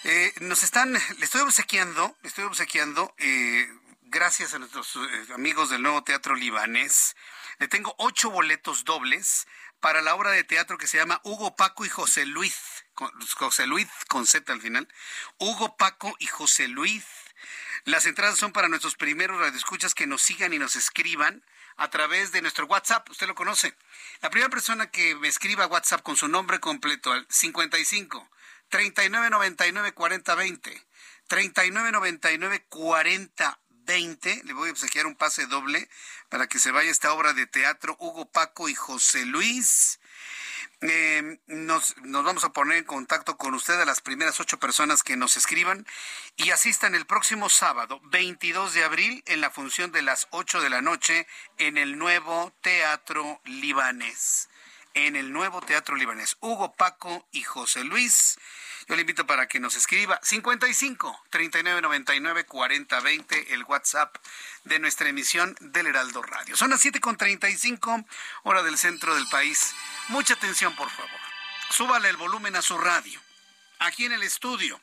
eh, 0.04 0.32
nos 0.40 0.62
están, 0.62 0.92
le 0.92 1.24
estoy 1.24 1.40
obsequiando, 1.40 2.16
le 2.22 2.28
estoy 2.28 2.44
obsequiando, 2.44 3.14
eh, 3.18 3.68
gracias 4.02 4.54
a 4.54 4.58
nuestros 4.58 4.96
eh, 4.96 5.32
amigos 5.34 5.70
del 5.70 5.82
nuevo 5.82 6.02
teatro 6.04 6.34
libanés, 6.34 7.16
le 7.58 7.68
tengo 7.68 7.94
ocho 7.98 8.30
boletos 8.30 8.84
dobles 8.84 9.46
para 9.80 10.02
la 10.02 10.14
obra 10.14 10.30
de 10.30 10.44
teatro 10.44 10.78
que 10.78 10.86
se 10.86 10.98
llama 10.98 11.20
Hugo 11.24 11.56
Paco 11.56 11.84
y 11.84 11.88
José 11.88 12.26
Luis, 12.26 12.84
José 13.36 13.66
Luis 13.66 13.88
con 14.08 14.26
Z 14.26 14.52
al 14.52 14.60
final, 14.60 14.88
Hugo 15.38 15.76
Paco 15.76 16.14
y 16.18 16.26
José 16.26 16.68
Luis. 16.68 17.04
Las 17.84 18.06
entradas 18.06 18.38
son 18.38 18.52
para 18.52 18.68
nuestros 18.68 18.96
primeros 18.96 19.38
radioescuchas 19.38 19.94
que 19.94 20.06
nos 20.06 20.22
sigan 20.22 20.52
y 20.52 20.58
nos 20.58 20.76
escriban 20.76 21.44
a 21.76 21.90
través 21.90 22.32
de 22.32 22.42
nuestro 22.42 22.66
WhatsApp, 22.66 23.08
usted 23.10 23.26
lo 23.26 23.34
conoce. 23.34 23.76
La 24.22 24.30
primera 24.30 24.48
persona 24.50 24.90
que 24.90 25.14
me 25.14 25.28
escriba 25.28 25.66
WhatsApp 25.66 26.02
con 26.02 26.16
su 26.16 26.26
nombre 26.26 26.58
completo 26.58 27.12
al 27.12 27.26
55 27.28 28.30
3999 28.68 29.92
4020. 29.92 30.82
3999 31.26 32.64
4020. 32.68 34.42
Le 34.44 34.52
voy 34.52 34.68
a 34.68 34.72
obsequiar 34.72 35.06
un 35.06 35.16
pase 35.16 35.46
doble 35.46 35.88
para 36.28 36.46
que 36.46 36.58
se 36.58 36.70
vaya 36.70 36.90
esta 36.90 37.12
obra 37.12 37.32
de 37.32 37.46
teatro 37.46 37.96
Hugo 37.98 38.30
Paco 38.30 38.68
y 38.68 38.74
José 38.74 39.24
Luis. 39.24 40.00
Eh, 40.82 41.40
nos, 41.46 41.96
nos, 41.98 42.24
vamos 42.24 42.44
a 42.44 42.52
poner 42.52 42.76
en 42.76 42.84
contacto 42.84 43.38
con 43.38 43.54
usted 43.54 43.80
a 43.80 43.86
las 43.86 44.02
primeras 44.02 44.38
ocho 44.40 44.58
personas 44.58 45.02
que 45.02 45.16
nos 45.16 45.38
escriban 45.38 45.86
y 46.36 46.50
asistan 46.50 46.94
el 46.94 47.06
próximo 47.06 47.48
sábado, 47.48 47.98
22 48.04 48.74
de 48.74 48.84
abril, 48.84 49.22
en 49.26 49.40
la 49.40 49.50
función 49.50 49.90
de 49.90 50.02
las 50.02 50.28
8 50.30 50.60
de 50.60 50.68
la 50.68 50.82
noche 50.82 51.26
en 51.56 51.78
el 51.78 51.96
nuevo 51.96 52.52
Teatro 52.60 53.40
Libanés 53.44 54.50
en 54.96 55.14
el 55.14 55.32
nuevo 55.32 55.60
Teatro 55.60 55.94
Libanés. 55.94 56.36
Hugo 56.40 56.72
Paco 56.72 57.28
y 57.30 57.42
José 57.42 57.84
Luis. 57.84 58.38
Yo 58.88 58.94
le 58.94 59.02
invito 59.02 59.26
para 59.26 59.46
que 59.46 59.60
nos 59.60 59.76
escriba 59.76 60.18
55 60.22 61.24
39 61.30 61.82
99 61.82 62.46
40 62.46 63.00
20 63.00 63.54
el 63.54 63.64
WhatsApp 63.64 64.16
de 64.64 64.78
nuestra 64.78 65.08
emisión 65.08 65.54
del 65.60 65.86
Heraldo 65.86 66.22
Radio. 66.22 66.56
Son 66.56 66.70
las 66.70 66.80
7 66.80 67.00
con 67.00 67.16
35 67.16 68.04
hora 68.44 68.62
del 68.62 68.78
centro 68.78 69.14
del 69.14 69.28
país. 69.28 69.74
Mucha 70.08 70.34
atención, 70.34 70.74
por 70.74 70.88
favor. 70.90 71.10
Súbale 71.70 72.08
el 72.08 72.16
volumen 72.16 72.56
a 72.56 72.62
su 72.62 72.78
radio. 72.78 73.20
Aquí 73.80 74.06
en 74.06 74.12
el 74.12 74.22
estudio. 74.22 74.80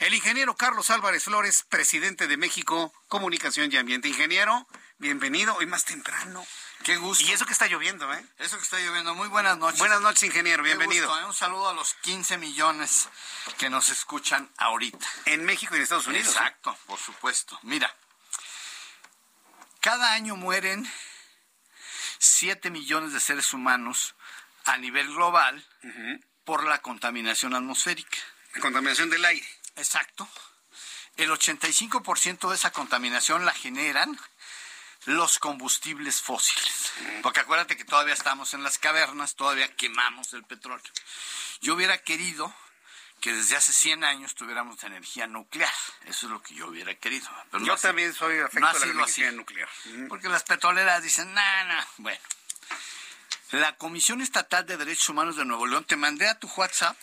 El 0.00 0.12
ingeniero 0.12 0.56
Carlos 0.56 0.90
Álvarez 0.90 1.24
Flores, 1.24 1.64
presidente 1.68 2.26
de 2.26 2.36
México 2.36 2.92
Comunicación 3.06 3.72
y 3.72 3.76
Ambiente. 3.76 4.08
Ingeniero, 4.08 4.66
bienvenido 4.98 5.54
hoy 5.56 5.66
más 5.66 5.84
temprano. 5.84 6.44
Qué 6.84 6.96
gusto. 6.96 7.24
Y 7.24 7.32
eso 7.32 7.44
que 7.44 7.52
está 7.52 7.66
lloviendo, 7.66 8.12
¿eh? 8.12 8.24
Eso 8.38 8.56
que 8.56 8.62
está 8.62 8.78
lloviendo. 8.78 9.14
Muy 9.14 9.28
buenas 9.28 9.58
noches. 9.58 9.78
Buenas 9.78 10.00
noches, 10.00 10.22
ingeniero. 10.22 10.62
Bienvenido. 10.62 11.18
¿eh? 11.18 11.24
Un 11.24 11.34
saludo 11.34 11.68
a 11.68 11.74
los 11.74 11.94
15 11.94 12.38
millones 12.38 13.08
que 13.58 13.68
nos 13.68 13.88
escuchan 13.90 14.50
ahorita. 14.56 15.06
En 15.26 15.44
México 15.44 15.74
y 15.74 15.78
en 15.78 15.82
Estados 15.82 16.06
Unidos. 16.06 16.28
Exacto, 16.28 16.76
por 16.86 16.98
supuesto. 16.98 17.58
Mira, 17.62 17.94
cada 19.80 20.12
año 20.12 20.36
mueren 20.36 20.90
7 22.18 22.70
millones 22.70 23.12
de 23.12 23.20
seres 23.20 23.52
humanos 23.52 24.14
a 24.64 24.76
nivel 24.76 25.06
global 25.08 25.66
por 26.44 26.64
la 26.64 26.80
contaminación 26.80 27.54
atmosférica. 27.54 28.18
La 28.54 28.60
contaminación 28.60 29.10
del 29.10 29.24
aire. 29.24 29.46
Exacto. 29.76 30.28
El 31.16 31.30
85% 31.30 32.48
de 32.48 32.54
esa 32.54 32.70
contaminación 32.70 33.44
la 33.44 33.52
generan 33.52 34.18
los 35.08 35.38
combustibles 35.38 36.20
fósiles. 36.20 36.92
Porque 37.22 37.40
acuérdate 37.40 37.76
que 37.76 37.84
todavía 37.84 38.12
estamos 38.12 38.52
en 38.52 38.62
las 38.62 38.78
cavernas, 38.78 39.36
todavía 39.36 39.74
quemamos 39.74 40.34
el 40.34 40.44
petróleo. 40.44 40.84
Yo 41.62 41.74
hubiera 41.74 41.96
querido 41.98 42.54
que 43.20 43.32
desde 43.32 43.56
hace 43.56 43.72
100 43.72 44.04
años 44.04 44.34
tuviéramos 44.34 44.84
energía 44.84 45.26
nuclear. 45.26 45.72
Eso 46.04 46.26
es 46.26 46.32
lo 46.32 46.42
que 46.42 46.54
yo 46.54 46.68
hubiera 46.68 46.94
querido. 46.94 47.26
yo 47.64 47.76
también 47.78 48.12
soy 48.12 48.38
afecto 48.38 48.66
a 48.66 48.72
la 48.74 48.86
energía 48.86 49.32
nuclear. 49.32 49.68
Porque 50.10 50.28
las 50.28 50.44
petroleras 50.44 51.02
dicen, 51.02 51.32
no, 51.32 51.64
no. 51.64 51.86
Bueno. 51.96 52.20
La 53.52 53.76
Comisión 53.76 54.20
Estatal 54.20 54.66
de 54.66 54.76
Derechos 54.76 55.08
Humanos 55.08 55.36
de 55.36 55.46
Nuevo 55.46 55.66
León, 55.66 55.84
te 55.84 55.96
mandé 55.96 56.28
a 56.28 56.38
tu 56.38 56.48
WhatsApp 56.48 56.98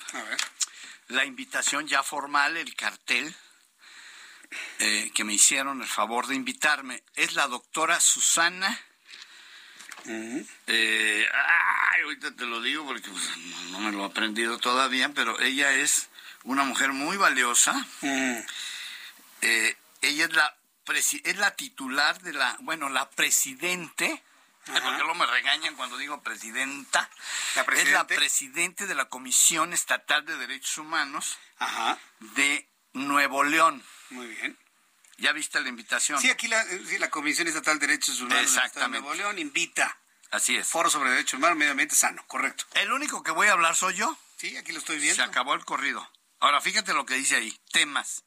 la 1.07 1.26
invitación 1.26 1.88
ya 1.88 2.03
formal, 2.03 2.56
el 2.56 2.76
cartel 2.76 3.36
eh, 4.80 5.11
que 5.13 5.23
me 5.23 5.34
hicieron 5.34 5.81
el 5.81 5.88
favor 5.88 6.27
de 6.27 6.35
invitarme. 6.35 7.03
Es 7.15 7.34
la 7.34 7.47
doctora 7.47 7.99
Susana. 7.99 8.80
Eh, 10.07 11.27
ay, 11.34 12.01
ahorita 12.03 12.35
te 12.35 12.45
lo 12.45 12.61
digo 12.61 12.85
porque 12.85 13.09
pues, 13.09 13.38
no 13.72 13.80
me 13.80 13.91
lo 13.91 14.03
he 14.03 14.05
aprendido 14.05 14.59
todavía, 14.59 15.09
pero 15.09 15.39
ella 15.39 15.72
es 15.73 16.09
una 16.43 16.63
mujer 16.63 16.93
muy 16.93 17.17
valiosa. 17.17 17.85
Eh, 19.41 19.77
ella 20.01 20.26
es 20.26 20.34
la, 20.34 20.55
es 21.23 21.38
la 21.38 21.55
titular 21.55 22.22
de 22.22 22.34
la, 22.34 22.55
bueno, 22.61 22.89
la 22.89 23.09
presidente. 23.09 24.23
¿Por 24.65 24.81
qué 24.81 25.03
no 25.03 25.13
me 25.13 25.27
regañan 25.27 25.76
cuando 25.76 25.97
digo 25.97 26.22
presidenta? 26.22 27.07
es 27.76 27.91
la 27.91 28.07
presidente 28.07 28.88
de 28.88 28.95
la 28.95 29.05
Comisión 29.05 29.73
Estatal 29.73 30.26
de 30.26 30.38
Derechos 30.38 30.80
Humanos 30.80 31.38
de 32.19 32.67
Nuevo 32.93 33.43
León. 33.43 33.84
Muy 34.10 34.27
bien. 34.27 34.57
¿Ya 35.18 35.32
viste 35.32 35.61
la 35.61 35.69
invitación? 35.69 36.19
Sí, 36.19 36.30
aquí 36.30 36.48
la, 36.48 36.65
la 36.99 37.10
Comisión 37.10 37.48
Estatal 37.48 37.80
de 37.80 37.88
Derechos 37.88 38.19
Humanos 38.19 38.53
de 38.76 38.88
Nuevo 38.90 39.14
León 39.14 39.40
invita. 39.40 39.98
Así 40.32 40.56
es. 40.57 40.68
Foro 40.68 40.90
sobre 40.90 41.11
Derechos 41.11 41.38
Humanos, 41.38 41.57
Medio 41.57 41.72
Ambiente 41.72 41.95
Sano, 41.95 42.26
correcto. 42.27 42.65
El 42.73 42.91
único 42.91 43.23
que 43.23 43.32
voy 43.32 43.48
a 43.48 43.53
hablar 43.53 43.76
soy 43.76 43.95
yo. 43.95 44.18
Sí, 44.38 44.57
aquí 44.57 44.73
lo 44.73 44.80
estoy 44.80 44.98
viendo. 44.99 45.15
Se 45.15 45.30
acabó 45.30 45.53
el 45.53 45.64
corrido. 45.64 46.06
Ahora 46.40 46.60
fíjate 46.60 46.94
lo 46.94 47.06
que 47.06 47.15
dice 47.15 47.38
ahí. 47.38 47.57
Temas 47.72 48.23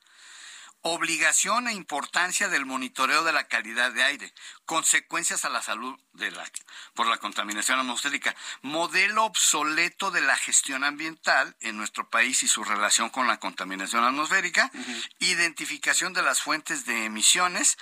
obligación 0.82 1.68
e 1.68 1.72
importancia 1.72 2.48
del 2.48 2.64
monitoreo 2.64 3.24
de 3.24 3.32
la 3.32 3.48
calidad 3.48 3.92
de 3.92 4.04
aire, 4.04 4.32
consecuencias 4.64 5.44
a 5.44 5.48
la 5.48 5.62
salud 5.62 5.98
de 6.12 6.30
la, 6.30 6.48
por 6.94 7.06
la 7.06 7.18
contaminación 7.18 7.78
atmosférica, 7.78 8.34
modelo 8.62 9.24
obsoleto 9.24 10.10
de 10.10 10.20
la 10.20 10.36
gestión 10.36 10.84
ambiental 10.84 11.56
en 11.60 11.76
nuestro 11.76 12.08
país 12.08 12.42
y 12.42 12.48
su 12.48 12.64
relación 12.64 13.10
con 13.10 13.26
la 13.26 13.38
contaminación 13.38 14.04
atmosférica, 14.04 14.70
identificación 15.18 16.12
de 16.12 16.22
las 16.22 16.40
fuentes 16.40 16.86
de 16.86 17.04
emisiones 17.04 17.76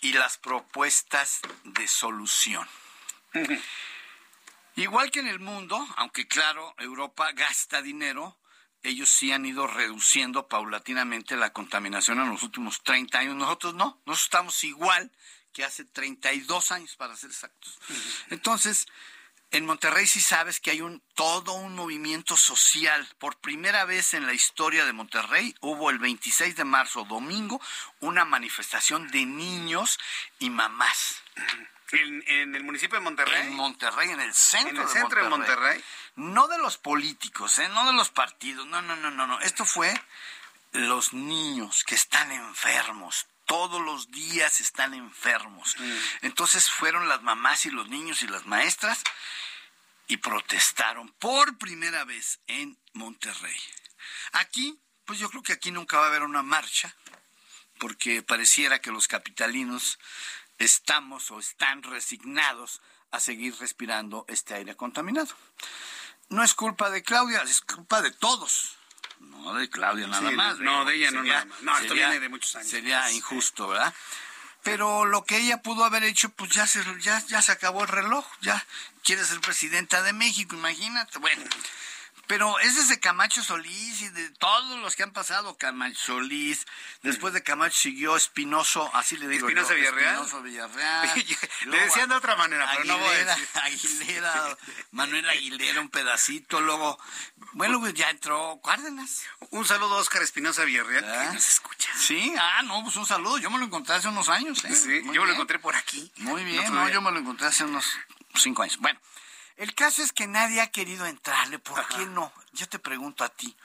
y 0.00 0.12
las 0.12 0.36
propuestas 0.36 1.40
de 1.64 1.88
solución. 1.88 2.68
Igual 4.76 5.10
que 5.10 5.20
en 5.20 5.28
el 5.28 5.38
mundo, 5.38 5.86
aunque 5.96 6.26
claro, 6.26 6.74
Europa 6.78 7.30
gasta 7.32 7.80
dinero, 7.80 8.36
ellos 8.84 9.08
sí 9.08 9.32
han 9.32 9.46
ido 9.46 9.66
reduciendo 9.66 10.46
paulatinamente 10.46 11.36
la 11.36 11.52
contaminación 11.52 12.20
en 12.20 12.30
los 12.30 12.42
últimos 12.42 12.82
30 12.82 13.18
años. 13.18 13.34
Nosotros 13.34 13.74
no, 13.74 14.00
nosotros 14.06 14.22
estamos 14.22 14.64
igual 14.64 15.10
que 15.52 15.64
hace 15.64 15.84
32 15.84 16.72
años, 16.72 16.94
para 16.96 17.16
ser 17.16 17.30
exactos. 17.30 17.78
Entonces, 18.28 18.86
en 19.50 19.66
Monterrey 19.66 20.06
sí 20.06 20.20
sabes 20.20 20.60
que 20.60 20.72
hay 20.72 20.80
un 20.80 21.00
todo 21.14 21.52
un 21.52 21.74
movimiento 21.74 22.36
social. 22.36 23.08
Por 23.18 23.36
primera 23.36 23.84
vez 23.84 24.12
en 24.12 24.26
la 24.26 24.34
historia 24.34 24.84
de 24.84 24.92
Monterrey 24.92 25.54
hubo 25.60 25.90
el 25.90 25.98
26 25.98 26.56
de 26.56 26.64
marzo, 26.64 27.04
domingo, 27.04 27.60
una 28.00 28.24
manifestación 28.24 29.08
de 29.10 29.24
niños 29.24 29.98
y 30.40 30.50
mamás. 30.50 31.22
¿En, 31.92 32.54
el 32.54 32.64
municipio 32.64 32.98
de 32.98 33.04
Monterrey? 33.04 33.42
En 33.42 33.54
Monterrey, 33.54 34.10
en 34.10 34.20
el 34.20 34.34
centro, 34.34 34.70
¿En 34.70 34.82
el 34.82 34.88
centro 34.88 35.22
de 35.22 35.28
Monterrey. 35.28 35.84
No 36.16 36.48
de 36.48 36.58
los 36.58 36.78
políticos, 36.78 37.58
¿eh? 37.58 37.68
no 37.68 37.86
de 37.86 37.92
los 37.92 38.10
partidos, 38.10 38.66
no, 38.66 38.82
no, 38.82 38.96
no, 38.96 39.10
no, 39.10 39.26
no. 39.26 39.40
Esto 39.40 39.64
fue 39.64 39.92
los 40.72 41.12
niños 41.12 41.84
que 41.84 41.94
están 41.94 42.32
enfermos, 42.32 43.26
todos 43.46 43.80
los 43.80 44.10
días 44.10 44.60
están 44.60 44.94
enfermos. 44.94 45.76
Mm. 45.78 45.98
Entonces 46.22 46.70
fueron 46.70 47.08
las 47.08 47.22
mamás 47.22 47.66
y 47.66 47.70
los 47.70 47.88
niños 47.88 48.22
y 48.22 48.28
las 48.28 48.46
maestras 48.46 49.02
y 50.06 50.16
protestaron 50.18 51.08
por 51.18 51.56
primera 51.58 52.04
vez 52.04 52.40
en 52.46 52.78
Monterrey. 52.92 53.56
Aquí, 54.32 54.78
pues 55.04 55.18
yo 55.18 55.30
creo 55.30 55.42
que 55.42 55.52
aquí 55.52 55.70
nunca 55.70 55.98
va 55.98 56.04
a 56.04 56.08
haber 56.08 56.22
una 56.22 56.42
marcha, 56.42 56.94
porque 57.78 58.22
pareciera 58.22 58.80
que 58.80 58.90
los 58.90 59.08
capitalinos 59.08 59.98
estamos 60.64 61.30
o 61.30 61.38
están 61.38 61.82
resignados 61.82 62.80
a 63.10 63.20
seguir 63.20 63.54
respirando 63.58 64.24
este 64.28 64.54
aire 64.54 64.76
contaminado. 64.76 65.34
No 66.28 66.42
es 66.42 66.54
culpa 66.54 66.90
de 66.90 67.02
Claudia, 67.02 67.42
es 67.42 67.60
culpa 67.60 68.02
de 68.02 68.10
todos. 68.10 68.76
No 69.20 69.54
de 69.54 69.68
Claudia 69.70 70.06
nada 70.06 70.30
más. 70.30 70.58
No, 70.58 70.84
de 70.84 70.96
ella 70.96 71.10
no 71.10 71.22
nada 71.22 71.44
más. 71.44 71.62
No, 71.62 71.78
esto 71.78 71.94
viene 71.94 72.18
de 72.20 72.28
muchos 72.28 72.56
años. 72.56 72.68
Sería 72.68 73.10
injusto, 73.12 73.68
¿verdad? 73.68 73.94
Pero 74.62 75.04
lo 75.04 75.24
que 75.24 75.36
ella 75.36 75.60
pudo 75.60 75.84
haber 75.84 76.04
hecho, 76.04 76.30
pues 76.30 76.50
ya 76.50 76.66
se, 76.66 76.82
ya, 77.00 77.24
ya 77.26 77.42
se 77.42 77.52
acabó 77.52 77.82
el 77.82 77.88
reloj, 77.88 78.26
ya 78.40 78.64
quiere 79.02 79.22
ser 79.24 79.40
presidenta 79.40 80.02
de 80.02 80.14
México, 80.14 80.56
imagínate. 80.56 81.18
Bueno, 81.18 81.44
pero 82.26 82.58
es 82.60 82.76
desde 82.76 83.00
Camacho 83.00 83.42
Solís 83.42 84.02
y 84.02 84.08
de 84.08 84.30
todos 84.30 84.80
los 84.80 84.96
que 84.96 85.02
han 85.02 85.12
pasado, 85.12 85.56
Camacho 85.56 85.98
Solís, 85.98 86.66
después 87.02 87.34
de 87.34 87.42
Camacho 87.42 87.76
siguió 87.76 88.16
Espinoso, 88.16 88.90
así 88.94 89.16
le 89.16 89.28
digo 89.28 89.48
Espinoso 89.48 89.74
Villarreal. 89.74 90.14
Espinoso 90.14 90.42
Villarreal. 90.42 91.24
le 91.66 91.80
decían 91.80 92.08
de 92.08 92.14
otra 92.14 92.36
manera, 92.36 92.68
pero 92.72 92.84
no 92.84 92.98
voy 92.98 93.14
a 93.14 93.24
decir. 93.24 93.48
Aguilera, 93.62 94.56
Manuel 94.92 95.28
Aguilera, 95.28 95.80
un 95.80 95.90
pedacito, 95.90 96.60
luego, 96.60 96.98
bueno, 97.52 97.86
ya 97.90 98.10
entró 98.10 98.60
Cárdenas. 98.64 99.22
Un 99.50 99.64
saludo 99.66 99.96
a 99.96 100.00
Oscar 100.00 100.22
Espinosa 100.22 100.64
Villarreal, 100.64 101.04
¿Ah? 101.04 101.26
que 101.28 101.34
nos 101.34 101.48
escucha. 101.48 101.90
Sí, 101.98 102.34
ah, 102.38 102.62
no, 102.64 102.82
pues 102.82 102.96
un 102.96 103.06
saludo, 103.06 103.38
yo 103.38 103.50
me 103.50 103.58
lo 103.58 103.66
encontré 103.66 103.94
hace 103.94 104.08
unos 104.08 104.28
años, 104.28 104.64
¿eh? 104.64 104.74
Sí, 104.74 105.02
yo 105.12 105.20
me 105.20 105.26
lo 105.28 105.32
encontré 105.32 105.58
por 105.58 105.76
aquí. 105.76 106.10
Muy 106.16 106.44
bien, 106.44 106.72
no, 106.72 106.88
yo 106.88 107.00
me 107.00 107.10
lo 107.10 107.18
encontré 107.18 107.46
hace 107.46 107.64
unos 107.64 107.86
cinco 108.34 108.62
años. 108.62 108.78
Bueno. 108.78 108.98
El 109.56 109.74
caso 109.74 110.02
es 110.02 110.12
que 110.12 110.26
nadie 110.26 110.60
ha 110.60 110.70
querido 110.70 111.06
entrarle. 111.06 111.58
¿Por 111.58 111.86
qué 111.88 112.06
no? 112.06 112.32
Yo 112.52 112.68
te 112.68 112.78
pregunto 112.78 113.24
a 113.24 113.28
ti. 113.28 113.56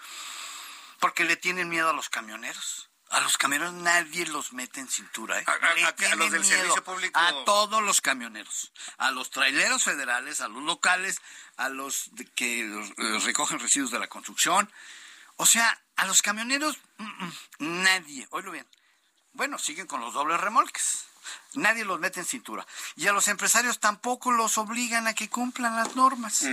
¿Porque 0.99 1.23
le 1.23 1.37
tienen 1.37 1.69
miedo 1.69 1.89
a 1.89 1.93
los 1.93 2.09
camioneros? 2.09 2.89
A 3.09 3.21
los 3.21 3.37
camioneros 3.37 3.73
nadie 3.73 4.27
los 4.27 4.53
mete 4.53 4.81
en 4.81 4.87
cintura. 4.87 5.39
¿eh? 5.39 5.45
A, 5.47 6.15
los 6.15 6.31
del 6.31 6.45
servicio 6.45 6.83
público. 6.83 7.19
A 7.19 7.43
todos 7.43 7.81
los 7.81 8.01
camioneros. 8.01 8.71
A 8.97 9.09
los 9.09 9.31
traileros 9.31 9.83
federales, 9.83 10.41
a 10.41 10.47
los 10.47 10.61
locales, 10.61 11.19
a 11.57 11.69
los 11.69 12.11
que 12.35 12.61
eh, 12.61 13.19
recogen 13.23 13.59
residuos 13.59 13.89
de 13.89 13.97
la 13.97 14.07
construcción. 14.07 14.71
O 15.37 15.45
sea, 15.47 15.81
a 15.95 16.05
los 16.05 16.21
camioneros, 16.21 16.77
mm, 16.97 17.23
mm, 17.23 17.83
nadie. 17.83 18.27
Oílo 18.29 18.51
bien. 18.51 18.67
Bueno, 19.33 19.57
siguen 19.57 19.87
con 19.87 20.01
los 20.01 20.13
dobles 20.13 20.39
remolques. 20.39 21.08
Nadie 21.53 21.85
los 21.85 21.99
mete 21.99 22.19
en 22.19 22.25
cintura. 22.25 22.65
Y 22.95 23.07
a 23.07 23.13
los 23.13 23.27
empresarios 23.27 23.79
tampoco 23.79 24.31
los 24.31 24.57
obligan 24.57 25.07
a 25.07 25.13
que 25.13 25.29
cumplan 25.29 25.75
las 25.75 25.95
normas. 25.95 26.43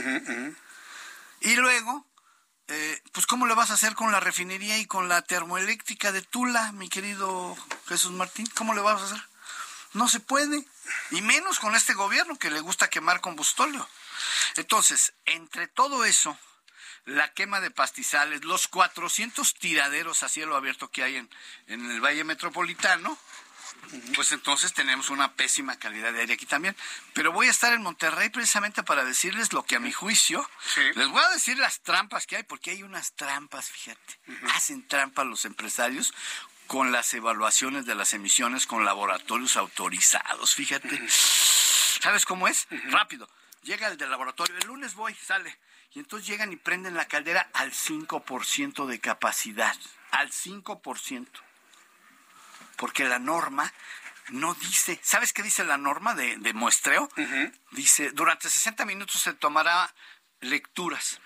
Y 1.41 1.57
luego, 1.57 2.07
eh, 2.69 3.03
pues 3.13 3.27
¿cómo 3.27 3.47
le 3.47 3.55
vas 3.55 3.71
a 3.71 3.75
hacer 3.75 3.95
con 3.95 4.13
la 4.13 4.21
refinería 4.21 4.79
y 4.79 4.87
con 4.87 5.09
la 5.09 5.23
termoeléctrica 5.23 6.13
de 6.13 6.23
Tula, 6.23 6.73
mi 6.73 6.89
querido 6.89 7.57
Jesús 7.89 8.13
Martín? 8.13 8.47
¿Cómo 8.55 8.75
le 8.75 8.81
vas 8.81 9.01
a 9.01 9.05
hacer? 9.05 9.23
No 9.93 10.09
se 10.09 10.21
puede. 10.21 10.65
Y 11.11 11.23
menos 11.23 11.59
con 11.59 11.75
este 11.75 11.95
gobierno 11.95 12.39
que 12.39 12.51
le 12.51 12.61
gusta 12.61 12.89
quemar 12.89 13.21
combustóleo. 13.21 13.89
Entonces, 14.57 15.13
entre 15.25 15.69
todo 15.69 16.05
eso, 16.05 16.39
la 17.05 17.33
quema 17.33 17.61
de 17.61 17.71
pastizales, 17.71 18.45
los 18.45 18.69
400 18.69 19.55
tiraderos 19.55 20.23
a 20.23 20.29
cielo 20.29 20.57
abierto 20.57 20.91
que 20.91 21.03
hay 21.03 21.17
en, 21.17 21.31
en 21.69 21.91
el 21.91 22.01
Valle 22.01 22.25
Metropolitano, 22.25 23.17
pues 24.15 24.33
entonces 24.33 24.73
tenemos 24.73 25.11
una 25.11 25.35
pésima 25.35 25.79
calidad 25.79 26.13
de 26.13 26.21
aire 26.21 26.35
aquí 26.35 26.47
también. 26.47 26.77
Pero 27.13 27.33
voy 27.33 27.47
a 27.47 27.51
estar 27.51 27.73
en 27.73 27.83
Monterrey 27.83 28.29
precisamente 28.31 28.83
para 28.83 29.05
decirles 29.05 29.53
lo 29.53 29.65
que 29.65 29.77
a 29.77 29.81
mi 29.81 29.93
juicio, 29.93 30.49
les 30.95 31.09
voy 31.09 31.23
a 31.23 31.31
decir 31.31 31.59
las 31.59 31.81
trampas 31.81 32.27
que 32.27 32.37
hay, 32.37 32.43
porque 32.43 32.71
hay 32.71 32.83
unas 32.83 33.13
trampas, 33.13 33.71
fíjate, 33.71 34.19
hacen 34.55 34.87
trampas 34.87 35.27
los 35.27 35.45
empresarios 35.45 36.13
con 36.67 36.93
las 36.93 37.15
evaluaciones 37.15 37.87
de 37.87 37.95
las 37.95 38.13
emisiones 38.13 38.67
con 38.67 38.85
laboratorios 38.85 39.57
autorizados, 39.57 40.55
fíjate. 40.55 41.01
¿Sabes 41.09 42.27
cómo 42.27 42.49
es? 42.49 42.67
Rápido. 42.91 43.29
Llega 43.63 43.89
el 43.89 43.97
del 43.97 44.11
laboratorio, 44.11 44.57
el 44.59 44.67
lunes 44.67 44.95
voy, 44.95 45.15
sale. 45.15 45.59
Y 45.93 46.01
entonces 46.01 46.29
llegan 46.29 46.53
y 46.53 46.57
prenden 46.57 46.95
la 46.95 47.07
caldera 47.07 47.49
al 47.55 47.73
5% 47.73 48.87
de 48.87 49.01
capacidad, 49.01 49.77
al 50.11 50.31
5% 50.31 51.46
porque 52.77 53.05
la 53.05 53.19
norma 53.19 53.73
no 54.29 54.55
dice, 54.55 54.99
¿sabes 55.03 55.33
qué 55.33 55.43
dice 55.43 55.65
la 55.65 55.79
norma 55.79 56.15
de, 56.15 56.53
muestreo? 56.53 57.09
Dice, 57.73 58.11
durante 58.13 58.49
60 58.49 58.85
minutos 58.85 59.21
se 59.21 59.35
tomará 59.35 59.95
lecturas 60.41 61.21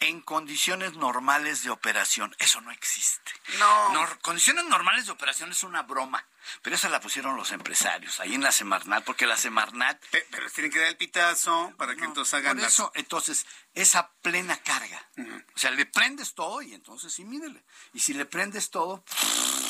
en 0.00 0.22
condiciones 0.22 0.94
normales 0.94 1.62
de 1.62 1.70
operación. 1.70 2.34
Eso 2.38 2.60
no 2.62 2.70
existe. 2.70 3.32
No. 3.58 4.18
condiciones 4.22 4.64
normales 4.64 5.06
de 5.06 5.12
operación 5.12 5.50
es 5.50 5.62
una 5.62 5.82
broma. 5.82 6.26
Pero 6.62 6.74
esa 6.74 6.88
la 6.88 7.00
pusieron 7.00 7.36
los 7.36 7.52
empresarios, 7.52 8.18
ahí 8.18 8.34
en 8.34 8.42
la 8.42 8.50
Semarnat, 8.50 9.04
porque 9.04 9.26
la 9.26 9.36
Semarnat... 9.36 10.02
Pero, 10.10 10.50
tienen 10.50 10.72
que 10.72 10.78
dar 10.78 10.88
el 10.88 10.96
pitazo 10.96 11.74
para 11.76 11.94
que 11.94 12.04
entonces 12.04 12.32
hagan... 12.32 12.56
Por 12.56 12.66
eso, 12.66 12.90
entonces, 12.94 13.46
esa 13.74 14.10
plena 14.22 14.56
carga. 14.62 15.06
O 15.54 15.58
sea, 15.58 15.70
le 15.70 15.84
prendes 15.84 16.34
todo 16.34 16.62
y 16.62 16.72
entonces 16.72 17.12
sí, 17.12 17.24
mídele. 17.24 17.62
Y 17.92 18.00
si 18.00 18.14
le 18.14 18.24
prendes 18.24 18.70
todo, 18.70 19.04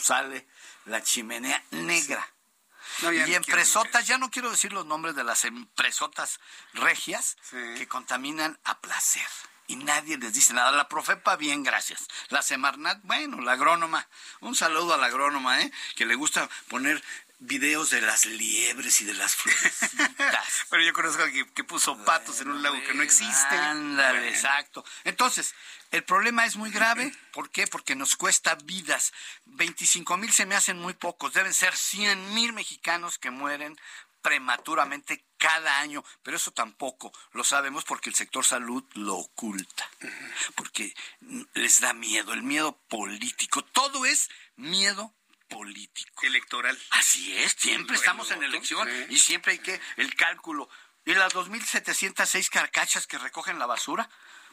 sale 0.01 0.47
la 0.85 1.03
chimenea 1.03 1.63
negra. 1.71 2.27
y 3.03 3.35
empresotas, 3.35 4.07
ya 4.07 4.19
no 4.19 4.31
quiero 4.31 4.51
decir 4.51 4.73
los 4.73 4.87
nombres 4.87 5.15
de 5.15 5.25
las 5.25 5.45
empresotas 5.45 6.41
regias 6.75 7.37
que 7.51 7.87
contaminan 7.89 8.59
a 8.65 8.81
placer. 8.81 9.27
Y 9.67 9.77
nadie 9.77 10.19
les 10.19 10.33
dice 10.35 10.53
nada. 10.53 10.73
La 10.73 10.89
Profepa, 10.89 11.37
bien, 11.37 11.63
gracias. 11.63 12.09
La 12.29 12.43
Semarnat, 12.43 12.99
bueno, 13.05 13.41
la 13.41 13.53
agrónoma. 13.53 14.09
Un 14.41 14.57
saludo 14.57 14.95
a 14.95 14.97
la 14.97 15.07
agrónoma, 15.07 15.63
¿eh? 15.63 15.71
Que 15.95 16.07
le 16.07 16.17
gusta 16.17 16.51
poner 16.67 17.01
videos 17.41 17.91
de 17.91 18.03
las 18.03 18.27
liebres 18.27 19.01
y 19.01 19.05
de 19.05 19.15
las 19.15 19.35
florecitas. 19.35 20.65
Pero 20.71 20.83
yo 20.83 20.93
conozco 20.93 21.25
que, 21.25 21.47
que 21.53 21.65
puso 21.65 21.97
patos 22.05 22.41
en 22.41 22.51
un 22.51 22.63
lago 22.63 22.77
que 22.87 22.95
no 22.95 23.03
existe. 23.03 23.57
Ándale, 23.57 24.29
exacto. 24.29 24.85
Entonces, 25.05 25.55
el 25.91 26.05
problema 26.05 26.45
es 26.45 26.57
muy 26.57 26.71
grave. 26.71 27.13
¿Por 27.33 27.51
qué? 27.51 27.67
Porque 27.67 27.97
nos 27.97 28.17
cuesta 28.17 28.57
vidas. 28.65 29.13
25 29.47 30.17
mil 30.19 30.33
se 30.33 30.47
me 30.47 30.55
hacen 30.55 30.79
muy 30.79 30.95
pocos. 30.95 31.33
Deben 31.33 31.55
ser 31.55 31.75
100 31.75 32.35
mil 32.35 32.53
mexicanos 32.53 33.19
que 33.19 33.31
mueren 33.31 33.79
prematuramente 34.21 35.25
cada 35.39 35.81
año, 35.81 36.05
pero 36.23 36.37
eso 36.37 36.51
tampoco 36.51 37.13
lo 37.33 37.43
sabemos 37.43 37.85
porque 37.85 38.11
el 38.11 38.15
sector 38.15 38.45
salud 38.45 38.85
lo 38.93 39.17
oculta, 39.17 39.89
porque 40.55 40.95
les 41.55 41.81
da 41.81 41.95
miedo, 41.95 42.35
el 42.35 42.43
miedo 42.43 42.79
político, 42.89 43.65
todo 43.65 44.05
es 44.05 44.29
miedo 44.57 45.15
político. 45.51 46.23
Electoral. 46.23 46.79
Así 46.91 47.37
es, 47.37 47.55
siempre 47.59 47.97
estamos 47.97 48.31
en 48.31 48.43
elección 48.43 48.89
y 49.11 49.19
siempre 49.19 49.53
hay 49.53 49.59
que 49.59 49.79
el 49.97 50.15
cálculo. 50.15 50.69
Y 51.05 51.15
las 51.15 51.35
2.706 51.35 52.49
carcachas 52.51 53.07
que 53.07 53.19
recogen 53.19 53.59
la 53.59 53.67
basura, 53.67 54.09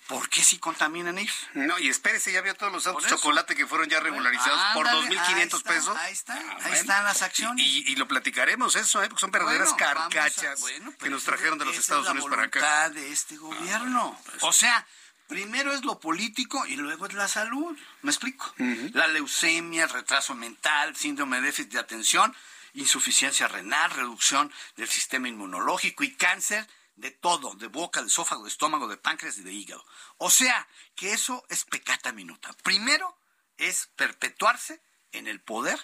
¿por 0.07 0.30
qué 0.30 0.41
si 0.41 0.57
contaminan 0.57 1.18
ellos? 1.18 1.36
No, 1.53 1.78
y 1.78 1.90
espérese, 1.90 2.32
ya 2.32 2.41
vio 2.41 2.56
todos 2.56 2.72
los 2.72 2.88
autos 2.88 3.03
de 3.03 3.10
chocolate 3.10 3.56
que 3.56 3.68
fueron 3.68 3.90
ya 3.90 3.99
regularizados 3.99 4.60
por 4.74 4.88
2.500 4.88 5.64
pesos. 5.64 5.98
Ahí 5.98 6.14
está, 6.14 6.34
ah, 6.34 6.57
ahí 6.64 6.74
están 6.74 7.03
las 7.03 7.22
acciones. 7.22 7.65
Y, 7.65 7.95
lo 7.98 8.07
platicaremos 8.07 8.76
eso, 8.76 9.03
¿eh? 9.03 9.10
porque 9.10 9.22
son 9.22 9.32
verdaderas 9.32 9.74
carcachas 9.74 10.64
que 10.99 11.10
nos 11.10 11.24
trajeron 11.24 11.60
de 11.60 11.65
los 11.65 11.78
Estados 11.78 12.07
Unidos 12.10 12.30
para 12.30 12.44
acá. 12.44 12.90
de 12.90 13.11
este 13.11 13.38
gobierno. 13.38 14.19
Pues 14.26 14.44
o 14.44 14.52
sea, 14.53 14.88
primero 15.28 15.74
es 15.74 15.84
lo 15.84 15.99
político 15.99 16.66
y 16.66 16.76
luego 16.76 17.06
es 17.06 17.14
la 17.14 17.28
salud. 17.28 17.78
¿Me 18.02 18.12
explico? 18.12 18.54
La 18.94 19.08
leucemia, 19.08 19.84
el 19.84 19.90
retraso 19.90 20.34
mental, 20.36 20.95
síndrome 20.95 21.38
de 21.38 21.48
déficit 21.48 21.74
de 21.74 21.80
atención, 21.80 22.36
insuficiencia 22.74 23.48
renal, 23.48 23.91
reducción 23.91 24.52
del 24.76 24.88
sistema 24.88 25.28
inmunológico 25.28 26.04
y 26.04 26.16
cáncer 26.16 26.68
de 26.95 27.12
todo, 27.12 27.54
de 27.56 27.68
boca, 27.68 28.02
de 28.02 28.08
esófago, 28.08 28.44
de 28.44 28.49
estómago, 28.49 28.88
de 28.88 28.98
páncreas 28.98 29.38
y 29.38 29.44
de 29.44 29.54
hígado. 29.54 29.86
O 30.18 30.30
sea, 30.30 30.68
que 30.95 31.14
eso 31.14 31.45
es 31.49 31.66
pecata 31.66 32.12
minuta. 32.12 32.54
Primero 32.64 33.16
es 33.58 33.90
perpetuarse 33.95 34.82
en 35.12 35.28
el 35.28 35.40
poder 35.40 35.80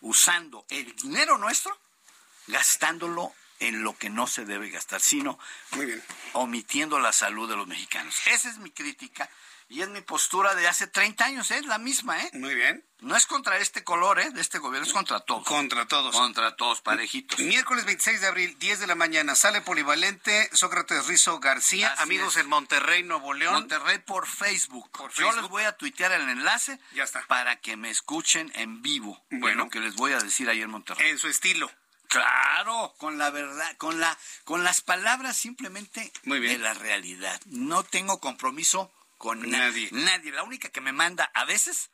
usando 0.00 0.66
el 0.68 0.94
dinero 0.96 1.38
nuestro 1.38 1.78
gastándolo 2.46 3.34
en 3.68 3.82
lo 3.82 3.96
que 3.96 4.10
no 4.10 4.26
se 4.26 4.44
debe 4.44 4.70
gastar, 4.70 5.00
sino 5.00 5.38
omitiendo 6.32 6.98
la 6.98 7.12
salud 7.12 7.48
de 7.48 7.56
los 7.56 7.66
mexicanos. 7.66 8.14
Esa 8.26 8.50
es 8.50 8.58
mi 8.58 8.70
crítica 8.70 9.28
y 9.68 9.82
es 9.82 9.88
mi 9.88 10.02
postura 10.02 10.54
de 10.54 10.68
hace 10.68 10.86
30 10.86 11.24
años, 11.24 11.50
es 11.50 11.66
la 11.66 11.78
misma, 11.78 12.22
¿eh? 12.22 12.30
Muy 12.34 12.54
bien. 12.54 12.84
No 13.00 13.16
es 13.16 13.26
contra 13.26 13.58
este 13.58 13.82
color, 13.82 14.20
¿eh? 14.20 14.30
De 14.30 14.40
este 14.40 14.58
gobierno, 14.58 14.86
es 14.86 14.92
contra 14.92 15.20
todos. 15.20 15.44
Contra 15.44 15.86
todos. 15.86 16.14
Contra 16.14 16.56
todos, 16.56 16.80
parejitos. 16.80 17.38
Miércoles 17.40 17.84
26 17.84 18.20
de 18.20 18.26
abril, 18.26 18.56
10 18.58 18.80
de 18.80 18.86
la 18.86 18.94
mañana, 18.94 19.34
sale 19.34 19.62
Polivalente, 19.62 20.48
Sócrates 20.52 21.06
Rizo 21.06 21.40
García, 21.40 21.94
amigos 21.98 22.36
en 22.36 22.48
Monterrey, 22.48 23.02
Nuevo 23.02 23.34
León. 23.34 23.54
Monterrey 23.54 23.98
por 23.98 24.26
Facebook. 24.26 24.90
Yo 25.16 25.32
les 25.32 25.48
voy 25.48 25.64
a 25.64 25.72
tuitear 25.72 26.12
el 26.12 26.28
enlace. 26.28 26.78
Ya 26.94 27.04
está. 27.04 27.24
Para 27.26 27.56
que 27.60 27.76
me 27.76 27.90
escuchen 27.90 28.52
en 28.54 28.82
vivo. 28.82 29.22
Bueno. 29.30 29.64
lo 29.64 29.70
que 29.70 29.80
les 29.80 29.94
voy 29.96 30.12
a 30.12 30.18
decir 30.18 30.48
ahí 30.48 30.62
en 30.62 30.70
Monterrey. 30.70 31.10
En 31.10 31.18
su 31.18 31.28
estilo. 31.28 31.70
Claro, 32.14 32.94
con 32.98 33.18
la 33.18 33.30
verdad, 33.30 33.76
con 33.76 33.98
la, 33.98 34.16
con 34.44 34.62
las 34.62 34.80
palabras 34.82 35.36
simplemente 35.36 36.12
de 36.22 36.58
la 36.58 36.72
realidad. 36.74 37.40
No 37.46 37.82
tengo 37.82 38.20
compromiso 38.20 38.92
con 39.18 39.50
nadie. 39.50 39.88
Nadie. 39.90 40.30
La 40.30 40.44
única 40.44 40.68
que 40.68 40.80
me 40.80 40.92
manda 40.92 41.24
a 41.34 41.44
veces 41.44 41.90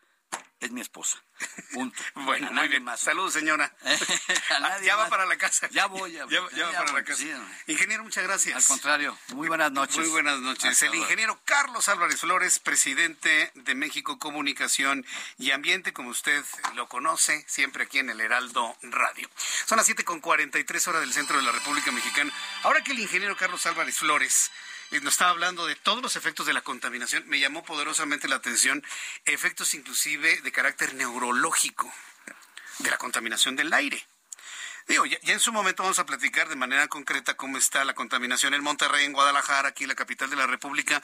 es 0.61 0.71
mi 0.71 0.81
esposa. 0.81 1.23
Punto. 1.73 2.03
bueno, 2.15 2.53
muy 2.53 2.69
bien. 2.69 2.85
Más. 2.85 3.01
Saludos, 3.01 3.33
señora. 3.33 3.75
Ah, 4.63 4.79
ya 4.83 4.95
va 4.97 5.09
para 5.09 5.25
la 5.27 5.39
casa. 5.39 5.69
Ya 5.71 5.87
voy, 5.87 6.13
ya, 6.13 6.27
ya, 6.31 6.41
ya, 6.55 6.67
va 6.67 6.73
para 6.73 6.93
la 6.93 7.05
casa. 7.05 7.25
ingeniero, 7.67 8.03
muchas 8.03 8.25
gracias. 8.25 8.57
Al 8.57 8.65
contrario, 8.65 9.17
muy 9.29 9.49
buenas 9.49 9.73
noches. 9.73 9.97
Muy 9.99 10.09
buenas 10.09 10.39
noches. 10.41 10.83
el 10.83 10.95
ingeniero 10.95 11.41
Carlos 11.45 11.89
Álvarez 11.89 12.21
Flores, 12.21 12.59
presidente 12.59 13.51
de 13.55 13.75
México 13.75 14.19
Comunicación 14.19 15.07
y 15.39 15.53
Ambiente, 15.53 15.93
como 15.93 16.11
usted 16.11 16.45
lo 16.75 16.89
conoce, 16.89 17.45
siempre 17.49 17.85
aquí 17.85 17.99
en 18.01 18.11
el 18.11 18.21
Heraldo 18.21 18.77
Radio. 18.83 19.31
Son 19.67 19.77
las 19.77 19.87
7 19.87 20.05
con 20.05 20.21
43 20.21 20.89
horas 20.89 21.01
del 21.01 21.13
centro 21.13 21.37
de 21.37 21.43
la 21.43 21.53
República 21.53 21.91
Mexicana. 21.91 22.33
Ahora 22.63 22.83
que 22.83 22.93
el 22.93 23.01
ingeniero 23.01 23.37
Carlos 23.37 23.65
Álvarez 23.67 23.99
Flores 23.99 24.51
nos 24.99 25.15
estaba 25.15 25.31
hablando 25.31 25.67
de 25.67 25.77
todos 25.77 26.03
los 26.03 26.17
efectos 26.17 26.47
de 26.47 26.53
la 26.53 26.63
contaminación. 26.63 27.29
Me 27.29 27.39
llamó 27.39 27.63
poderosamente 27.63 28.29
la 28.29 28.37
atención 28.37 28.85
efectos 29.25 29.75
inclusive 29.75 30.41
de 30.41 30.53
carácter 30.53 30.95
neurológico 30.95 31.93
de 32.79 32.91
la 32.91 32.99
contaminación 32.99 33.57
del 33.57 33.73
aire. 33.73 34.05
Digo, 34.89 35.07
ya, 35.07 35.19
en 35.23 35.39
su 35.39 35.53
momento 35.53 35.85
vamos 35.85 36.01
a 36.01 36.07
platicar 36.07 36.49
de 36.49 36.57
manera 36.57 36.89
concreta 36.89 37.37
cómo 37.37 37.59
está 37.59 37.85
la 37.85 37.95
contaminación 37.95 38.55
en 38.55 38.63
Monterrey, 38.65 39.05
en 39.05 39.13
Guadalajara, 39.13 39.69
aquí 39.69 39.87
la 39.87 39.95
capital 39.95 40.31
de 40.31 40.37
la 40.37 40.49
República, 40.49 41.01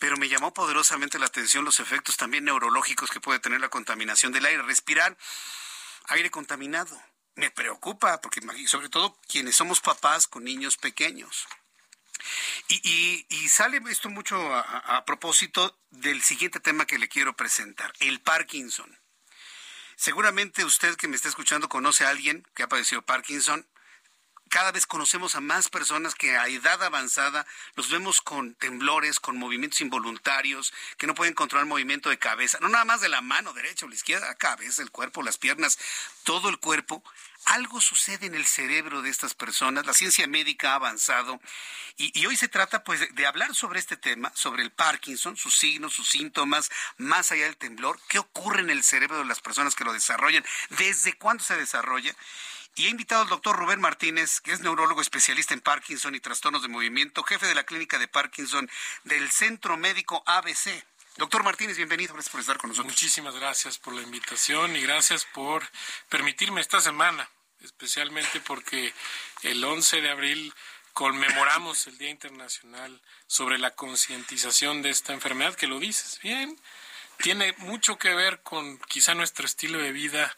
pero 0.00 0.16
me 0.16 0.28
llamó 0.28 0.52
poderosamente 0.52 1.20
la 1.20 1.26
atención 1.26 1.64
los 1.64 1.78
efectos 1.78 2.16
también 2.16 2.44
neurológicos 2.44 3.10
que 3.10 3.20
puede 3.20 3.38
tener 3.38 3.60
la 3.60 3.68
contaminación 3.68 4.32
del 4.32 4.46
aire. 4.46 4.62
Respirar 4.62 5.16
aire 6.06 6.30
contaminado. 6.30 7.00
Me 7.36 7.52
preocupa, 7.52 8.20
porque 8.20 8.40
sobre 8.66 8.88
todo 8.88 9.16
quienes 9.28 9.54
somos 9.54 9.80
papás 9.80 10.26
con 10.26 10.42
niños 10.42 10.76
pequeños. 10.76 11.46
Y, 12.68 13.48
sale 13.48 13.80
esto 13.90 14.10
mucho 14.10 14.36
a, 14.54 15.04
propósito 15.04 15.78
del 15.90 16.22
siguiente 16.22 16.60
tema 16.60 16.86
que 16.86 16.98
le 16.98 17.08
quiero 17.08 17.34
presentar, 17.34 17.92
el 18.00 18.20
Parkinson. 18.20 18.98
Seguramente 19.96 20.64
usted 20.64 20.94
que 20.96 21.08
me 21.08 21.16
está 21.16 21.28
escuchando 21.28 21.68
conoce 21.68 22.04
a 22.04 22.10
alguien 22.10 22.46
que 22.54 22.62
ha 22.62 22.68
padecido 22.68 23.02
Parkinson. 23.02 23.66
Cada 24.48 24.72
vez 24.72 24.86
conocemos 24.86 25.34
a 25.34 25.40
más 25.40 25.68
personas 25.68 26.14
que 26.14 26.36
a 26.36 26.48
edad 26.48 26.82
avanzada 26.82 27.46
los 27.74 27.90
vemos 27.90 28.20
con 28.20 28.54
temblores, 28.54 29.20
con 29.20 29.36
movimientos 29.36 29.80
involuntarios, 29.80 30.72
que 30.96 31.06
no 31.06 31.14
pueden 31.14 31.34
controlar 31.34 31.66
movimiento 31.66 32.08
de 32.08 32.18
cabeza, 32.18 32.58
no 32.60 32.68
nada 32.68 32.84
más 32.84 33.00
de 33.00 33.10
la 33.10 33.20
mano 33.20 33.52
derecha 33.52 33.84
o 33.84 33.88
la 33.88 33.94
izquierda, 33.94 34.28
la 34.28 34.34
cabeza, 34.36 34.80
el 34.82 34.90
cuerpo, 34.90 35.22
las 35.22 35.36
piernas, 35.36 35.78
todo 36.22 36.48
el 36.48 36.58
cuerpo 36.58 37.02
algo 37.48 37.80
sucede 37.80 38.26
en 38.26 38.34
el 38.34 38.46
cerebro 38.46 39.02
de 39.02 39.10
estas 39.10 39.34
personas, 39.34 39.86
la 39.86 39.94
ciencia 39.94 40.26
médica 40.26 40.72
ha 40.72 40.76
avanzado 40.76 41.40
y, 41.96 42.26
hoy 42.26 42.36
se 42.36 42.48
trata 42.48 42.84
pues 42.84 43.12
de, 43.14 43.26
hablar 43.26 43.54
sobre 43.54 43.80
este 43.80 43.96
tema, 43.96 44.30
sobre 44.34 44.62
el 44.62 44.70
Parkinson, 44.70 45.36
sus 45.36 45.56
signos, 45.56 45.94
sus 45.94 46.08
síntomas, 46.08 46.70
más 46.96 47.32
allá 47.32 47.44
del 47.44 47.56
temblor, 47.56 47.98
qué 48.08 48.18
ocurre 48.18 48.60
en 48.60 48.70
el 48.70 48.84
cerebro 48.84 49.18
de 49.18 49.24
las 49.24 49.40
personas 49.40 49.74
que 49.74 49.84
lo 49.84 49.92
desarrollan, 49.92 50.44
desde 50.70 51.14
cuándo 51.14 51.42
se 51.42 51.56
desarrolla. 51.56 52.14
Y 52.76 52.86
he 52.86 52.90
invitado 52.90 53.22
al 53.22 53.28
doctor 53.28 53.56
Rubén 53.56 53.80
Martínez, 53.80 54.40
que 54.40 54.52
es 54.52 54.60
neurólogo 54.60 55.00
especialista 55.00 55.54
en 55.54 55.60
Parkinson 55.60 56.14
y 56.14 56.20
trastornos 56.20 56.62
de 56.62 56.68
movimiento, 56.68 57.24
jefe 57.24 57.46
de 57.46 57.54
la 57.54 57.64
clínica 57.64 57.98
de 57.98 58.06
Parkinson 58.06 58.70
del 59.02 59.28
Centro 59.32 59.76
Médico 59.76 60.22
ABC. 60.26 60.84
Doctor 61.16 61.42
Martínez, 61.42 61.76
bienvenido, 61.76 62.14
gracias 62.14 62.30
por 62.30 62.40
estar 62.40 62.58
con 62.58 62.70
nosotros. 62.70 62.92
Muchísimas 62.92 63.34
gracias 63.34 63.76
por 63.76 63.92
la 63.92 64.02
invitación 64.02 64.76
y 64.76 64.82
gracias 64.82 65.24
por 65.24 65.68
permitirme 66.08 66.60
esta 66.60 66.80
semana, 66.80 67.28
especialmente 67.62 68.40
porque 68.40 68.92
el 69.42 69.64
11 69.64 70.00
de 70.00 70.10
abril 70.10 70.54
conmemoramos 70.92 71.86
el 71.86 71.96
Día 71.98 72.10
Internacional 72.10 73.00
sobre 73.26 73.58
la 73.58 73.70
concientización 73.72 74.82
de 74.82 74.90
esta 74.90 75.12
enfermedad, 75.12 75.54
que 75.54 75.66
lo 75.66 75.78
dices 75.78 76.18
bien, 76.22 76.58
tiene 77.18 77.54
mucho 77.58 77.98
que 77.98 78.14
ver 78.14 78.42
con 78.42 78.78
quizá 78.78 79.14
nuestro 79.14 79.44
estilo 79.44 79.78
de 79.78 79.92
vida 79.92 80.36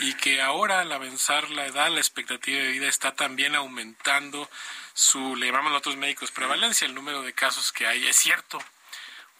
y 0.00 0.14
que 0.14 0.40
ahora 0.40 0.80
al 0.80 0.92
avanzar 0.92 1.50
la 1.50 1.66
edad, 1.66 1.90
la 1.90 1.98
expectativa 1.98 2.62
de 2.62 2.70
vida 2.70 2.88
está 2.88 3.14
también 3.14 3.54
aumentando 3.54 4.48
su, 4.94 5.34
le 5.36 5.46
llamamos 5.46 5.72
a 5.72 5.78
otros 5.78 5.96
médicos, 5.96 6.30
prevalencia, 6.30 6.86
el 6.86 6.94
número 6.94 7.22
de 7.22 7.32
casos 7.32 7.72
que 7.72 7.86
hay. 7.86 8.06
Es 8.06 8.16
cierto, 8.16 8.62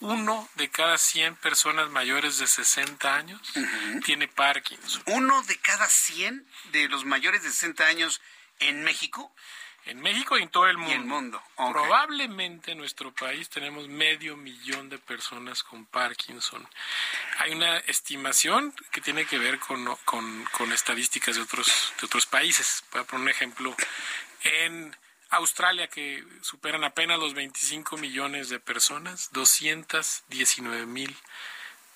uno 0.01 0.48
de 0.55 0.68
cada 0.70 0.98
100 0.98 1.36
personas 1.36 1.90
mayores 1.90 2.39
de 2.39 2.47
60 2.47 3.14
años 3.14 3.40
tiene 4.05 4.28
Parkinson. 4.28 5.02
¿Uno 5.06 5.43
de 5.43 5.56
cada 5.59 5.89
100 5.89 6.47
de 6.72 6.89
los 6.89 7.05
mayores 7.05 7.43
de 7.43 7.51
60 7.51 7.86
años 7.86 8.20
en 8.59 8.82
México? 8.82 9.32
En 9.86 10.01
México 10.01 10.39
y 10.39 10.43
en 10.43 10.51
todo 10.51 10.68
el 10.68 10.77
mundo. 10.77 10.94
el 10.94 11.05
mundo. 11.05 11.43
Probablemente 11.56 12.72
en 12.72 12.78
nuestro 12.78 13.14
país 13.14 13.48
tenemos 13.48 13.89
medio 13.89 14.36
millón 14.36 14.90
de 14.90 14.98
personas 14.98 15.62
con 15.62 15.86
Parkinson. 15.86 16.68
Hay 17.39 17.52
una 17.52 17.78
estimación 17.78 18.74
que 18.93 19.01
tiene 19.01 19.24
que 19.24 19.39
ver 19.39 19.59
con, 19.59 19.97
con, 20.05 20.44
con 20.52 20.72
estadísticas 20.72 21.36
de 21.36 21.43
otros, 21.43 21.94
de 21.98 22.06
otros 22.06 22.27
países. 22.27 22.85
Voy 22.93 23.01
a 23.01 23.05
poner 23.05 23.22
un 23.22 23.28
ejemplo. 23.31 23.74
En 24.43 24.94
Australia, 25.31 25.89
que 25.89 26.24
superan 26.43 26.85
apenas 26.85 27.19
los 27.19 27.35
25 27.35 27.97
millones 27.97 28.48
de 28.48 28.61
personas, 28.61 29.31
219 29.32 30.86
mil 30.86 31.16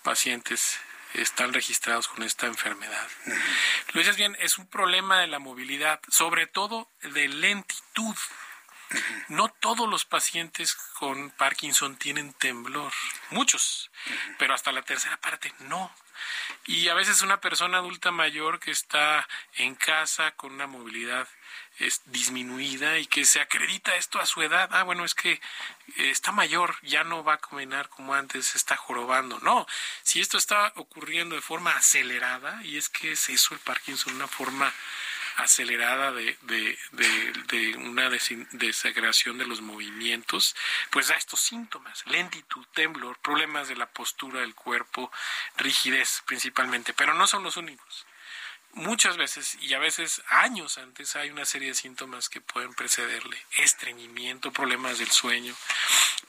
pacientes 0.02 0.78
están 1.15 1.52
registrados 1.52 2.09
con 2.09 2.23
esta 2.23 2.47
enfermedad. 2.47 3.09
Lo 3.93 4.01
dices 4.01 4.16
bien, 4.16 4.36
es 4.40 4.59
un 4.59 4.66
problema 4.66 5.20
de 5.20 5.27
la 5.27 5.39
movilidad, 5.39 6.01
sobre 6.09 6.47
todo 6.47 6.89
de 7.02 7.28
lentitud. 7.28 8.16
No 9.28 9.48
todos 9.48 9.89
los 9.89 10.05
pacientes 10.05 10.74
con 10.74 11.31
Parkinson 11.31 11.97
tienen 11.97 12.32
temblor, 12.35 12.93
muchos, 13.31 13.90
pero 14.39 14.55
hasta 14.55 14.73
la 14.73 14.82
tercera 14.82 15.16
parte 15.16 15.52
no. 15.61 15.93
Y 16.66 16.89
a 16.89 16.94
veces 16.94 17.23
una 17.23 17.40
persona 17.40 17.78
adulta 17.78 18.11
mayor 18.12 18.61
que 18.61 18.70
está 18.70 19.27
en 19.56 19.74
casa 19.74 20.32
con 20.32 20.52
una 20.52 20.66
movilidad 20.66 21.27
es 21.78 22.02
disminuida 22.06 22.98
y 22.98 23.06
que 23.06 23.24
se 23.24 23.40
acredita 23.40 23.97
esto 23.97 24.20
a 24.20 24.26
su 24.26 24.43
edad. 24.43 24.68
Ah, 24.72 24.85
bueno, 24.85 25.05
es 25.05 25.14
que 25.14 25.32
eh, 25.32 25.40
está 25.97 26.32
mayor, 26.32 26.76
ya 26.82 27.05
no 27.05 27.24
va 27.24 27.35
a 27.35 27.40
caminar 27.40 27.89
como 27.89 28.14
antes, 28.14 28.55
está 28.55 28.76
jorobando. 28.76 29.39
No, 29.40 29.66
si 30.02 30.20
esto 30.20 30.39
está 30.39 30.72
ocurriendo 30.76 31.35
de 31.35 31.43
forma 31.43 31.72
acelerada, 31.72 32.60
y 32.64 32.76
es 32.76 32.89
que 32.89 33.12
es 33.12 33.28
eso 33.28 33.55
el 33.55 33.60
Parkinson, 33.60 34.14
una 34.14 34.28
forma 34.28 34.72
acelerada 35.36 36.12
de, 36.12 36.39
de, 36.43 36.78
de, 36.93 37.76
una 37.76 38.09
desagradación 38.09 39.36
de 39.36 39.47
los 39.47 39.60
movimientos, 39.60 40.55
pues 40.90 41.09
da 41.09 41.16
estos 41.16 41.40
síntomas, 41.40 42.06
lentitud, 42.06 42.64
temblor, 42.72 43.18
problemas 43.18 43.66
de 43.66 43.74
la 43.74 43.86
postura 43.86 44.40
del 44.40 44.55
cuerpo, 44.55 45.10
rigidez 45.56 46.22
principalmente, 46.26 46.94
pero 46.94 47.14
no 47.14 47.26
son 47.26 47.43
los 47.43 47.56
únicos 47.56 48.06
muchas 48.74 49.16
veces 49.16 49.56
y 49.60 49.74
a 49.74 49.78
veces 49.78 50.22
años 50.28 50.78
antes 50.78 51.16
hay 51.16 51.30
una 51.30 51.44
serie 51.44 51.68
de 51.68 51.74
síntomas 51.74 52.28
que 52.28 52.40
pueden 52.40 52.74
precederle. 52.74 53.36
Estreñimiento 53.59 54.52
problemas 54.52 54.98
del 54.98 55.10
sueño 55.10 55.55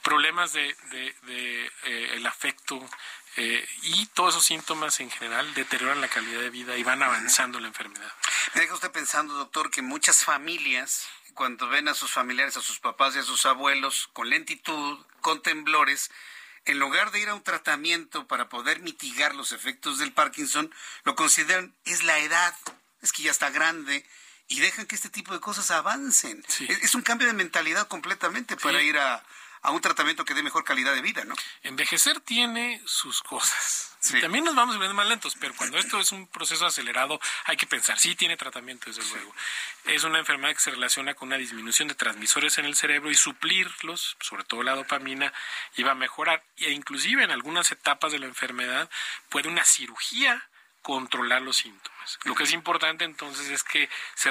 problemas 0.06 0.52
de, 0.52 0.76
de, 0.92 1.72
eh, 1.84 2.10
el 2.14 2.24
afecto 2.26 2.78
eh, 3.36 3.68
y 3.82 4.06
todos 4.14 4.34
esos 4.34 4.44
síntomas 4.44 5.00
en 5.00 5.10
general 5.10 5.52
deterioran 5.54 6.00
la 6.00 6.06
calidad 6.06 6.40
de 6.40 6.50
vida 6.50 6.76
y 6.76 6.84
van 6.84 7.02
avanzando 7.02 7.58
la 7.58 7.66
enfermedad. 7.66 8.12
Me 8.54 8.60
deja 8.60 8.74
usted 8.74 8.92
pensando 8.92 9.34
doctor 9.34 9.68
que 9.68 9.82
muchas 9.82 10.24
familias 10.24 11.08
cuando 11.34 11.68
ven 11.68 11.88
a 11.88 11.94
sus 11.94 12.12
familiares 12.12 12.56
a 12.56 12.62
sus 12.62 12.78
papás 12.78 13.16
y 13.16 13.18
a 13.18 13.24
sus 13.24 13.46
abuelos 13.46 14.08
con 14.12 14.30
lentitud 14.30 15.04
con 15.20 15.42
temblores 15.42 16.12
en 16.66 16.78
lugar 16.78 17.12
de 17.12 17.20
ir 17.20 17.28
a 17.28 17.34
un 17.34 17.42
tratamiento 17.42 18.26
para 18.26 18.48
poder 18.48 18.80
mitigar 18.80 19.34
los 19.34 19.52
efectos 19.52 19.98
del 19.98 20.12
Parkinson, 20.12 20.72
lo 21.04 21.14
consideran 21.14 21.74
es 21.84 22.02
la 22.02 22.18
edad, 22.18 22.54
es 23.00 23.12
que 23.12 23.22
ya 23.22 23.30
está 23.30 23.50
grande 23.50 24.04
y 24.48 24.60
dejan 24.60 24.86
que 24.86 24.96
este 24.96 25.08
tipo 25.08 25.32
de 25.32 25.40
cosas 25.40 25.70
avancen. 25.70 26.44
Es, 26.82 26.94
un 26.94 27.02
cambio 27.02 27.26
de 27.26 27.32
mentalidad 27.32 27.88
completamente 27.88 28.56
para 28.56 28.82
ir 28.82 28.98
a, 28.98 29.24
a 29.66 29.72
un 29.72 29.80
tratamiento 29.80 30.24
que 30.24 30.32
dé 30.32 30.44
mejor 30.44 30.62
calidad 30.62 30.94
de 30.94 31.02
vida, 31.02 31.24
¿no? 31.24 31.34
Envejecer 31.64 32.20
tiene 32.20 32.80
sus 32.86 33.20
cosas. 33.20 33.96
También 34.20 34.44
nos 34.44 34.54
vamos 34.54 34.78
viendo 34.78 34.94
más 34.94 35.08
lentos, 35.08 35.36
pero 35.40 35.54
cuando 35.56 35.76
esto 35.76 35.98
es 35.98 36.12
un 36.12 36.28
proceso 36.28 36.64
acelerado, 36.64 37.18
hay 37.46 37.56
que 37.56 37.66
pensar, 37.66 37.98
sí 37.98 38.14
tiene 38.14 38.36
tratamiento, 38.36 38.86
desde 38.86 39.02
luego. 39.10 39.34
Es 39.86 40.04
una 40.04 40.20
enfermedad 40.20 40.54
que 40.54 40.60
se 40.60 40.70
relaciona 40.70 41.14
con 41.14 41.26
una 41.26 41.36
disminución 41.36 41.88
de 41.88 41.96
transmisores 41.96 42.58
en 42.58 42.66
el 42.66 42.76
cerebro 42.76 43.10
y 43.10 43.16
suplirlos, 43.16 44.16
sobre 44.20 44.44
todo 44.44 44.62
la 44.62 44.76
dopamina, 44.76 45.32
iba 45.76 45.90
a 45.90 45.96
mejorar. 45.96 46.44
E 46.58 46.70
inclusive 46.70 47.24
en 47.24 47.32
algunas 47.32 47.72
etapas 47.72 48.12
de 48.12 48.20
la 48.20 48.26
enfermedad 48.26 48.88
puede 49.30 49.48
una 49.48 49.64
cirugía 49.64 50.48
controlar 50.86 51.42
los 51.42 51.56
síntomas. 51.56 52.20
Lo 52.22 52.36
que 52.36 52.44
es 52.44 52.52
importante 52.52 53.04
entonces 53.04 53.50
es 53.50 53.64
que 53.64 53.88
se, 54.14 54.30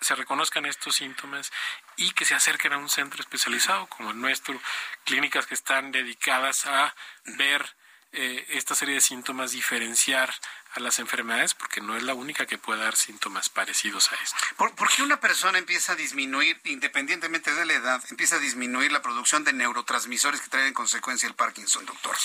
se 0.00 0.14
reconozcan 0.14 0.64
estos 0.64 0.94
síntomas 0.94 1.50
y 1.96 2.12
que 2.12 2.24
se 2.24 2.36
acerquen 2.36 2.72
a 2.72 2.78
un 2.78 2.88
centro 2.88 3.20
especializado 3.20 3.88
como 3.88 4.12
el 4.12 4.20
nuestro, 4.20 4.60
clínicas 5.02 5.46
que 5.46 5.54
están 5.54 5.90
dedicadas 5.90 6.66
a 6.66 6.94
ver 7.24 7.74
eh, 8.14 8.44
esta 8.50 8.74
serie 8.74 8.96
de 8.96 9.00
síntomas, 9.00 9.52
diferenciar 9.52 10.34
a 10.74 10.80
las 10.80 10.98
enfermedades, 10.98 11.54
porque 11.54 11.80
no 11.80 11.96
es 11.96 12.02
la 12.02 12.14
única 12.14 12.46
que 12.46 12.58
puede 12.58 12.82
dar 12.82 12.94
síntomas 12.94 13.48
parecidos 13.48 14.12
a 14.12 14.16
esto. 14.16 14.36
¿Por, 14.56 14.74
qué 14.94 15.02
una 15.02 15.20
persona 15.20 15.58
empieza 15.58 15.92
a 15.92 15.96
disminuir, 15.96 16.60
independientemente 16.64 17.54
de 17.54 17.64
la 17.64 17.72
edad, 17.72 18.02
empieza 18.10 18.36
a 18.36 18.38
disminuir 18.38 18.92
la 18.92 19.02
producción 19.02 19.44
de 19.44 19.52
neurotransmisores 19.52 20.40
que 20.40 20.48
traen 20.48 20.68
en 20.68 20.74
consecuencia 20.74 21.26
el 21.26 21.34
Parkinson, 21.34 21.86
doctor? 21.86 22.16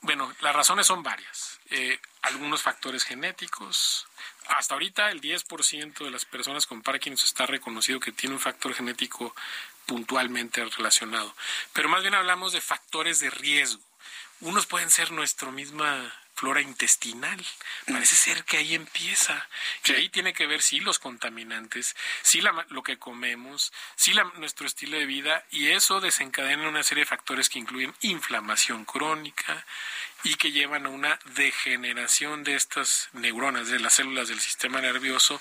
bueno, 0.00 0.34
las 0.40 0.54
razones 0.54 0.86
son 0.86 1.02
varias. 1.02 1.60
Eh, 1.70 2.00
algunos 2.22 2.62
factores 2.62 3.04
genéticos. 3.04 4.08
Hasta 4.48 4.74
ahorita 4.74 5.10
el 5.10 5.20
10% 5.20 6.04
de 6.04 6.10
las 6.10 6.24
personas 6.24 6.66
con 6.66 6.82
Parkinson 6.82 7.26
está 7.26 7.46
reconocido 7.46 8.00
que 8.00 8.12
tiene 8.12 8.34
un 8.34 8.40
factor 8.40 8.74
genético 8.74 9.34
puntualmente 9.86 10.64
relacionado. 10.64 11.34
Pero 11.72 11.88
más 11.88 12.02
bien 12.02 12.14
hablamos 12.14 12.52
de 12.52 12.60
factores 12.60 13.20
de 13.20 13.30
riesgo 13.30 13.87
unos 14.40 14.66
pueden 14.66 14.90
ser 14.90 15.10
nuestra 15.12 15.50
misma 15.50 16.12
flora 16.38 16.60
intestinal. 16.60 17.44
Parece 17.86 18.14
mm. 18.14 18.18
ser 18.18 18.44
que 18.44 18.58
ahí 18.58 18.74
empieza. 18.74 19.48
Que 19.82 19.96
ahí 19.96 20.08
tiene 20.08 20.32
que 20.32 20.46
ver, 20.46 20.62
sí, 20.62 20.78
los 20.78 21.00
contaminantes, 21.00 21.96
sí 22.22 22.40
lo 22.40 22.82
que 22.82 22.98
comemos, 22.98 23.72
sí 23.96 24.12
nuestro 24.36 24.66
estilo 24.66 24.96
de 24.98 25.06
vida, 25.06 25.44
y 25.50 25.70
eso 25.72 26.00
desencadena 26.00 26.68
una 26.68 26.84
serie 26.84 27.02
de 27.02 27.10
factores 27.10 27.48
que 27.48 27.58
incluyen 27.58 27.94
inflamación 28.02 28.84
crónica 28.84 29.64
y 30.22 30.36
que 30.36 30.52
llevan 30.52 30.86
a 30.86 30.90
una 30.90 31.18
degeneración 31.34 32.44
de 32.44 32.54
estas 32.54 33.08
neuronas, 33.12 33.68
de 33.68 33.80
las 33.80 33.94
células 33.94 34.28
del 34.28 34.40
sistema 34.40 34.80
nervioso, 34.80 35.40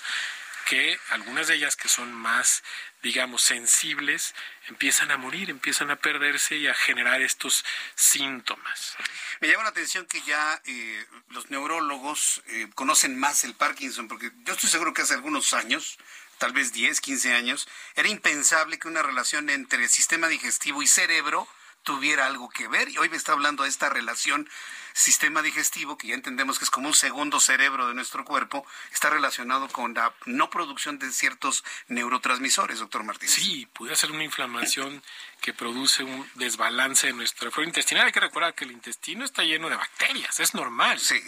que 0.65 0.99
algunas 1.09 1.47
de 1.47 1.55
ellas 1.55 1.75
que 1.75 1.87
son 1.87 2.11
más 2.11 2.63
digamos, 3.03 3.41
sensibles, 3.43 4.33
empiezan 4.67 5.11
a 5.11 5.17
morir, 5.17 5.49
empiezan 5.49 5.91
a 5.91 5.97
perderse 5.97 6.57
y 6.57 6.67
a 6.67 6.73
generar 6.73 7.21
estos 7.21 7.63
síntomas. 7.95 8.95
Me 9.39 9.47
llama 9.47 9.63
la 9.63 9.69
atención 9.69 10.05
que 10.05 10.21
ya 10.21 10.61
eh, 10.65 11.05
los 11.29 11.49
neurólogos 11.49 12.41
eh, 12.47 12.69
conocen 12.75 13.17
más 13.17 13.43
el 13.43 13.53
Parkinson, 13.55 14.07
porque 14.07 14.31
yo 14.43 14.53
estoy 14.53 14.69
seguro 14.69 14.93
que 14.93 15.03
hace 15.03 15.13
algunos 15.13 15.53
años, 15.53 15.97
tal 16.37 16.53
vez 16.53 16.73
10, 16.73 16.99
15 17.01 17.33
años, 17.33 17.67
era 17.95 18.09
impensable 18.09 18.79
que 18.79 18.87
una 18.87 19.03
relación 19.03 19.49
entre 19.49 19.87
sistema 19.87 20.27
digestivo 20.27 20.81
y 20.81 20.87
cerebro 20.87 21.47
tuviera 21.87 22.25
algo 22.25 22.49
que 22.49 22.67
ver. 22.67 22.89
Y 22.89 22.97
hoy 22.97 23.07
me 23.07 23.15
está 23.15 23.31
hablando 23.31 23.63
de 23.63 23.69
esta 23.69 23.87
relación 23.87 24.49
sistema 24.91 25.41
digestivo, 25.41 25.97
que 25.97 26.07
ya 26.07 26.15
entendemos 26.15 26.59
que 26.59 26.65
es 26.65 26.69
como 26.69 26.89
un 26.89 26.93
segundo 26.93 27.39
cerebro 27.39 27.87
de 27.87 27.93
nuestro 27.93 28.25
cuerpo, 28.25 28.65
está 28.91 29.09
relacionado 29.09 29.69
con 29.69 29.93
la 29.93 30.13
no 30.25 30.49
producción 30.49 30.99
de 30.99 31.09
ciertos 31.11 31.63
neurotransmisores, 31.87 32.79
doctor 32.79 33.03
Martínez. 33.03 33.35
Sí, 33.35 33.67
puede 33.67 33.95
ser 33.95 34.11
una 34.11 34.25
inflamación 34.25 35.01
que 35.39 35.53
produce 35.53 36.03
un 36.03 36.29
desbalance 36.33 37.07
en 37.07 37.15
nuestra 37.15 37.51
flora 37.51 37.69
intestinal. 37.69 38.07
Hay 38.07 38.11
que 38.11 38.19
recordar 38.19 38.53
que 38.53 38.65
el 38.65 38.71
intestino 38.71 39.23
está 39.23 39.43
lleno 39.43 39.69
de 39.69 39.77
bacterias, 39.77 40.41
es 40.41 40.53
normal. 40.53 40.99
Sí. 40.99 41.21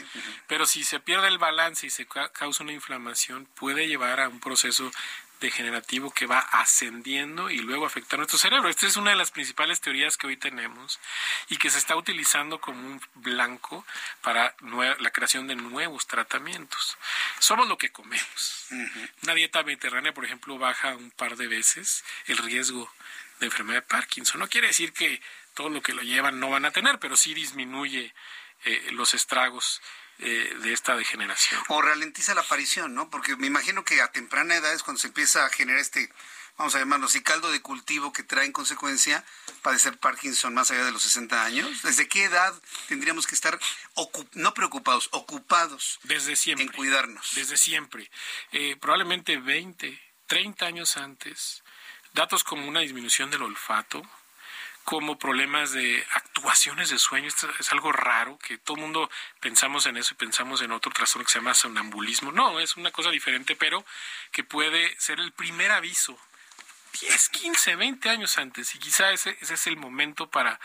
Pero 0.47 0.65
si 0.65 0.83
se 0.83 0.99
pierde 0.99 1.29
el 1.29 1.37
balance 1.37 1.87
y 1.87 1.89
se 1.89 2.05
causa 2.05 2.63
una 2.63 2.73
inflamación, 2.73 3.47
puede 3.55 3.87
llevar 3.87 4.19
a 4.19 4.27
un 4.27 4.41
proceso 4.41 4.91
degenerativo 5.39 6.11
que 6.11 6.25
va 6.25 6.39
ascendiendo 6.39 7.49
y 7.49 7.59
luego 7.59 7.85
afectar 7.85 8.19
nuestro 8.19 8.37
cerebro. 8.37 8.69
Esta 8.69 8.87
es 8.87 8.97
una 8.97 9.11
de 9.11 9.15
las 9.15 9.31
principales 9.31 9.81
teorías 9.81 10.17
que 10.17 10.27
hoy 10.27 10.37
tenemos 10.37 10.99
y 11.49 11.57
que 11.57 11.69
se 11.69 11.77
está 11.77 11.95
utilizando 11.95 12.59
como 12.59 12.79
un 12.79 13.01
blanco 13.15 13.85
para 14.21 14.55
la 14.99 15.11
creación 15.11 15.47
de 15.47 15.55
nuevos 15.55 16.07
tratamientos. 16.07 16.97
Somos 17.39 17.67
lo 17.67 17.77
que 17.77 17.91
comemos. 17.91 18.67
Una 19.23 19.33
dieta 19.33 19.63
mediterránea, 19.63 20.13
por 20.13 20.25
ejemplo, 20.25 20.57
baja 20.57 20.95
un 20.95 21.11
par 21.11 21.35
de 21.37 21.47
veces 21.47 22.03
el 22.27 22.37
riesgo 22.37 22.91
de 23.39 23.45
enfermedad 23.47 23.81
de 23.81 23.87
Parkinson. 23.87 24.39
No 24.39 24.49
quiere 24.49 24.67
decir 24.67 24.93
que 24.93 25.21
todo 25.53 25.69
lo 25.69 25.81
que 25.81 25.93
lo 25.93 26.01
llevan 26.01 26.39
no 26.39 26.49
van 26.49 26.65
a 26.65 26.71
tener, 26.71 26.99
pero 26.99 27.15
sí 27.15 27.33
disminuye 27.33 28.13
eh, 28.65 28.89
los 28.91 29.13
estragos 29.13 29.81
eh, 30.19 30.53
de 30.61 30.73
esta 30.73 30.97
degeneración. 30.97 31.61
O 31.69 31.81
ralentiza 31.81 32.35
la 32.35 32.41
aparición, 32.41 32.93
¿no? 32.93 33.09
Porque 33.09 33.37
me 33.37 33.47
imagino 33.47 33.85
que 33.85 34.01
a 34.01 34.11
temprana 34.11 34.55
edad 34.55 34.73
es 34.73 34.83
cuando 34.83 34.99
se 34.99 35.07
empieza 35.07 35.45
a 35.45 35.49
generar 35.49 35.79
este, 35.79 36.11
vamos 36.57 36.75
a 36.75 36.79
llamarlo 36.79 37.05
así, 37.05 37.21
caldo 37.21 37.49
de 37.51 37.61
cultivo 37.61 38.11
que 38.11 38.23
trae 38.23 38.45
en 38.45 38.51
consecuencia 38.51 39.23
padecer 39.61 39.97
Parkinson 39.97 40.53
más 40.53 40.71
allá 40.71 40.83
de 40.83 40.91
los 40.91 41.03
60 41.03 41.45
años. 41.45 41.83
¿Desde 41.83 42.09
qué 42.09 42.25
edad 42.25 42.53
tendríamos 42.89 43.27
que 43.27 43.35
estar 43.35 43.57
no 44.33 44.53
preocupados, 44.53 45.07
ocupados? 45.13 45.99
Desde 46.03 46.35
siempre. 46.35 46.65
En 46.65 46.71
cuidarnos. 46.73 47.33
Desde 47.35 47.55
siempre. 47.55 48.11
Eh, 48.51 48.75
probablemente 48.75 49.37
20, 49.37 50.01
30 50.27 50.65
años 50.65 50.97
antes, 50.97 51.63
datos 52.13 52.43
como 52.43 52.67
una 52.67 52.81
disminución 52.81 53.31
del 53.31 53.43
olfato, 53.43 54.01
como 54.89 55.19
problemas 55.19 55.71
de 55.71 56.03
actuaciones 56.13 56.89
de 56.89 56.97
sueño. 56.97 57.27
Esto 57.27 57.47
es 57.59 57.71
algo 57.71 57.91
raro, 57.91 58.39
que 58.39 58.57
todo 58.57 58.77
el 58.77 58.81
mundo 58.81 59.07
pensamos 59.39 59.85
en 59.85 59.97
eso 59.97 60.15
y 60.15 60.17
pensamos 60.17 60.63
en 60.63 60.71
otro 60.71 60.91
trastorno 60.91 61.25
que 61.25 61.31
se 61.31 61.37
llama 61.37 61.53
sonambulismo. 61.53 62.31
No, 62.31 62.59
es 62.59 62.75
una 62.75 62.89
cosa 62.89 63.11
diferente, 63.11 63.55
pero 63.55 63.85
que 64.31 64.43
puede 64.43 64.99
ser 64.99 65.19
el 65.19 65.31
primer 65.31 65.69
aviso 65.69 66.19
10, 67.01 67.29
15, 67.29 67.75
20 67.75 68.09
años 68.09 68.35
antes 68.39 68.73
y 68.73 68.79
quizá 68.79 69.11
ese, 69.11 69.37
ese 69.39 69.53
es 69.53 69.67
el 69.67 69.77
momento 69.77 70.31
para, 70.31 70.59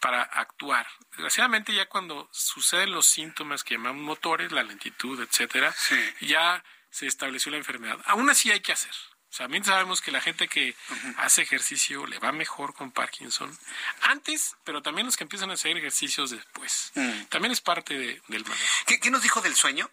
para 0.00 0.22
actuar. 0.22 0.86
Desgraciadamente 1.10 1.74
ya 1.74 1.86
cuando 1.86 2.30
suceden 2.32 2.92
los 2.92 3.04
síntomas 3.04 3.62
que 3.62 3.74
llamamos 3.74 4.00
motores, 4.00 4.52
la 4.52 4.62
lentitud, 4.62 5.20
etcétera, 5.20 5.74
ya 6.22 6.64
se 6.88 7.06
estableció 7.06 7.52
la 7.52 7.58
enfermedad. 7.58 7.98
Aún 8.06 8.30
así 8.30 8.50
hay 8.50 8.60
que 8.60 8.72
hacer. 8.72 8.94
También 9.36 9.64
sabemos 9.64 10.00
que 10.00 10.10
la 10.10 10.20
gente 10.20 10.48
que 10.48 10.74
hace 11.18 11.42
ejercicio 11.42 12.06
le 12.06 12.18
va 12.18 12.32
mejor 12.32 12.74
con 12.74 12.90
Parkinson 12.90 13.56
antes, 14.02 14.56
pero 14.64 14.82
también 14.82 15.06
los 15.06 15.16
que 15.16 15.24
empiezan 15.24 15.50
a 15.50 15.54
hacer 15.54 15.76
ejercicios 15.76 16.30
después. 16.30 16.92
Mm. 16.94 17.24
También 17.28 17.52
es 17.52 17.60
parte 17.60 18.20
del 18.28 18.44
manejo. 18.44 18.64
¿Qué, 18.86 19.10
nos 19.10 19.22
dijo 19.22 19.40
del 19.40 19.54
sueño? 19.54 19.90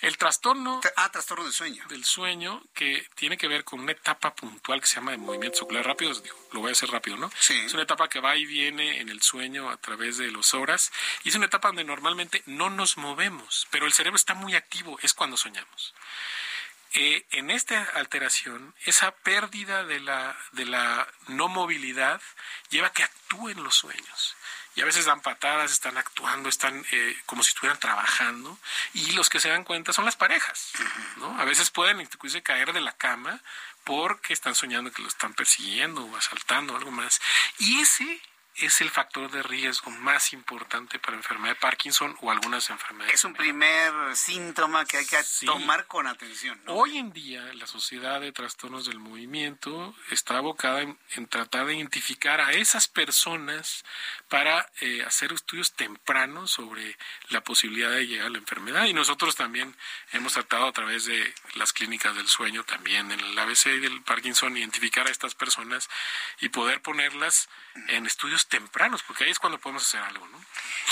El 0.00 0.16
trastorno. 0.18 0.80
Ah, 0.96 1.10
trastorno 1.10 1.44
del 1.44 1.52
sueño. 1.52 1.84
Del 1.88 2.04
sueño 2.04 2.62
que 2.74 3.06
tiene 3.14 3.36
que 3.36 3.48
ver 3.48 3.64
con 3.64 3.80
una 3.80 3.92
etapa 3.92 4.34
puntual 4.34 4.80
que 4.80 4.86
se 4.86 4.96
llama 4.96 5.12
de 5.12 5.18
movimientos 5.18 5.62
oculares 5.62 5.86
rápidos. 5.86 6.22
lo 6.52 6.60
voy 6.60 6.70
a 6.70 6.72
hacer 6.72 6.90
rápido, 6.90 7.16
¿no? 7.16 7.30
Sí. 7.38 7.54
Es 7.64 7.74
una 7.74 7.82
etapa 7.82 8.08
que 8.08 8.20
va 8.20 8.36
y 8.36 8.46
viene 8.46 9.00
en 9.00 9.08
el 9.08 9.22
sueño 9.22 9.70
a 9.70 9.76
través 9.76 10.18
de 10.18 10.30
las 10.30 10.54
horas 10.54 10.92
y 11.22 11.28
es 11.28 11.34
una 11.34 11.46
etapa 11.46 11.68
donde 11.68 11.84
normalmente 11.84 12.42
no 12.46 12.70
nos 12.70 12.96
movemos, 12.96 13.66
pero 13.70 13.86
el 13.86 13.92
cerebro 13.92 14.16
está 14.16 14.34
muy 14.34 14.54
activo, 14.54 14.98
es 15.02 15.14
cuando 15.14 15.36
soñamos. 15.36 15.94
Eh, 16.96 17.26
en 17.32 17.50
esta 17.50 17.82
alteración, 17.94 18.72
esa 18.86 19.10
pérdida 19.10 19.82
de 19.82 19.98
la, 19.98 20.36
de 20.52 20.64
la 20.64 21.08
no 21.26 21.48
movilidad 21.48 22.20
lleva 22.70 22.86
a 22.86 22.92
que 22.92 23.02
actúen 23.02 23.64
los 23.64 23.74
sueños. 23.74 24.36
Y 24.76 24.80
a 24.80 24.84
veces 24.84 25.04
dan 25.04 25.20
patadas, 25.20 25.72
están 25.72 25.96
actuando, 25.96 26.48
están 26.48 26.84
eh, 26.92 27.16
como 27.26 27.42
si 27.42 27.48
estuvieran 27.48 27.78
trabajando. 27.78 28.58
Y 28.92 29.12
los 29.12 29.28
que 29.28 29.40
se 29.40 29.48
dan 29.48 29.64
cuenta 29.64 29.92
son 29.92 30.04
las 30.04 30.16
parejas. 30.16 30.72
¿no? 31.16 31.40
A 31.40 31.44
veces 31.44 31.70
pueden 31.70 32.00
incluso 32.00 32.40
caer 32.42 32.72
de 32.72 32.80
la 32.80 32.92
cama 32.92 33.40
porque 33.84 34.32
están 34.32 34.54
soñando 34.54 34.92
que 34.92 35.02
lo 35.02 35.08
están 35.08 35.34
persiguiendo 35.34 36.04
o 36.04 36.16
asaltando 36.16 36.74
o 36.74 36.76
algo 36.76 36.90
más. 36.90 37.20
Y 37.58 37.80
ese 37.80 38.20
es 38.56 38.80
el 38.80 38.90
factor 38.90 39.30
de 39.30 39.42
riesgo 39.42 39.90
más 39.90 40.32
importante 40.32 40.98
para 40.98 41.16
enfermedad 41.16 41.54
de 41.54 41.60
Parkinson 41.60 42.16
o 42.20 42.30
algunas 42.30 42.70
enfermedades. 42.70 43.14
Es 43.14 43.24
un 43.24 43.34
primer 43.34 43.92
síntoma 44.16 44.84
que 44.84 44.98
hay 44.98 45.06
que 45.06 45.18
tomar 45.44 45.86
con 45.86 46.06
atención. 46.06 46.60
Hoy 46.66 46.98
en 46.98 47.12
día 47.12 47.42
la 47.54 47.66
Sociedad 47.66 48.20
de 48.20 48.32
Trastornos 48.32 48.86
del 48.86 49.00
Movimiento 49.00 49.94
está 50.10 50.38
abocada 50.38 50.82
en, 50.82 51.26
tratar 51.26 51.66
de 51.66 51.74
identificar 51.76 52.40
a 52.40 52.52
esas 52.52 52.86
personas 52.86 53.84
para 54.28 54.70
eh, 54.80 55.02
hacer 55.04 55.32
estudios 55.32 55.72
tempranos 55.72 56.52
sobre 56.52 56.96
la 57.30 57.42
posibilidad 57.42 57.90
de 57.90 58.06
llegar 58.06 58.26
a 58.26 58.30
la 58.30 58.38
enfermedad. 58.38 58.84
Y 58.86 58.94
nosotros 58.94 59.34
también 59.34 59.76
hemos 60.12 60.34
tratado 60.34 60.66
a 60.66 60.72
través 60.72 61.06
de 61.06 61.34
las 61.54 61.72
clínicas 61.72 62.14
del 62.14 62.28
sueño, 62.28 62.62
también 62.64 63.10
en 63.10 63.18
el 63.18 63.38
ABC 63.38 63.64
del 63.80 64.02
Parkinson, 64.02 64.56
identificar 64.56 65.08
a 65.08 65.10
estas 65.10 65.34
personas 65.34 65.88
y 66.40 66.50
poder 66.50 66.80
ponerlas 66.82 67.48
en 67.88 68.06
estudios 68.06 68.43
tempranos, 68.48 69.02
porque 69.02 69.24
ahí 69.24 69.30
es 69.30 69.38
cuando 69.38 69.58
podemos 69.58 69.86
hacer 69.86 70.00
algo, 70.00 70.26
¿no? 70.28 70.40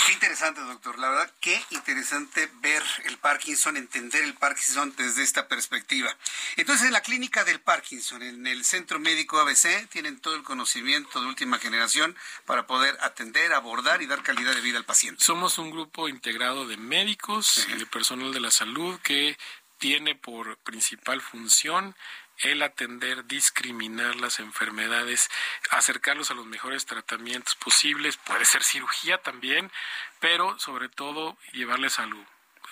Qué 0.05 0.13
interesante, 0.13 0.61
doctor. 0.61 0.99
La 0.99 1.09
verdad, 1.09 1.31
qué 1.39 1.61
interesante 1.69 2.49
ver 2.55 2.83
el 3.05 3.17
Parkinson, 3.17 3.77
entender 3.77 4.23
el 4.23 4.33
Parkinson 4.33 4.93
desde 4.97 5.23
esta 5.23 5.47
perspectiva. 5.47 6.15
Entonces, 6.57 6.87
en 6.87 6.93
la 6.93 7.01
clínica 7.01 7.43
del 7.43 7.61
Parkinson, 7.61 8.21
en 8.21 8.45
el 8.47 8.65
Centro 8.65 8.99
Médico 8.99 9.39
ABC, 9.39 9.87
tienen 9.89 10.19
todo 10.19 10.35
el 10.35 10.43
conocimiento 10.43 11.21
de 11.21 11.27
última 11.27 11.59
generación 11.59 12.15
para 12.45 12.67
poder 12.67 12.97
atender, 13.01 13.53
abordar 13.53 14.01
y 14.01 14.07
dar 14.07 14.23
calidad 14.23 14.53
de 14.53 14.61
vida 14.61 14.77
al 14.77 14.85
paciente. 14.85 15.23
Somos 15.23 15.57
un 15.57 15.71
grupo 15.71 16.09
integrado 16.09 16.67
de 16.67 16.77
médicos 16.77 17.67
y 17.69 17.73
de 17.77 17.85
personal 17.85 18.33
de 18.33 18.41
la 18.41 18.51
salud 18.51 18.99
que 19.01 19.37
tiene 19.77 20.15
por 20.15 20.57
principal 20.59 21.21
función 21.21 21.95
el 22.39 22.61
atender, 22.61 23.25
discriminar 23.25 24.15
las 24.15 24.39
enfermedades, 24.39 25.29
acercarlos 25.69 26.31
a 26.31 26.33
los 26.33 26.45
mejores 26.45 26.85
tratamientos 26.85 27.55
posibles, 27.55 28.17
puede 28.17 28.45
ser 28.45 28.63
cirugía 28.63 29.17
también, 29.19 29.71
pero 30.19 30.57
sobre 30.59 30.89
todo 30.89 31.37
llevarles 31.51 31.93
salud 31.93 32.25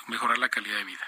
mejorar 0.07 0.37
la 0.37 0.49
calidad 0.49 0.77
de 0.77 0.83
vida. 0.83 1.05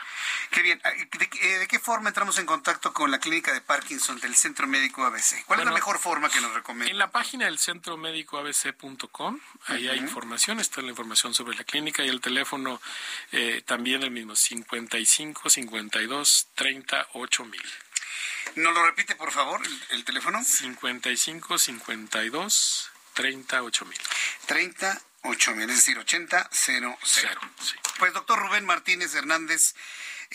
Qué 0.52 0.62
bien. 0.62 0.80
Ah, 0.84 0.92
¿De, 0.92 1.30
eh, 1.42 1.58
¿De, 1.60 1.68
qué 1.68 1.80
forma 1.80 2.10
entramos 2.10 2.38
en 2.40 2.46
contacto 2.46 2.94
con 2.94 3.12
la 3.12 3.20
clínica 3.20 3.54
de 3.54 3.62
Parkinson 3.62 4.20
del 4.20 4.36
Centro 4.36 4.68
Médico 4.68 5.06
ABC? 5.06 5.44
¿Cuál 5.46 5.58
bueno, 5.58 5.62
es 5.64 5.66
la 5.68 5.74
mejor 5.74 6.00
forma 6.00 6.30
que 6.30 6.42
nos 6.42 6.54
recomienda? 6.54 6.92
En 6.92 6.98
la 6.98 7.12
página 7.12 7.46
del 7.46 7.60
centro 7.60 7.98
médico 7.98 8.38
abc.com, 8.38 9.40
ahí 9.68 9.86
uh 9.86 9.90
-huh. 9.90 9.92
hay 9.92 10.00
información, 10.00 10.60
está 10.60 10.82
la 10.82 10.90
información 10.90 11.34
sobre 11.34 11.56
la 11.58 11.64
clínica 11.64 12.04
y 12.04 12.10
el 12.10 12.22
teléfono 12.22 12.82
eh, 13.32 13.62
también 13.66 14.04
el 14.04 14.12
mismo, 14.12 14.36
55 14.36 15.50
52 15.50 16.48
30 16.56 17.08
8000. 17.14 17.62
¿No 18.56 18.72
lo 18.72 18.86
repite, 18.86 19.16
por 19.16 19.32
favor, 19.32 19.66
el, 19.66 19.84
el 19.90 20.04
teléfono? 20.06 20.44
55 20.44 21.58
52 21.58 22.92
38 23.14 23.86
mil. 23.86 24.00
38 24.46 25.52
mil, 25.56 25.70
es 25.70 25.76
decir, 25.78 25.98
80 25.98 26.50
0, 26.52 26.98
0. 27.04 27.42
sí. 27.62 27.76
Pues 28.00 28.14
doctor 28.14 28.40
Rubén 28.40 28.66
Martínez 28.66 29.14
Hernández 29.16 29.76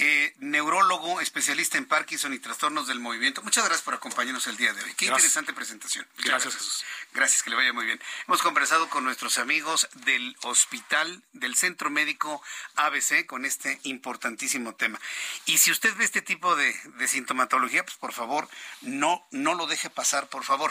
eh, 0.00 0.32
neurólogo, 0.38 1.20
especialista 1.20 1.76
en 1.76 1.84
Parkinson 1.84 2.32
y 2.32 2.38
trastornos 2.38 2.86
del 2.86 3.00
movimiento. 3.00 3.42
Muchas 3.42 3.64
gracias 3.64 3.82
por 3.82 3.94
acompañarnos 3.94 4.46
el 4.46 4.56
día 4.56 4.72
de 4.72 4.82
hoy. 4.82 4.94
Qué 4.94 5.06
interesante 5.06 5.52
presentación. 5.52 6.06
Gracias, 6.18 6.54
Jesús. 6.54 6.84
Gracias, 7.12 7.42
que 7.42 7.50
le 7.50 7.56
vaya 7.56 7.72
muy 7.72 7.84
bien. 7.84 8.00
Hemos 8.28 8.40
conversado 8.40 8.88
con 8.88 9.02
nuestros 9.02 9.38
amigos 9.38 9.88
del 9.94 10.36
hospital, 10.42 11.24
del 11.32 11.56
Centro 11.56 11.90
Médico 11.90 12.40
ABC, 12.76 13.26
con 13.26 13.44
este 13.44 13.80
importantísimo 13.82 14.76
tema. 14.76 15.00
Y 15.46 15.58
si 15.58 15.72
usted 15.72 15.92
ve 15.96 16.04
este 16.04 16.22
tipo 16.22 16.54
de, 16.54 16.72
de 16.98 17.08
sintomatología, 17.08 17.84
pues 17.84 17.96
por 17.96 18.12
favor, 18.12 18.48
no, 18.82 19.26
no 19.32 19.54
lo 19.54 19.66
deje 19.66 19.90
pasar, 19.90 20.28
por 20.28 20.44
favor. 20.44 20.70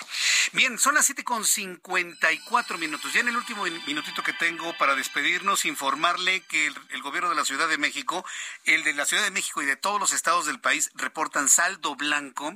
Bien, 0.54 0.80
son 0.80 0.96
las 0.96 1.06
7 1.06 1.26
con 1.26 1.44
54 1.44 2.78
minutos. 2.78 3.12
Ya 3.12 3.20
en 3.20 3.28
el 3.28 3.36
último 3.36 3.66
minutito 3.86 4.24
que 4.24 4.32
tengo 4.34 4.78
para 4.78 4.96
despedirnos, 4.96 5.66
informarle 5.66 6.42
que 6.42 6.68
el, 6.68 6.76
el 6.92 7.02
gobierno 7.02 7.30
de 7.30 7.36
la 7.36 7.44
Ciudad 7.44 7.68
de 7.68 7.78
México, 7.78 8.26
el 8.64 8.86
de 8.86 8.94
la 8.94 9.06
Ciudad 9.06 9.17
de 9.22 9.32
México 9.32 9.62
y 9.62 9.66
de 9.66 9.76
todos 9.76 10.00
los 10.00 10.14
estados 10.14 10.46
del 10.46 10.60
país 10.60 10.92
reportan 10.96 11.50
saldo 11.50 11.96
blanco 11.96 12.54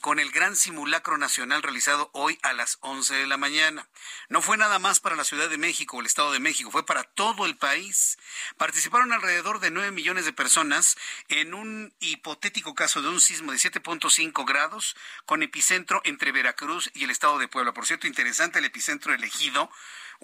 con 0.00 0.18
el 0.18 0.30
gran 0.30 0.56
simulacro 0.56 1.18
nacional 1.18 1.62
realizado 1.62 2.10
hoy 2.12 2.38
a 2.42 2.52
las 2.52 2.78
11 2.80 3.14
de 3.14 3.26
la 3.26 3.36
mañana. 3.36 3.88
No 4.28 4.42
fue 4.42 4.56
nada 4.56 4.78
más 4.78 5.00
para 5.00 5.16
la 5.16 5.24
Ciudad 5.24 5.48
de 5.48 5.58
México 5.58 5.96
o 5.96 6.00
el 6.00 6.06
Estado 6.06 6.32
de 6.32 6.40
México, 6.40 6.70
fue 6.70 6.86
para 6.86 7.04
todo 7.04 7.46
el 7.46 7.56
país. 7.56 8.18
Participaron 8.56 9.12
alrededor 9.12 9.60
de 9.60 9.70
9 9.70 9.90
millones 9.90 10.24
de 10.24 10.32
personas 10.32 10.96
en 11.28 11.54
un 11.54 11.92
hipotético 12.00 12.74
caso 12.74 13.02
de 13.02 13.08
un 13.08 13.20
sismo 13.20 13.52
de 13.52 13.58
7.5 13.58 14.46
grados 14.46 14.96
con 15.26 15.42
epicentro 15.42 16.00
entre 16.04 16.32
Veracruz 16.32 16.90
y 16.94 17.04
el 17.04 17.10
Estado 17.10 17.38
de 17.38 17.48
Puebla. 17.48 17.72
Por 17.72 17.86
cierto, 17.86 18.06
interesante 18.06 18.58
el 18.58 18.64
epicentro 18.64 19.14
elegido 19.14 19.70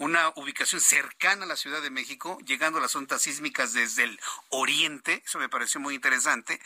una 0.00 0.32
ubicación 0.36 0.80
cercana 0.80 1.44
a 1.44 1.48
la 1.48 1.56
Ciudad 1.56 1.82
de 1.82 1.90
México, 1.90 2.38
llegando 2.46 2.78
a 2.78 2.82
las 2.82 2.96
ondas 2.96 3.20
sísmicas 3.20 3.74
desde 3.74 4.04
el 4.04 4.18
oriente, 4.48 5.22
eso 5.26 5.38
me 5.38 5.50
pareció 5.50 5.78
muy 5.78 5.94
interesante, 5.94 6.58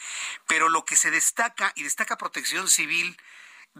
pero 0.46 0.68
lo 0.68 0.84
que 0.84 0.94
se 0.94 1.10
destaca 1.10 1.72
y 1.74 1.82
destaca 1.82 2.16
Protección 2.16 2.68
Civil 2.68 3.16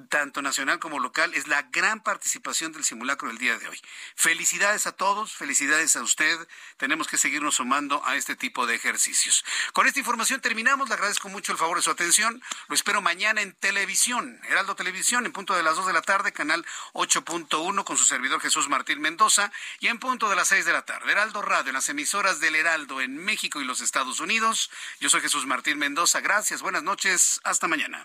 tanto 0.09 0.43
nacional 0.43 0.79
como 0.79 0.99
local, 0.99 1.35
es 1.35 1.47
la 1.47 1.63
gran 1.63 2.03
participación 2.03 2.73
del 2.73 2.85
simulacro 2.85 3.29
del 3.29 3.39
día 3.39 3.59
de 3.59 3.69
hoy. 3.69 3.81
Felicidades 4.17 4.87
a 4.87 4.93
todos, 4.93 5.33
felicidades 5.33 5.97
a 5.97 6.03
usted. 6.03 6.49
Tenemos 6.77 7.07
que 7.07 7.17
seguirnos 7.17 7.57
sumando 7.57 8.05
a 8.05 8.17
este 8.17 8.37
tipo 8.37 8.67
de 8.67 8.75
ejercicios. 8.75 9.45
Con 9.73 9.87
esta 9.87 10.01
información 10.01 10.41
terminamos. 10.41 10.89
Le 10.89 10.95
agradezco 10.95 11.29
mucho 11.29 11.53
el 11.53 11.59
favor 11.59 11.77
de 11.77 11.83
su 11.83 11.91
atención. 11.91 12.43
Lo 12.69 12.75
espero 12.75 13.01
mañana 13.03 13.41
en 13.43 13.53
televisión, 13.53 14.41
Heraldo 14.49 14.75
Televisión, 14.75 15.27
en 15.27 15.33
punto 15.33 15.55
de 15.55 15.63
las 15.63 15.77
2 15.77 15.87
de 15.87 15.93
la 15.93 16.03
tarde, 16.03 16.33
canal 16.33 16.65
8.1 16.93 17.85
con 17.85 17.97
su 17.97 18.05
servidor 18.05 18.41
Jesús 18.41 18.69
Martín 18.69 19.01
Mendoza 19.01 19.53
y 19.81 19.89
en 19.89 19.99
punto 19.99 20.29
de 20.29 20.37
las 20.37 20.49
6 20.49 20.65
de 20.65 20.73
la 20.73 20.85
tarde. 20.85 21.13
Heraldo 21.13 21.43
Radio, 21.43 21.69
en 21.69 21.75
las 21.75 21.89
emisoras 21.89 22.41
del 22.41 22.57
Heraldo 22.57 23.01
en 23.01 23.17
México 23.17 23.61
y 23.61 23.65
los 23.65 23.81
Estados 23.81 24.21
Unidos. 24.21 24.71
Yo 25.01 25.09
soy 25.09 25.21
Jesús 25.21 25.47
Martín 25.47 25.79
Mendoza. 25.79 26.21
Gracias, 26.21 26.63
buenas 26.63 26.83
noches. 26.83 27.41
Hasta 27.45 27.69
mañana. 27.69 28.05